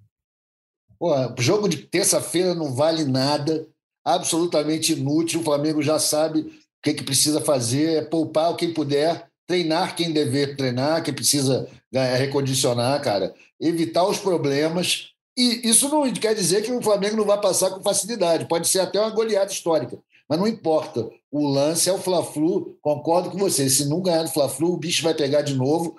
Pô, 1.00 1.14
jogo 1.40 1.68
de 1.68 1.78
terça-feira 1.78 2.54
não 2.54 2.74
vale 2.74 3.06
nada 3.06 3.68
absolutamente 4.06 4.94
inútil. 4.94 5.42
O 5.42 5.44
Flamengo 5.44 5.82
já 5.82 5.98
sabe 5.98 6.42
o 6.42 6.52
que, 6.84 6.94
que 6.94 7.04
precisa 7.04 7.42
fazer, 7.42 7.98
é 7.98 8.02
poupar 8.02 8.56
quem 8.56 8.72
puder, 8.72 9.28
treinar 9.48 9.96
quem 9.96 10.12
dever 10.12 10.56
treinar, 10.56 11.04
quem 11.04 11.14
precisa 11.14 11.68
recondicionar, 11.92 13.02
cara, 13.02 13.34
evitar 13.60 14.06
os 14.08 14.20
problemas. 14.20 15.10
E 15.38 15.68
isso 15.68 15.90
não 15.90 16.12
quer 16.14 16.34
dizer 16.36 16.64
que 16.64 16.72
o 16.72 16.82
Flamengo 16.82 17.18
não 17.18 17.26
vai 17.26 17.40
passar 17.42 17.72
com 17.72 17.82
facilidade, 17.82 18.48
pode 18.48 18.68
ser 18.68 18.80
até 18.80 19.00
uma 19.00 19.10
goleada 19.10 19.52
histórica, 19.52 19.98
mas 20.30 20.40
não 20.40 20.48
importa. 20.48 21.10
O 21.32 21.48
lance 21.48 21.90
é 21.90 21.94
o 21.94 21.98
Fla-Flu, 21.98 22.78
concordo 22.82 23.30
com 23.30 23.38
você. 23.38 23.70
Se 23.70 23.86
não 23.86 24.02
ganhar 24.02 24.24
do 24.24 24.32
Fla-Flu, 24.32 24.74
o 24.74 24.78
bicho 24.78 25.04
vai 25.04 25.14
pegar 25.14 25.42
de 25.42 25.54
novo, 25.54 25.96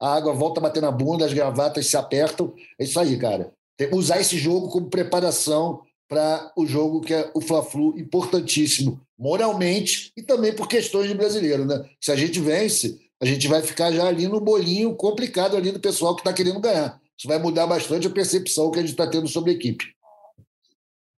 a 0.00 0.14
água 0.14 0.32
volta 0.32 0.60
a 0.60 0.62
bater 0.62 0.80
na 0.80 0.90
bunda, 0.90 1.26
as 1.26 1.34
gravatas 1.34 1.86
se 1.86 1.96
apertam. 1.96 2.54
É 2.78 2.84
isso 2.84 2.98
aí, 2.98 3.18
cara. 3.18 3.52
Usar 3.92 4.20
esse 4.20 4.38
jogo 4.38 4.68
como 4.68 4.88
preparação 4.88 5.82
para 6.10 6.52
o 6.56 6.66
jogo 6.66 7.00
que 7.00 7.14
é 7.14 7.30
o 7.32 7.40
Fla-Flu, 7.40 7.96
importantíssimo 7.96 9.00
moralmente 9.16 10.12
e 10.16 10.22
também 10.22 10.52
por 10.52 10.66
questões 10.66 11.06
de 11.06 11.14
brasileiro. 11.14 11.64
Né? 11.64 11.88
Se 12.00 12.10
a 12.10 12.16
gente 12.16 12.40
vence, 12.40 12.98
a 13.22 13.24
gente 13.24 13.46
vai 13.46 13.62
ficar 13.62 13.92
já 13.92 14.08
ali 14.08 14.26
no 14.26 14.40
bolinho 14.40 14.92
complicado 14.96 15.56
ali 15.56 15.70
do 15.70 15.78
pessoal 15.78 16.16
que 16.16 16.22
está 16.22 16.32
querendo 16.32 16.58
ganhar. 16.58 17.00
Isso 17.16 17.28
vai 17.28 17.38
mudar 17.38 17.66
bastante 17.68 18.08
a 18.08 18.10
percepção 18.10 18.72
que 18.72 18.78
a 18.80 18.82
gente 18.82 18.90
está 18.90 19.06
tendo 19.06 19.28
sobre 19.28 19.52
a 19.52 19.54
equipe. 19.54 19.94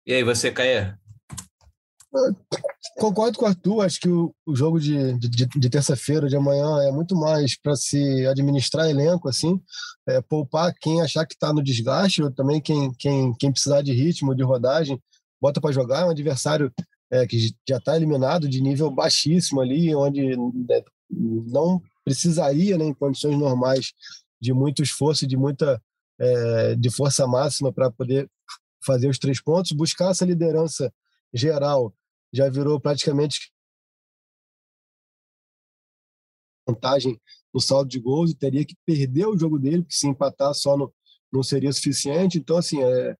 E 0.06 0.14
aí, 0.14 0.24
você, 0.24 0.52
Caê? 0.52 0.94
Concordo 2.98 3.38
com 3.38 3.46
o 3.46 3.48
Arthur, 3.48 3.82
acho 3.82 4.00
que 4.00 4.10
o, 4.10 4.34
o 4.46 4.56
jogo 4.56 4.80
de, 4.80 5.18
de, 5.18 5.46
de 5.46 5.70
terça-feira, 5.70 6.28
de 6.28 6.36
amanhã, 6.36 6.84
é 6.84 6.92
muito 6.92 7.16
mais 7.16 7.58
para 7.58 7.76
se 7.76 8.28
administrar 8.28 8.90
elenco, 8.90 9.30
assim, 9.30 9.62
é, 10.08 10.22
poupar 10.22 10.74
quem 10.80 11.02
achar 11.02 11.26
que 11.26 11.34
está 11.34 11.54
no 11.54 11.64
desgaste, 11.64 12.22
ou 12.22 12.32
também 12.32 12.60
quem, 12.60 12.92
quem, 12.96 13.34
quem 13.36 13.52
precisar 13.52 13.82
de 13.82 13.94
ritmo, 13.94 14.36
de 14.36 14.44
rodagem, 14.44 15.02
bota 15.42 15.62
para 15.62 15.72
jogar. 15.72 16.02
É 16.02 16.06
um 16.06 16.10
adversário 16.10 16.72
é, 17.10 17.26
que 17.26 17.54
já 17.68 17.78
está 17.78 17.96
eliminado 17.96 18.48
de 18.48 18.62
nível 18.62 18.92
baixíssimo 18.92 19.62
ali, 19.62 19.96
onde 19.96 20.36
né, 20.36 20.84
não 21.10 21.82
precisaria, 22.04 22.78
né, 22.78 22.86
em 22.86 22.94
condições 22.94 23.38
normais, 23.38 23.94
de 24.40 24.54
muito 24.54 24.84
esforço, 24.84 25.26
de 25.26 25.38
muita 25.38 25.82
é, 26.20 26.76
de 26.76 26.90
força 26.90 27.26
máxima 27.26 27.72
para 27.72 27.90
poder 27.90 28.30
fazer 28.86 29.08
os 29.08 29.18
três 29.18 29.42
pontos, 29.42 29.72
buscar 29.72 30.12
essa 30.12 30.26
liderança 30.26 30.92
geral 31.34 31.94
já 32.34 32.50
virou 32.50 32.80
praticamente 32.80 33.52
vantagem 36.68 37.20
no 37.54 37.60
saldo 37.60 37.90
de 37.90 38.00
gols 38.00 38.32
e 38.32 38.36
teria 38.36 38.66
que 38.66 38.76
perder 38.86 39.28
o 39.28 39.38
jogo 39.38 39.60
dele, 39.60 39.82
porque 39.82 39.96
se 39.96 40.08
empatar 40.08 40.54
só 40.54 40.78
no, 40.78 40.94
não 41.32 41.44
seria 41.44 41.72
suficiente. 41.72 42.38
Então, 42.38 42.58
assim, 42.58 42.82
é, 42.82 43.16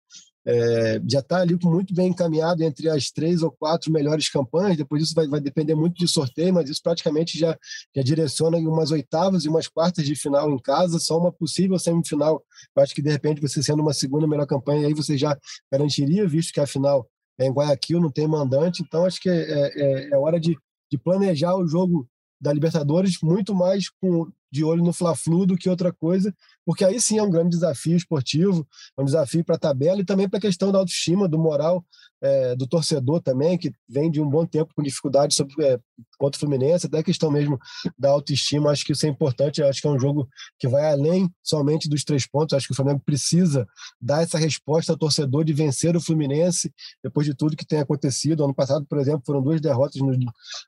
é, 0.46 1.02
já 1.08 1.20
está 1.20 1.42
ali 1.42 1.58
muito 1.64 1.94
bem 1.94 2.08
encaminhado 2.08 2.64
entre 2.64 2.90
as 2.90 3.12
três 3.12 3.44
ou 3.44 3.52
quatro 3.52 3.92
melhores 3.92 4.30
campanhas. 4.30 4.78
Depois 4.78 5.04
isso 5.04 5.14
vai, 5.14 5.28
vai, 5.28 5.40
depender 5.40 5.76
muito 5.76 5.96
de 5.96 6.08
sorteio, 6.08 6.54
mas 6.54 6.70
isso 6.70 6.82
praticamente 6.82 7.38
já, 7.38 7.58
já 7.96 8.02
direciona 8.02 8.58
umas 8.58 8.92
oitavas 8.92 9.46
e 9.46 9.50
umas 9.50 9.68
quartas 9.68 10.06
de 10.06 10.16
final 10.16 10.50
em 10.50 10.60
casa, 10.60 11.00
só 11.00 11.18
uma 11.18 11.32
possível 11.32 11.78
semifinal. 11.78 12.44
Eu 12.76 12.84
acho 12.84 12.96
que 12.96 13.02
de 13.02 13.10
repente 13.10 13.42
você 13.42 13.62
sendo 13.62 13.82
uma 13.82 13.94
segunda 13.94 14.28
melhor 14.28 14.48
campanha 14.48 14.88
aí 14.88 14.94
você 14.94 15.18
já 15.18 15.38
garantiria, 15.72 16.28
visto 16.28 16.54
que 16.54 16.60
a 16.60 16.68
final 16.68 17.08
é 17.42 17.48
em 17.48 17.52
Guayaquil, 17.52 18.00
não 18.00 18.12
tem 18.12 18.28
mandante. 18.28 18.84
Então 18.84 19.06
acho 19.06 19.20
que 19.20 19.30
é, 19.30 19.72
é, 19.76 20.10
é 20.12 20.18
hora 20.18 20.40
de, 20.40 20.58
de 20.90 20.98
planejar 20.98 21.56
o 21.56 21.68
jogo 21.68 22.08
da 22.40 22.52
Libertadores 22.52 23.18
muito 23.22 23.54
mais 23.54 23.90
com, 23.90 24.32
de 24.52 24.64
olho 24.64 24.84
no 24.84 24.94
Fla-Flu 24.94 25.46
do 25.46 25.58
que 25.58 25.70
outra 25.70 25.92
coisa, 25.92 26.34
porque 26.66 26.86
aí 26.86 27.00
sim 27.00 27.18
é 27.18 27.24
um 27.24 27.30
grande 27.30 27.50
desafio 27.50 27.96
esportivo, 27.96 28.68
é 28.98 29.02
um 29.02 29.06
desafio 29.06 29.44
para 29.44 29.56
a 29.56 29.60
tabela 29.60 30.02
e 30.02 30.06
também 30.06 30.30
para 30.30 30.38
a 30.38 30.42
questão 30.42 30.72
da 30.72 30.80
autoestima, 30.80 31.28
do 31.28 31.40
moral 31.40 31.84
é, 32.22 32.56
do 32.56 32.68
torcedor 32.68 33.20
também, 33.20 33.58
que 33.58 33.72
vem 33.90 34.12
de 34.12 34.22
um 34.22 34.30
bom 34.30 34.46
tempo 34.46 34.72
com 34.76 34.84
dificuldade 34.84 35.34
sobre, 35.34 35.66
é, 35.66 35.80
contra 36.20 36.38
o 36.38 36.40
Fluminense, 36.40 36.86
até 36.86 37.00
a 37.00 37.04
questão 37.04 37.32
mesmo 37.32 37.60
da 37.98 38.10
autoestima, 38.10 38.70
acho 38.70 38.86
que 38.86 38.92
isso 38.92 39.06
é 39.06 39.10
importante, 39.10 39.64
acho 39.64 39.82
que 39.82 39.88
é 39.88 39.90
um 39.90 40.00
jogo 40.00 40.30
que 40.60 40.68
vai 40.68 40.92
além 40.92 41.30
somente 41.44 41.90
dos 41.90 42.04
três 42.04 42.28
pontos, 42.28 42.56
acho 42.56 42.68
que 42.68 42.74
o 42.74 42.76
Flamengo 42.76 43.02
precisa 43.04 43.68
dar 44.00 44.22
essa 44.22 44.38
resposta 44.38 44.92
ao 44.92 44.98
torcedor 44.98 45.44
de 45.44 45.54
vencer 45.54 45.96
o 45.96 46.02
Fluminense, 46.02 46.72
depois 47.04 47.26
de 47.26 47.34
tudo 47.34 47.58
que 47.58 47.66
tem 47.66 47.80
acontecido, 47.80 48.44
ano 48.44 48.54
passado, 48.54 48.86
por 48.86 49.00
exemplo, 49.00 49.24
foram 49.26 49.42
duas 49.42 49.60
derrotas 49.60 50.00
nos, 50.02 50.18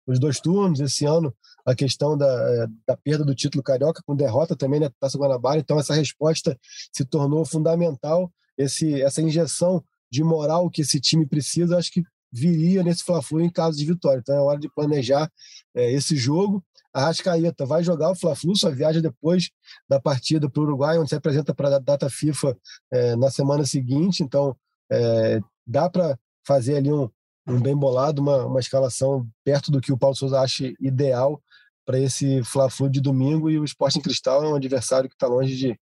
nos 0.07 0.19
dois 0.19 0.39
turnos, 0.39 0.79
esse 0.79 1.05
ano 1.05 1.33
a 1.66 1.74
questão 1.74 2.18
da, 2.18 2.28
é, 2.28 2.68
da 2.88 2.97
perda 2.97 3.24
do 3.24 3.36
título 3.36 3.64
carioca 3.64 4.01
com 4.05 4.16
derrota 4.16 4.55
também 4.55 4.80
na 4.80 4.89
Taça 4.99 5.18
Guanabara, 5.18 5.59
então 5.59 5.80
essa 5.80 5.93
resposta 5.93 6.57
se 6.91 7.05
tornou 7.05 7.45
fundamental, 7.45 8.32
esse, 8.57 9.01
essa 9.01 9.22
injeção 9.22 9.84
de 10.11 10.24
moral 10.24 10.70
que 10.70 10.82
esse 10.82 10.99
time 10.99 11.26
precisa, 11.26 11.78
acho 11.78 11.91
que 11.91 12.03
viria 12.32 12.84
nesse 12.84 13.03
Fla-Flu 13.03 13.41
em 13.41 13.49
caso 13.49 13.78
de 13.78 13.86
vitória. 13.86 14.20
Então 14.20 14.36
é 14.36 14.41
hora 14.41 14.59
de 14.59 14.68
planejar 14.74 15.32
é, 15.76 15.91
esse 15.91 16.16
jogo. 16.16 16.64
A 16.91 17.05
Rascaeta 17.05 17.66
vai 17.66 17.84
jogar 17.84 18.11
o 18.11 18.16
Fla-Flu, 18.16 18.55
só 18.55 18.70
viaja 18.72 19.01
depois 19.01 19.49
da 19.88 19.99
partida 19.99 20.49
para 20.49 20.61
o 20.61 20.64
Uruguai, 20.64 20.97
onde 20.97 21.09
se 21.09 21.16
apresenta 21.16 21.53
para 21.53 21.76
a 21.76 21.80
data 21.80 22.09
FIFA 22.09 22.57
é, 22.91 23.16
na 23.16 23.30
semana 23.30 23.66
seguinte. 23.66 24.24
Então 24.24 24.55
é, 24.91 25.39
dá 25.66 25.89
para 25.89 26.18
fazer 26.45 26.78
ali 26.78 26.91
um, 26.91 27.09
um 27.47 27.61
bem 27.61 27.76
bolado, 27.76 28.22
uma, 28.22 28.45
uma 28.45 28.59
escalação 28.59 29.28
perto 29.43 29.72
do 29.72 29.82
que 29.82 29.91
o 29.91 29.97
Paulo 29.97 30.16
Souza 30.16 30.39
acha 30.39 30.72
ideal 30.80 31.41
para 31.86 31.99
esse 31.99 32.43
Fla-Flu 32.43 32.89
de 32.89 33.01
domingo 33.01 33.49
e 33.49 33.59
o 33.59 33.65
Sporting 33.65 34.01
Cristal 34.01 34.43
é 34.43 34.49
um 34.49 34.55
adversário 34.55 35.09
que 35.09 35.15
está 35.15 35.27
longe 35.27 35.55
de, 35.55 35.79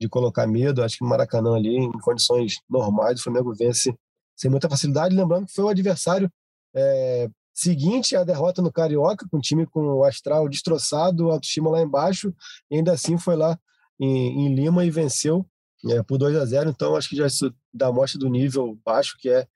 de 0.00 0.08
colocar 0.08 0.46
medo. 0.46 0.82
Acho 0.82 0.98
que 0.98 1.04
o 1.04 1.08
Maracanã 1.08 1.54
ali, 1.54 1.76
em 1.76 1.92
condições 1.92 2.54
normais, 2.68 3.20
o 3.20 3.22
Flamengo 3.22 3.54
vence 3.54 3.94
sem 4.36 4.50
muita 4.50 4.68
facilidade. 4.68 5.14
Lembrando 5.14 5.46
que 5.46 5.54
foi 5.54 5.64
o 5.64 5.68
adversário 5.68 6.30
é, 6.74 7.28
seguinte 7.54 8.16
à 8.16 8.24
derrota 8.24 8.60
no 8.60 8.72
Carioca, 8.72 9.26
com 9.30 9.38
o 9.38 9.40
time 9.40 9.66
com 9.66 9.80
o 9.80 10.04
astral 10.04 10.48
destroçado, 10.48 11.30
autoestima 11.30 11.70
lá 11.70 11.80
embaixo, 11.80 12.34
e 12.70 12.76
ainda 12.76 12.92
assim 12.92 13.16
foi 13.16 13.36
lá 13.36 13.58
em, 13.98 14.46
em 14.46 14.54
Lima 14.54 14.84
e 14.84 14.90
venceu 14.90 15.46
é, 15.90 16.02
por 16.02 16.18
2 16.18 16.36
a 16.36 16.44
0 16.44 16.70
Então 16.70 16.96
acho 16.96 17.08
que 17.08 17.16
já 17.16 17.26
isso 17.26 17.54
dá 17.72 17.92
mostra 17.92 18.18
do 18.18 18.28
nível 18.28 18.76
baixo 18.84 19.16
que 19.18 19.28
é 19.28 19.46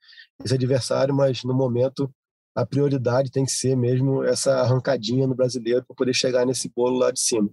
esse 0.44 0.54
adversário, 0.54 1.14
mas 1.14 1.42
no 1.42 1.54
momento 1.54 2.12
a 2.58 2.66
prioridade 2.66 3.30
tem 3.30 3.44
que 3.44 3.52
ser 3.52 3.76
mesmo 3.76 4.24
essa 4.24 4.62
arrancadinha 4.62 5.28
no 5.28 5.34
brasileiro 5.34 5.84
para 5.86 5.94
poder 5.94 6.12
chegar 6.12 6.44
nesse 6.44 6.68
bolo 6.68 6.98
lá 6.98 7.12
de 7.12 7.20
cima. 7.20 7.48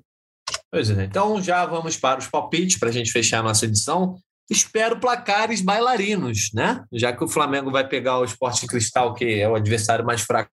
Pois 0.72 0.90
é, 0.90 1.04
então 1.04 1.40
já 1.40 1.64
vamos 1.64 1.96
para 1.96 2.18
os 2.18 2.28
palpites 2.28 2.80
para 2.80 2.90
a 2.90 2.92
gente 2.92 3.12
fechar 3.12 3.40
a 3.42 3.44
nossa 3.44 3.66
edição. 3.66 4.20
Espero 4.50 5.00
placares 5.00 5.62
bailarinos, 5.62 6.52
né? 6.56 6.84
Já 6.92 7.16
que 7.16 7.24
o 7.24 7.28
Flamengo 7.28 7.70
vai 7.70 7.88
pegar 7.88 8.18
o 8.18 8.24
Esporte 8.24 8.66
Cristal, 8.66 9.14
que 9.14 9.26
é 9.26 9.48
o 9.48 9.54
adversário 9.54 10.04
mais 10.04 10.22
fraco. 10.22 10.50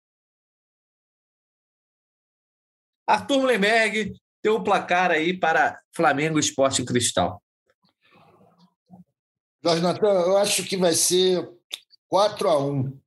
Arthur 3.07 3.39
Mullenberg, 3.39 4.13
tem 4.41 4.51
um 4.51 4.63
placar 4.63 5.11
aí 5.11 5.33
para 5.33 5.79
Flamengo 5.95 6.37
Esporte 6.37 6.83
Cristal. 6.83 7.41
Jorge 9.63 9.81
Natan, 9.81 10.09
eu 10.09 10.37
acho 10.37 10.65
que 10.65 10.75
vai 10.75 10.93
ser 10.93 11.49
4 12.09 12.49
a 12.49 12.59
1 12.59 13.01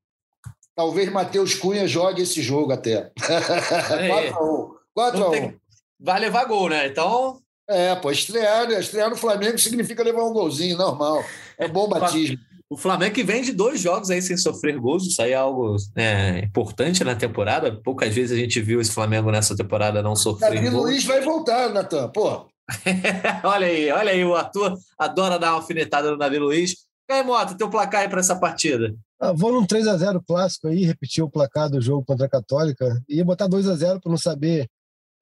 Talvez 0.76 1.10
Matheus 1.10 1.54
Cunha 1.54 1.86
jogue 1.86 2.22
esse 2.22 2.42
jogo 2.42 2.72
até. 2.72 3.12
4x1. 3.16 4.68
4x1. 4.96 5.54
Vai 6.00 6.20
levar 6.20 6.44
gol, 6.44 6.68
né? 6.68 6.86
Então. 6.86 7.38
É, 7.68 7.94
pô, 7.94 8.10
estrear, 8.10 8.68
né? 8.68 8.78
estrear 8.78 9.08
no 9.08 9.16
Flamengo 9.16 9.58
significa 9.58 10.02
levar 10.02 10.24
um 10.24 10.32
golzinho, 10.32 10.76
normal. 10.76 11.24
É 11.56 11.66
bom 11.66 11.88
batismo. 11.88 12.38
O 12.68 12.76
Flamengo 12.76 13.14
que 13.14 13.22
vem 13.22 13.40
de 13.40 13.52
dois 13.52 13.80
jogos 13.80 14.10
aí 14.10 14.20
sem 14.20 14.36
sofrer 14.36 14.78
gols, 14.78 15.06
isso 15.06 15.22
aí 15.22 15.30
é 15.30 15.36
algo 15.36 15.76
né, 15.94 16.40
importante 16.40 17.04
na 17.04 17.14
temporada. 17.14 17.80
Poucas 17.82 18.12
vezes 18.12 18.36
a 18.36 18.40
gente 18.40 18.60
viu 18.60 18.80
esse 18.80 18.90
Flamengo 18.90 19.30
nessa 19.30 19.56
temporada 19.56 20.02
não 20.02 20.16
sofrer 20.16 20.54
Davi 20.54 20.70
gols. 20.70 20.82
Luiz 20.82 21.04
vai 21.04 21.20
voltar, 21.20 21.70
Natan, 21.70 22.08
pô. 22.08 22.46
olha 23.44 23.66
aí, 23.66 23.92
olha 23.92 24.12
aí, 24.12 24.24
o 24.24 24.34
Arthur 24.34 24.76
adora 24.98 25.38
dar 25.38 25.50
uma 25.50 25.60
alfinetada 25.60 26.10
no 26.10 26.18
Davi 26.18 26.38
Luiz. 26.38 26.74
E 27.08 27.12
aí, 27.12 27.22
Mota, 27.22 27.54
teu 27.54 27.68
placar 27.68 28.02
aí 28.02 28.08
para 28.08 28.20
essa 28.20 28.36
partida? 28.36 28.94
Ah, 29.20 29.32
vou 29.32 29.52
num 29.52 29.66
3 29.66 29.86
a 29.86 29.96
0 29.96 30.22
clássico 30.22 30.68
aí, 30.68 30.84
repetir 30.84 31.22
o 31.22 31.30
placar 31.30 31.68
do 31.68 31.80
jogo 31.80 32.04
contra 32.04 32.26
a 32.26 32.30
Católica. 32.30 33.02
Ia 33.08 33.24
botar 33.24 33.46
2 33.46 33.68
a 33.68 33.74
0 33.76 34.00
para 34.00 34.10
não 34.10 34.18
saber 34.18 34.68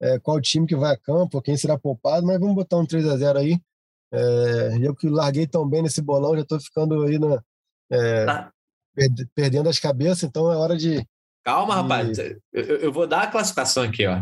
é, 0.01 0.19
qual 0.19 0.39
time 0.41 0.67
que 0.67 0.75
vai 0.75 0.93
a 0.93 0.97
campo, 0.97 1.41
quem 1.41 1.57
será 1.57 1.77
poupado, 1.77 2.25
mas 2.25 2.39
vamos 2.39 2.55
botar 2.55 2.77
um 2.77 2.85
3 2.85 3.07
a 3.07 3.17
0 3.17 3.39
aí. 3.39 3.59
É, 4.11 4.77
eu 4.81 4.95
que 4.95 5.09
larguei 5.09 5.47
tão 5.47 5.67
bem 5.67 5.81
nesse 5.81 6.01
bolão, 6.01 6.35
já 6.35 6.41
estou 6.41 6.59
ficando 6.59 7.03
aí 7.03 7.17
na, 7.17 7.41
é, 7.89 8.25
tá. 8.25 8.51
perdendo 9.35 9.69
as 9.69 9.79
cabeças, 9.79 10.23
então 10.23 10.51
é 10.51 10.55
hora 10.55 10.77
de. 10.77 11.05
Calma, 11.43 11.75
de... 11.75 11.81
rapaz. 11.81 12.17
Eu, 12.17 12.37
eu, 12.53 12.91
vou 12.91 13.07
dar 13.07 13.23
a 13.23 13.27
classificação 13.27 13.83
aqui, 13.83 14.05
ó. 14.05 14.21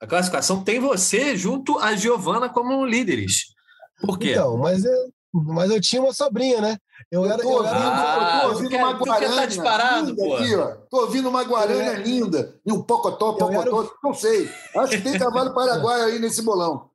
A 0.00 0.06
classificação 0.06 0.64
tem 0.64 0.80
você 0.80 1.36
junto 1.36 1.78
a 1.78 1.94
Giovana 1.94 2.48
como 2.48 2.84
líderes. 2.84 3.54
Por 4.00 4.18
quê? 4.18 4.32
Então, 4.32 4.58
mas, 4.58 4.84
é, 4.84 5.06
mas 5.32 5.70
eu 5.70 5.80
tinha 5.80 6.02
uma 6.02 6.12
sobrinha, 6.12 6.60
né? 6.60 6.78
Eu, 7.10 7.26
eu 7.26 7.38
tô 7.38 7.48
ouvindo, 7.48 7.74
ah, 7.74 8.40
eu 8.44 8.50
tô 8.50 8.54
ouvindo 8.54 8.76
uma 8.76 8.92
guarana 8.92 9.36
tá 9.36 9.46
disparado, 9.46 10.10
linda 10.10 10.22
pô. 10.22 10.34
aqui, 10.36 10.54
ó. 10.54 10.68
Tô 10.90 11.00
ouvindo 11.02 11.28
uma 11.28 11.44
guarana 11.44 11.92
linda 11.94 12.60
e 12.64 12.72
um 12.72 12.82
pocotó, 12.82 13.32
pocotó, 13.32 13.82
era... 13.82 13.90
não 14.02 14.14
sei. 14.14 14.50
Acho 14.76 14.92
que 14.92 15.02
tem 15.02 15.18
cavalo 15.18 15.54
paraguaio 15.54 16.04
aí 16.04 16.18
nesse 16.18 16.42
bolão. 16.42 16.90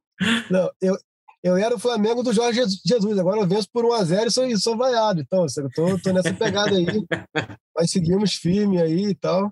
Não, 0.50 0.70
eu, 0.82 0.98
eu 1.44 1.58
era 1.58 1.76
o 1.76 1.80
Flamengo 1.80 2.24
do 2.24 2.34
Jorge 2.34 2.62
Jesus, 2.86 3.20
agora 3.20 3.40
eu 3.40 3.48
venço 3.48 3.70
por 3.72 3.86
1x0 3.86 4.28
e 4.28 4.32
sou, 4.32 4.58
sou 4.58 4.78
vaiado. 4.78 5.22
Então, 5.22 5.46
eu 5.46 5.70
tô, 5.74 6.00
tô 6.00 6.12
nessa 6.12 6.34
pegada 6.34 6.72
aí. 6.72 6.86
Mas 7.76 7.92
seguimos 7.92 8.34
firme 8.34 8.82
aí 8.82 9.08
e 9.08 9.16
tal. 9.16 9.52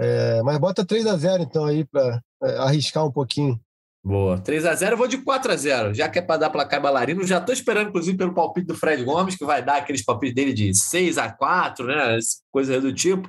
É, 0.00 0.40
mas 0.44 0.56
bota 0.58 0.86
3x0 0.86 1.40
então 1.40 1.64
aí 1.64 1.84
para 1.84 2.22
é, 2.44 2.56
arriscar 2.58 3.04
um 3.04 3.10
pouquinho. 3.10 3.60
Boa. 4.04 4.38
3 4.38 4.64
a 4.64 4.74
0 4.74 4.92
eu 4.92 4.96
vou 4.96 5.08
de 5.08 5.18
4 5.18 5.52
a 5.52 5.56
0 5.56 5.94
já 5.94 6.08
que 6.08 6.18
é 6.18 6.22
para 6.22 6.40
dar 6.40 6.50
placar 6.50 6.80
bailarino. 6.80 7.26
Já 7.26 7.38
estou 7.38 7.52
esperando, 7.52 7.88
inclusive, 7.88 8.16
pelo 8.16 8.34
palpite 8.34 8.66
do 8.66 8.74
Fred 8.74 9.04
Gomes, 9.04 9.36
que 9.36 9.44
vai 9.44 9.62
dar 9.62 9.76
aqueles 9.76 10.04
palpites 10.04 10.34
dele 10.34 10.52
de 10.52 10.74
6 10.74 11.18
a 11.18 11.30
4 11.30 11.86
né? 11.86 12.18
Coisa 12.50 12.80
do 12.80 12.92
tipo. 12.92 13.28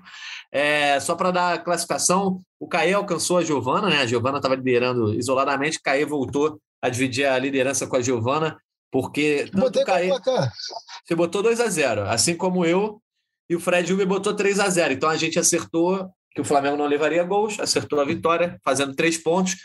É, 0.52 1.00
só 1.00 1.16
para 1.16 1.32
dar 1.32 1.54
a 1.54 1.58
classificação, 1.58 2.42
o 2.60 2.68
Caê 2.68 2.94
alcançou 2.94 3.38
a 3.38 3.44
Giovana, 3.44 3.90
né? 3.90 4.02
A 4.02 4.06
Giovana 4.06 4.38
estava 4.38 4.56
liderando 4.56 5.14
isoladamente, 5.14 5.78
o 5.78 5.82
Caê 5.82 6.06
voltou 6.06 6.60
a 6.82 6.90
dividir 6.90 7.26
a 7.26 7.38
liderança 7.38 7.86
com 7.86 7.96
a 7.96 8.02
Giovana, 8.02 8.58
porque 8.92 9.50
tanto 9.52 9.80
o 9.80 9.86
Caê. 9.86 10.10
Você 11.06 11.16
botou 11.16 11.44
2 11.44 11.60
a 11.60 11.68
0 11.68 12.04
assim 12.04 12.36
como 12.36 12.66
eu, 12.66 13.02
e 13.50 13.56
o 13.56 13.60
Fred 13.60 13.92
Uber 13.92 14.08
botou 14.08 14.34
3 14.34 14.60
a 14.60 14.70
0 14.70 14.94
Então 14.94 15.10
a 15.10 15.18
gente 15.18 15.40
acertou 15.40 16.10
que 16.32 16.42
o 16.42 16.46
Flamengo 16.46 16.78
não 16.78 16.86
levaria 16.86 17.24
gols, 17.24 17.60
acertou 17.60 18.00
a 18.00 18.06
vitória, 18.06 18.60
fazendo 18.64 18.96
três 18.96 19.18
pontos. 19.18 19.56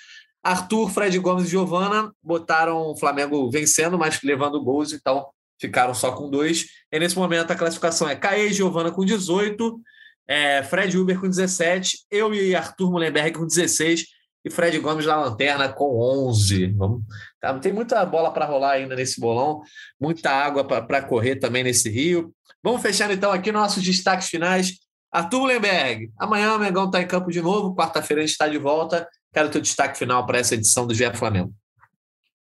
Arthur, 0.45 0.91
Fred 0.91 1.19
Gomes 1.19 1.47
e 1.47 1.49
Giovana 1.49 2.13
botaram 2.23 2.91
o 2.91 2.97
Flamengo 2.97 3.51
vencendo, 3.51 3.99
mas 3.99 4.21
levando 4.23 4.63
gols, 4.63 4.93
então 4.93 5.27
ficaram 5.59 5.95
só 5.95 6.13
com 6.13 6.29
dois. 6.29 6.67
E 6.93 6.99
nesse 6.99 7.17
momento 7.17 7.51
a 7.51 7.57
classificação 7.57 8.07
é 8.07 8.15
Caê 8.15 8.49
e 8.49 8.53
Giovana 8.53 8.93
com 8.93 9.05
18, 9.05 9.81
é, 10.29 10.63
Fred 10.63 10.99
Uber 10.99 11.19
com 11.19 11.29
17, 11.29 12.01
eu 12.11 12.35
e 12.35 12.55
Arthur 12.55 12.91
Mullenberg 12.91 13.39
com 13.39 13.47
16 13.47 14.05
e 14.45 14.51
Fred 14.51 14.79
Gomes 14.79 15.07
na 15.07 15.17
lanterna 15.17 15.73
com 15.73 15.99
11. 16.29 16.67
Vamos, 16.77 17.03
tá, 17.41 17.59
tem 17.59 17.73
muita 17.73 18.05
bola 18.05 18.31
para 18.31 18.45
rolar 18.45 18.73
ainda 18.73 18.95
nesse 18.95 19.19
bolão, 19.19 19.63
muita 19.99 20.31
água 20.31 20.63
para 20.63 21.03
correr 21.03 21.37
também 21.37 21.65
nesse 21.65 21.89
rio. 21.89 22.35
Vamos 22.63 22.83
fechando 22.83 23.15
então 23.15 23.33
aqui 23.33 23.51
nossos 23.51 23.83
destaques 23.83 24.29
finais. 24.29 24.75
Arthur 25.11 25.41
Mullenberg, 25.41 26.13
amanhã 26.19 26.55
o 26.55 26.59
Mengão 26.59 26.87
está 26.87 27.01
em 27.01 27.07
campo 27.07 27.31
de 27.31 27.41
novo, 27.41 27.75
quarta-feira 27.75 28.23
a 28.23 28.27
gente 28.27 28.33
está 28.33 28.47
de 28.47 28.59
volta. 28.59 29.09
Quero 29.35 29.49
o 29.49 29.51
teu 29.51 29.61
destaque 29.61 29.99
final 29.99 30.25
para 30.25 30.39
essa 30.39 30.55
edição 30.55 30.87
do 30.87 30.95
GE 30.95 31.13
Flamengo. 31.15 31.53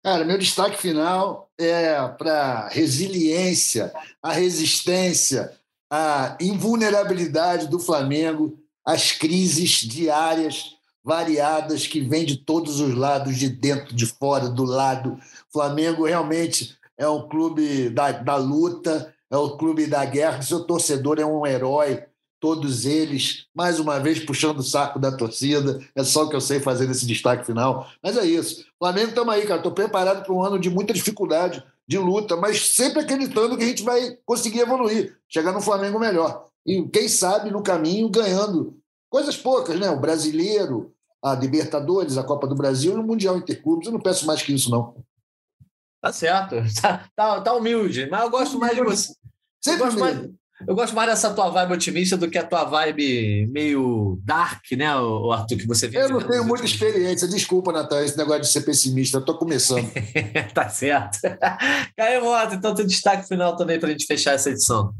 Cara, 0.02 0.24
meu 0.24 0.36
destaque 0.36 0.76
final 0.76 1.48
é 1.56 1.96
para 2.18 2.68
resiliência, 2.68 3.92
a 4.20 4.32
resistência, 4.32 5.52
a 5.88 6.36
invulnerabilidade 6.40 7.68
do 7.68 7.78
Flamengo, 7.78 8.58
as 8.84 9.12
crises 9.12 9.70
diárias, 9.70 10.72
variadas, 11.04 11.86
que 11.86 12.00
vêm 12.00 12.24
de 12.24 12.38
todos 12.38 12.80
os 12.80 12.96
lados, 12.96 13.38
de 13.38 13.48
dentro, 13.48 13.94
de 13.94 14.06
fora, 14.06 14.48
do 14.48 14.64
lado. 14.64 15.12
O 15.12 15.52
Flamengo 15.52 16.04
realmente 16.04 16.76
é 16.98 17.08
um 17.08 17.28
clube 17.28 17.90
da, 17.90 18.10
da 18.10 18.34
luta, 18.34 19.14
é 19.30 19.36
o 19.36 19.56
clube 19.56 19.86
da 19.86 20.04
guerra, 20.04 20.42
seu 20.42 20.64
torcedor 20.64 21.20
é 21.20 21.24
um 21.24 21.46
herói, 21.46 22.02
todos 22.42 22.84
eles, 22.84 23.46
mais 23.54 23.78
uma 23.78 24.00
vez 24.00 24.18
puxando 24.18 24.58
o 24.58 24.64
saco 24.64 24.98
da 24.98 25.16
torcida. 25.16 25.78
É 25.94 26.02
só 26.02 26.24
o 26.24 26.28
que 26.28 26.34
eu 26.34 26.40
sei 26.40 26.58
fazer 26.58 26.88
nesse 26.88 27.06
destaque 27.06 27.46
final. 27.46 27.88
Mas 28.02 28.16
é 28.16 28.26
isso. 28.26 28.66
Flamengo, 28.80 29.10
estamos 29.10 29.32
aí, 29.32 29.42
cara. 29.42 29.58
Estou 29.58 29.70
preparado 29.70 30.24
para 30.24 30.34
um 30.34 30.42
ano 30.42 30.58
de 30.58 30.68
muita 30.68 30.92
dificuldade, 30.92 31.62
de 31.86 31.96
luta, 31.98 32.36
mas 32.36 32.74
sempre 32.74 33.00
acreditando 33.00 33.56
que 33.56 33.62
a 33.62 33.68
gente 33.68 33.84
vai 33.84 34.18
conseguir 34.26 34.58
evoluir, 34.58 35.16
chegar 35.28 35.52
no 35.52 35.60
Flamengo 35.60 36.00
melhor. 36.00 36.46
E 36.66 36.82
quem 36.88 37.08
sabe 37.08 37.48
no 37.48 37.62
caminho 37.62 38.10
ganhando 38.10 38.76
coisas 39.08 39.36
poucas, 39.36 39.78
né? 39.78 39.88
O 39.88 40.00
brasileiro, 40.00 40.92
a 41.22 41.36
Libertadores, 41.36 42.18
a 42.18 42.24
Copa 42.24 42.48
do 42.48 42.56
Brasil 42.56 42.94
e 42.94 42.98
o 42.98 43.04
Mundial 43.04 43.36
Interclubes. 43.36 43.86
Eu 43.86 43.92
não 43.92 44.00
peço 44.00 44.26
mais 44.26 44.42
que 44.42 44.52
isso, 44.52 44.68
não. 44.68 44.96
Tá 46.00 46.12
certo. 46.12 46.56
Tá, 46.82 47.08
tá, 47.14 47.40
tá 47.40 47.52
humilde, 47.54 48.08
mas 48.10 48.22
eu 48.22 48.30
gosto 48.30 48.58
mais 48.58 48.74
de 48.74 48.82
você. 48.82 49.14
Sempre 49.62 49.82
eu 49.82 49.86
gosto 49.86 50.00
mais, 50.00 50.30
eu 50.66 50.74
gosto 50.74 50.94
mais 50.94 51.08
dessa 51.10 51.32
tua 51.32 51.50
vibe 51.50 51.72
otimista 51.74 52.16
do 52.16 52.30
que 52.30 52.38
a 52.38 52.46
tua 52.46 52.64
vibe 52.64 53.46
meio 53.48 54.20
dark, 54.24 54.62
né, 54.72 54.86
Arthur, 54.86 55.58
que 55.58 55.66
você 55.66 55.90
Eu 55.92 56.08
não 56.08 56.20
tenho 56.20 56.44
muita 56.44 56.64
experiência, 56.64 57.28
desculpa, 57.28 57.72
Natal, 57.72 58.02
esse 58.02 58.16
negócio 58.16 58.42
de 58.42 58.48
ser 58.48 58.62
pessimista, 58.62 59.18
eu 59.18 59.24
tô 59.24 59.36
começando. 59.36 59.86
tá 60.54 60.68
certo. 60.68 61.18
Caio 61.96 62.24
Mota, 62.24 62.54
então 62.54 62.74
teu 62.74 62.86
destaque 62.86 63.26
final 63.26 63.56
também 63.56 63.78
para 63.78 63.88
a 63.88 63.92
gente 63.92 64.06
fechar 64.06 64.32
essa 64.32 64.50
edição. 64.50 64.94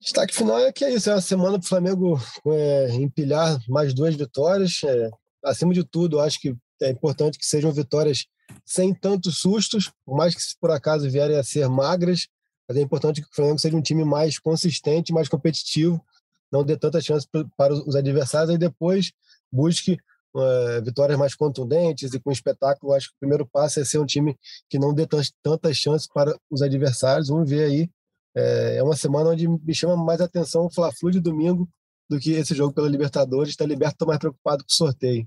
Destaque 0.00 0.34
final 0.34 0.58
é 0.60 0.72
que 0.72 0.84
é 0.84 0.92
isso, 0.92 1.10
é 1.10 1.14
uma 1.14 1.20
semana 1.20 1.58
para 1.58 1.64
o 1.64 1.68
Flamengo 1.68 2.20
é, 2.46 2.94
empilhar 2.94 3.58
mais 3.68 3.94
duas 3.94 4.14
vitórias. 4.14 4.80
É, 4.84 5.10
acima 5.44 5.72
de 5.72 5.84
tudo, 5.84 6.20
acho 6.20 6.40
que 6.40 6.54
é 6.82 6.90
importante 6.90 7.38
que 7.38 7.46
sejam 7.46 7.72
vitórias 7.72 8.26
sem 8.64 8.94
tantos 8.94 9.38
sustos, 9.38 9.90
por 10.04 10.16
mais 10.16 10.34
que 10.34 10.40
por 10.60 10.70
acaso 10.70 11.10
vierem 11.10 11.38
a 11.38 11.42
ser 11.42 11.68
magras, 11.68 12.28
mas 12.68 12.76
é 12.76 12.80
importante 12.80 13.20
que 13.20 13.28
o 13.28 13.34
Flamengo 13.34 13.58
seja 13.58 13.76
um 13.76 13.82
time 13.82 14.04
mais 14.04 14.38
consistente, 14.38 15.12
mais 15.12 15.28
competitivo, 15.28 16.04
não 16.50 16.64
dê 16.64 16.76
tanta 16.76 17.00
chance 17.00 17.26
para 17.56 17.74
os 17.74 17.94
adversários 17.94 18.54
e 18.54 18.58
depois 18.58 19.12
busque 19.50 19.98
uh, 20.34 20.82
vitórias 20.84 21.18
mais 21.18 21.34
contundentes 21.34 22.14
e 22.14 22.20
com 22.20 22.30
espetáculo. 22.30 22.92
Acho 22.92 23.08
que 23.08 23.16
o 23.16 23.20
primeiro 23.20 23.46
passo 23.46 23.80
é 23.80 23.84
ser 23.84 23.98
um 23.98 24.06
time 24.06 24.38
que 24.68 24.78
não 24.78 24.94
dê 24.94 25.06
tantas 25.42 25.76
chances 25.76 26.06
para 26.06 26.36
os 26.50 26.62
adversários. 26.62 27.28
Vamos 27.28 27.48
ver 27.48 27.64
aí. 27.64 27.90
É, 28.34 28.76
é 28.76 28.82
uma 28.82 28.96
semana 28.96 29.30
onde 29.30 29.48
me 29.48 29.74
chama 29.74 29.96
mais 29.96 30.20
atenção 30.20 30.66
o 30.66 30.70
Fla-Flu 30.70 31.10
de 31.10 31.20
domingo 31.20 31.68
do 32.08 32.18
que 32.20 32.32
esse 32.32 32.54
jogo 32.54 32.72
pela 32.72 32.88
Libertadores. 32.88 33.50
Está 33.50 33.64
liberto, 33.64 34.06
mais 34.06 34.18
preocupado 34.18 34.62
com 34.62 34.70
o 34.70 34.74
sorteio. 34.74 35.26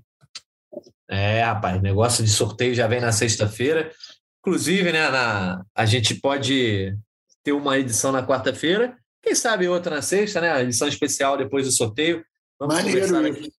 É, 1.08 1.42
rapaz, 1.42 1.82
negócio 1.82 2.24
de 2.24 2.30
sorteio 2.30 2.74
já 2.74 2.86
vem 2.86 3.00
na 3.00 3.12
sexta-feira. 3.12 3.90
Inclusive, 4.38 4.92
né, 4.92 5.10
na, 5.10 5.66
a 5.74 5.84
gente 5.84 6.14
pode 6.14 6.96
ter 7.42 7.52
uma 7.52 7.78
edição 7.78 8.12
na 8.12 8.26
quarta-feira, 8.26 8.96
quem 9.22 9.34
sabe 9.34 9.68
outra 9.68 9.96
na 9.96 10.02
sexta, 10.02 10.40
né? 10.40 10.50
A 10.50 10.62
edição 10.62 10.88
especial 10.88 11.36
depois 11.36 11.66
do 11.66 11.72
sorteio. 11.72 12.24
Vamos 12.58 12.76
Maneiro. 12.76 13.06
conversar 13.08 13.26
aqui. 13.26 13.52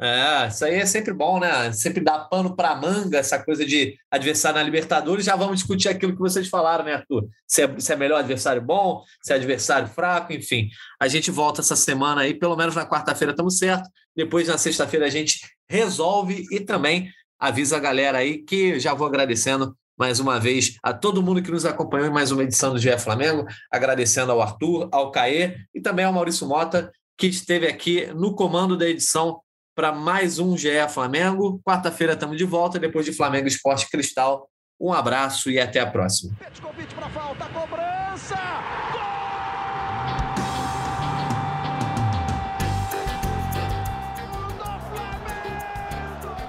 É, 0.00 0.46
isso 0.46 0.64
aí 0.64 0.76
é 0.76 0.86
sempre 0.86 1.12
bom, 1.12 1.40
né? 1.40 1.72
Sempre 1.72 2.00
dá 2.00 2.20
pano 2.20 2.54
para 2.54 2.76
manga, 2.76 3.18
essa 3.18 3.42
coisa 3.42 3.66
de 3.66 3.96
adversário 4.08 4.58
na 4.58 4.62
Libertadores. 4.62 5.24
Já 5.24 5.34
vamos 5.34 5.58
discutir 5.58 5.88
aquilo 5.88 6.12
que 6.12 6.20
vocês 6.20 6.48
falaram, 6.48 6.84
né, 6.84 6.94
Arthur? 6.94 7.26
Se 7.46 7.62
é, 7.62 7.80
se 7.80 7.92
é 7.92 7.96
melhor 7.96 8.20
adversário 8.20 8.62
bom, 8.62 9.02
se 9.20 9.32
é 9.32 9.36
adversário 9.36 9.88
fraco, 9.88 10.32
enfim. 10.32 10.68
A 11.00 11.08
gente 11.08 11.32
volta 11.32 11.62
essa 11.62 11.74
semana 11.74 12.20
aí, 12.20 12.32
pelo 12.32 12.56
menos 12.56 12.76
na 12.76 12.86
quarta-feira 12.86 13.32
estamos 13.32 13.58
certo. 13.58 13.90
Depois, 14.14 14.46
na 14.46 14.56
sexta-feira, 14.56 15.06
a 15.06 15.10
gente 15.10 15.40
resolve 15.68 16.46
e 16.52 16.60
também 16.60 17.10
avisa 17.36 17.76
a 17.76 17.80
galera 17.80 18.18
aí 18.18 18.38
que 18.38 18.78
já 18.78 18.94
vou 18.94 19.06
agradecendo 19.06 19.76
mais 19.98 20.20
uma 20.20 20.38
vez 20.38 20.76
a 20.82 20.94
todo 20.94 21.22
mundo 21.22 21.42
que 21.42 21.50
nos 21.50 21.66
acompanhou 21.66 22.06
em 22.06 22.12
mais 22.12 22.30
uma 22.30 22.44
edição 22.44 22.72
do 22.72 22.78
GE 22.78 22.96
Flamengo, 22.98 23.44
agradecendo 23.70 24.30
ao 24.30 24.40
Arthur, 24.40 24.88
ao 24.92 25.10
Caê 25.10 25.56
e 25.74 25.80
também 25.80 26.04
ao 26.04 26.12
Maurício 26.12 26.46
Mota, 26.46 26.92
que 27.16 27.26
esteve 27.26 27.66
aqui 27.66 28.06
no 28.14 28.34
comando 28.34 28.76
da 28.76 28.88
edição 28.88 29.40
para 29.74 29.90
mais 29.92 30.38
um 30.38 30.56
GE 30.56 30.88
Flamengo. 30.88 31.60
Quarta-feira 31.64 32.12
estamos 32.12 32.36
de 32.36 32.44
volta, 32.44 32.78
depois 32.78 33.04
de 33.04 33.12
Flamengo 33.12 33.48
Esporte 33.48 33.90
Cristal. 33.90 34.48
Um 34.80 34.92
abraço 34.92 35.50
e 35.50 35.58
até 35.58 35.80
a 35.80 35.86
próxima. 35.90 36.36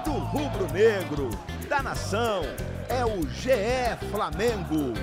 Do 0.04 0.12
rubro-negro, 0.12 1.30
da 1.68 1.82
nação 1.82 2.42
é 2.90 3.04
o 3.04 3.22
GE 3.28 3.96
Flamengo. 4.10 4.94